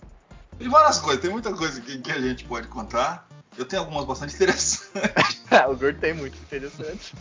tem 0.60 0.70
várias 0.70 1.00
coisas, 1.00 1.20
tem 1.20 1.32
muita 1.32 1.52
coisa 1.52 1.82
que, 1.82 1.98
que 1.98 2.12
a 2.12 2.22
gente 2.22 2.46
pode 2.46 2.68
contar. 2.68 3.28
Eu 3.58 3.66
tenho 3.66 3.82
algumas 3.82 4.06
bastante 4.06 4.36
interessantes. 4.36 4.92
o 5.68 5.76
Gordo 5.76 6.00
tem 6.00 6.14
muito 6.14 6.38
interessante. 6.38 7.16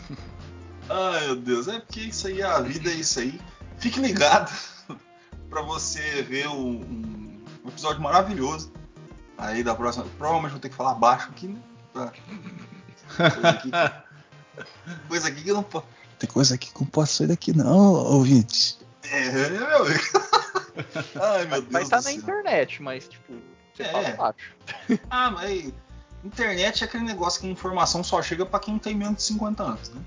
Ai 0.87 1.25
meu 1.25 1.35
Deus, 1.35 1.67
é 1.67 1.79
porque 1.79 2.01
isso 2.01 2.27
aí, 2.27 2.43
a 2.43 2.59
vida 2.59 2.91
é 2.91 2.93
isso 2.93 3.19
aí. 3.19 3.41
Fique 3.79 3.99
ligado 3.99 4.51
pra 5.49 5.61
você 5.61 6.21
ver 6.21 6.47
um, 6.47 7.39
um 7.63 7.67
episódio 7.67 8.01
maravilhoso. 8.01 8.71
Aí 9.37 9.63
da 9.63 9.73
próxima. 9.73 10.05
Provavelmente 10.17 10.51
vou 10.51 10.59
ter 10.59 10.69
que 10.69 10.75
falar 10.75 10.95
baixo 10.95 11.29
aqui, 11.29 11.47
né? 11.47 11.59
Pra- 11.93 12.11
Coisa 13.17 13.49
aqui, 13.49 13.71
que- 13.71 14.99
coisa 15.07 15.27
aqui 15.29 15.43
que 15.43 15.49
eu 15.49 15.55
não 15.55 15.63
posso. 15.63 15.85
Tem 16.19 16.29
coisa 16.29 16.55
aqui 16.55 16.69
que 16.69 16.75
eu 16.75 16.81
não 16.81 16.87
posso 16.87 17.13
sair 17.15 17.27
daqui, 17.27 17.55
não, 17.55 17.93
ouvinte. 17.93 18.77
É, 19.09 19.49
meu 19.49 19.77
amigo. 19.85 19.99
Ai, 21.21 21.45
meu 21.45 21.61
Deus. 21.61 21.83
estar 21.83 21.97
do 21.99 22.03
na 22.03 22.09
céu. 22.09 22.13
internet, 22.13 22.81
mas, 22.83 23.07
tipo, 23.07 23.33
você 23.73 23.83
É. 23.83 23.91
fala 23.91 24.09
baixo. 24.11 24.53
Ah, 25.09 25.31
mas 25.31 25.71
internet 26.23 26.83
é 26.83 26.85
aquele 26.87 27.05
negócio 27.05 27.39
que 27.39 27.47
a 27.47 27.49
informação 27.51 28.03
só 28.03 28.21
chega 28.21 28.45
pra 28.45 28.59
quem 28.59 28.77
tem 28.77 28.93
menos 28.95 29.17
de 29.17 29.23
50 29.23 29.63
anos, 29.63 29.89
né? 29.89 30.01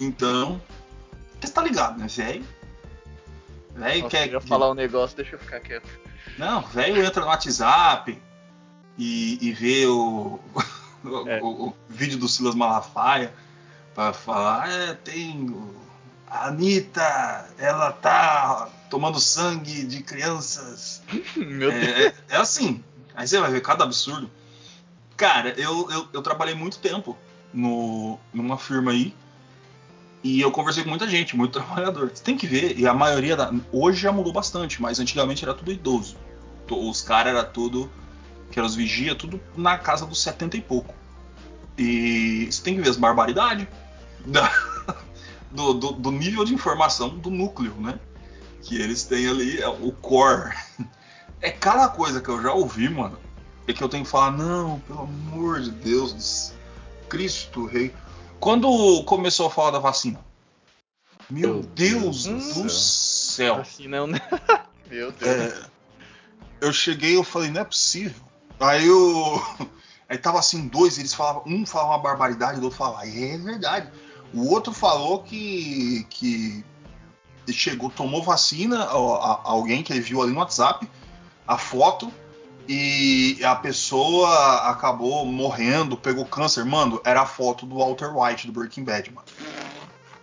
Então, 0.00 0.60
você 1.40 1.52
tá 1.52 1.62
ligado, 1.62 1.98
né, 1.98 2.06
velho? 2.08 2.44
Velho 3.74 4.08
quer. 4.08 4.28
eu 4.32 4.40
falar 4.40 4.70
um 4.70 4.74
negócio, 4.74 5.16
deixa 5.16 5.34
eu 5.34 5.38
ficar 5.38 5.60
quieto. 5.60 5.88
Não, 6.38 6.62
velho 6.62 7.04
entra 7.04 7.20
no 7.22 7.28
WhatsApp 7.28 8.20
e, 8.98 9.38
e 9.40 9.52
vê 9.52 9.86
o, 9.86 10.38
o, 11.04 11.28
É. 11.28 11.40
o- 11.42 11.68
o 11.68 11.76
vídeo 11.88 12.18
do 12.18 12.28
Silas 12.28 12.54
Malafaia 12.54 13.32
pra 13.94 14.12
falar, 14.12 14.70
é, 14.70 14.94
tem 14.94 15.54
a 16.26 16.48
Anitta, 16.48 17.48
ela 17.58 17.92
tá 17.92 18.68
tomando 18.88 19.18
sangue 19.20 19.84
de 19.84 20.02
crianças 20.02 21.02
Meu 21.36 21.70
Deus. 21.70 21.84
é, 21.84 22.14
é 22.30 22.36
assim. 22.36 22.82
Aí 23.14 23.26
você 23.28 23.38
vai 23.40 23.50
ver 23.50 23.60
cada 23.60 23.84
absurdo. 23.84 24.30
Cara, 25.16 25.50
eu, 25.60 25.90
eu, 25.90 26.08
eu 26.14 26.22
trabalhei 26.22 26.54
muito 26.54 26.78
tempo 26.78 27.16
no, 27.52 28.18
numa 28.32 28.56
firma 28.56 28.90
aí. 28.92 29.14
E 30.22 30.40
eu 30.40 30.50
conversei 30.52 30.84
com 30.84 30.90
muita 30.90 31.08
gente, 31.08 31.36
muito 31.36 31.52
trabalhador. 31.60 32.10
Você 32.14 32.22
tem 32.22 32.36
que 32.36 32.46
ver, 32.46 32.78
e 32.78 32.86
a 32.86 32.94
maioria 32.94 33.36
da. 33.36 33.52
Hoje 33.72 34.00
já 34.00 34.12
mudou 34.12 34.32
bastante, 34.32 34.80
mas 34.80 34.98
antigamente 35.00 35.44
era 35.44 35.54
tudo 35.54 35.72
idoso. 35.72 36.16
Os 36.70 37.02
caras 37.02 37.32
era 37.34 37.44
tudo. 37.44 37.90
Que 38.50 38.58
eram 38.58 38.68
os 38.68 38.74
vigia, 38.74 39.14
tudo 39.14 39.40
na 39.56 39.78
casa 39.78 40.04
dos 40.04 40.22
70 40.22 40.58
e 40.58 40.60
pouco. 40.60 40.94
E 41.78 42.48
você 42.50 42.62
tem 42.62 42.74
que 42.74 42.82
ver 42.82 42.90
as 42.90 42.96
barbaridades 42.98 43.66
da- 44.26 44.52
do, 45.50 45.72
do, 45.74 45.92
do 45.92 46.10
nível 46.10 46.44
de 46.44 46.54
informação 46.54 47.08
do 47.18 47.30
núcleo, 47.30 47.74
né? 47.78 47.98
Que 48.62 48.76
eles 48.80 49.04
têm 49.04 49.26
ali, 49.28 49.58
é 49.60 49.68
o 49.68 49.92
core. 49.92 50.54
É 51.44 51.50
cada 51.50 51.88
coisa 51.88 52.20
que 52.20 52.28
eu 52.28 52.40
já 52.40 52.52
ouvi, 52.52 52.88
mano. 52.88 53.18
É 53.66 53.72
que 53.72 53.82
eu 53.82 53.88
tenho 53.88 54.04
que 54.04 54.10
falar, 54.10 54.30
não, 54.30 54.78
pelo 54.86 55.00
amor 55.00 55.60
de 55.60 55.72
Deus, 55.72 56.52
Cristo 57.08 57.66
Rei. 57.66 57.92
Quando 58.42 59.04
começou 59.04 59.46
a 59.46 59.50
falar 59.50 59.70
da 59.70 59.78
vacina, 59.78 60.18
meu 61.30 61.54
Meu 61.54 61.62
Deus, 61.62 62.24
Deus 62.24 62.54
do 62.54 62.68
céu. 62.68 63.60
Assim 63.60 63.86
não, 63.86 64.08
né? 64.08 64.18
Meu 64.90 65.12
Deus. 65.12 65.30
É, 65.30 65.62
eu 66.60 66.72
cheguei 66.72 67.16
eu 67.16 67.22
falei, 67.22 67.52
não 67.52 67.60
é 67.60 67.64
possível. 67.64 68.20
Aí 68.58 68.84
eu. 68.84 69.40
Aí 70.08 70.18
tava 70.18 70.40
assim, 70.40 70.66
dois, 70.66 70.98
eles 70.98 71.14
falavam, 71.14 71.44
um 71.46 71.64
falava 71.64 71.90
uma 71.92 71.98
barbaridade, 72.00 72.58
o 72.58 72.64
outro 72.64 72.76
falava, 72.78 73.06
é 73.06 73.38
verdade. 73.38 73.92
O 74.34 74.50
outro 74.50 74.72
falou 74.72 75.22
que. 75.22 76.04
que 76.10 76.64
chegou, 77.52 77.90
tomou 77.90 78.24
vacina, 78.24 78.88
ó, 78.92 79.22
a- 79.22 79.40
alguém 79.44 79.84
que 79.84 79.92
ele 79.92 80.00
viu 80.00 80.20
ali 80.20 80.32
no 80.32 80.40
WhatsApp, 80.40 80.90
a 81.46 81.56
foto, 81.56 82.12
e 82.68 83.38
a 83.44 83.54
pessoa 83.54 84.70
acabou 84.70 85.26
morrendo, 85.26 85.96
pegou 85.96 86.24
câncer. 86.24 86.64
Mano, 86.64 87.00
era 87.04 87.22
a 87.22 87.26
foto 87.26 87.66
do 87.66 87.78
Walter 87.78 88.16
White 88.16 88.46
do 88.46 88.52
Breaking 88.52 88.84
Bad, 88.84 89.12
mano. 89.12 89.26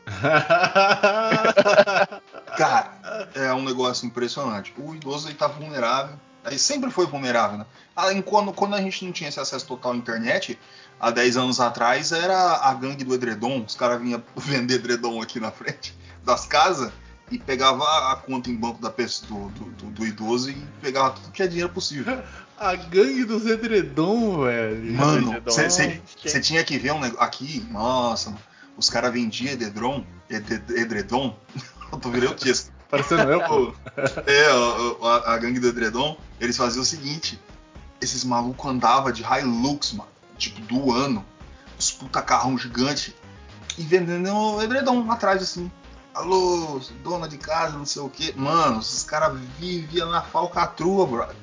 Cara, 2.57 3.29
é 3.35 3.53
um 3.53 3.63
negócio 3.63 4.05
impressionante. 4.05 4.73
O 4.77 4.95
idoso 4.95 5.27
ele 5.27 5.35
tá 5.35 5.47
vulnerável. 5.47 6.15
Ele 6.45 6.57
sempre 6.57 6.89
foi 6.89 7.05
vulnerável, 7.05 7.59
né? 7.59 7.65
Além 7.95 8.21
quando, 8.21 8.53
quando 8.53 8.73
a 8.73 8.81
gente 8.81 9.05
não 9.05 9.11
tinha 9.11 9.29
esse 9.29 9.39
acesso 9.39 9.67
total 9.67 9.91
à 9.91 9.95
internet, 9.95 10.57
há 10.99 11.11
10 11.11 11.37
anos 11.37 11.59
atrás 11.59 12.11
era 12.11 12.59
a 12.63 12.73
gangue 12.73 13.03
do 13.03 13.13
edredom. 13.13 13.63
Os 13.65 13.75
caras 13.75 14.01
vinham 14.01 14.23
vender 14.35 14.75
edredom 14.75 15.21
aqui 15.21 15.39
na 15.39 15.51
frente 15.51 15.95
das 16.23 16.45
casas 16.45 16.91
e 17.31 17.37
pegava 17.37 17.83
a 18.11 18.15
conta 18.15 18.49
em 18.49 18.55
banco 18.55 18.81
da 18.81 18.89
pessoa, 18.89 19.49
do, 19.51 19.65
do, 19.65 19.85
do 19.91 20.05
idoso 20.05 20.49
e 20.49 20.55
pegava 20.81 21.11
tudo 21.11 21.31
que 21.31 21.43
é 21.43 21.47
dinheiro 21.47 21.69
possível. 21.69 22.21
A 22.59 22.75
gangue 22.75 23.23
dos 23.23 23.45
edredom, 23.45 24.43
velho. 24.43 24.93
Mano, 24.93 25.41
você 25.45 26.41
tinha 26.41 26.61
que 26.61 26.77
ver 26.77 26.91
um 26.91 26.99
negócio. 26.99 27.23
Aqui, 27.23 27.65
nossa, 27.71 28.35
os 28.75 28.89
caras 28.89 29.13
vendiam 29.13 29.53
edredom, 29.53 30.03
ed- 30.29 30.63
edredom. 30.75 31.37
Eu 31.89 31.97
tô 31.97 32.09
virando 32.09 32.35
texto. 32.35 32.71
Parecendo 32.89 33.31
eu, 33.31 33.41
pô. 33.43 33.73
É, 34.25 34.45
a, 35.07 35.33
a 35.33 35.37
gangue 35.37 35.59
do 35.59 35.67
Edredom, 35.67 36.17
eles 36.39 36.57
faziam 36.57 36.81
o 36.81 36.85
seguinte: 36.85 37.39
esses 38.01 38.23
malucos 38.23 38.69
andavam 38.69 39.11
de 39.11 39.23
Hilux, 39.23 39.93
mano, 39.93 40.09
tipo, 40.37 40.59
do 40.61 40.91
ano, 40.91 41.25
os 41.77 41.91
puta 41.91 42.21
carrão 42.21 42.57
gigante, 42.57 43.15
e 43.77 43.83
vendendo 43.83 44.61
edredom 44.61 45.09
atrás, 45.11 45.41
assim. 45.41 45.71
Alô, 46.19 46.81
dona 47.01 47.29
de 47.29 47.37
casa, 47.37 47.77
não 47.77 47.85
sei 47.85 48.01
o 48.01 48.09
que. 48.09 48.37
Mano, 48.37 48.81
esses 48.81 49.03
caras 49.03 49.39
viviam 49.57 50.11
na 50.11 50.21
falcatrua, 50.21 51.07
brother. 51.07 51.35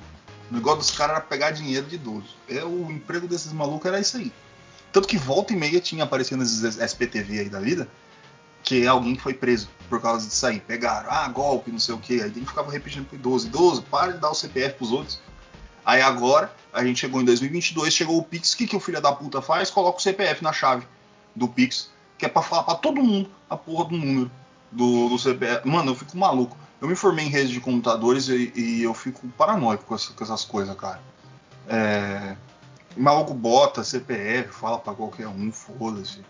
O 0.50 0.54
negócio 0.54 0.80
dos 0.80 0.90
caras 0.90 1.16
era 1.16 1.24
pegar 1.24 1.50
dinheiro 1.50 1.86
de 1.86 1.94
idoso. 1.94 2.36
É, 2.46 2.62
o 2.62 2.90
emprego 2.90 3.26
desses 3.26 3.54
malucos 3.54 3.86
era 3.86 3.98
isso 3.98 4.18
aí. 4.18 4.30
Tanto 4.92 5.08
que 5.08 5.16
volta 5.16 5.54
e 5.54 5.56
meia 5.56 5.80
tinha 5.80 6.04
aparecendo 6.04 6.40
nesses 6.40 6.76
SPTV 6.76 7.38
aí 7.38 7.48
da 7.48 7.58
vida, 7.58 7.88
que 8.62 8.86
alguém 8.86 9.16
foi 9.16 9.32
preso 9.32 9.66
por 9.88 9.98
causa 10.02 10.26
disso 10.26 10.46
aí. 10.46 10.60
Pegaram, 10.60 11.10
ah, 11.10 11.26
golpe, 11.28 11.72
não 11.72 11.78
sei 11.78 11.94
o 11.94 11.98
que. 11.98 12.20
Aí 12.20 12.28
ele 12.28 12.44
ficava 12.44 12.70
repetindo 12.70 13.06
pro 13.06 13.16
idoso: 13.16 13.46
idoso, 13.46 13.82
para 13.84 14.12
de 14.12 14.18
dar 14.18 14.28
o 14.28 14.34
CPF 14.34 14.74
pros 14.74 14.92
outros. 14.92 15.18
Aí 15.86 16.02
agora, 16.02 16.54
a 16.70 16.84
gente 16.84 17.00
chegou 17.00 17.22
em 17.22 17.24
2022, 17.24 17.94
chegou 17.94 18.18
o 18.18 18.22
Pix. 18.22 18.52
O 18.52 18.58
que, 18.58 18.66
que 18.66 18.76
o 18.76 18.80
filho 18.80 19.00
da 19.00 19.10
puta 19.10 19.40
faz? 19.40 19.70
Coloca 19.70 19.96
o 19.96 20.02
CPF 20.02 20.44
na 20.44 20.52
chave 20.52 20.86
do 21.34 21.48
Pix, 21.48 21.90
que 22.18 22.26
é 22.26 22.28
pra 22.28 22.42
falar 22.42 22.64
pra 22.64 22.74
todo 22.74 23.02
mundo 23.02 23.30
a 23.48 23.56
porra 23.56 23.86
do 23.86 23.96
número 23.96 24.30
do, 24.70 25.08
do 25.08 25.18
CPF. 25.18 25.66
Mano, 25.68 25.90
eu 25.92 25.94
fico 25.94 26.16
maluco. 26.16 26.56
Eu 26.80 26.88
me 26.88 26.94
formei 26.94 27.24
em 27.26 27.30
redes 27.30 27.50
de 27.50 27.60
computadores 27.60 28.28
e, 28.28 28.52
e 28.54 28.82
eu 28.82 28.92
fico 28.92 29.26
paranoico 29.28 29.84
com, 29.84 29.94
essa- 29.94 30.12
com 30.12 30.22
essas 30.24 30.44
coisas, 30.44 30.76
cara. 30.76 31.00
É. 31.68 32.36
Maluco 32.96 33.34
bota 33.34 33.84
CPF, 33.84 34.48
fala 34.52 34.78
pra 34.78 34.94
qualquer 34.94 35.28
um, 35.28 35.52
foda-se. 35.52 36.20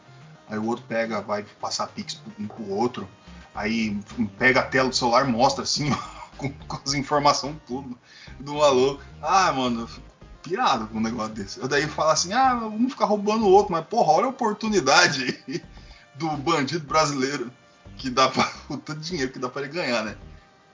Aí 0.48 0.58
o 0.58 0.66
outro 0.66 0.84
pega, 0.88 1.20
vai 1.20 1.44
passar 1.60 1.86
pix 1.88 2.20
um 2.38 2.46
pro 2.46 2.68
outro. 2.70 3.08
Aí 3.54 3.98
pega 4.38 4.60
a 4.60 4.64
tela 4.64 4.88
do 4.88 4.94
celular, 4.96 5.24
mostra 5.26 5.62
assim, 5.64 5.90
com, 6.36 6.50
com 6.52 6.78
as 6.84 6.94
informações 6.94 7.56
tudo 7.66 7.96
do 8.40 8.54
maluco. 8.54 9.00
Ah, 9.22 9.52
mano, 9.52 9.82
eu 9.82 9.86
fico 9.88 10.06
pirado 10.42 10.86
com 10.88 10.98
um 10.98 11.02
negócio 11.02 11.34
desse. 11.34 11.58
Eu 11.60 11.66
daí 11.68 11.86
falo 11.86 12.10
assim, 12.10 12.32
ah, 12.32 12.54
vamos 12.54 12.92
ficar 12.92 13.06
roubando 13.06 13.44
o 13.46 13.50
outro, 13.50 13.72
mas 13.72 13.84
porra, 13.86 14.12
olha 14.12 14.26
a 14.26 14.30
oportunidade 14.30 15.38
do 16.16 16.28
bandido 16.36 16.86
brasileiro 16.86 17.50
que 17.97 18.10
dá 18.10 18.28
pra. 18.28 18.51
o 18.68 18.77
tanto 18.77 19.01
de 19.01 19.09
dinheiro 19.10 19.32
que 19.32 19.39
dá 19.39 19.48
pra 19.48 19.62
ele 19.62 19.73
ganhar, 19.73 20.05
né? 20.05 20.16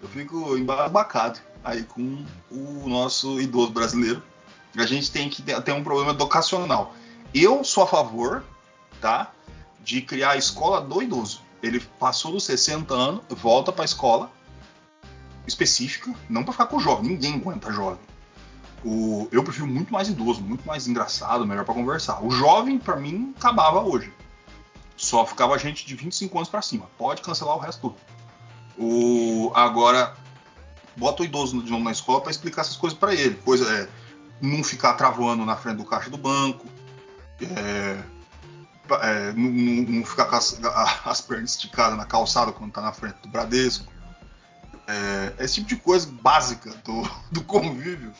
Eu 0.01 0.09
fico 0.09 0.57
embasbacado 0.57 1.39
aí 1.65 1.85
com 1.85 2.24
o 2.51 2.89
nosso 2.89 3.40
idoso 3.40 3.70
brasileiro. 3.70 4.23
A 4.77 4.86
gente 4.86 5.11
tem 5.11 5.28
que 5.28 5.43
ter, 5.43 5.73
um 5.73 5.85
problema 5.85 6.11
educacional. 6.11 6.94
Eu 7.32 7.62
sou 7.62 7.85
a 7.85 7.86
favor, 7.86 8.43
tá? 9.01 9.31
De 9.81 10.01
criar 10.01 10.31
a 10.31 10.36
escola 10.36 10.81
do 10.81 11.03
idoso. 11.03 11.43
Ele 11.62 11.78
passou 11.99 12.32
dos 12.32 12.44
60 12.44 12.93
anos, 12.93 13.23
volta 13.31 13.70
pra 13.70 13.85
escola 13.85 14.31
específica, 15.47 16.12
não 16.28 16.43
pra 16.43 16.53
ficar 16.53 16.66
com 16.66 16.77
o 16.77 16.81
jovem, 16.81 17.11
ninguém 17.11 17.35
aguenta 17.35 17.73
jovem. 17.73 18.01
O, 18.85 19.28
eu 19.31 19.44
prefiro 19.44 19.66
muito 19.66 19.93
mais 19.93 20.09
idoso, 20.09 20.40
muito 20.40 20.66
mais 20.66 20.89
engraçado, 20.89 21.47
melhor 21.47 21.65
pra 21.65 21.74
conversar. 21.74 22.24
O 22.24 22.31
jovem, 22.31 22.78
pra 22.78 22.97
mim, 22.97 23.32
acabava 23.36 23.81
hoje. 23.81 24.12
Só 25.02 25.26
ficava 25.26 25.58
gente 25.58 25.84
de 25.84 25.96
25 25.96 26.38
anos 26.38 26.48
pra 26.48 26.62
cima. 26.62 26.86
Pode 26.96 27.22
cancelar 27.22 27.56
o 27.56 27.58
resto 27.58 27.80
tudo. 27.80 27.96
O, 28.78 29.50
agora, 29.52 30.14
bota 30.96 31.22
o 31.22 31.24
idoso 31.24 31.60
de 31.60 31.70
novo 31.72 31.82
na 31.82 31.90
escola 31.90 32.20
pra 32.20 32.30
explicar 32.30 32.60
essas 32.62 32.76
coisas 32.76 32.96
pra 32.96 33.12
ele. 33.12 33.34
Coisa 33.34 33.68
é 33.68 33.88
não 34.40 34.62
ficar 34.62 34.94
travando 34.94 35.44
na 35.44 35.56
frente 35.56 35.78
do 35.78 35.84
caixa 35.84 36.08
do 36.08 36.16
banco, 36.16 36.66
é, 37.40 38.00
é, 39.02 39.32
não, 39.32 39.50
não- 39.92 40.04
ficar 40.04 40.26
com 40.26 40.36
as, 40.36 40.58
as 41.04 41.20
pernas 41.20 41.50
esticadas 41.50 41.96
na 41.98 42.04
calçada 42.04 42.52
quando 42.52 42.72
tá 42.72 42.80
na 42.80 42.92
frente 42.92 43.16
do 43.22 43.28
Bradesco. 43.28 43.92
É, 44.86 45.32
esse 45.44 45.54
tipo 45.56 45.68
de 45.68 45.76
coisa 45.76 46.08
básica 46.22 46.70
do, 46.84 47.02
do 47.30 47.42
convívio 47.44 48.12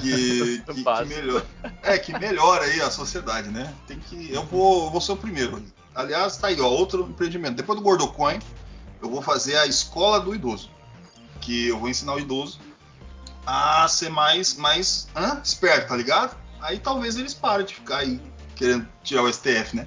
que, 0.00 0.62
que, 0.66 0.82
que 0.82 1.04
melhora, 1.04 1.46
é, 1.82 1.98
que 1.98 2.12
melhora 2.18 2.64
aí 2.64 2.80
a 2.80 2.90
sociedade, 2.90 3.48
né? 3.50 3.72
Tem 3.86 3.98
que, 4.00 4.32
eu 4.32 4.44
vou, 4.46 4.84
eu 4.86 4.90
vou 4.90 5.00
ser 5.00 5.12
o 5.12 5.16
primeiro. 5.16 5.62
Aliás, 5.94 6.36
tá 6.36 6.48
aí, 6.48 6.60
ó, 6.60 6.68
outro 6.68 7.02
empreendimento. 7.08 7.56
Depois 7.56 7.78
do 7.78 7.84
Gordocoin, 7.84 8.38
eu 9.00 9.10
vou 9.10 9.20
fazer 9.20 9.56
a 9.56 9.66
escola 9.66 10.20
do 10.20 10.34
idoso, 10.34 10.70
que 11.40 11.68
eu 11.68 11.78
vou 11.78 11.88
ensinar 11.88 12.14
o 12.14 12.20
idoso 12.20 12.58
a 13.44 13.86
ser 13.88 14.08
mais, 14.08 14.54
mais 14.56 15.08
hã? 15.16 15.40
esperto, 15.44 15.88
tá 15.88 15.96
ligado? 15.96 16.36
Aí 16.60 16.78
talvez 16.78 17.16
eles 17.16 17.34
parem 17.34 17.66
de 17.66 17.74
ficar 17.74 17.98
aí 17.98 18.20
querendo 18.54 18.88
tirar 19.02 19.22
o 19.22 19.32
STF, 19.32 19.74
né? 19.74 19.86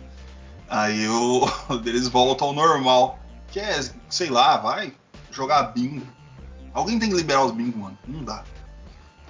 Aí 0.68 1.08
o 1.10 1.48
eles 1.86 2.08
voltam 2.08 2.50
ao 2.50 2.54
normal. 2.54 3.20
Que 3.48 3.60
é, 3.60 3.80
sei 4.10 4.30
lá, 4.30 4.58
vai 4.58 4.94
jogar 5.32 5.64
bingo. 5.64 6.06
Alguém 6.74 7.00
tem 7.00 7.10
que 7.10 7.16
liberar 7.16 7.46
os 7.46 7.52
bingo, 7.54 7.80
mano. 7.80 7.98
Não 8.06 8.24
dá. 8.24 8.44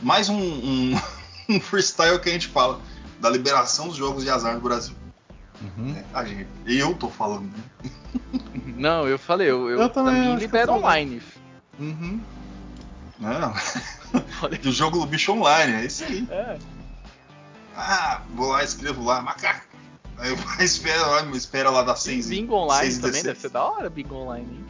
Mais 0.02 0.30
um, 0.30 0.39
um, 0.39 1.02
um 1.47 1.60
freestyle 1.60 2.19
que 2.19 2.30
a 2.30 2.31
gente 2.31 2.47
fala 2.47 2.81
da 3.19 3.30
liberação 3.30 3.88
dos 3.88 3.97
jogos 3.97 4.23
de 4.23 4.30
azar 4.30 4.56
no 4.56 4.61
Brasil. 4.61 4.95
Uhum. 5.61 5.94
né? 5.94 6.06
A 6.14 6.26
gente, 6.26 6.48
eu 6.65 6.94
tô 6.95 7.10
falando, 7.10 7.52
né? 7.56 7.90
Não, 8.77 9.07
eu 9.07 9.18
falei, 9.18 9.49
eu, 9.49 9.69
eu, 9.69 9.82
Eu 9.82 9.90
também 9.90 10.36
libera 10.36 10.72
online. 10.72 11.22
Uhum. 11.80 12.19
Não. 13.19 13.53
Do 14.61 14.72
jogo 14.72 14.99
do 14.99 15.06
bicho 15.06 15.32
online, 15.34 15.73
é 15.82 15.86
isso 15.86 16.03
aí. 16.03 16.27
É. 16.30 16.57
Ah, 17.76 18.22
vou 18.34 18.49
lá, 18.49 18.64
escrevo 18.64 19.03
lá, 19.03 19.22
macaco. 19.22 19.65
Aí 20.18 20.30
eu 20.30 20.38
espera 20.64 21.06
lá, 21.06 21.22
espera 21.36 21.69
lá 21.69 21.84
Tem 21.86 21.95
6 21.95 22.30
bingo 22.30 22.56
online 22.56 22.91
seis 22.91 22.98
e 22.98 23.02
também, 23.02 23.23
16. 23.23 23.26
deve 23.26 23.40
ser 23.40 23.49
da 23.49 23.64
hora 23.64 23.90
bingo 23.90 24.15
online. 24.15 24.48
hein? 24.49 24.65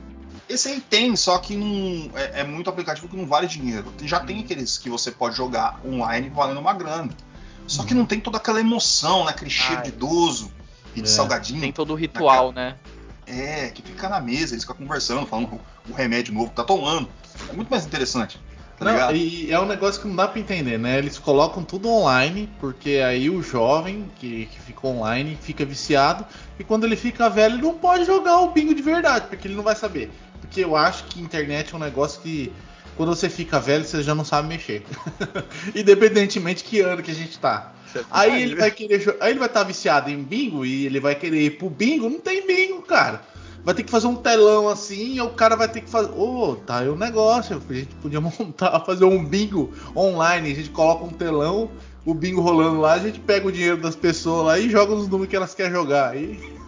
Esse 0.48 0.70
aí 0.70 0.80
tem, 0.82 1.16
só 1.16 1.38
que 1.40 1.56
não, 1.56 2.12
é, 2.16 2.42
é 2.42 2.44
muito 2.44 2.70
aplicativo 2.70 3.08
que 3.08 3.16
não 3.18 3.26
vale 3.26 3.48
dinheiro. 3.48 3.92
Já 4.04 4.20
tem 4.20 4.40
aqueles 4.42 4.78
que 4.78 4.90
você 4.90 5.12
pode 5.12 5.36
jogar 5.36 5.80
online 5.84 6.30
valendo 6.30 6.60
uma 6.60 6.74
grana. 6.74 7.10
Só 7.68 7.84
que 7.84 7.96
não 7.96 8.06
tem 8.06 8.20
toda 8.20 8.38
aquela 8.38 8.60
emoção, 8.60 9.26
né? 9.26 9.32
Aquele 9.32 9.50
cheiro 9.50 9.78
Ai. 9.78 9.84
de 9.84 9.90
idoso 9.90 10.52
e 10.96 11.02
de 11.02 11.08
É. 11.08 11.12
salgadinho. 11.12 11.62
Tem 11.62 11.72
todo 11.72 11.92
o 11.94 11.96
ritual, 11.96 12.52
né? 12.52 12.76
É, 13.28 13.70
que 13.70 13.82
fica 13.82 14.08
na 14.08 14.20
mesa, 14.20 14.54
eles 14.54 14.64
ficam 14.64 14.76
conversando, 14.76 15.26
falando 15.26 15.54
o, 15.88 15.92
o 15.92 15.94
remédio 15.94 16.34
novo 16.34 16.50
que 16.50 16.56
tá 16.56 16.64
tomando. 16.64 17.10
É 17.50 17.54
muito 17.54 17.70
mais 17.70 17.86
interessante. 17.86 18.40
Tá 18.78 18.86
Não, 18.86 18.92
ligado? 18.92 19.16
e 19.16 19.52
é 19.52 19.60
um 19.60 19.66
negócio 19.66 20.02
que 20.02 20.08
não 20.08 20.16
dá 20.18 20.28
pra 20.28 20.40
entender, 20.40 20.78
né? 20.78 20.98
Eles 20.98 21.18
colocam 21.18 21.64
tudo 21.64 21.90
online, 21.90 22.50
porque 22.60 23.02
aí 23.06 23.30
o 23.30 23.42
jovem 23.42 24.12
que, 24.18 24.48
que 24.48 24.60
fica 24.60 24.86
online 24.86 25.38
fica 25.42 25.66
viciado, 25.66 26.26
e 26.60 26.64
quando 26.64 26.84
ele 26.84 26.98
fica 26.98 27.30
velho, 27.30 27.56
ele 27.56 27.62
não 27.62 27.74
pode 27.76 28.04
jogar 28.06 28.40
o 28.42 28.52
bingo 28.52 28.76
de 28.76 28.82
verdade, 28.82 29.28
porque 29.28 29.48
ele 29.48 29.56
não 29.56 29.64
vai 29.64 29.76
saber. 29.76 30.12
Porque 30.42 30.60
eu 30.64 30.76
acho 30.76 31.06
que 31.06 31.22
internet 31.22 31.74
é 31.74 31.78
um 31.78 31.80
negócio 31.80 32.22
que 32.22 32.52
quando 32.98 33.16
você 33.16 33.30
fica 33.30 33.60
velho, 33.60 33.86
você 33.86 34.04
já 34.04 34.14
não 34.14 34.26
sabe 34.26 34.50
mexer. 34.50 34.86
Independentemente 35.74 36.64
que 36.64 36.82
ano 36.82 37.02
que 37.02 37.12
a 37.12 37.16
gente 37.16 37.40
tá. 37.40 37.72
Aí 38.12 38.44
ele 38.44 38.56
vai 38.56 38.72
querer, 38.72 39.18
aí 39.20 39.32
ele 39.32 39.40
vai 39.40 39.48
estar 39.48 39.64
viciado 39.64 40.10
em 40.10 40.22
bingo 40.22 40.66
e 40.66 40.86
ele 40.86 41.00
vai 41.00 41.16
querer 41.16 41.42
ir 41.46 41.58
pro 41.58 41.70
bingo, 41.70 42.10
não 42.10 42.20
tem 42.20 42.46
bingo, 42.46 42.82
cara. 42.82 43.22
Vai 43.64 43.74
ter 43.74 43.82
que 43.82 43.90
fazer 43.90 44.06
um 44.06 44.16
telão 44.16 44.70
assim, 44.70 45.16
e 45.16 45.22
o 45.22 45.30
cara 45.32 45.56
vai 45.56 45.68
ter 45.68 45.82
que 45.82 45.90
fazer. 45.90 46.12
Ô, 46.12 46.56
tá 46.56 46.80
aí 46.80 46.90
o 46.90 46.96
negócio. 46.96 47.60
A 47.68 47.74
gente 47.74 47.96
podia 47.96 48.22
montar, 48.22 48.80
fazer 48.82 49.06
um 49.06 49.26
bingo 49.26 49.74
online. 49.96 50.52
A 50.52 50.56
gente 50.56 50.70
coloca 50.70 51.04
um 51.04 51.10
telão, 51.10 51.72
o 52.06 52.14
bingo 52.14 52.42
rolando 52.42 52.80
lá, 52.80 52.94
a 52.94 53.00
gente 53.00 53.20
pega 53.20 53.48
o 53.48 53.52
dinheiro 53.52 53.78
das 53.78 53.96
pessoas 53.96 54.46
lá 54.46 54.60
e 54.60 54.70
joga 54.70 54.94
nos 54.94 55.08
números 55.08 55.30
que 55.30 55.36
elas 55.36 55.56
querem 55.56 55.72
jogar. 55.72 56.12
Aí. 56.12 56.54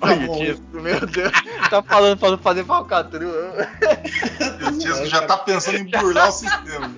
Tá 0.00 0.08
Olha 0.08 0.26
bom. 0.26 0.36
que 0.38 0.44
isso, 0.50 0.62
meu 0.72 1.06
Deus. 1.06 1.32
Tá 1.70 1.80
falando 1.80 2.18
pra 2.18 2.36
fazer 2.38 2.64
falcatrua. 2.64 3.68
O 4.66 4.78
Tiesco 4.78 5.06
já 5.06 5.22
tá 5.22 5.38
pensando 5.38 5.78
em 5.78 5.84
burlar 5.84 6.28
o 6.28 6.32
sistema. 6.32 6.92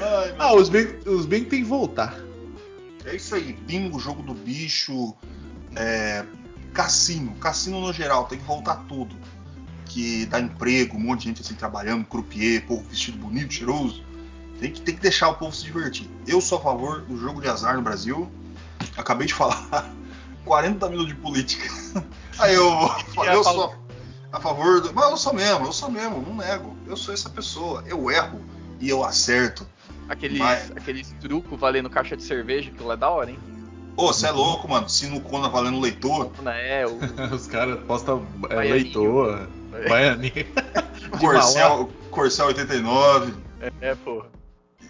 Ai, 0.00 0.34
Ah, 0.36 0.52
os 0.54 0.68
bingos 0.68 1.06
os 1.06 1.26
bingo 1.26 1.48
tem 1.48 1.62
que 1.62 1.68
voltar. 1.68 2.16
É 3.04 3.16
isso 3.16 3.34
aí, 3.34 3.52
bingo, 3.52 3.98
jogo 3.98 4.22
do 4.22 4.34
bicho, 4.34 5.14
é, 5.74 6.24
cassino, 6.72 7.34
cassino 7.36 7.80
no 7.80 7.92
geral, 7.92 8.24
tem 8.26 8.38
que 8.38 8.44
voltar 8.44 8.76
tudo. 8.88 9.14
Que 9.86 10.24
dá 10.26 10.40
emprego, 10.40 10.96
um 10.96 11.00
monte 11.00 11.20
de 11.20 11.28
gente 11.28 11.42
assim 11.42 11.54
trabalhando, 11.54 12.04
croupier, 12.04 12.64
povo 12.66 12.82
vestido 12.88 13.18
bonito, 13.18 13.52
cheiroso. 13.52 14.02
Tem 14.58 14.70
que, 14.70 14.80
tem 14.80 14.94
que 14.94 15.00
deixar 15.00 15.28
o 15.28 15.34
povo 15.34 15.54
se 15.54 15.64
divertir. 15.64 16.08
Eu 16.26 16.40
sou 16.40 16.58
a 16.58 16.60
favor 16.60 17.02
do 17.02 17.18
jogo 17.18 17.40
de 17.40 17.48
azar 17.48 17.76
no 17.76 17.82
Brasil. 17.82 18.30
Acabei 18.96 19.26
de 19.26 19.34
falar 19.34 19.92
40 20.46 20.88
minutos 20.88 21.12
de 21.12 21.20
política. 21.20 21.68
Aí 22.38 22.54
eu, 22.54 22.90
eu 23.26 23.44
sou 23.44 23.74
a 24.32 24.40
favor 24.40 24.80
do. 24.80 24.94
Mas 24.94 25.10
eu 25.10 25.16
sou 25.16 25.34
mesmo, 25.34 25.66
eu 25.66 25.72
sou 25.72 25.90
mesmo, 25.90 26.22
não 26.22 26.34
nego. 26.34 26.76
Eu 26.86 26.96
sou 26.96 27.12
essa 27.12 27.28
pessoa. 27.28 27.84
Eu 27.86 28.10
erro 28.10 28.40
e 28.80 28.88
eu 28.88 29.04
acerto. 29.04 29.66
Aqueles, 30.08 30.38
Mas- 30.38 30.70
aqueles 30.72 31.14
trucos 31.20 31.58
valendo 31.58 31.88
caixa 31.88 32.16
de 32.16 32.22
cerveja, 32.22 32.70
aquilo 32.70 32.92
é 32.92 32.96
da 32.96 33.08
hora, 33.08 33.30
hein? 33.30 33.38
Ô, 33.96 34.06
você 34.06 34.26
é 34.26 34.30
louco, 34.30 34.68
mano. 34.68 34.88
Sinucona 34.88 35.48
valendo 35.48 35.78
leitor. 35.78 36.30
É, 36.46 36.86
o. 36.86 36.98
Os 37.34 37.46
caras 37.46 37.78
postam 37.84 38.26
é, 38.48 38.54
Baianinho. 38.54 38.74
leitor, 38.74 39.48
baianinho. 39.88 40.46
Corcel, 41.20 41.90
Corcel 42.10 42.46
89. 42.46 43.34
É, 43.80 43.94
porra. 43.94 44.26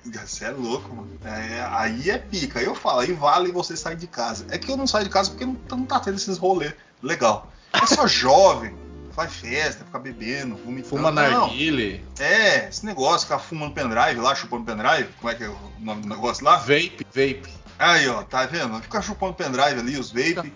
Você 0.05 0.45
é 0.47 0.51
louco, 0.51 0.95
mano. 0.95 1.11
É, 1.25 1.65
aí 1.71 2.11
é 2.11 2.19
pica. 2.19 2.59
Aí 2.59 2.65
eu 2.65 2.75
falo, 2.75 3.01
aí 3.01 3.13
vale 3.13 3.53
você 3.53 3.77
sair 3.77 3.97
de 3.97 4.07
casa. 4.07 4.47
É 4.51 4.59
que 4.59 4.71
eu 4.71 4.77
não 4.77 4.87
saio 4.87 5.05
de 5.05 5.11
casa 5.11 5.31
porque 5.31 5.45
não, 5.45 5.57
não 5.71 5.85
tá 5.85 6.01
tendo 6.01 6.17
esses 6.17 6.39
rolês 6.39 6.75
legal. 7.03 7.53
É 7.73 7.87
só 7.87 8.07
jovem, 8.07 8.75
faz 9.13 9.35
festa, 9.35 9.85
fica 9.85 9.99
bebendo, 9.99 10.57
vomitando. 10.57 10.89
Fuma 10.89 11.11
Não, 11.11 11.23
narguile, 11.47 12.05
É, 12.19 12.69
esse 12.69 12.85
negócio, 12.85 13.27
ficar 13.27 13.39
fumando 13.39 13.73
pendrive 13.75 14.21
lá, 14.21 14.35
chupando 14.35 14.65
pendrive. 14.65 15.09
Como 15.21 15.31
é 15.31 15.35
que 15.35 15.45
é 15.45 15.49
o 15.49 15.59
nome 15.79 16.03
do 16.03 16.09
negócio 16.09 16.45
lá? 16.45 16.57
vape, 16.57 17.07
vape. 17.07 17.49
Aí, 17.79 18.09
ó, 18.09 18.23
tá 18.23 18.47
vendo? 18.47 18.81
Fica 18.81 19.03
chupando 19.03 19.35
pendrive 19.35 19.81
ali, 19.81 19.99
os 19.99 20.11
vape. 20.13 20.53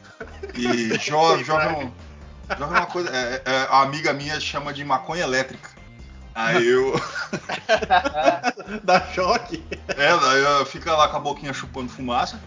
E 0.54 0.98
jovem, 0.98 1.44
jovem, 1.44 1.92
jovem 2.58 2.76
é 2.76 2.80
uma 2.80 2.86
coisa. 2.86 3.10
é- 3.10 3.42
é- 3.44 3.66
a 3.70 3.82
amiga 3.82 4.12
minha 4.12 4.38
chama 4.40 4.72
de 4.72 4.84
maconha 4.84 5.24
elétrica. 5.24 5.70
Aí 6.34 6.66
eu. 6.66 6.92
Dá 8.84 9.00
choque. 9.12 9.64
É, 9.88 10.18
daí 10.18 10.44
ela 10.44 10.66
fica 10.66 10.94
lá 10.94 11.08
com 11.08 11.16
a 11.16 11.20
boquinha 11.20 11.52
chupando 11.52 11.90
fumaça. 11.90 12.40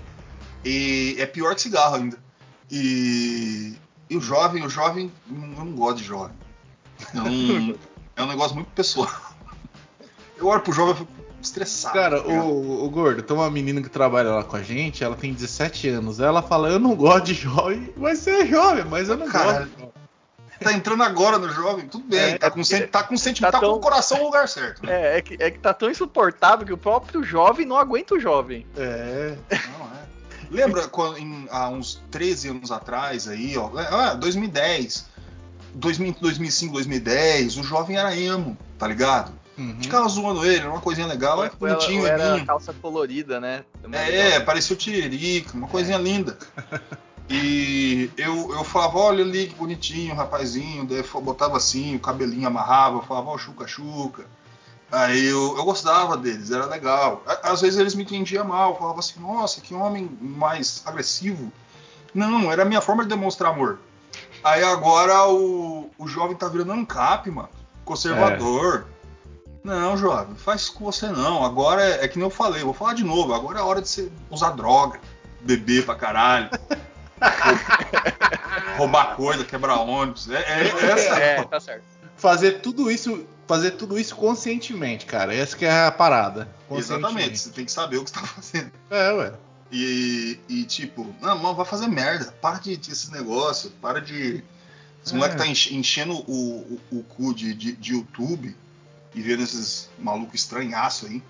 E 0.63 1.15
é 1.17 1.25
pior 1.25 1.55
que 1.55 1.61
cigarro 1.61 1.95
ainda. 1.95 2.17
E, 2.69 3.75
e 4.09 4.17
o 4.17 4.21
jovem, 4.21 4.65
o 4.65 4.69
jovem, 4.69 5.11
eu 5.29 5.35
não 5.65 5.71
gosto 5.73 5.97
de 5.97 6.03
jovem. 6.03 6.35
Eu 7.13 7.23
não- 7.23 7.75
é 8.15 8.23
um 8.23 8.27
negócio 8.27 8.55
muito 8.55 8.71
pessoal. 8.71 9.09
Eu 10.37 10.47
olho 10.47 10.61
pro 10.61 10.71
jovem 10.73 10.93
e 10.93 10.97
fico 10.97 11.11
estressado. 11.41 11.93
Cara, 11.93 12.21
tá 12.21 12.27
o, 12.27 12.85
o 12.85 12.89
Gordo, 12.89 13.21
tem 13.21 13.35
uma 13.35 13.49
menina 13.49 13.81
que 13.81 13.89
trabalha 13.89 14.29
lá 14.31 14.43
com 14.43 14.55
a 14.55 14.63
gente, 14.63 15.03
ela 15.03 15.15
tem 15.15 15.33
17 15.33 15.87
anos. 15.89 16.19
Ela 16.19 16.41
fala, 16.41 16.69
eu 16.69 16.79
não 16.79 16.95
gosto 16.95 17.25
de 17.25 17.33
jovem, 17.33 17.93
mas 17.97 18.19
você 18.19 18.31
é 18.41 18.45
jovem, 18.45 18.85
mas 18.85 19.09
eu 19.09 19.17
não 19.17 19.27
Caralho. 19.27 19.59
gosto. 19.59 19.69
de 19.75 19.79
jovem." 19.79 19.89
Tá 20.61 20.73
entrando 20.73 21.03
agora 21.03 21.37
no 21.37 21.47
jovem, 21.49 21.87
tudo 21.87 22.03
bem. 22.03 22.19
É, 22.33 22.37
tá, 22.37 22.51
com 22.51 22.61
sen- 22.65 22.85
tá 22.87 23.01
com 23.01 23.15
sentimento, 23.15 23.53
tá 23.53 23.61
tá, 23.61 23.65
com 23.65 23.71
o 23.73 23.79
coração 23.79 24.17
no 24.17 24.25
lugar 24.25 24.45
certo. 24.49 24.85
né? 24.85 24.91
É, 25.13 25.17
é 25.17 25.21
que, 25.21 25.37
é 25.39 25.49
que 25.51 25.57
tá 25.57 25.73
tão 25.73 25.89
insuportável 25.89 26.65
que 26.65 26.73
o 26.73 26.77
próprio 26.77 27.23
jovem 27.23 27.65
não 27.65 27.77
aguenta 27.77 28.13
o 28.15 28.19
jovem. 28.19 28.65
É. 28.75 29.37
Não, 29.49 29.85
é. 29.85 29.98
Lembra 30.51 30.87
quando, 30.87 31.17
em- 31.17 31.47
há 31.51 31.69
uns 31.69 32.01
13 32.09 32.49
anos 32.49 32.71
atrás 32.71 33.27
aí, 33.27 33.57
ó, 33.57 33.69
ah, 33.77 34.13
2010, 34.15 35.05
2000, 35.75 36.15
2005, 36.19 36.73
2010, 36.73 37.57
o 37.57 37.63
jovem 37.63 37.97
era 37.97 38.15
emo, 38.17 38.57
tá 38.77 38.87
ligado? 38.87 39.31
Uhum. 39.57 39.77
Ficava 39.81 40.07
zoando 40.07 40.45
ele, 40.45 40.59
era 40.61 40.69
uma 40.71 40.79
coisinha 40.81 41.05
legal, 41.05 41.43
era 41.43 41.53
ela- 41.59 41.75
bonitinho, 41.75 42.01
ou 42.01 42.07
era 42.07 42.33
lindo. 42.35 42.45
calça 42.45 42.73
colorida, 42.73 43.39
né? 43.39 43.63
Também 43.81 43.99
É, 43.99 44.05
legal. 44.29 44.41
parecia 44.45 44.73
o 44.73 44.77
Tiririca, 44.79 45.55
uma 45.55 45.67
coisinha 45.67 45.97
linda. 45.97 46.37
E 47.31 48.09
eu, 48.17 48.51
eu 48.55 48.63
falava, 48.63 48.97
olha 48.97 49.23
ali 49.23 49.45
que 49.45 49.53
bonitinho, 49.53 50.15
rapazinho. 50.15 50.83
Daí 50.87 50.97
eu 51.13 51.21
botava 51.21 51.57
assim, 51.57 51.95
o 51.95 51.99
cabelinho 51.99 52.47
amarrava, 52.47 52.97
eu 52.97 53.01
falava, 53.03 53.29
ó, 53.29 53.37
chuca, 53.37 53.67
chuca. 53.67 54.25
Aí 54.91 55.25
eu, 55.27 55.55
eu 55.55 55.63
gostava 55.63 56.17
deles, 56.17 56.49
era 56.49 56.65
legal. 56.65 57.23
Às 57.43 57.61
vezes 57.61 57.79
eles 57.79 57.93
me 57.93 58.03
entendiam 58.03 58.43
mal, 58.43 58.71
eu 58.71 58.77
falava 58.77 58.99
assim, 58.99 59.19
nossa, 59.19 59.61
que 59.61 59.73
homem 59.73 60.09
mais 60.19 60.81
agressivo. 60.85 61.51
Não, 62.13 62.51
era 62.51 62.63
a 62.63 62.65
minha 62.65 62.81
forma 62.81 63.03
de 63.03 63.09
demonstrar 63.09 63.51
amor. 63.51 63.79
Aí 64.43 64.63
agora 64.63 65.27
o, 65.27 65.89
o 65.97 66.07
jovem 66.07 66.35
tá 66.35 66.47
virando 66.47 66.71
ANCAP, 66.71 67.29
mano. 67.29 67.49
Conservador. 67.85 68.85
Não, 69.63 69.97
jovem, 69.97 70.35
faz 70.35 70.61
isso 70.61 70.73
com 70.73 70.85
você 70.85 71.07
não. 71.07 71.43
Agora 71.43 71.83
é, 71.83 72.05
é 72.05 72.07
que 72.07 72.17
nem 72.17 72.25
eu 72.25 72.31
falei, 72.31 72.63
vou 72.63 72.73
falar 72.73 72.93
de 72.93 73.03
novo. 73.03 73.33
Agora 73.33 73.59
é 73.59 73.61
a 73.61 73.65
hora 73.65 73.81
de 73.81 73.89
você 73.89 74.11
usar 74.29 74.51
droga, 74.51 74.99
beber 75.41 75.85
pra 75.85 75.95
caralho, 75.95 76.49
roubar 78.77 79.15
coisa, 79.15 79.43
quebrar 79.43 79.81
ônibus. 79.81 80.29
É, 80.29 80.37
é, 80.37 80.67
é 80.67 80.91
essa. 80.91 81.15
É, 81.15 81.43
tá 81.43 81.59
certo. 81.59 81.83
Fazer 82.15 82.61
tudo 82.61 82.89
isso, 82.89 83.25
fazer 83.49 83.71
tudo 83.71 83.97
isso 83.99 84.15
conscientemente, 84.15 85.07
cara. 85.07 85.33
Essa 85.33 85.57
que 85.57 85.65
é 85.65 85.85
a 85.87 85.91
parada. 85.91 86.47
Exatamente, 86.71 87.37
você 87.39 87.49
tem 87.49 87.65
que 87.65 87.71
saber 87.71 87.97
o 87.97 88.03
que 88.03 88.11
você 88.11 88.15
tá 88.19 88.27
fazendo. 88.27 88.71
É, 88.91 89.11
ué. 89.11 89.33
E, 89.71 90.39
e, 90.47 90.63
tipo, 90.65 91.03
não, 91.19 91.35
mano, 91.37 91.55
vai 91.55 91.65
fazer 91.65 91.87
merda. 91.87 92.31
Para 92.41 92.59
de, 92.59 92.77
de 92.77 92.91
esses 92.91 93.09
negócios. 93.09 93.73
Para 93.81 93.99
de. 93.99 94.43
Esse 95.03 95.13
É. 95.13 95.17
moleque 95.17 95.35
tá 95.35 95.47
enche- 95.47 95.73
enchendo 95.75 96.13
o, 96.13 96.79
o, 96.91 96.97
o 96.99 97.03
cu 97.03 97.33
de, 97.33 97.53
de, 97.55 97.71
de 97.73 97.93
YouTube 97.93 98.55
e 99.15 99.21
vendo 99.21 99.41
esses 99.41 99.89
malucos 99.97 100.41
estranhaços 100.41 101.09
aí. 101.09 101.23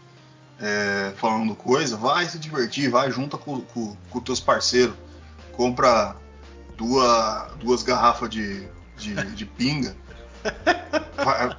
é, 0.61 1.13
falando 1.15 1.55
coisa. 1.55 1.95
Vai 1.95 2.27
se 2.27 2.37
divertir, 2.37 2.89
vai, 2.89 3.09
junta 3.11 3.37
com, 3.37 3.61
com, 3.61 3.95
com 4.09 4.19
teus 4.19 4.41
parceiros. 4.41 4.95
Compra 5.53 6.15
duas, 6.77 7.51
duas 7.57 7.81
garrafas 7.83 8.29
de, 8.29 8.67
de, 8.97 9.15
de 9.35 9.45
pinga. 9.45 9.95
Vai- 11.15 11.57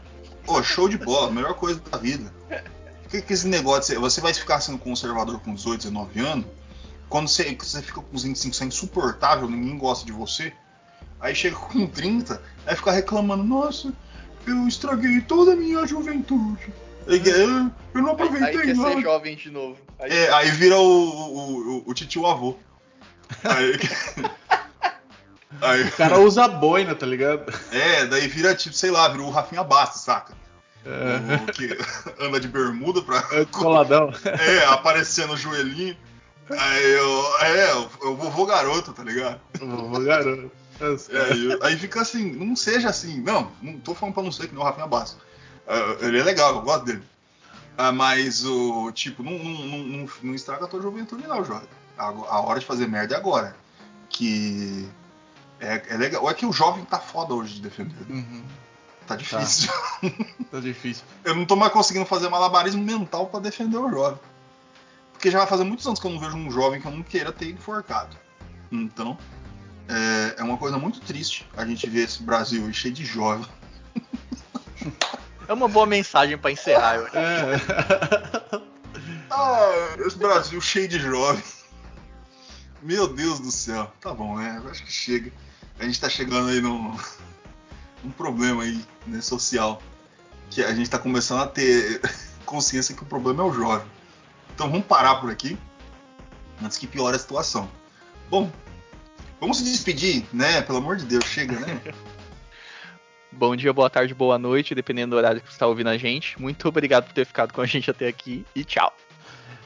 Pô, 0.50 0.62
show 0.64 0.88
de 0.88 0.98
bola, 0.98 1.30
melhor 1.30 1.54
coisa 1.54 1.80
da 1.90 1.96
vida. 1.96 2.32
Que, 3.08 3.22
que 3.22 3.32
esse 3.32 3.46
negócio, 3.46 3.98
você 4.00 4.20
vai 4.20 4.34
ficar 4.34 4.60
sendo 4.60 4.78
conservador 4.78 5.38
com 5.40 5.54
18, 5.54 5.82
19 5.82 6.18
anos, 6.20 6.46
quando 7.08 7.28
você, 7.28 7.56
você 7.56 7.80
fica 7.80 8.00
com 8.00 8.16
os 8.16 8.24
25, 8.24 8.54
você 8.56 8.64
é 8.64 8.66
insuportável, 8.66 9.48
ninguém 9.48 9.78
gosta 9.78 10.04
de 10.04 10.10
você, 10.10 10.52
aí 11.20 11.32
chega 11.36 11.54
com 11.54 11.86
30, 11.86 12.42
aí 12.66 12.74
fica 12.74 12.90
reclamando, 12.90 13.44
nossa, 13.44 13.92
eu 14.44 14.66
estraguei 14.66 15.20
toda 15.20 15.52
a 15.52 15.56
minha 15.56 15.86
juventude. 15.86 16.72
Eu, 17.06 17.16
eu- 17.16 17.70
eu 17.94 18.02
não 18.02 18.10
Aí, 18.10 18.10
aí 18.10 18.12
aproveitei 18.12 18.60
quer 18.62 18.76
nada. 18.76 18.94
ser 18.94 19.02
jovem 19.02 19.36
de 19.36 19.50
novo. 19.50 19.76
Aí, 20.00 20.10
É, 20.12 20.32
aí 20.32 20.50
vira 20.50 20.76
o, 20.78 20.82
o, 20.82 21.78
o, 21.78 21.90
o 21.90 21.94
titio 21.94 22.26
avô. 22.26 22.56
Aí, 23.44 23.78
aí- 25.60 25.84
O 25.84 25.92
cara 25.92 26.18
usa 26.20 26.46
boina, 26.48 26.94
tá 26.94 27.06
ligado? 27.06 27.52
é, 27.72 28.06
daí 28.06 28.28
vira 28.28 28.54
tipo, 28.54 28.74
sei 28.74 28.90
lá, 28.90 29.08
vira 29.08 29.22
o 29.22 29.30
Rafinha 29.30 29.62
Bastos, 29.64 30.02
saca? 30.02 30.34
É, 30.84 31.36
O 31.36 31.52
que 31.52 31.76
anda 32.24 32.40
de 32.40 32.48
bermuda 32.48 33.02
pra. 33.02 33.22
é 33.32 33.44
descoladão. 33.44 34.10
É, 34.24 34.64
aparecendo 34.66 35.34
o 35.34 35.36
joelhinho. 35.36 35.96
Aí 36.50 36.90
eu. 36.92 37.36
É, 37.42 37.74
o 38.06 38.16
vovô 38.16 38.46
garoto, 38.46 38.92
tá 38.92 39.02
ligado? 39.04 39.40
Vovô 39.60 40.00
garoto. 40.00 40.50
Os 40.80 41.10
É, 41.10 41.20
aí, 41.32 41.44
eu- 41.52 41.62
aí 41.62 41.76
fica 41.76 42.00
assim, 42.00 42.32
não 42.32 42.56
seja 42.56 42.88
assim. 42.88 43.20
Não, 43.20 43.52
não 43.62 43.78
tô 43.78 43.94
falando 43.94 44.14
pra 44.14 44.22
não 44.22 44.32
ser 44.32 44.48
que 44.48 44.54
nem 44.54 44.62
o 44.62 44.64
Rafinha 44.66 44.86
Bastos. 44.86 45.20
Ah, 45.68 45.96
ele 46.00 46.18
é 46.18 46.24
legal, 46.24 46.56
eu 46.56 46.62
gosto 46.62 46.86
dele. 46.86 47.02
Ah, 47.76 47.92
mas 47.92 48.44
o. 48.46 48.90
Tipo, 48.92 49.22
não, 49.22 49.32
não, 49.38 49.50
não, 49.66 49.78
não, 49.78 50.08
não 50.22 50.34
estraga 50.34 50.64
a 50.64 50.68
tua 50.68 50.80
juventude, 50.82 51.26
não, 51.26 51.44
jovem. 51.44 51.68
A, 51.98 52.06
a 52.06 52.40
hora 52.40 52.58
de 52.58 52.64
fazer 52.66 52.88
merda 52.88 53.14
é 53.14 53.18
agora. 53.18 53.54
Que. 54.08 54.88
É, 55.60 55.82
é 55.88 55.96
legal. 55.96 56.28
É 56.28 56.34
que 56.34 56.46
o 56.46 56.52
jovem 56.52 56.84
tá 56.84 56.98
foda 56.98 57.34
hoje 57.34 57.54
de 57.54 57.62
defender. 57.62 57.94
Uhum. 58.08 58.42
tá 59.06 59.16
difícil. 59.16 59.70
Tá 60.50 60.58
difícil. 60.58 61.04
Eu 61.22 61.36
não 61.36 61.44
tô 61.44 61.54
mais 61.54 61.72
conseguindo 61.72 62.04
fazer 62.04 62.28
malabarismo 62.28 62.82
mental 62.82 63.26
pra 63.26 63.38
defender 63.38 63.76
o 63.76 63.88
jovem. 63.88 64.18
Porque 65.12 65.30
já 65.30 65.38
vai 65.38 65.46
fazer 65.46 65.62
muitos 65.62 65.86
anos 65.86 66.00
que 66.00 66.06
eu 66.06 66.10
não 66.10 66.18
vejo 66.18 66.36
um 66.36 66.50
jovem 66.50 66.80
que 66.80 66.88
eu 66.88 66.90
não 66.90 67.02
queira 67.02 67.30
ter 67.30 67.50
enforcado. 67.50 68.16
Então, 68.72 69.16
é, 69.88 70.40
é 70.40 70.42
uma 70.42 70.56
coisa 70.56 70.76
muito 70.78 71.00
triste 71.00 71.48
a 71.56 71.64
gente 71.64 71.88
ver 71.88 72.04
esse 72.04 72.22
Brasil 72.22 72.66
aí 72.66 72.74
cheio 72.74 72.94
de 72.94 73.04
jovem. 73.04 73.46
É 75.46 75.52
uma 75.52 75.68
boa 75.68 75.86
mensagem 75.86 76.38
pra 76.38 76.50
encerrar. 76.50 76.96
Eu. 76.96 77.06
É. 77.08 78.70
Ah, 79.32 79.94
esse 80.04 80.18
Brasil 80.18 80.60
cheio 80.60 80.88
de 80.88 80.98
jovem. 80.98 81.42
Meu 82.82 83.06
Deus 83.06 83.38
do 83.38 83.52
céu. 83.52 83.92
Tá 84.00 84.12
bom, 84.12 84.36
né? 84.36 84.60
Eu 84.62 84.68
acho 84.68 84.84
que 84.84 84.90
chega. 84.90 85.32
A 85.80 85.84
gente 85.84 85.98
tá 85.98 86.10
chegando 86.10 86.50
aí 86.50 86.60
num, 86.60 86.94
problema 88.16 88.62
aí, 88.62 88.84
né, 89.06 89.20
social. 89.22 89.82
Que 90.50 90.62
a 90.62 90.74
gente 90.74 90.90
tá 90.90 90.98
começando 90.98 91.40
a 91.40 91.46
ter 91.46 92.02
consciência 92.44 92.94
que 92.94 93.02
o 93.02 93.06
problema 93.06 93.42
é 93.42 93.46
o 93.46 93.52
jovem. 93.52 93.86
Então 94.54 94.70
vamos 94.70 94.86
parar 94.86 95.16
por 95.16 95.30
aqui. 95.30 95.58
Antes 96.62 96.76
que 96.76 96.86
piore 96.86 97.16
a 97.16 97.18
situação. 97.18 97.70
Bom, 98.28 98.52
vamos 99.40 99.56
se 99.56 99.64
despedir, 99.64 100.26
né? 100.32 100.60
Pelo 100.60 100.78
amor 100.78 100.96
de 100.96 101.06
Deus, 101.06 101.24
chega, 101.24 101.58
né? 101.58 101.80
Bom 103.32 103.56
dia, 103.56 103.72
boa 103.72 103.88
tarde, 103.88 104.12
boa 104.12 104.36
noite, 104.36 104.74
dependendo 104.74 105.12
do 105.12 105.16
horário 105.16 105.40
que 105.40 105.46
você 105.46 105.52
está 105.52 105.66
ouvindo 105.66 105.88
a 105.88 105.96
gente. 105.96 106.38
Muito 106.38 106.68
obrigado 106.68 107.04
por 107.06 107.14
ter 107.14 107.24
ficado 107.24 107.54
com 107.54 107.60
a 107.60 107.66
gente 107.66 107.88
até 107.88 108.08
aqui 108.08 108.44
e 108.54 108.64
tchau. 108.64 108.92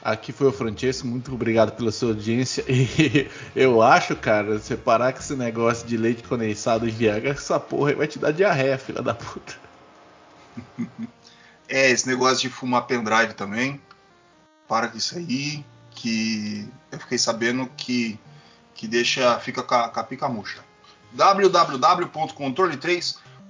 Aqui 0.05 0.31
foi 0.31 0.45
o 0.45 0.51
Francesco, 0.51 1.07
muito 1.07 1.33
obrigado 1.33 1.71
pela 1.71 1.91
sua 1.91 2.09
audiência. 2.09 2.63
E 2.69 3.27
eu 3.55 3.81
acho, 3.81 4.15
cara, 4.15 4.59
você 4.59 4.77
parar 4.77 5.11
com 5.11 5.17
esse 5.17 5.35
negócio 5.35 5.87
de 5.87 5.97
leite 5.97 6.21
condensado 6.21 6.87
e 6.87 6.91
Viagra, 6.91 7.31
essa 7.31 7.59
porra 7.59 7.95
vai 7.95 8.07
te 8.07 8.19
dar 8.19 8.31
diarreia, 8.31 8.77
filha 8.77 9.01
da 9.01 9.15
puta. 9.15 9.55
É, 11.67 11.89
esse 11.89 12.07
negócio 12.07 12.47
de 12.47 12.49
fumar 12.49 12.85
pendrive 12.85 13.33
também. 13.33 13.81
Para 14.67 14.87
com 14.87 14.97
isso 14.97 15.17
aí. 15.17 15.65
Que 15.89 16.69
eu 16.91 16.99
fiquei 16.99 17.17
sabendo 17.17 17.67
que, 17.75 18.19
que 18.75 18.87
deixa. 18.87 19.39
fica 19.39 19.63
com 19.63 19.73
a, 19.73 19.89
com 19.89 19.99
a 19.99 20.03
pica 20.03 20.29
murcha. 20.29 20.63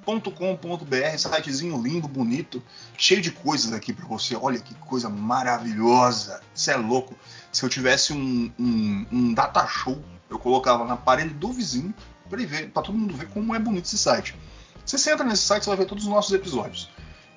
www.controle3.com.br 0.06 1.18
Sitezinho 1.18 1.82
lindo, 1.82 2.08
bonito, 2.08 2.62
cheio 2.98 3.22
de 3.22 3.32
coisas 3.32 3.74
aqui 3.74 3.92
para 3.92 4.06
você. 4.06 4.36
Olha 4.36 4.60
que 4.60 4.76
coisa 4.76 5.10
maravilhosa. 5.10 6.42
Você 6.54 6.72
é 6.72 6.78
louco. 6.78 7.16
Se 7.52 7.64
eu 7.64 7.70
tivesse 7.70 8.14
um, 8.14 8.52
um, 8.58 9.06
um 9.12 9.34
data 9.34 9.66
show, 9.68 10.00
eu 10.30 10.38
colocava 10.38 10.86
na 10.86 10.96
parede 10.96 11.34
do 11.34 11.52
vizinho 11.52 11.94
para 12.30 12.46
ver, 12.46 12.70
para 12.70 12.84
todo 12.84 12.98
mundo 12.98 13.16
ver 13.16 13.28
como 13.30 13.56
é 13.56 13.60
bonito 13.60 13.86
esse 13.86 13.98
site. 13.98 14.36
Você 14.86 15.12
entra 15.12 15.26
nesse 15.26 15.44
site, 15.44 15.64
você 15.64 15.70
vai 15.70 15.78
ver 15.78 15.86
todos 15.86 16.04
os 16.04 16.10
nossos 16.10 16.34
episódios. 16.34 16.90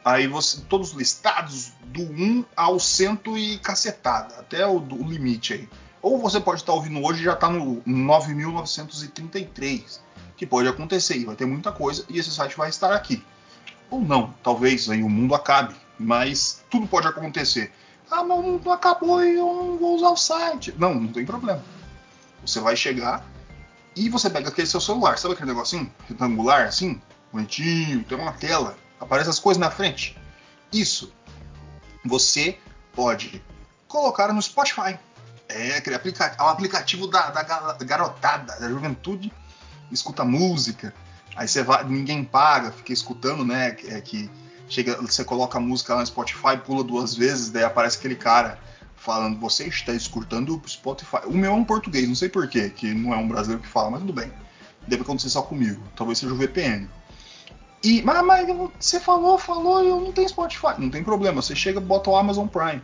Aí 0.05 0.27
você, 0.27 0.61
todos 0.69 0.93
listados 0.93 1.73
do 1.87 2.03
1 2.03 2.45
ao 2.57 2.79
100 2.79 3.21
e 3.37 3.59
cacetada, 3.59 4.37
até 4.39 4.67
o, 4.67 4.79
o 4.79 5.09
limite 5.09 5.55
aí. 5.55 5.69
Ou 6.01 6.19
você 6.19 6.41
pode 6.41 6.61
estar 6.61 6.73
ouvindo 6.73 7.03
hoje 7.03 7.21
e 7.21 7.25
já 7.25 7.33
está 7.33 7.51
no 7.51 7.83
9.933, 7.83 9.99
que 10.39 10.47
pode 10.47 10.69
acontecer, 10.69 11.17
e 11.17 11.25
vai 11.25 11.35
ter 11.35 11.45
muita 11.45 11.73
coisa 11.73 12.05
e 12.09 12.19
esse 12.19 12.31
site 12.31 12.57
vai 12.57 12.71
estar 12.71 12.95
aqui. 12.95 13.23
Ou 13.91 14.01
não, 14.01 14.33
talvez 14.43 14.89
aí 14.89 15.03
o 15.03 15.09
mundo 15.11 15.35
acabe, 15.35 15.75
mas 15.99 16.65
tudo 16.71 16.87
pode 16.87 17.09
acontecer. 17.09 17.73
Ah, 18.11 18.23
mas 18.23 18.39
o 18.39 18.43
mundo 18.43 18.71
acabou 18.71 19.23
e 19.23 19.37
eu 19.37 19.53
não 19.53 19.77
vou 19.77 19.97
usar 19.97 20.11
o 20.11 20.17
site. 20.17 20.73
Não, 20.79 20.95
não 20.95 21.13
tem 21.13 21.27
problema. 21.27 21.63
Você 22.41 22.61
vai 22.61 22.77
chegar 22.77 23.27
e 23.97 24.09
você 24.09 24.31
pega 24.31 24.49
aquele 24.49 24.67
seu 24.67 24.81
celular, 24.81 25.19
sabe 25.19 25.35
aquele 25.35 25.49
negocinho 25.49 25.93
retangular 26.09 26.69
assim, 26.69 27.03
bonitinho, 27.33 28.05
tem 28.05 28.17
uma 28.17 28.33
tela, 28.33 28.79
aparece 29.01 29.29
as 29.29 29.41
coisas 29.41 29.61
na 29.61 29.71
frente. 29.71 30.17
Isso 30.73 31.13
você 32.05 32.59
pode 32.95 33.43
colocar 33.89 34.33
no 34.33 34.41
Spotify. 34.41 34.97
É 35.49 35.79
aquele 35.79 35.97
aplica 35.97 36.37
é 36.39 36.43
um 36.43 36.49
aplicativo 36.49 37.09
da, 37.09 37.31
da 37.31 37.43
ga- 37.43 37.77
garotada, 37.81 38.61
da 38.61 38.69
juventude, 38.69 39.33
escuta 39.91 40.25
música. 40.25 40.95
Aí 41.37 41.47
você 41.47 41.63
vai, 41.63 41.85
ninguém 41.85 42.25
paga, 42.25 42.73
fica 42.73 42.93
escutando, 42.93 43.45
né? 43.45 43.77
É 43.87 44.01
que 44.01 44.31
chega, 44.69 44.97
você 44.97 45.25
coloca 45.25 45.59
a 45.59 45.61
música 45.61 45.95
lá 45.95 46.01
no 46.01 46.07
Spotify, 46.07 46.57
pula 46.65 46.85
duas 46.85 47.15
vezes, 47.15 47.51
daí 47.51 47.65
aparece 47.65 47.99
aquele 47.99 48.17
cara 48.17 48.59
falando, 48.97 49.39
você 49.39 49.65
está 49.65 49.93
escutando 49.93 50.57
o 50.57 50.69
Spotify. 50.69 51.21
O 51.27 51.33
meu 51.33 51.53
é 51.53 51.55
um 51.55 51.65
português, 51.65 52.07
não 52.07 52.15
sei 52.15 52.29
porquê, 52.29 52.69
que 52.69 52.93
não 52.93 53.15
é 53.15 53.17
um 53.17 53.29
brasileiro 53.29 53.63
que 53.63 53.69
fala, 53.69 53.91
mas 53.91 54.01
tudo 54.01 54.13
bem. 54.13 54.31
Deve 54.87 55.03
acontecer 55.03 55.31
só 55.31 55.43
comigo. 55.43 55.83
Talvez 55.95 56.19
seja 56.19 56.33
o 56.33 56.37
VPN. 56.37 56.89
E, 57.83 58.03
mas, 58.03 58.25
mas 58.25 58.47
você 58.79 58.99
falou, 58.99 59.39
falou, 59.39 59.83
eu 59.83 60.01
não 60.01 60.13
tenho 60.13 60.29
Spotify. 60.29 60.75
Não 60.79 60.91
tem 60.91 61.05
problema, 61.05 61.41
você 61.41 61.55
chega, 61.55 61.81
bota 61.81 62.11
o 62.11 62.17
Amazon 62.17 62.47
Prime. 62.47 62.83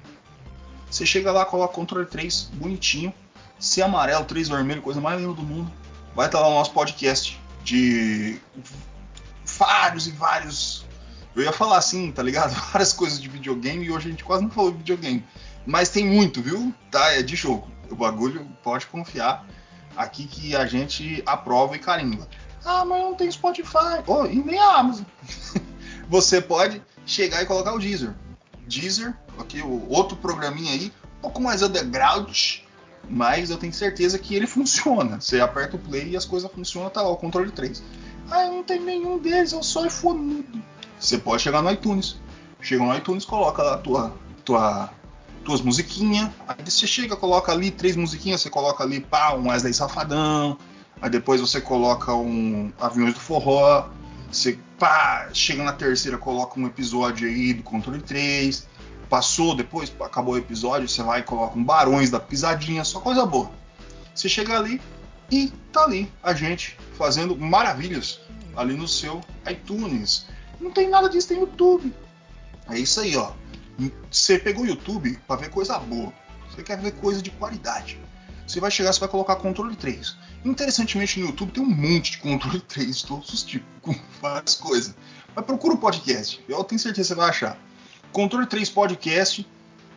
Você 0.90 1.04
chega 1.04 1.32
lá, 1.32 1.44
coloca 1.44 1.74
controle 1.74 2.06
3, 2.06 2.50
bonitinho. 2.54 3.12
Se 3.58 3.82
amarelo, 3.82 4.24
3 4.24 4.48
vermelho, 4.48 4.82
coisa 4.82 5.00
mais 5.00 5.20
linda 5.20 5.32
do 5.32 5.42
mundo. 5.42 5.70
Vai 6.14 6.26
estar 6.26 6.40
lá 6.40 6.48
o 6.48 6.54
nosso 6.54 6.72
podcast 6.72 7.40
de 7.64 8.40
vários 9.44 10.06
e 10.06 10.12
vários. 10.12 10.84
Eu 11.34 11.42
ia 11.42 11.52
falar 11.52 11.78
assim, 11.78 12.12
tá 12.12 12.22
ligado? 12.22 12.54
Várias 12.70 12.92
coisas 12.92 13.20
de 13.20 13.28
videogame 13.28 13.84
e 13.84 13.90
hoje 13.90 14.06
a 14.06 14.10
gente 14.10 14.22
quase 14.22 14.44
não 14.44 14.50
falou 14.50 14.70
de 14.70 14.78
videogame. 14.78 15.24
Mas 15.66 15.88
tem 15.88 16.06
muito, 16.06 16.40
viu? 16.40 16.72
Tá? 16.90 17.12
É 17.12 17.22
de 17.22 17.34
jogo. 17.34 17.68
O 17.90 17.96
bagulho 17.96 18.46
pode 18.62 18.86
confiar 18.86 19.44
aqui 19.96 20.26
que 20.26 20.54
a 20.54 20.66
gente 20.66 21.20
aprova 21.26 21.74
e 21.74 21.80
carimba. 21.80 22.28
Ah, 22.64 22.84
mas 22.84 23.02
não 23.02 23.14
tem 23.14 23.28
Spotify. 23.30 24.02
Oh, 24.06 24.24
e 24.24 24.36
nem 24.36 24.58
a 24.58 24.76
Amazon. 24.76 25.04
Você 26.08 26.40
pode 26.40 26.80
chegar 27.04 27.42
e 27.42 27.46
colocar 27.46 27.74
o 27.74 27.78
Deezer. 27.80 28.14
Deezer, 28.68 29.16
aqui 29.38 29.60
o 29.62 29.90
outro 29.90 30.16
programinha 30.16 30.72
aí, 30.72 30.92
um 31.18 31.22
pouco 31.22 31.42
mais 31.42 31.60
underground, 31.60 32.60
mas 33.08 33.50
eu 33.50 33.56
tenho 33.56 33.72
certeza 33.72 34.18
que 34.18 34.34
ele 34.34 34.46
funciona. 34.48 35.20
Você 35.20 35.40
aperta 35.40 35.76
o 35.76 35.78
play 35.78 36.10
e 36.10 36.16
as 36.16 36.24
coisas 36.24 36.50
funcionam, 36.50 36.90
tá 36.90 37.02
lá 37.02 37.08
o 37.08 37.16
controle 37.16 37.50
3. 37.50 37.82
Ah, 38.30 38.46
não 38.46 38.62
tem 38.62 38.80
nenhum 38.80 39.18
deles, 39.18 39.52
eu 39.52 39.62
sou 39.62 39.86
iPhone. 39.86 40.44
Você 40.98 41.18
pode 41.18 41.42
chegar 41.42 41.62
no 41.62 41.70
iTunes. 41.70 42.16
Chega 42.60 42.82
no 42.82 42.96
iTunes, 42.96 43.24
coloca 43.24 43.62
lá 43.62 43.74
a 43.74 43.78
tua, 43.78 44.14
tua, 44.44 44.90
tuas 45.44 45.60
musiquinhas. 45.60 46.30
Aí 46.48 46.56
você 46.64 46.86
chega, 46.86 47.14
coloca 47.14 47.52
ali 47.52 47.70
três 47.70 47.94
musiquinhas, 47.94 48.40
você 48.40 48.48
coloca 48.48 48.82
ali 48.82 49.00
pá, 49.00 49.34
um 49.34 49.48
Wesley 49.48 49.74
Safadão. 49.74 50.56
Aí 51.02 51.10
depois 51.10 51.40
você 51.40 51.60
coloca 51.60 52.14
um 52.14 52.72
Aviões 52.80 53.12
do 53.12 53.20
Forró. 53.20 53.88
Você 54.32 54.58
pá, 54.78 55.28
chega 55.34 55.62
na 55.62 55.72
terceira, 55.72 56.16
coloca 56.16 56.58
um 56.58 56.66
episódio 56.66 57.28
aí 57.28 57.52
do 57.52 57.62
Controle 57.62 58.00
3. 58.00 58.66
Passou, 59.14 59.54
depois 59.54 59.94
acabou 60.00 60.34
o 60.34 60.38
episódio, 60.38 60.88
você 60.88 61.00
vai 61.00 61.20
e 61.20 61.22
coloca 61.22 61.56
um 61.56 61.62
Barões 61.62 62.10
da 62.10 62.18
Pisadinha, 62.18 62.82
só 62.82 62.98
coisa 62.98 63.24
boa. 63.24 63.48
Você 64.12 64.28
chega 64.28 64.58
ali 64.58 64.82
e 65.30 65.52
tá 65.70 65.84
ali 65.84 66.12
a 66.20 66.34
gente 66.34 66.76
fazendo 66.98 67.36
maravilhas 67.36 68.18
ali 68.56 68.74
no 68.74 68.88
seu 68.88 69.20
iTunes. 69.48 70.26
Não 70.60 70.72
tem 70.72 70.90
nada 70.90 71.08
disso, 71.08 71.28
tem 71.28 71.38
YouTube. 71.38 71.94
É 72.68 72.76
isso 72.76 72.98
aí, 72.98 73.16
ó. 73.16 73.30
Você 74.10 74.36
pegou 74.36 74.64
o 74.64 74.66
YouTube 74.66 75.16
para 75.28 75.42
ver 75.42 75.48
coisa 75.48 75.78
boa. 75.78 76.12
Você 76.50 76.64
quer 76.64 76.80
ver 76.80 76.90
coisa 76.94 77.22
de 77.22 77.30
qualidade. 77.30 78.00
Você 78.44 78.58
vai 78.58 78.72
chegar, 78.72 78.92
você 78.92 78.98
vai 78.98 79.08
colocar 79.08 79.36
controle 79.36 79.76
3. 79.76 80.16
Interessantemente, 80.44 81.20
no 81.20 81.26
YouTube 81.26 81.52
tem 81.52 81.62
um 81.62 81.70
monte 81.70 82.10
de 82.10 82.18
controle 82.18 82.58
3 82.58 82.96
de 82.96 83.06
todos 83.06 83.32
os 83.32 83.44
tipos, 83.44 83.68
com 83.80 83.94
várias 84.20 84.56
coisas. 84.56 84.92
Mas 85.36 85.44
procura 85.44 85.74
o 85.74 85.78
podcast, 85.78 86.44
eu 86.48 86.64
tenho 86.64 86.80
certeza 86.80 87.10
que 87.10 87.14
você 87.14 87.14
vai 87.14 87.30
achar. 87.30 87.56
Controle 88.14 88.46
3 88.46 88.70
podcast, 88.70 89.44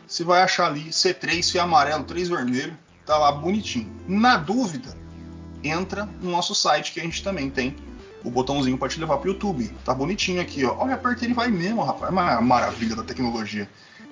você 0.04 0.24
vai 0.24 0.42
achar 0.42 0.66
ali 0.66 0.86
C3, 0.88 1.40
C 1.40 1.56
amarelo, 1.56 2.02
3 2.02 2.28
vermelho, 2.28 2.76
tá 3.06 3.16
lá 3.16 3.30
bonitinho. 3.30 3.88
Na 4.08 4.36
dúvida, 4.36 4.92
entra 5.62 6.04
no 6.20 6.28
nosso 6.28 6.52
site 6.52 6.92
que 6.92 6.98
a 6.98 7.04
gente 7.04 7.22
também 7.22 7.48
tem 7.48 7.76
o 8.24 8.30
botãozinho 8.30 8.76
para 8.76 8.88
te 8.88 8.98
levar 8.98 9.18
pro 9.18 9.30
YouTube. 9.30 9.72
Tá 9.84 9.94
bonitinho 9.94 10.42
aqui, 10.42 10.64
ó. 10.64 10.76
Olha, 10.78 10.96
apertei 10.96 11.28
ele 11.28 11.34
vai 11.34 11.48
mesmo, 11.48 11.80
rapaz. 11.80 12.10
É 12.10 12.12
uma 12.12 12.40
maravilha 12.40 12.96
da 12.96 13.04
tecnologia. 13.04 13.70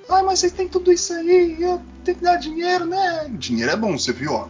Ah, 0.09 0.23
mas 0.23 0.39
vocês 0.39 0.53
têm 0.53 0.69
tudo 0.69 0.93
isso 0.93 1.13
aí, 1.13 1.61
eu 1.61 1.83
tenho 2.05 2.19
que 2.19 2.23
dar 2.23 2.37
dinheiro, 2.37 2.87
né? 2.87 3.29
Dinheiro 3.31 3.73
é 3.73 3.77
bom, 3.77 3.99
você 3.99 4.13
viu, 4.13 4.35
ó. 4.35 4.49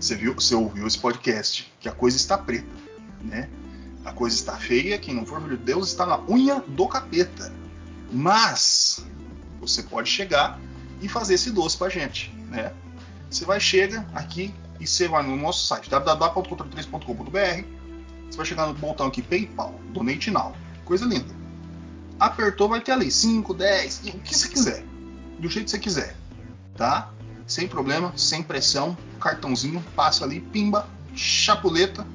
Você 0.00 0.14
viu, 0.14 0.32
você 0.32 0.54
ouviu 0.54 0.86
esse 0.86 0.98
podcast, 0.98 1.70
que 1.78 1.90
a 1.90 1.92
coisa 1.92 2.16
está 2.16 2.38
preta, 2.38 2.66
né? 3.20 3.50
A 4.02 4.12
coisa 4.14 4.34
está 4.34 4.56
feia, 4.56 4.96
quem 4.96 5.14
não 5.14 5.26
for 5.26 5.42
filho 5.42 5.58
de 5.58 5.62
Deus 5.62 5.88
está 5.88 6.06
na 6.06 6.18
unha 6.26 6.64
do 6.66 6.88
capeta. 6.88 7.60
Mas 8.12 9.04
você 9.60 9.82
pode 9.82 10.10
chegar 10.10 10.60
e 11.00 11.08
fazer 11.08 11.34
esse 11.34 11.50
doce 11.50 11.76
pra 11.76 11.88
gente, 11.88 12.30
né? 12.48 12.72
Você 13.30 13.44
vai 13.44 13.58
chega 13.58 14.06
aqui 14.14 14.54
e 14.78 14.86
você 14.86 15.08
vai 15.08 15.22
no 15.22 15.34
nosso 15.36 15.66
site 15.66 15.88
www.controle3.com.br. 15.88 17.64
Você 18.30 18.36
vai 18.36 18.46
chegar 18.46 18.66
no 18.66 18.74
botão 18.74 19.06
aqui 19.06 19.22
PayPal, 19.22 19.74
Donate 19.92 20.30
Now, 20.30 20.54
coisa 20.84 21.06
linda. 21.06 21.34
Apertou, 22.20 22.68
vai 22.68 22.80
ter 22.80 22.92
ali 22.92 23.10
5, 23.10 23.54
10, 23.54 24.02
o 24.06 24.18
que 24.20 24.36
você 24.36 24.48
quiser, 24.48 24.84
do 25.38 25.48
jeito 25.48 25.64
que 25.64 25.70
você 25.70 25.78
quiser, 25.78 26.16
tá? 26.76 27.10
Sem 27.46 27.66
problema, 27.66 28.12
sem 28.16 28.42
pressão, 28.42 28.96
cartãozinho, 29.20 29.82
passa 29.96 30.24
ali, 30.24 30.40
pimba, 30.40 30.86
chapuleta, 31.14 32.06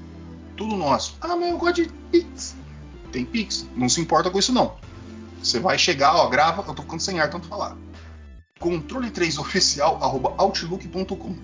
tudo 0.55 0.75
nosso. 0.75 1.17
Ah, 1.21 1.35
mas 1.35 1.49
eu 1.49 1.57
gosto 1.57 1.83
de 1.83 1.89
Pix. 2.11 2.55
tem 3.11 3.25
Pix. 3.25 3.67
Não 3.75 3.89
se 3.89 4.01
importa 4.01 4.29
com 4.29 4.39
isso, 4.39 4.53
não. 4.53 4.75
Você 5.41 5.59
vai 5.59 5.77
chegar, 5.77 6.15
ó, 6.15 6.27
grava, 6.27 6.63
eu 6.67 6.73
tô 6.73 6.81
ficando 6.81 7.01
sem 7.01 7.19
ar 7.19 7.29
tanto 7.29 7.47
falar. 7.47 7.77
Controle3oficial.outlook.com 8.59 11.35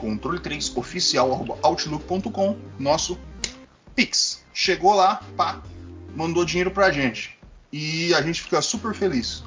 Controle3oficial.outlook.com 0.00 2.56
Nosso 2.78 3.18
Pix. 3.94 4.42
Chegou 4.52 4.94
lá, 4.94 5.22
pá, 5.36 5.62
mandou 6.14 6.44
dinheiro 6.44 6.70
pra 6.70 6.90
gente. 6.90 7.38
E 7.72 8.12
a 8.14 8.22
gente 8.22 8.42
fica 8.42 8.60
super 8.60 8.94
feliz. 8.94 9.44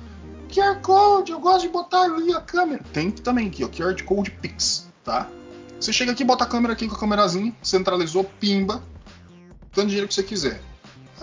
QR 0.49 0.79
Code, 0.81 1.31
eu 1.31 1.39
gosto 1.39 1.63
de 1.63 1.69
botar 1.69 2.03
ali 2.03 2.33
a 2.33 2.39
câmera. 2.39 2.83
Tem 2.93 3.11
também 3.11 3.47
aqui, 3.47 3.63
ó, 3.63 3.67
QR 3.67 4.01
Code 4.03 4.31
Pix, 4.31 4.87
tá? 5.03 5.27
Você 5.79 5.91
chega 5.91 6.11
aqui, 6.11 6.23
bota 6.23 6.43
a 6.43 6.47
câmera 6.47 6.73
aqui 6.73 6.87
com 6.87 6.95
a 6.95 6.99
câmerazinha, 6.99 7.53
centralizou, 7.61 8.23
pimba, 8.39 8.81
tanto 9.73 9.87
dinheiro 9.87 10.07
que 10.07 10.13
você 10.13 10.23
quiser. 10.23 10.61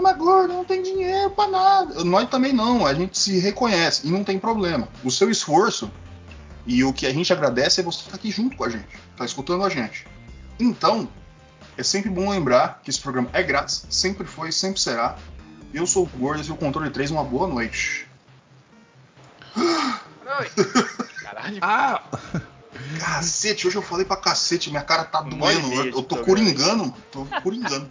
Ah, 0.01 0.03
mas 0.03 0.17
gordo, 0.17 0.55
não 0.55 0.65
tem 0.65 0.83
dinheiro 0.83 1.31
pra 1.31 1.47
nada. 1.47 2.03
Nós 2.03 2.27
também 2.31 2.55
não, 2.55 2.87
a 2.87 2.95
gente 2.95 3.19
se 3.19 3.39
reconhece 3.39 4.07
e 4.07 4.11
não 4.11 4.25
tem 4.25 4.39
problema. 4.39 4.89
O 5.05 5.11
seu 5.11 5.31
esforço 5.31 5.91
e 6.67 6.83
o 6.83 6.91
que 6.91 7.07
a 7.07 7.13
gente 7.13 7.31
agradece 7.31 7.81
é 7.81 7.85
você 7.85 8.01
estar 8.01 8.17
aqui 8.17 8.31
junto 8.31 8.57
com 8.57 8.65
a 8.65 8.71
gente, 8.71 8.89
tá 9.15 9.27
escutando 9.27 9.63
a 9.63 9.69
gente. 9.69 10.07
Então, 10.59 11.07
é 11.77 11.83
sempre 11.83 12.09
bom 12.09 12.31
lembrar 12.31 12.81
que 12.83 12.89
esse 12.89 12.99
programa 12.99 13.29
é 13.35 13.43
grátis, 13.43 13.85
sempre 13.91 14.27
foi, 14.27 14.51
sempre 14.51 14.81
será. 14.81 15.19
Eu 15.73 15.87
sou 15.87 16.05
o 16.05 16.19
Gordo 16.19 16.43
e 16.43 16.51
o 16.51 16.57
Controle 16.57 16.89
3, 16.89 17.11
uma 17.11 17.23
boa 17.23 17.47
noite. 17.47 18.09
Caralho. 21.23 21.59
Ah! 21.61 22.03
Cacete, 22.99 23.67
hoje 23.67 23.77
eu 23.77 23.83
falei 23.83 24.07
pra 24.07 24.17
cacete, 24.17 24.71
minha 24.71 24.83
cara 24.83 25.05
tá 25.05 25.21
doendo. 25.21 25.75
Eu, 25.75 25.85
eu 25.91 26.03
tô 26.03 26.17
coringando, 26.19 26.95
tô 27.13 27.27
coringando. 27.43 27.91